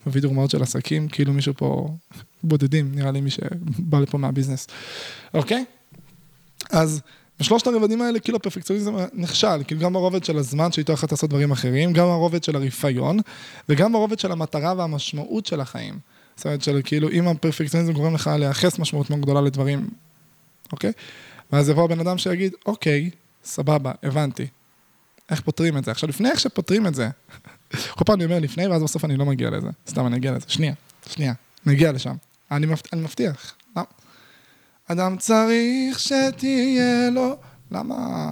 מביא 0.08 0.22
דוגמאות 0.22 0.50
של 0.50 0.64
עסקים, 0.64 1.08
כאילו 1.08 1.34
מישהו 1.34 1.54
פה 1.58 1.96
בודדים, 2.44 2.96
נראה 2.96 3.12
לי 3.12 3.22
מי 3.22 3.30
שבא 3.30 4.00
לפה 4.00 4.18
מהביזנס. 4.18 4.68
אוקיי? 5.34 5.66
אז 6.70 7.02
בשלושת 7.40 7.68
הרבדים 7.68 8.02
האלה, 8.02 8.20
כאילו 8.20 8.38
הפרפקציוניזם 8.38 8.96
נכשל, 9.14 9.64
כאילו 9.68 9.82
גם 9.82 9.96
הרובד 9.96 10.24
של 10.24 10.38
הזמן 10.38 10.72
שאיתו 10.72 10.94
יכולת 10.94 11.12
לעשות 11.12 11.30
דברים 11.30 11.52
אחרים, 11.52 11.94
גם 11.94 12.08
הרובד 12.08 12.44
של 12.44 12.56
הרפיון, 12.56 13.20
וגם 13.70 13.96
הרובד 13.96 14.20
של 14.20 14.32
המטרה 14.32 14.74
והמשמעות 14.78 15.46
של 15.46 15.62
החיים. 15.62 16.00
זאת 16.36 16.46
אומרת, 16.46 16.62
של 16.62 16.82
כאילו, 16.84 17.10
אם 17.10 17.28
הפרפקציוניזם 17.28 17.94
גורם 17.94 18.14
לך 18.14 18.30
לייחס 18.40 18.80
משמעות 18.80 19.10
מאוד 19.10 19.22
גדולה 19.22 19.42
לדברים, 19.42 19.90
אוקיי? 20.72 20.92
ואז 21.52 21.70
יבוא 21.70 21.84
הבן 21.84 22.00
אדם 22.00 22.18
שיגיד, 22.18 22.54
אוקיי, 22.66 23.10
סבבה, 23.44 23.92
הבנתי. 24.04 24.48
איך 25.30 25.42
פותרים 25.42 25.78
את 25.78 25.86
זה? 25.86 25.92
עכשיו, 25.92 26.10
לפני 26.10 26.30
איך 26.30 26.40
שפותרים 26.40 26.88
את 26.88 26.96
זה, 26.96 27.10
כל 27.98 28.06
פעם 28.06 28.16
אני 28.16 28.26
אומר 28.26 28.40
לפני, 28.40 28.68
ואז 28.68 28.84
בסוף 28.84 29.06
אני 29.06 29.18
לא 29.18 29.26
מגיע 29.26 29.50
לזה. 29.50 29.70
סתם, 29.88 30.08
אני 30.08 30.18
אגיע 30.18 30.32
לזה. 30.32 30.46
שנייה, 30.48 30.74
שנייה, 31.10 31.34
נגיע 31.66 31.92
לשם. 31.92 32.16
אני, 32.52 32.66
מבט... 32.66 32.94
אני 32.94 33.02
מבטיח. 33.02 33.56
למה? 33.76 33.86
אדם 34.88 35.18
צריך 35.18 36.00
שתהיה 36.00 37.10
לו... 37.12 37.38
למה? 37.72 38.30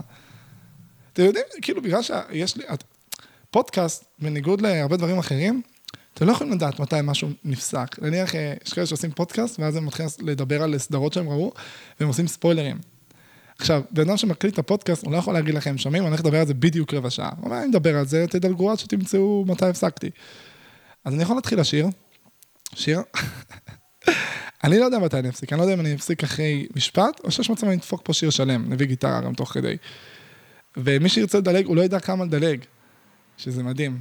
אתם 1.13 1.23
יודעים, 1.23 1.45
כאילו, 1.61 1.81
בגלל 1.81 2.01
שיש 2.01 2.57
לי... 2.57 2.63
פודקאסט, 3.51 4.05
בניגוד 4.19 4.61
להרבה 4.61 4.97
דברים 4.97 5.17
אחרים, 5.17 5.61
אתם 6.13 6.25
לא 6.25 6.31
יכולים 6.31 6.53
לדעת 6.53 6.79
מתי 6.79 6.95
משהו 7.03 7.29
נפסק. 7.43 7.99
נניח, 8.01 8.35
אה, 8.35 8.53
יש 8.65 8.73
כאלה 8.73 8.87
שעושים 8.87 9.11
פודקאסט, 9.11 9.59
ואז 9.59 9.75
הם 9.75 9.85
מתחילים 9.85 10.11
לדבר 10.19 10.63
על 10.63 10.77
סדרות 10.77 11.13
שהם 11.13 11.29
ראו, 11.29 11.53
והם 11.99 12.07
עושים 12.07 12.27
ספוילרים. 12.27 12.77
עכשיו, 13.59 13.81
בן 13.91 14.09
אדם 14.09 14.17
שמקליט 14.17 14.53
את 14.53 14.59
הפודקאסט, 14.59 15.03
הוא 15.03 15.11
לא 15.11 15.17
יכול 15.17 15.33
להגיד 15.33 15.55
לכם, 15.55 15.77
שומעים, 15.77 16.03
אני 16.03 16.09
הולך 16.09 16.19
לדבר 16.19 16.39
על 16.39 16.47
זה 16.47 16.53
בדיוק 16.53 16.93
רבע 16.93 17.09
שעה. 17.09 17.31
הוא 17.37 17.45
אומר, 17.45 17.59
אני 17.59 17.67
מדבר 17.67 17.97
על 17.97 18.05
זה, 18.05 18.25
תדלגו 18.29 18.71
עד 18.71 18.79
שתמצאו 18.79 19.45
מתי 19.47 19.65
הפסקתי. 19.65 20.09
אז 21.05 21.13
אני 21.13 21.23
יכול 21.23 21.35
להתחיל 21.35 21.59
לשיר, 21.59 21.87
שיר. 22.75 23.01
אני 24.64 24.80
לא 24.80 24.86
יודע 24.86 24.99
מתי 24.99 25.20
אני 25.20 25.30
אפסיק, 25.30 25.53
אני 25.53 25.57
לא 25.59 25.64
יודע 25.64 25.74
אם 25.74 25.80
אני 25.80 25.95
אפסיק 25.95 26.24
אחרי 26.24 26.68
משפט, 26.76 27.20
או 27.24 27.32
שיש 27.32 27.49
מצב 27.49 27.68
אני 27.68 27.76
אדפוק 27.76 28.01
פה 28.03 28.14
שיר 28.14 28.30
שלם, 28.30 28.66
נביא 28.70 28.88
גיטרה 28.88 29.22
גם 29.22 29.34
תוך 29.34 29.53
כדי. 29.53 29.78
ומי 30.78 31.09
שירצה 31.09 31.38
לדלג, 31.38 31.66
הוא 31.66 31.76
לא 31.76 31.82
ידע 31.82 31.99
כמה 31.99 32.26
לדלג, 32.26 32.59
שזה 33.38 33.64
מדהים. 33.64 33.99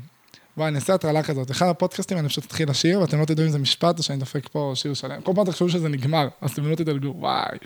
וואי, 0.57 0.69
אני 0.69 0.77
אעשה 0.77 0.95
הטרלה 0.95 1.23
כזאת, 1.23 1.51
אחד 1.51 1.69
הפודקאסטים 1.69 2.19
אני 2.19 2.29
פשוט 2.29 2.45
אתחיל 2.45 2.71
לשיר, 2.71 3.01
ואתם 3.01 3.21
לא 3.21 3.25
תדעו 3.25 3.47
אם 3.47 3.51
זה 3.51 3.59
משפט 3.59 3.99
או 3.99 4.03
שאני 4.03 4.19
דופק 4.19 4.49
פה 4.49 4.73
שיר 4.75 4.95
שלם. 4.95 5.21
כל 5.21 5.33
פעם 5.35 5.45
תחשבו 5.45 5.69
שזה 5.69 5.89
נגמר, 5.89 6.29
אז 6.41 6.51
אתם 6.51 6.71
לא 6.71 6.75
תדלגו, 6.75 7.15
וואי. 7.17 7.59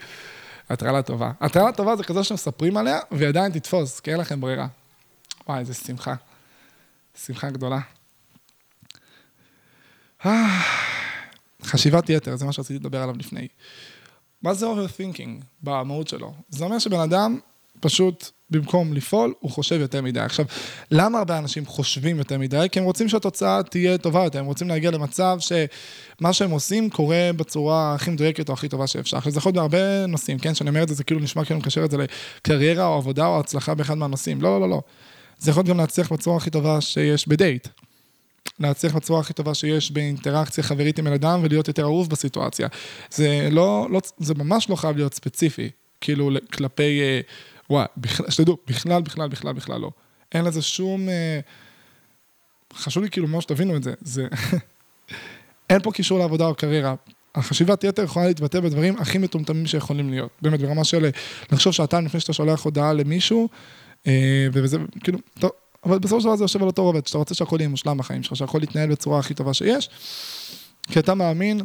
הטרלה 0.68 1.02
טובה. 1.02 1.32
הטרלה 1.40 1.72
טובה 1.72 1.96
זה 1.96 2.04
כזו 2.04 2.24
שמספרים 2.24 2.76
עליה, 2.76 2.98
והיא 3.10 3.28
עדיין 3.28 3.52
תתפוס, 3.52 4.00
כי 4.00 4.10
אין 4.10 4.20
לכם 4.20 4.40
ברירה. 4.40 4.66
וואי, 5.48 5.60
איזה 5.60 5.74
שמחה. 5.74 6.14
שמחה 7.24 7.50
גדולה. 7.50 7.80
חשיבת 11.62 12.10
יתר, 12.10 12.36
זה 12.36 12.44
מה 12.44 12.52
שרציתי 12.52 12.78
לדבר 12.78 13.02
עליו 13.02 13.14
לפני. 13.18 13.48
מה 14.42 14.54
זה 14.54 14.66
overthinking 14.66 15.44
במהות 15.62 16.08
שלו? 16.08 16.34
זה 16.48 16.64
אומר 16.64 16.78
שבן 16.78 17.00
אדם 17.00 17.38
פשוט 17.80 18.30
במקום 18.50 18.92
לפעול, 18.92 19.34
הוא 19.40 19.50
חושב 19.50 19.80
יותר 19.80 20.02
מדי. 20.02 20.20
עכשיו, 20.20 20.46
למה 20.90 21.18
הרבה 21.18 21.38
אנשים 21.38 21.66
חושבים 21.66 22.18
יותר 22.18 22.38
מדי? 22.38 22.66
כי 22.72 22.78
הם 22.78 22.84
רוצים 22.84 23.08
שהתוצאה 23.08 23.62
תהיה 23.62 23.98
טובה 23.98 24.24
יותר, 24.24 24.38
הם 24.38 24.46
רוצים 24.46 24.68
להגיע 24.68 24.90
למצב 24.90 25.38
שמה 25.40 26.32
שהם 26.32 26.50
עושים 26.50 26.90
קורה 26.90 27.30
בצורה 27.36 27.94
הכי 27.94 28.10
מדויקת 28.10 28.48
או 28.48 28.54
הכי 28.54 28.68
טובה 28.68 28.86
שאפשר. 28.86 29.16
עכשיו, 29.16 29.32
זה 29.32 29.38
יכול 29.38 29.50
להיות 29.50 29.70
בהרבה 29.70 30.06
נושאים, 30.06 30.38
כן? 30.38 30.52
כשאני 30.52 30.70
אומר 30.70 30.82
את 30.82 30.88
זה, 30.88 30.94
זה 30.94 31.04
כאילו 31.04 31.20
נשמע 31.20 31.44
כאילו 31.44 31.60
מקשר 31.60 31.84
את 31.84 31.90
זה 31.90 31.96
לקריירה 31.96 32.86
או 32.86 32.94
עבודה 32.94 33.26
או 33.26 33.40
הצלחה 33.40 33.74
באחד 33.74 33.94
מהנושאים. 33.94 34.42
לא, 34.42 34.60
לא, 34.60 34.60
לא, 34.60 34.68
לא. 34.68 34.82
זה 35.38 35.50
יכול 35.50 35.60
להיות 35.60 35.68
גם 35.68 35.78
להצליח 35.78 36.12
בצורה 36.12 36.36
הכי 36.36 36.50
טובה 36.50 36.80
שיש 36.80 37.28
בדייט. 37.28 37.68
להצליח 38.60 38.96
בצורה 38.96 39.20
הכי 39.20 39.32
טובה 39.32 39.54
שיש 39.54 39.90
באינטראקציה 39.90 40.64
חברית 40.64 40.98
עם 40.98 41.04
בן 41.04 41.12
אדם 41.12 41.40
ולהיות 41.42 41.68
יותר 41.68 41.82
אהוב 41.82 42.10
בסיטואציה. 42.10 42.68
זה 43.10 43.48
לא, 43.50 43.86
לא, 43.90 44.00
זה 44.18 44.34
ממש 44.34 44.70
לא 44.70 44.76
חייב 44.76 44.96
להיות 44.96 45.14
ספציפי, 45.14 45.70
כאילו 46.00 46.30
כלפי... 46.52 47.00
אה, 47.00 47.20
וואי, 47.70 47.86
שתדעו, 48.28 48.56
בכלל, 48.66 49.02
בכלל, 49.02 49.28
בכלל, 49.28 49.52
בכלל 49.52 49.80
לא. 49.80 49.90
אין 50.32 50.44
לזה 50.44 50.62
שום... 50.62 51.08
אה, 51.08 51.40
חשוב 52.74 53.02
לי 53.02 53.10
כאילו 53.10 53.28
ממש 53.28 53.44
שתבינו 53.44 53.76
את 53.76 53.82
זה. 53.82 53.94
זה... 54.00 54.26
אין 55.70 55.82
פה 55.82 55.92
קישור 55.92 56.18
לעבודה 56.18 56.46
או 56.46 56.54
קריירה. 56.54 56.94
החשיבת 57.34 57.84
יתר 57.84 58.02
יכולה 58.02 58.26
להתבטא 58.26 58.60
בדברים 58.60 58.96
הכי 58.98 59.18
מטומטמים 59.18 59.66
שיכולים 59.66 60.10
להיות. 60.10 60.30
באמת, 60.42 60.60
ברמה 60.60 60.84
של 60.84 61.04
אה, 61.04 61.10
לחשוב 61.52 61.72
שעתיים 61.72 62.06
לפני 62.06 62.20
שאתה 62.20 62.32
שולח 62.32 62.62
הודעה 62.62 62.92
למישהו, 62.92 63.48
אה, 64.06 64.46
וזה 64.52 64.78
כאילו, 65.04 65.18
טוב, 65.38 65.50
אבל 65.86 65.98
בסופו 65.98 66.20
של 66.20 66.26
דבר 66.26 66.36
זה 66.36 66.44
יושב 66.44 66.62
על 66.62 66.66
אותו 66.66 66.82
רובד, 66.82 67.06
שאתה 67.06 67.18
רוצה 67.18 67.34
שהכל 67.34 67.56
יהיה 67.60 67.68
מושלם 67.68 67.98
בחיים 67.98 68.22
שלך, 68.22 68.36
שהכל 68.36 68.62
יתנהל 68.62 68.90
בצורה 68.90 69.18
הכי 69.18 69.34
טובה 69.34 69.54
שיש, 69.54 69.90
כי 70.82 70.98
אתה 70.98 71.14
מאמין 71.14 71.60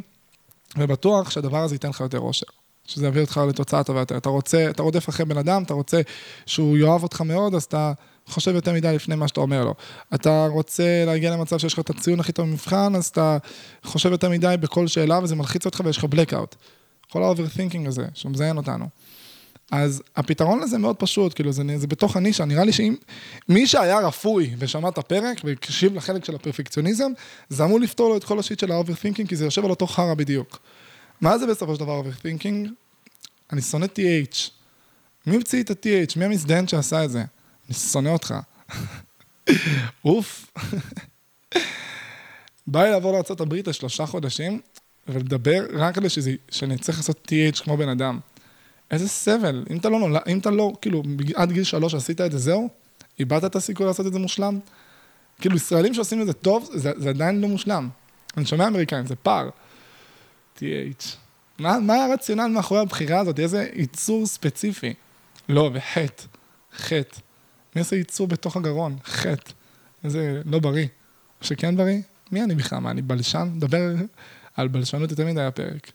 ובטוח 0.78 1.30
שהדבר 1.30 1.58
הזה 1.58 1.74
ייתן 1.74 1.88
לך 1.88 2.00
יותר 2.00 2.18
אושר. 2.18 2.46
שזה 2.86 3.06
יביא 3.06 3.20
אותך 3.20 3.40
לתוצאה 3.48 3.84
טובה 3.84 4.00
יותר. 4.00 4.16
אתה 4.16 4.28
רוצה, 4.28 4.70
אתה 4.70 4.82
רודף 4.82 5.08
אחרי 5.08 5.26
בן 5.26 5.38
אדם, 5.38 5.62
אתה 5.62 5.74
רוצה 5.74 6.00
שהוא 6.46 6.78
יאהב 6.78 7.02
אותך 7.02 7.20
מאוד, 7.20 7.54
אז 7.54 7.64
אתה 7.64 7.92
חושב 8.26 8.54
יותר 8.54 8.72
מדי 8.72 8.94
לפני 8.94 9.14
מה 9.14 9.28
שאתה 9.28 9.40
אומר 9.40 9.64
לו. 9.64 9.74
אתה 10.14 10.46
רוצה 10.50 11.04
להגיע 11.06 11.30
למצב 11.30 11.58
שיש 11.58 11.72
לך 11.72 11.78
את 11.78 11.90
הציון 11.90 12.20
הכי 12.20 12.32
טוב 12.32 12.46
במבחן, 12.46 12.94
אז 12.96 13.06
אתה 13.06 13.38
חושב 13.84 14.12
יותר 14.12 14.30
מדי 14.30 14.54
בכל 14.60 14.86
שאלה 14.86 15.18
וזה 15.22 15.36
מלחיץ 15.36 15.66
אותך 15.66 15.82
ויש 15.84 15.98
לך 15.98 16.04
blackout. 16.04 16.56
כל 17.10 17.22
ה-overthinking 17.22 17.88
הזה, 17.88 18.06
שהוא 18.14 18.32
מזיין 18.32 18.56
אותנו. 18.56 18.86
אז 19.72 20.02
הפתרון 20.16 20.60
לזה 20.60 20.78
מאוד 20.78 20.96
פשוט, 20.96 21.34
כאילו 21.34 21.52
זה, 21.52 21.62
זה 21.76 21.86
בתוך 21.86 22.16
הנישה, 22.16 22.44
נראה 22.44 22.64
לי 22.64 22.72
שאם 22.72 22.94
מי 23.48 23.66
שהיה 23.66 23.98
רפוי 23.98 24.54
ושמע 24.58 24.88
את 24.88 24.98
הפרק 24.98 25.40
והקשיב 25.44 25.94
לחלק 25.94 26.24
של 26.24 26.34
הפרפקציוניזם, 26.34 27.12
זה 27.48 27.64
אמור 27.64 27.80
לפתור 27.80 28.08
לו 28.08 28.16
את 28.16 28.24
כל 28.24 28.38
השיט 28.38 28.58
של 28.58 28.72
ה-overthinking, 28.72 29.28
כי 29.28 29.36
זה 29.36 29.44
יושב 29.44 29.64
על 29.64 29.70
אותו 29.70 29.86
חרא 29.86 30.14
בדיוק. 30.14 30.58
מה 31.20 31.38
זה 31.38 31.46
בסופו 31.46 31.74
של 31.74 31.80
דבר 31.80 32.02
overthinking? 32.02 32.68
אני 33.52 33.62
שונא 33.62 33.86
TH. 33.86 34.50
מי 35.26 35.36
המציא 35.36 35.62
את 35.62 35.70
ה-TH? 35.70 36.18
מי 36.18 36.24
המזדיין 36.24 36.68
שעשה 36.68 37.04
את 37.04 37.10
זה? 37.10 37.24
אני 37.68 37.74
שונא 37.74 38.08
אותך. 38.08 38.34
אוף. 40.04 40.46
בא 42.66 42.84
לי 42.84 42.90
לעבור 42.90 43.12
לארה"ב 43.12 43.68
לשלושה 43.68 44.06
חודשים 44.06 44.60
ולדבר 45.08 45.66
רק 45.72 46.08
שזה, 46.08 46.34
שאני 46.50 46.78
צריך 46.78 46.98
לעשות 46.98 47.28
TH 47.32 47.64
כמו 47.64 47.76
בן 47.76 47.88
אדם. 47.88 48.20
איזה 48.92 49.08
סבל. 49.08 49.64
אם 49.70 49.76
אתה 49.76 49.88
לא 49.88 49.98
נולד, 49.98 50.20
אם 50.28 50.38
אתה 50.38 50.50
לא, 50.50 50.72
כאילו, 50.80 51.02
עד 51.34 51.52
גיל 51.52 51.64
שלוש 51.64 51.94
עשית 51.94 52.20
את 52.20 52.32
זה, 52.32 52.38
זהו? 52.38 52.68
איבדת 53.18 53.44
את 53.44 53.56
הסיכוי 53.56 53.86
לעשות 53.86 54.06
את 54.06 54.12
זה 54.12 54.18
מושלם? 54.18 54.58
כאילו, 55.40 55.56
ישראלים 55.56 55.94
שעושים 55.94 56.20
את 56.20 56.26
זה 56.26 56.32
טוב, 56.32 56.70
זה, 56.74 56.92
זה 56.96 57.08
עדיין 57.08 57.40
לא 57.40 57.48
מושלם. 57.48 57.88
אני 58.36 58.46
שומע 58.46 58.66
אמריקאים, 58.66 59.06
זה 59.06 59.16
פער. 59.16 59.50
TH. 60.58 61.04
מה, 61.58 61.80
מה 61.80 62.04
הרציונל 62.04 62.46
מאחורי 62.46 62.80
הבחירה 62.80 63.20
הזאת? 63.20 63.40
איזה 63.40 63.68
ייצור 63.74 64.26
ספציפי? 64.26 64.94
לא, 65.48 65.70
וחטא. 65.74 66.24
חטא. 66.76 67.20
עושה 67.78 67.96
ייצור 67.96 68.26
בתוך 68.26 68.56
הגרון? 68.56 68.96
חטא. 69.04 69.52
איזה 70.04 70.42
לא 70.44 70.58
בריא. 70.58 70.86
או 71.40 71.46
שכן 71.46 71.76
בריא? 71.76 72.00
מי 72.32 72.42
אני 72.42 72.54
בכלל? 72.54 72.78
מה, 72.78 72.90
אני 72.90 73.02
בלשן? 73.02 73.52
מדבר 73.54 73.94
על 74.56 74.68
בלשנות 74.68 75.10
יותר 75.10 75.26
מדי 75.26 75.42
הפרק. 75.42 75.92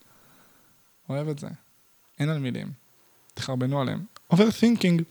אוהב 1.09 1.27
את 1.27 1.39
זה. 1.39 1.47
אין 2.19 2.29
על 2.29 2.39
מילים. 2.39 2.86
תחרבנו 3.37 3.81
עליהם. 3.81 3.99
overthinking 4.33 5.01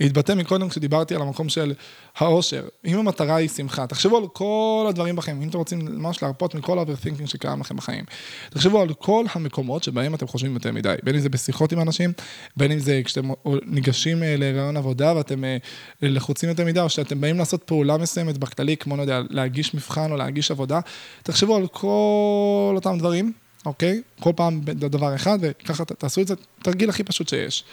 התבטא 0.00 0.32
מקודם 0.32 0.68
כשדיברתי 0.68 1.14
על 1.14 1.22
המקום 1.22 1.48
של 1.48 1.72
האושר. 2.16 2.64
אם 2.84 2.98
המטרה 2.98 3.36
היא 3.36 3.48
שמחה, 3.48 3.86
תחשבו 3.86 4.16
על 4.16 4.28
כל 4.28 4.86
הדברים 4.88 5.16
בכם, 5.16 5.42
אם 5.42 5.48
אתם 5.48 5.58
רוצים 5.58 5.78
ממש 5.84 6.22
להרפות 6.22 6.54
מכל 6.54 6.78
ה-overthinking 6.78 7.26
שקיים 7.26 7.60
לכם 7.60 7.76
בחיים. 7.76 8.04
תחשבו 8.50 8.80
על 8.80 8.94
כל 8.94 9.24
המקומות 9.34 9.84
שבהם 9.84 10.14
אתם 10.14 10.26
חושבים 10.26 10.54
יותר 10.54 10.72
מדי, 10.72 10.94
בין 11.02 11.14
אם 11.14 11.20
זה 11.20 11.28
בשיחות 11.28 11.72
עם 11.72 11.80
אנשים, 11.80 12.12
בין 12.56 12.72
אם 12.72 12.78
זה 12.78 13.00
כשאתם 13.04 13.28
ניגשים 13.66 14.22
אה, 14.22 14.34
לרעיון 14.38 14.76
עבודה 14.76 15.16
ואתם 15.16 15.44
אה, 15.44 15.56
לחוצים 16.02 16.48
יותר 16.48 16.64
מדי, 16.64 16.80
או 16.80 16.88
שאתם 16.88 17.20
באים 17.20 17.38
לעשות 17.38 17.62
פעולה 17.62 17.98
מסוימת 17.98 18.38
בכללי, 18.38 18.76
כמו, 18.76 18.96
לא 18.96 19.02
יודע, 19.02 19.20
להגיש 19.30 19.74
מבחן 19.74 20.12
או 20.12 20.16
להגיש 20.16 20.50
עבודה, 20.50 20.80
תחשבו 21.22 21.56
על 21.56 21.66
כל 21.66 22.72
אותם 22.76 22.98
דברים, 22.98 23.32
אוקיי? 23.66 24.02
כל 24.20 24.32
פעם 24.36 24.60
דבר 24.64 25.14
אחד, 25.14 25.38
וככה 25.40 25.84
תעשו 25.84 26.20
את 26.20 26.26
זה, 26.26 26.34
תרגיל 26.62 26.90
הכי 26.90 27.04
פשוט 27.04 27.28
שיש. 27.28 27.64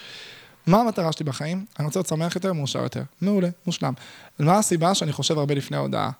מה 0.67 0.81
המטרה 0.81 1.11
שלי 1.11 1.25
בחיים? 1.25 1.65
אני 1.79 1.85
רוצה 1.85 1.99
להיות 1.99 2.07
שמח 2.07 2.35
יותר, 2.35 2.53
מאושר 2.53 2.79
יותר. 2.79 3.03
מעולה, 3.21 3.49
מושלם. 3.65 3.93
מה 4.39 4.57
הסיבה 4.57 4.95
שאני 4.95 5.11
חושב 5.11 5.37
הרבה 5.37 5.55
לפני 5.55 5.77
ההודעה? 5.77 6.11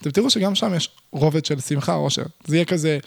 אתם 0.00 0.10
תראו 0.10 0.30
שגם 0.30 0.54
שם 0.54 0.74
יש 0.74 0.90
רובד 1.10 1.44
של 1.44 1.60
שמחה, 1.60 1.94
אושר. 1.94 2.22
זה 2.44 2.56
יהיה 2.56 2.64
כזה, 2.64 2.98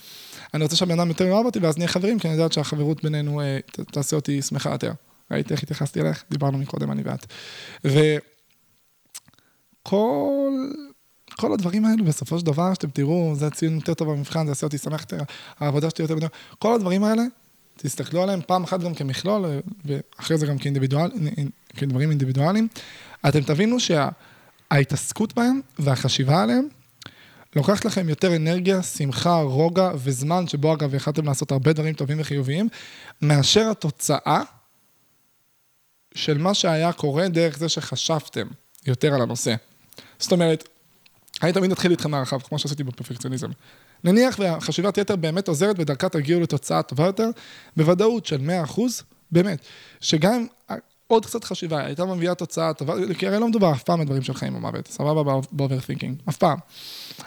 אני 0.54 0.64
רוצה 0.64 0.76
שהבן 0.76 1.00
אדם 1.00 1.10
יותר 1.10 1.26
יאהב 1.26 1.46
אותי, 1.46 1.60
ואז 1.60 1.78
נהיה 1.78 1.88
חברים, 1.88 2.20
כי 2.20 2.28
אני 2.28 2.36
יודעת 2.36 2.54
שהחברות 2.54 3.04
בינינו 3.04 3.42
אה, 3.42 3.60
תעשה 3.92 4.16
אותי 4.16 4.42
שמחה 4.42 4.72
יותר. 4.72 4.92
ראית 5.32 5.52
איך 5.52 5.64
התייחסתי 5.64 6.02
אליך? 6.02 6.24
דיברנו 6.32 6.58
מקודם, 6.58 6.92
אני 6.92 7.02
ואת. 7.06 7.26
וכל 9.84 10.52
כל 11.38 11.54
הדברים 11.54 11.86
האלו, 11.86 12.06
בסופו 12.06 12.40
של 12.40 12.46
דבר, 12.46 12.74
שאתם 12.74 12.90
תראו, 12.90 13.34
זה 13.36 13.50
ציון 13.50 13.76
יותר 13.76 13.94
טוב 13.94 14.12
במבחן, 14.12 14.46
זה 14.46 14.52
יעשה 14.52 14.66
אותי 14.66 14.78
שמח 14.78 15.02
יותר, 15.02 15.20
העבודה 15.60 15.90
שלי 15.90 16.04
יותר 16.04 16.16
גדולה. 16.16 16.30
כל 16.60 16.74
הדברים 16.74 17.04
האלה, 17.04 17.24
תסתכלו 17.78 18.24
עליהם 18.24 18.40
פעם 18.48 18.64
אחת 18.64 18.80
גם 18.80 18.94
כמכלול, 18.94 19.46
ואחרי 19.86 20.38
זה 20.38 20.46
גם 20.46 20.58
כאינדיבידואל, 20.58 21.12
כדברים 21.78 22.10
אינדיבידואליים. 22.10 22.68
אתם 23.30 23.42
תבינו 23.42 23.78
שההתעסקות 23.80 25.34
בהם 25.34 25.62
והחשיבה 25.80 26.44
עליהם, 26.44 26.68
לוקחת 27.56 27.86
לכם 27.86 28.10
יותר 28.10 28.36
אנרגיה, 28.36 28.84
שמחה, 28.84 29.42
רוגע 29.42 29.92
וזמן, 29.96 30.48
שבו 30.48 30.74
אגב 30.74 30.94
יכלתם 30.94 31.26
לעשות 31.26 31.52
הרבה 31.52 31.74
דברים 31.74 31.94
טובים 31.94 32.18
וחיוביים, 32.20 32.70
מאשר 33.22 33.70
התוצאה 33.72 34.42
של 36.16 36.38
מה 36.38 36.54
שהיה 36.54 36.94
קורה 36.94 37.28
דרך 37.28 37.58
זה 37.58 37.70
שחשבתם 37.70 38.48
יותר 38.86 39.14
על 39.14 39.22
הנושא. 39.22 39.56
זאת 40.20 40.32
אומרת, 40.32 40.68
אני 41.44 41.54
תמיד 41.54 41.72
אתחיל 41.72 41.92
איתכם 41.92 42.12
מהרחב, 42.12 42.40
כמו 42.40 42.60
שעשיתי 42.60 42.84
בפרפקציוניזם. 42.84 43.50
נניח 44.04 44.40
והחשיבת 44.40 44.98
יתר 44.98 45.16
באמת 45.16 45.48
עוזרת 45.48 45.76
ודרכה 45.80 46.10
תגיעו 46.10 46.42
לתוצאה 46.42 46.84
טובה 46.84 47.06
יותר, 47.06 47.30
בוודאות 47.78 48.26
של 48.26 48.50
100%, 48.76 48.82
באמת, 49.32 49.60
שגם 50.02 50.46
עוד 51.08 51.26
קצת 51.26 51.44
חשיבה 51.44 51.86
הייתה 51.86 52.06
מביאה 52.06 52.36
תוצאה 52.36 52.74
טובה, 52.74 52.94
כי 53.18 53.28
הרי 53.28 53.40
לא 53.40 53.48
מדובר 53.48 53.72
אף 53.72 53.84
פעם 53.84 54.00
בדברים 54.00 54.24
של 54.24 54.34
חיים 54.34 54.56
ומוות, 54.56 54.88
סבבה 54.88 55.42
ב 55.52 55.57
overthinking, 55.57 56.22
אף 56.30 56.38
פעם. 56.38 56.58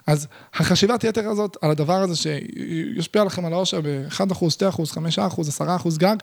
אז 0.07 0.27
החשיבת 0.55 1.05
יתר 1.05 1.29
הזאת 1.29 1.57
על 1.61 1.71
הדבר 1.71 1.97
הזה 1.97 2.17
שישפיע 2.17 3.25
לכם 3.25 3.45
על 3.45 3.53
האושר 3.53 3.81
ב-1%, 3.81 4.21
2%, 4.21 4.95
5%, 4.95 5.61
10% 5.61 5.99
גג, 5.99 6.17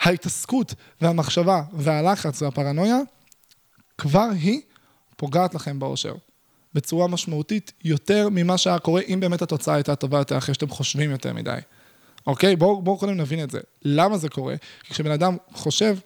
ההתעסקות 0.00 0.74
והמחשבה 1.00 1.62
והלחץ 1.72 2.42
והפרנויה, 2.42 2.98
כבר 3.98 4.28
היא 4.40 4.60
פוגעת 5.16 5.54
לכם 5.54 5.78
בעושר. 5.78 6.14
בצורה 6.74 7.08
משמעותית 7.08 7.72
יותר 7.84 8.28
ממה 8.28 8.58
שהיה 8.58 8.78
קורה 8.78 9.02
אם 9.08 9.20
באמת 9.20 9.42
התוצאה 9.42 9.74
הייתה 9.74 9.96
טובה 9.96 10.18
יותר 10.18 10.38
אחרי 10.38 10.54
שאתם 10.54 10.68
חושבים 10.68 11.10
יותר 11.10 11.32
מדי. 11.32 11.58
אוקיי? 12.26 12.56
בואו 12.56 12.82
בוא 12.82 12.98
קודם 12.98 13.16
נבין 13.16 13.44
את 13.44 13.50
זה. 13.50 13.60
למה 13.82 14.18
זה 14.18 14.28
קורה? 14.28 14.54
כי 14.82 14.94
כשבן 14.94 15.10
אדם 15.10 15.36
חושב 15.52 15.96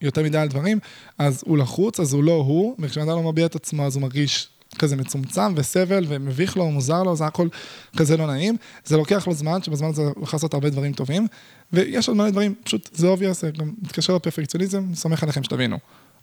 יותר 0.00 0.22
מדי 0.22 0.38
על 0.38 0.48
דברים, 0.48 0.78
אז 1.18 1.42
הוא 1.46 1.58
לחוץ, 1.58 2.00
אז 2.00 2.12
הוא 2.12 2.24
לא 2.24 2.32
הוא, 2.32 2.76
וכשבן 2.78 3.08
אדם 3.08 3.16
לא 3.16 3.32
מביע 3.32 3.46
את 3.46 3.54
עצמו 3.54 3.86
אז 3.86 3.96
הוא 3.96 4.02
מרגיש 4.02 4.48
כזה 4.78 4.96
מצומצם 4.96 5.52
וסבל 5.56 6.04
ומביך 6.08 6.56
לו, 6.56 6.70
מוזר 6.70 7.02
לו, 7.02 7.16
זה 7.16 7.26
הכל 7.26 7.48
כזה 7.96 8.16
לא 8.16 8.26
נעים. 8.26 8.56
זה 8.84 8.96
לוקח 8.96 9.26
לו 9.26 9.34
זמן, 9.34 9.62
שבזמן 9.62 9.88
הזה 9.88 10.02
הוא 10.02 10.22
יכול 10.22 10.36
לעשות 10.36 10.54
הרבה 10.54 10.70
דברים 10.70 10.92
טובים, 10.92 11.26
ויש 11.72 12.08
עוד 12.08 12.16
מלא 12.16 12.30
דברים, 12.30 12.54
פשוט 12.64 12.90
זה 12.92 13.06
obvious, 13.06 13.40
זה 13.40 13.50
גם 13.50 13.72
מתקשר 13.82 14.14
לפרפקציוניזם, 14.16 14.94
סומך 14.94 15.22
עליכם 15.22 15.42
שתבינו, 15.42 15.78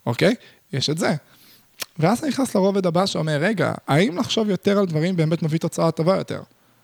אוקיי? 0.06 0.34
יש 0.72 0.90
את 0.90 0.98
זה. 0.98 1.14
ואז 1.98 2.22
אני 2.22 2.28
נכנס 2.28 2.54
לרובד 2.54 2.86
הבא 2.86 3.06
שאומר, 3.06 3.36
רגע, 3.40 3.72
האם 3.86 4.18
לחשוב 4.18 4.50
יותר 4.50 4.78
על 4.78 4.86
דברים 4.86 5.16
באמת 5.16 5.42
מביא 5.42 5.58
תוצאה 5.58 5.90
טובה 5.90 6.16
יותר? 6.16 6.42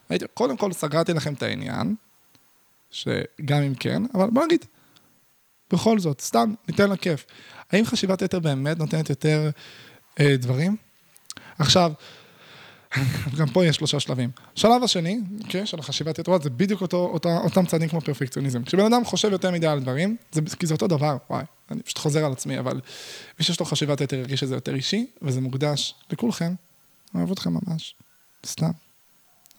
הייתי, 0.09 0.24
קודם 0.34 0.56
כל 0.56 0.72
סגרתי 0.72 1.12
לכם 1.12 1.34
את 1.34 1.43
העניין, 1.43 1.94
שגם 2.90 3.62
אם 3.62 3.74
כן, 3.74 4.02
אבל 4.14 4.30
בוא 4.30 4.44
נגיד, 4.44 4.64
בכל 5.72 5.98
זאת, 5.98 6.20
סתם, 6.20 6.55
ניתן 6.68 6.90
לה 6.90 6.97
כיף. 6.97 7.26
האם 7.72 7.84
חשיבת 7.84 8.22
יתר 8.22 8.39
באמת 8.39 8.78
נותנת 8.78 9.10
יותר 9.10 9.51
אה, 10.20 10.36
דברים? 10.36 10.76
עכשיו, 11.59 11.93
גם 13.39 13.48
פה 13.52 13.66
יש 13.66 13.77
שלושה 13.77 14.01
שלבים. 14.01 14.31
שלב 14.55 14.82
השני, 14.82 15.20
אוקיי, 15.44 15.66
של 15.66 15.78
החשיבת 15.78 16.19
יתרות, 16.19 16.43
זה 16.43 16.51
בדיוק 16.51 16.81
אותו, 16.81 17.10
אותה, 17.12 17.39
אותם 17.39 17.66
צעדים 17.66 17.89
כמו 17.89 18.01
פרפקציוניזם. 18.01 18.62
כשבן 18.62 18.93
אדם 18.93 19.05
חושב 19.05 19.32
יותר 19.32 19.51
מדי 19.51 19.66
על 19.66 19.81
דברים, 19.81 20.16
זה, 20.32 20.40
כי 20.59 20.66
זה 20.66 20.74
אותו 20.74 20.86
דבר, 20.86 21.16
וואי, 21.31 21.44
אני 21.70 21.82
פשוט 21.82 21.98
חוזר 21.98 22.24
על 22.24 22.32
עצמי, 22.32 22.59
אבל 22.59 22.81
מי 23.39 23.44
שיש 23.44 23.60
לו 23.60 23.66
חשיבת 23.66 24.01
יתר 24.01 24.16
ירגיש 24.16 24.40
שזה 24.40 24.55
יותר 24.55 24.74
אישי, 24.74 25.06
וזה 25.23 25.40
מוקדש 25.40 25.94
לכולכם. 26.10 26.55
אוהב 27.14 27.31
אתכם 27.31 27.51
ממש. 27.66 27.94
סתם. 28.47 28.70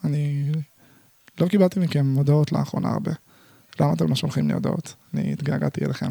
אני 0.04 0.52
לא 1.40 1.48
קיבלתי 1.48 1.80
מכם 1.80 2.14
הודעות 2.16 2.52
לאחרונה 2.52 2.90
הרבה. 2.90 3.12
למה 3.80 3.94
אתם 3.94 4.10
לא 4.10 4.16
שולחים 4.16 4.48
לי 4.48 4.54
הודעות? 4.54 4.94
אני 5.14 5.34
התגעגעתי 5.34 5.86
אליכם. 5.86 6.10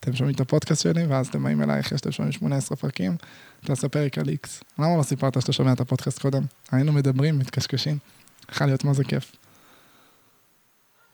אתם 0.00 0.16
שומעים 0.16 0.34
את 0.34 0.40
הפודקאסט 0.40 0.82
שלי, 0.82 1.06
ואז 1.06 1.26
אתם 1.28 1.42
באים 1.42 1.62
אליי 1.62 1.80
אחרי 1.80 1.98
שאתם 1.98 2.12
שומעים 2.12 2.32
18 2.32 2.76
פרקים, 2.76 3.16
תעשה 3.64 3.88
פרק 3.88 4.18
על 4.18 4.28
איקס. 4.28 4.62
למה 4.78 4.96
לא 4.96 5.02
סיפרת 5.02 5.40
שאתה 5.40 5.52
שומע 5.52 5.72
את 5.72 5.80
הפודקאסט 5.80 6.18
קודם? 6.18 6.42
היינו 6.72 6.92
מדברים, 6.92 7.38
מתקשקשים. 7.38 7.98
יכול 8.52 8.66
להיות 8.66 8.84
מה 8.84 8.94
זה 8.94 9.04
כיף. 9.04 9.32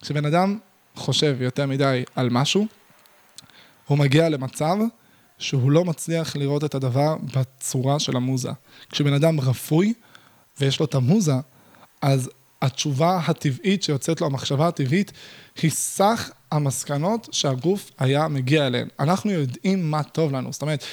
כשבן 0.00 0.24
אדם 0.24 0.58
חושב 0.94 1.36
יותר 1.40 1.66
מדי 1.66 2.04
על 2.14 2.28
משהו, 2.30 2.66
הוא 3.86 3.98
מגיע 3.98 4.28
למצב 4.28 4.76
שהוא 5.38 5.70
לא 5.70 5.84
מצליח 5.84 6.36
לראות 6.36 6.64
את 6.64 6.74
הדבר 6.74 7.16
בצורה 7.34 7.98
של 7.98 8.16
המוזה. 8.16 8.50
כשבן 8.90 9.12
אדם 9.12 9.40
רפוי 9.40 9.94
ויש 10.60 10.80
לו 10.80 10.86
את 10.86 10.94
המוזה, 10.94 11.34
אז 12.02 12.30
התשובה 12.62 13.20
הטבעית 13.26 13.82
שיוצאת 13.82 14.20
לו, 14.20 14.26
המחשבה 14.26 14.68
הטבעית, 14.68 15.12
היא 15.62 15.70
סך 15.70 16.30
המסקנות 16.50 17.28
שהגוף 17.32 17.90
היה 17.98 18.28
מגיע 18.28 18.66
אליהן. 18.66 18.88
אנחנו 19.00 19.30
יודעים 19.30 19.90
מה 19.90 20.02
טוב 20.02 20.32
לנו, 20.32 20.52
זאת 20.52 20.62
אומרת, 20.62 20.84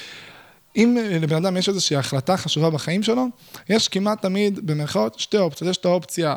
אם 0.76 0.96
לבן 1.20 1.36
אדם 1.36 1.56
יש 1.56 1.68
איזושהי 1.68 1.96
החלטה 1.96 2.36
חשובה 2.36 2.70
בחיים 2.70 3.02
שלו, 3.02 3.26
יש 3.68 3.88
כמעט 3.88 4.22
תמיד, 4.22 4.66
במרכאות, 4.66 5.18
שתי 5.18 5.38
אופציות. 5.38 5.70
יש 5.70 5.76
את 5.76 5.84
האופציה 5.84 6.36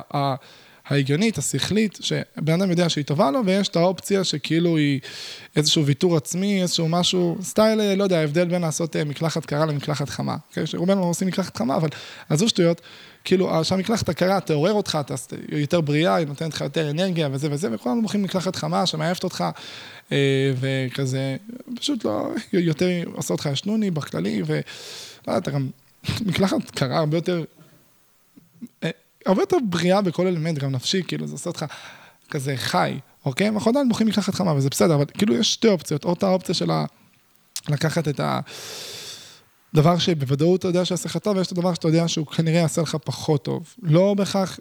ההגיונית, 0.86 1.38
השכלית, 1.38 1.99
שבן 2.02 2.61
אדם 2.61 2.70
יודע 2.70 2.90
שהיא 2.90 3.06
טובה 3.06 3.32
לו, 3.32 3.45
ויש 3.45 3.68
את 3.68 3.76
האופציה 3.76 4.24
שכאילו 4.24 4.78
היא 4.78 4.99
איזשהו 5.56 5.86
ויתור 5.86 6.18
עצמי, 6.18 6.61
איזשהו 6.61 6.90
משהו, 6.90 7.38
סטייל, 7.41 7.94
לא 7.95 8.03
יודע, 8.03 8.20
ההבדל 8.20 8.48
בין 8.48 8.61
לעשות 8.61 8.95
אה, 8.95 9.03
מקלחת 9.03 9.45
קרה 9.45 9.66
למקלחת 9.66 10.10
חמה. 10.10 10.36
Okay, 10.52 10.66
שרובנו 10.66 11.03
עושים 11.03 11.28
מקלחת 11.28 11.57
חמה, 11.57 11.76
אבל 11.76 11.90
עזבו 12.30 12.49
שטויות, 12.49 12.82
כאילו, 13.30 13.64
שהמקלחת 13.64 14.10
הקרה 14.10 14.39
תעורר 14.39 14.73
אותך, 14.73 14.97
אתה 15.01 15.14
יותר 15.51 15.81
בריאה, 15.81 16.15
היא 16.15 16.27
נותנת 16.27 16.53
לך 16.53 16.61
יותר 16.61 16.89
אנרגיה 16.89 17.30
וזה 17.31 17.47
וזה, 17.51 17.68
וכולנו 17.72 18.01
בוחרים 18.01 18.23
מקלחת 18.23 18.56
חמה 18.56 18.85
שמעייפת 18.85 19.23
אותך, 19.23 19.43
אה, 20.11 20.53
וכזה, 20.60 21.38
פשוט 21.76 22.06
לא, 22.06 22.30
יותר 22.53 22.85
עושה 23.14 23.34
אותך 23.34 23.49
ישנוני 23.51 23.91
בכללי, 23.91 24.43
ולא 24.45 24.61
יודע, 25.27 25.38
אתה 25.38 25.51
גם, 25.51 25.69
מקלחת 26.26 26.69
קרה 26.69 26.97
הרבה 26.97 27.18
יותר... 27.18 27.43
אה, 28.84 28.89
הרבה 29.26 29.41
יותר 29.41 29.57
בריאה 29.69 30.01
בכל 30.01 30.27
אלמנט, 30.27 30.57
גם 30.57 30.72
נפשי, 30.72 31.03
כאילו, 31.07 31.27
זה 31.27 31.34
עושה 31.34 31.49
אותך 31.49 31.65
כזה 32.30 32.57
חי, 32.57 32.99
אוקיי? 33.26 33.49
אנחנו 33.49 33.72
עדיין 33.72 33.89
בוחרים 33.89 34.10
מקלחת 34.10 34.35
חמה, 34.35 34.53
וזה 34.53 34.69
בסדר, 34.69 34.95
אבל 34.95 35.06
כאילו 35.18 35.35
יש 35.35 35.53
שתי 35.53 35.68
אופציות, 35.68 36.06
או 36.06 36.14
את 36.14 36.23
האופציה 36.23 36.56
של 36.56 36.72
לקחת 37.69 38.07
את 38.07 38.19
הדבר 39.74 39.98
שבוודאות 39.98 40.60
אתה 40.60 40.68
יודע 40.68 40.86
שיעשה 40.86 41.10
לך 41.10 41.18
טוב, 41.18 41.38
ויש 41.38 41.48
את 41.48 41.52
הדבר 41.52 41.74
שאתה 41.74 41.88
יודע 41.88 42.08
שהוא 42.08 42.28
כנראה 42.28 42.60
יעשה 42.60 42.82
לך 42.82 42.98
פחות 43.04 43.44
טוב. 43.44 43.76
לא 43.82 44.14
בהכרח 44.14 44.60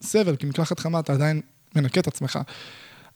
סבל, 0.00 0.36
כי 0.36 0.46
מקלחת 0.46 0.80
חמה 0.80 1.00
אתה 1.00 1.12
עדיין 1.12 1.40
מנקה 1.76 2.00
את 2.00 2.06
עצמך, 2.06 2.38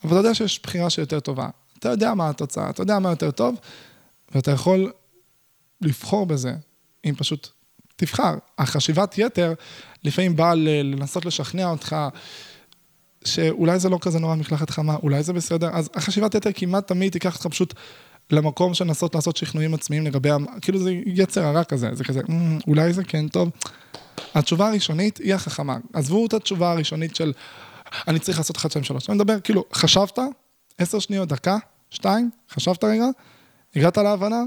אבל 0.05 0.11
אתה 0.13 0.21
יודע 0.21 0.35
שיש 0.35 0.61
בחירה 0.63 0.91
שיותר 0.91 1.21
טובה. 1.21 1.49
אתה 1.79 1.89
יודע 1.89 2.15
מה 2.15 2.29
התוצאה, 2.29 2.71
אתה 2.71 2.83
יודע 2.83 2.99
מה 2.99 3.11
יותר 3.11 3.31
טוב, 3.31 3.57
ואתה 4.35 4.51
יכול 4.51 4.93
לבחור 5.81 6.27
בזה, 6.27 6.53
אם 7.05 7.15
פשוט 7.17 7.49
תבחר. 7.97 8.35
החשיבת 8.59 9.19
יתר 9.19 9.55
לפעמים 10.05 10.37
באה 10.37 10.55
לנסות 10.55 11.27
לשכנע 11.27 11.71
אותך 11.71 11.97
שאולי 13.25 13.79
זה 13.79 13.89
לא 13.89 13.99
כזה 14.01 14.19
נורא 14.19 14.35
מקלחת 14.35 14.71
חמה, 14.71 14.97
אולי 14.97 15.23
זה 15.23 15.33
בסדר, 15.33 15.71
אז 15.73 15.91
החשיבת 15.95 16.35
יתר 16.35 16.51
כמעט 16.55 16.87
תמיד 16.87 17.13
תיקח 17.13 17.35
אותך 17.35 17.47
פשוט 17.47 17.75
למקום 18.33 18.75
של 18.75 18.85
לנסות 18.85 19.15
לעשות 19.15 19.37
שכנועים 19.37 19.75
עצמיים 19.75 20.07
לגבי, 20.07 20.29
כאילו 20.63 20.79
זה 20.79 20.93
יצר 21.07 21.45
הרע 21.45 21.65
כזה, 21.65 21.91
זה 21.95 22.05
כזה, 22.05 22.21
"אמ, 22.29 22.59
אולי 22.67 22.93
זה 22.93 23.05
כן 23.05 23.29
טוב. 23.29 23.51
התשובה 24.35 24.69
הראשונית 24.69 25.19
היא 25.19 25.35
החכמה. 25.35 25.77
עזבו 25.93 26.27
את 26.27 26.33
התשובה 26.35 26.73
הראשונית 26.73 27.17
של, 27.17 27.33
אני 28.09 28.19
צריך 28.19 28.39
לעשות 28.39 28.57
1, 28.57 28.71
2, 28.71 28.85
3. 28.85 29.09
אני 29.09 29.17
מדבר, 29.17 29.41
כאילו, 29.41 29.65
חשבת, 29.75 30.19
10 30.79 30.99
שניות, 30.99 31.29
דקה, 31.29 31.57
2, 31.91 32.31
חשבת 32.51 32.85
רגע, 32.85 33.05
הגעת 33.77 33.99
להבנה, 33.99 34.43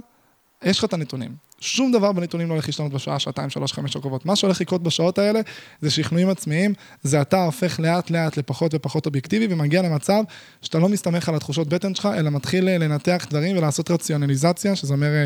יש 0.63 0.79
לך 0.79 0.85
את 0.85 0.93
הנתונים. 0.93 1.35
שום 1.60 1.91
דבר 1.91 2.11
בנתונים 2.11 2.48
לא 2.48 2.53
הולך 2.53 2.68
להשתנות 2.68 2.94
בשעה, 2.94 3.19
שעתיים, 3.19 3.49
שלוש, 3.49 3.73
חמש 3.73 3.95
הקרובות. 3.95 4.26
מה 4.26 4.36
שהולך 4.36 4.61
לקרות 4.61 4.84
בשעות 4.84 5.18
האלה 5.18 5.40
זה 5.82 5.91
שכנועים 5.91 6.30
עצמיים, 6.30 6.73
זה 7.03 7.22
אתה 7.22 7.44
הופך 7.44 7.80
לאט 7.80 8.10
לאט 8.10 8.38
לפחות 8.38 8.73
ופחות 8.73 9.06
אובייקטיבי 9.06 9.53
ומגיע 9.53 9.82
למצב 9.82 10.23
שאתה 10.61 10.80
לא 10.80 10.90
מסתמך 10.90 11.30
על 11.30 11.36
התחושות 11.36 11.68
בטן 11.68 11.95
שלך, 11.95 12.10
אלא 12.18 12.30
מתחיל 12.30 12.69
אה, 12.69 12.77
לנתח 12.77 13.26
דברים 13.30 13.57
ולעשות 13.57 13.91
רציונליזציה, 13.91 14.76
שזה 14.76 14.94
אומר 14.94 15.07
אה, 15.07 15.26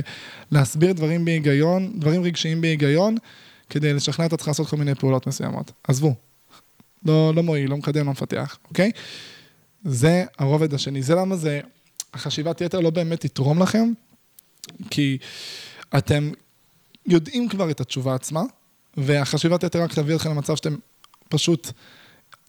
להסביר 0.51 0.93
דברים 0.93 1.25
בהיגיון, 1.25 1.99
דברים 1.99 2.23
רגשיים 2.23 2.61
בהיגיון, 2.61 3.15
כדי 3.69 3.93
לשכנע 3.93 4.25
את 4.25 4.33
עצמך 4.33 4.47
לעשות 4.47 4.67
כל 4.67 4.77
מיני 4.77 4.95
פעולות 4.95 5.27
מסוימות. 5.27 5.71
עזבו, 5.87 6.15
לא, 7.05 7.33
לא 7.35 7.43
מועיל, 7.43 7.69
לא 7.69 7.77
מקדם, 7.77 8.05
לא 8.05 8.11
מפתח, 8.11 8.57
אוקיי? 8.69 8.91
זה 9.85 10.23
הרובד 10.39 10.73
השני. 10.73 11.01
זה 11.01 11.15
למה 11.15 11.35
זה, 11.35 11.59
החשיבת 12.13 12.61
יתר 12.61 12.79
לא 12.79 12.89
באמת 12.89 13.19
תתרום 13.19 13.61
לכם, 13.61 13.91
כי 14.89 15.17
אתם 15.97 16.31
יודעים 17.05 17.49
כבר 17.49 17.71
את 17.71 17.81
התשובה 17.81 18.15
עצמה, 18.15 18.41
והחשיבת 18.97 19.63
יתר 19.63 19.83
רק 19.83 19.93
תביא 19.93 20.15
אתכם 20.15 20.29
למצב 20.29 20.55
שאתם 20.55 20.75
פשוט 21.29 21.71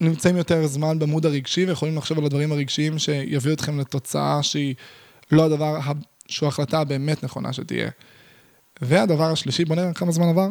נמצאים 0.00 0.36
יותר 0.36 0.66
זמן 0.66 0.98
במוד 0.98 1.26
הרגשי 1.26 1.64
ויכולים 1.64 1.96
לחשוב 1.96 2.18
על 2.18 2.24
הדברים 2.24 2.52
הרגשיים 2.52 2.98
שיביאו 2.98 3.54
אתכם 3.54 3.80
לתוצאה 3.80 4.42
שהיא 4.42 4.74
לא 5.32 5.44
הדבר, 5.44 5.78
שהוא 6.28 6.46
ההחלטה 6.46 6.80
הבאמת 6.80 7.24
נכונה 7.24 7.52
שתהיה. 7.52 7.90
והדבר 8.80 9.32
השלישי, 9.32 9.64
בוא 9.64 9.76
נראה 9.76 9.94
כמה 9.94 10.12
זמן 10.12 10.28
עבר. 10.28 10.48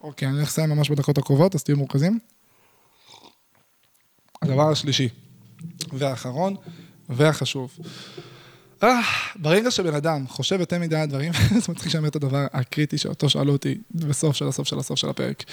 אוקיי, 0.00 0.28
אני 0.28 0.36
הולך 0.36 0.48
לסיים 0.48 0.70
ממש 0.70 0.90
בדקות 0.90 1.18
הקרובות, 1.18 1.54
אז 1.54 1.62
תהיו 1.62 1.76
מורכזים. 1.76 2.18
הדבר 4.42 4.70
השלישי, 4.70 5.08
והאחרון, 5.92 6.56
והחשוב. 7.08 7.78
אה, 8.82 9.00
ברגע 9.36 9.70
שבן 9.70 9.94
אדם 9.94 10.26
חושב 10.28 10.60
יותר 10.60 10.78
מדי 10.78 10.96
על 10.96 11.06
דברים, 11.08 11.32
זה 11.66 11.72
מצחיק 11.72 11.92
שאני 11.92 11.98
אומר 11.98 12.08
את 12.08 12.16
הדבר 12.16 12.46
הקריטי 12.52 12.98
שאותו 12.98 13.28
שאלו 13.28 13.52
אותי 13.52 13.78
בסוף 13.90 14.36
של 14.36 14.48
הסוף 14.48 14.68
של 14.68 14.78
הסוף 14.78 14.98
של 14.98 15.08
הפרק. 15.08 15.44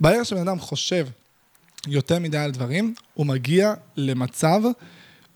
ברגע 0.00 0.24
שבן 0.24 0.40
אדם 0.40 0.60
חושב 0.60 1.06
יותר 1.86 2.18
מדי 2.18 2.38
על 2.38 2.50
דברים, 2.50 2.94
הוא 3.14 3.26
מגיע 3.26 3.74
למצב 3.96 4.60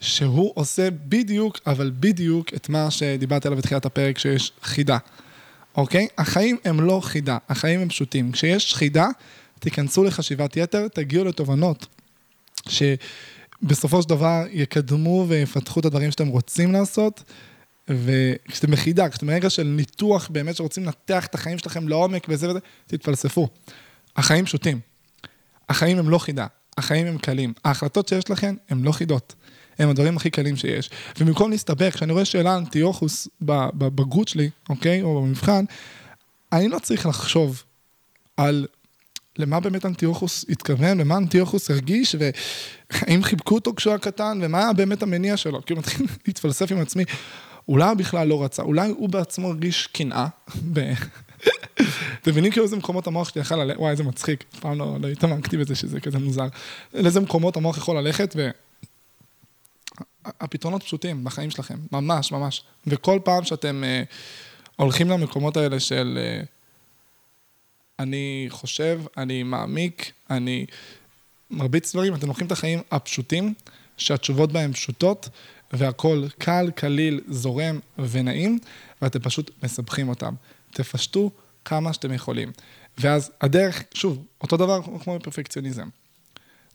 שהוא 0.01 0.53
עושה 0.55 0.89
בדיוק, 0.91 1.59
אבל 1.67 1.93
בדיוק 2.01 2.55
את 2.55 2.69
מה 2.69 2.91
שדיברתי 2.91 3.49
עליו 3.49 3.59
בתחילת 3.59 3.87
הפרק, 3.87 4.19
שיש 4.19 4.53
חידה. 4.63 4.99
אוקיי? 5.77 6.09
החיים 6.19 6.57
הם 6.65 6.81
לא 6.81 7.01
חידה, 7.05 7.39
החיים 7.49 7.81
הם 7.81 7.89
פשוטים. 7.89 8.33
כשיש 8.33 8.75
חידה, 8.75 9.09
תיכנסו 9.59 10.05
לחשיבת 10.05 10.57
יתר, 10.57 10.89
תגיעו 10.89 11.25
לתובנות 11.25 11.87
שבסופו 13.63 14.03
של 14.03 14.09
דבר 14.09 14.45
יקדמו 14.51 15.27
ויפתחו 15.29 15.81
את 15.81 15.85
הדברים 15.85 16.11
שאתם 16.11 16.29
רוצים 16.29 16.73
לעשות. 16.73 17.23
וכשאתם 17.89 18.71
בחידה, 18.71 19.09
כשאתם 19.09 19.27
ברגע 19.27 19.51
של 19.51 19.63
ניתוח 19.63 20.29
באמת 20.29 20.57
שרוצים 20.57 20.85
לנתח 20.85 21.27
את 21.27 21.35
החיים 21.35 21.59
שלכם 21.59 21.89
לעומק 21.89 22.27
וזה 22.29 22.51
וזה, 22.51 22.59
תתפלספו. 22.87 23.49
החיים 24.17 24.45
פשוטים. 24.45 24.81
החיים 25.69 25.99
הם 25.99 26.11
לא 26.11 26.19
חידה, 26.19 26.47
החיים 26.79 27.07
הם 27.07 27.19
קלים. 27.19 27.53
ההחלטות 27.65 28.09
שיש 28.09 28.31
לכם 28.31 28.55
הם 28.69 28.85
לא 28.85 28.93
חידות. 28.93 29.35
הם 29.79 29.89
הדברים 29.89 30.17
הכי 30.17 30.31
קלים 30.31 30.57
שיש. 30.57 30.91
ובמקום 31.21 31.51
להסתבך, 31.51 31.95
כשאני 31.95 32.13
רואה 32.13 32.25
שאלה 32.25 32.57
אנטיוכוס 32.57 33.29
בבגרות 33.43 34.29
שלי, 34.29 34.51
אוקיי, 34.69 35.03
או 35.03 35.23
במבחן, 35.23 35.65
אני 36.53 36.69
לא 36.69 36.79
צריך 36.79 37.07
לחשוב 37.07 37.63
על 38.37 38.67
למה 39.41 39.61
באמת 39.61 39.87
אנטיוכוס 39.87 40.45
התכוון, 40.49 40.99
למה 40.99 41.17
אנטיוכוס 41.17 41.71
הרגיש, 41.71 42.17
והאם 42.19 43.23
חיבקו 43.23 43.55
אותו 43.55 43.75
כשהוא 43.77 43.91
היה 43.91 43.99
קטן, 43.99 44.39
ומה 44.43 44.59
היה 44.59 44.73
באמת 44.73 45.03
המניע 45.03 45.37
שלו. 45.37 45.65
כאילו, 45.67 45.81
מתחיל 45.81 46.07
להתפלסף 46.27 46.73
עם 46.73 46.81
עצמי. 46.81 47.05
אולי 47.69 47.89
הוא 47.89 47.95
בכלל 47.95 48.29
לא 48.29 48.45
רצה, 48.45 48.63
אולי 48.63 48.89
הוא 48.89 49.09
בעצמו 49.09 49.49
הרגיש 49.49 49.87
קנאה. 49.87 50.27
אתם 52.23 52.31
מבינים 52.31 52.51
כאילו 52.51 52.65
איזה 52.65 52.77
מקומות 52.77 53.07
המוח 53.07 53.29
שלי 53.29 53.41
יכול 53.41 53.57
ללכת, 53.57 53.81
וואי, 53.81 53.91
איזה 53.91 54.05
מצחיק, 54.05 54.45
פעם 54.61 54.79
לא, 54.79 54.97
לא 55.01 55.09
התעמקתי 55.09 55.57
בזה 55.57 55.75
שזה 55.75 56.01
כזה 56.01 56.19
מוזר. 56.19 56.47
לאיזה 56.95 57.21
מקומות 57.21 57.57
המוח 57.57 57.79
יכול 57.79 57.97
ללכת, 57.97 58.35
ו... 58.37 58.51
הפתרונות 60.25 60.83
פשוטים 60.83 61.25
בחיים 61.25 61.51
שלכם, 61.51 61.79
ממש, 61.93 62.33
ממש. 62.33 62.65
וכל 62.87 63.19
פעם 63.25 63.45
שאתם 63.45 63.85
אה, 63.85 64.03
הולכים 64.77 65.11
למקומות 65.11 65.57
האלה 65.57 65.81
של 65.81 66.19
אה, 66.21 66.43
אני 68.01 68.47
חושב, 68.49 69.01
אני 69.17 69.43
מעמיק, 69.43 70.13
אני 70.31 70.67
מרביץ 71.51 71.93
דברים, 71.95 72.15
אתם 72.15 72.29
לוקחים 72.29 72.47
את 72.47 72.53
החיים 72.53 72.81
הפשוטים, 72.91 73.55
שהתשובות 73.97 74.53
בהם 74.53 74.73
פשוטות, 74.73 75.29
והכול 75.73 76.29
קל, 76.39 76.71
קליל, 76.75 77.21
זורם 77.29 77.79
ונעים, 77.99 78.59
ואתם 79.03 79.19
פשוט 79.19 79.51
מסבכים 79.63 80.09
אותם. 80.09 80.35
תפשטו 80.71 81.31
כמה 81.65 81.93
שאתם 81.93 82.13
יכולים. 82.13 82.53
ואז 82.99 83.31
הדרך, 83.41 83.83
שוב, 83.95 84.25
אותו 84.41 84.57
דבר 84.57 84.81
כמו 85.03 85.19
בפרפקציוניזם. 85.19 85.89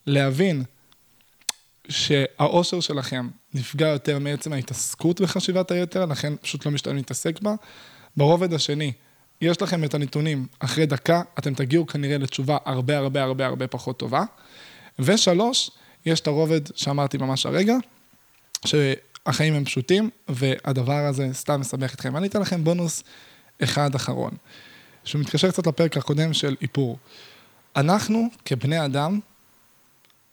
להבין 0.05 0.63
שהאושר 1.89 2.79
שלכם 2.79 3.29
נפגע 3.53 3.87
יותר 3.87 4.19
מעצם 4.19 4.53
ההתעסקות 4.53 5.21
בחשיבת 5.21 5.71
היתר, 5.71 6.05
לכן 6.05 6.35
פשוט 6.35 6.65
לא 6.65 6.71
משתלם 6.71 6.95
להתעסק 6.95 7.41
בה. 7.41 7.55
ברובד 8.17 8.53
השני, 8.53 8.91
יש 9.41 9.61
לכם 9.61 9.83
את 9.83 9.93
הנתונים, 9.93 10.47
אחרי 10.59 10.85
דקה 10.85 11.21
אתם 11.39 11.53
תגיעו 11.53 11.87
כנראה 11.87 12.17
לתשובה 12.17 12.57
הרבה 12.65 12.97
הרבה 12.97 13.23
הרבה 13.23 13.45
הרבה 13.45 13.67
פחות 13.67 13.99
טובה. 13.99 14.23
ושלוש, 14.99 15.71
יש 16.05 16.19
את 16.19 16.27
הרובד 16.27 16.61
שאמרתי 16.75 17.17
ממש 17.17 17.45
הרגע, 17.45 17.75
שהחיים 18.65 19.53
הם 19.53 19.65
פשוטים, 19.65 20.09
והדבר 20.27 21.05
הזה 21.05 21.29
סתם 21.33 21.59
מסבך 21.59 21.93
אתכם. 21.93 22.17
אני 22.17 22.27
אתן 22.27 22.41
לכם 22.41 22.63
בונוס 22.63 23.03
אחד 23.63 23.95
אחרון, 23.95 24.31
שהוא 25.03 25.21
מתקשר 25.21 25.51
קצת 25.51 25.67
לפרק 25.67 25.97
הקודם 25.97 26.33
של 26.33 26.55
איפור. 26.61 26.97
אנחנו, 27.75 28.27
כבני 28.45 28.85
אדם, 28.85 29.19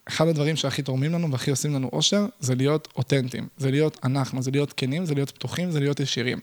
אחד 0.07 0.27
הדברים 0.27 0.55
שהכי 0.55 0.81
תורמים 0.81 1.13
לנו 1.13 1.31
והכי 1.31 1.51
עושים 1.51 1.73
לנו 1.73 1.89
אושר, 1.93 2.25
זה 2.39 2.55
להיות 2.55 2.87
אותנטיים, 2.95 3.47
זה 3.57 3.71
להיות 3.71 3.97
אנחנו, 4.03 4.41
זה 4.41 4.51
להיות 4.51 4.73
כנים, 4.77 5.05
זה 5.05 5.13
להיות 5.13 5.31
פתוחים, 5.31 5.71
זה 5.71 5.79
להיות 5.79 5.99
ישירים. 5.99 6.39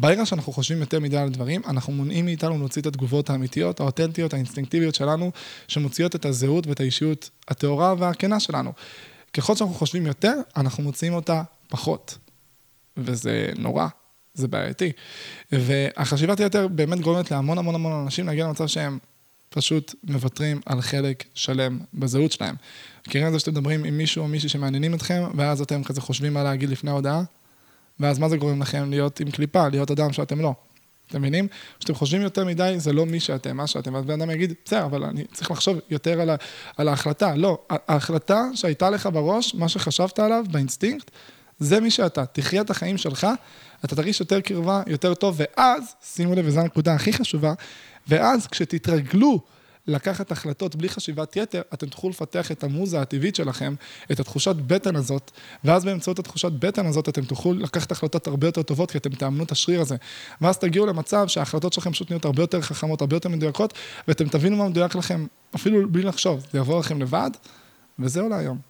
ברגע 0.00 0.26
שאנחנו 0.26 0.52
חושבים 0.52 0.80
יותר 0.80 1.00
מדי 1.00 1.16
על 1.16 1.28
דברים, 1.28 1.62
אנחנו 1.66 1.92
מונעים 1.92 2.24
מאיתנו 2.24 2.58
להוציא 2.58 2.82
את 2.82 2.86
התגובות 2.86 3.30
האמיתיות, 3.30 3.80
האותנטיות, 3.80 4.34
האינסטינקטיביות 4.34 4.94
שלנו, 4.94 5.30
שמוציאות 5.68 6.14
את 6.14 6.24
הזהות 6.24 6.66
ואת 6.66 6.80
האישיות 6.80 7.30
הטהורה 7.48 7.94
והכנה 7.98 8.40
שלנו. 8.40 8.72
ככל 9.32 9.56
שאנחנו 9.56 9.74
חושבים 9.74 10.06
יותר, 10.06 10.34
אנחנו 10.56 10.82
מוציאים 10.82 11.14
אותה 11.14 11.42
פחות. 11.68 12.18
וזה 12.96 13.48
נורא, 13.58 13.86
זה 14.34 14.48
בעייתי. 14.48 14.92
והחשיבת 15.52 16.40
היתר 16.40 16.68
באמת 16.68 17.00
גורמת 17.00 17.30
להמון 17.30 17.58
המון 17.58 17.74
המון 17.74 17.92
אנשים 17.92 18.26
להגיע 18.26 18.46
למצב 18.46 18.66
שהם 18.66 18.98
פשוט 19.48 19.94
מוותרים 20.04 20.60
על 20.66 20.80
חלק 20.80 21.24
שלם 21.34 21.78
בזהות 21.94 22.32
שלהם. 22.32 22.54
מכירים 23.08 23.26
את 23.26 23.32
זה 23.32 23.38
שאתם 23.38 23.50
מדברים 23.50 23.84
עם 23.84 23.98
מישהו 23.98 24.22
או 24.22 24.28
מישהי 24.28 24.48
שמעניינים 24.48 24.94
אתכם, 24.94 25.22
ואז 25.36 25.60
אתם 25.60 25.84
כזה 25.84 26.00
חושבים 26.00 26.34
מה 26.34 26.42
להגיד 26.42 26.68
לפני 26.68 26.90
ההודעה, 26.90 27.22
ואז 28.00 28.18
מה 28.18 28.28
זה 28.28 28.36
גורם 28.36 28.62
לכם 28.62 28.90
להיות 28.90 29.20
עם 29.20 29.30
קליפה, 29.30 29.68
להיות 29.68 29.90
אדם 29.90 30.12
שאתם 30.12 30.40
לא. 30.40 30.54
אתם 31.08 31.18
מבינים? 31.18 31.48
כשאתם 31.78 31.94
חושבים 31.94 32.22
יותר 32.22 32.44
מדי, 32.44 32.74
זה 32.76 32.92
לא 32.92 33.06
מי 33.06 33.20
שאתם, 33.20 33.56
מה 33.56 33.66
שאתם. 33.66 33.96
אז 33.96 34.04
בן 34.04 34.20
אדם 34.20 34.30
יגיד, 34.30 34.54
בסדר, 34.64 34.84
אבל 34.84 35.04
אני 35.04 35.24
צריך 35.32 35.50
לחשוב 35.50 35.78
יותר 35.90 36.20
על, 36.20 36.30
ה, 36.30 36.36
על 36.76 36.88
ההחלטה. 36.88 37.34
לא, 37.34 37.58
ההחלטה 37.70 38.44
שהייתה 38.54 38.90
לך 38.90 39.08
בראש, 39.12 39.54
מה 39.54 39.68
שחשבת 39.68 40.18
עליו, 40.18 40.44
באינסטינקט, 40.50 41.10
זה 41.58 41.80
מי 41.80 41.90
שאתה. 41.90 42.26
תחיה 42.26 42.60
את 42.60 42.70
החיים 42.70 42.98
שלך, 42.98 43.26
אתה 43.84 43.96
תרגיש 43.96 44.20
יותר 44.20 44.40
קרבה, 44.40 44.82
יותר 44.86 45.14
טוב, 45.14 45.34
ואז, 45.38 45.94
שימו 46.02 46.34
לב, 46.34 46.44
וזו 46.46 46.60
הנקודה 46.60 46.94
הכי 46.94 47.12
חשובה, 47.12 47.52
ואז 48.08 48.46
כשתתרגלו 48.46 49.40
לקחת 49.88 50.32
החלטות 50.32 50.76
בלי 50.76 50.88
חשיבת 50.88 51.36
יתר, 51.36 51.62
אתם 51.74 51.86
תוכלו 51.86 52.10
לפתח 52.10 52.52
את 52.52 52.64
המוזה 52.64 53.00
הטבעית 53.00 53.36
שלכם, 53.36 53.74
את 54.12 54.20
התחושת 54.20 54.56
בטן 54.56 54.96
הזאת, 54.96 55.30
ואז 55.64 55.84
באמצעות 55.84 56.18
התחושת 56.18 56.52
בטן 56.52 56.86
הזאת 56.86 57.08
אתם 57.08 57.24
תוכלו 57.24 57.54
לקחת 57.54 57.92
החלטות 57.92 58.26
הרבה 58.26 58.46
יותר 58.46 58.62
טובות, 58.62 58.90
כי 58.90 58.98
אתם 58.98 59.10
תאמנו 59.10 59.44
את 59.44 59.52
השריר 59.52 59.80
הזה. 59.80 59.96
ואז 60.40 60.58
תגיעו 60.58 60.86
למצב 60.86 61.28
שההחלטות 61.28 61.72
שלכם 61.72 61.92
פשוט 61.92 62.10
נהיות 62.10 62.24
הרבה 62.24 62.42
יותר 62.42 62.60
חכמות, 62.60 63.00
הרבה 63.00 63.16
יותר 63.16 63.28
מדויקות, 63.28 63.74
ואתם 64.08 64.28
תבינו 64.28 64.56
מה 64.56 64.68
מדויק 64.68 64.94
לכם, 64.94 65.26
אפילו 65.54 65.88
בלי 65.92 66.02
לחשוב, 66.02 66.46
זה 66.52 66.58
יבוא 66.58 66.80
לכם 66.80 67.02
לבד, 67.02 67.30
וזהו 67.98 68.28
להיום. 68.28 68.58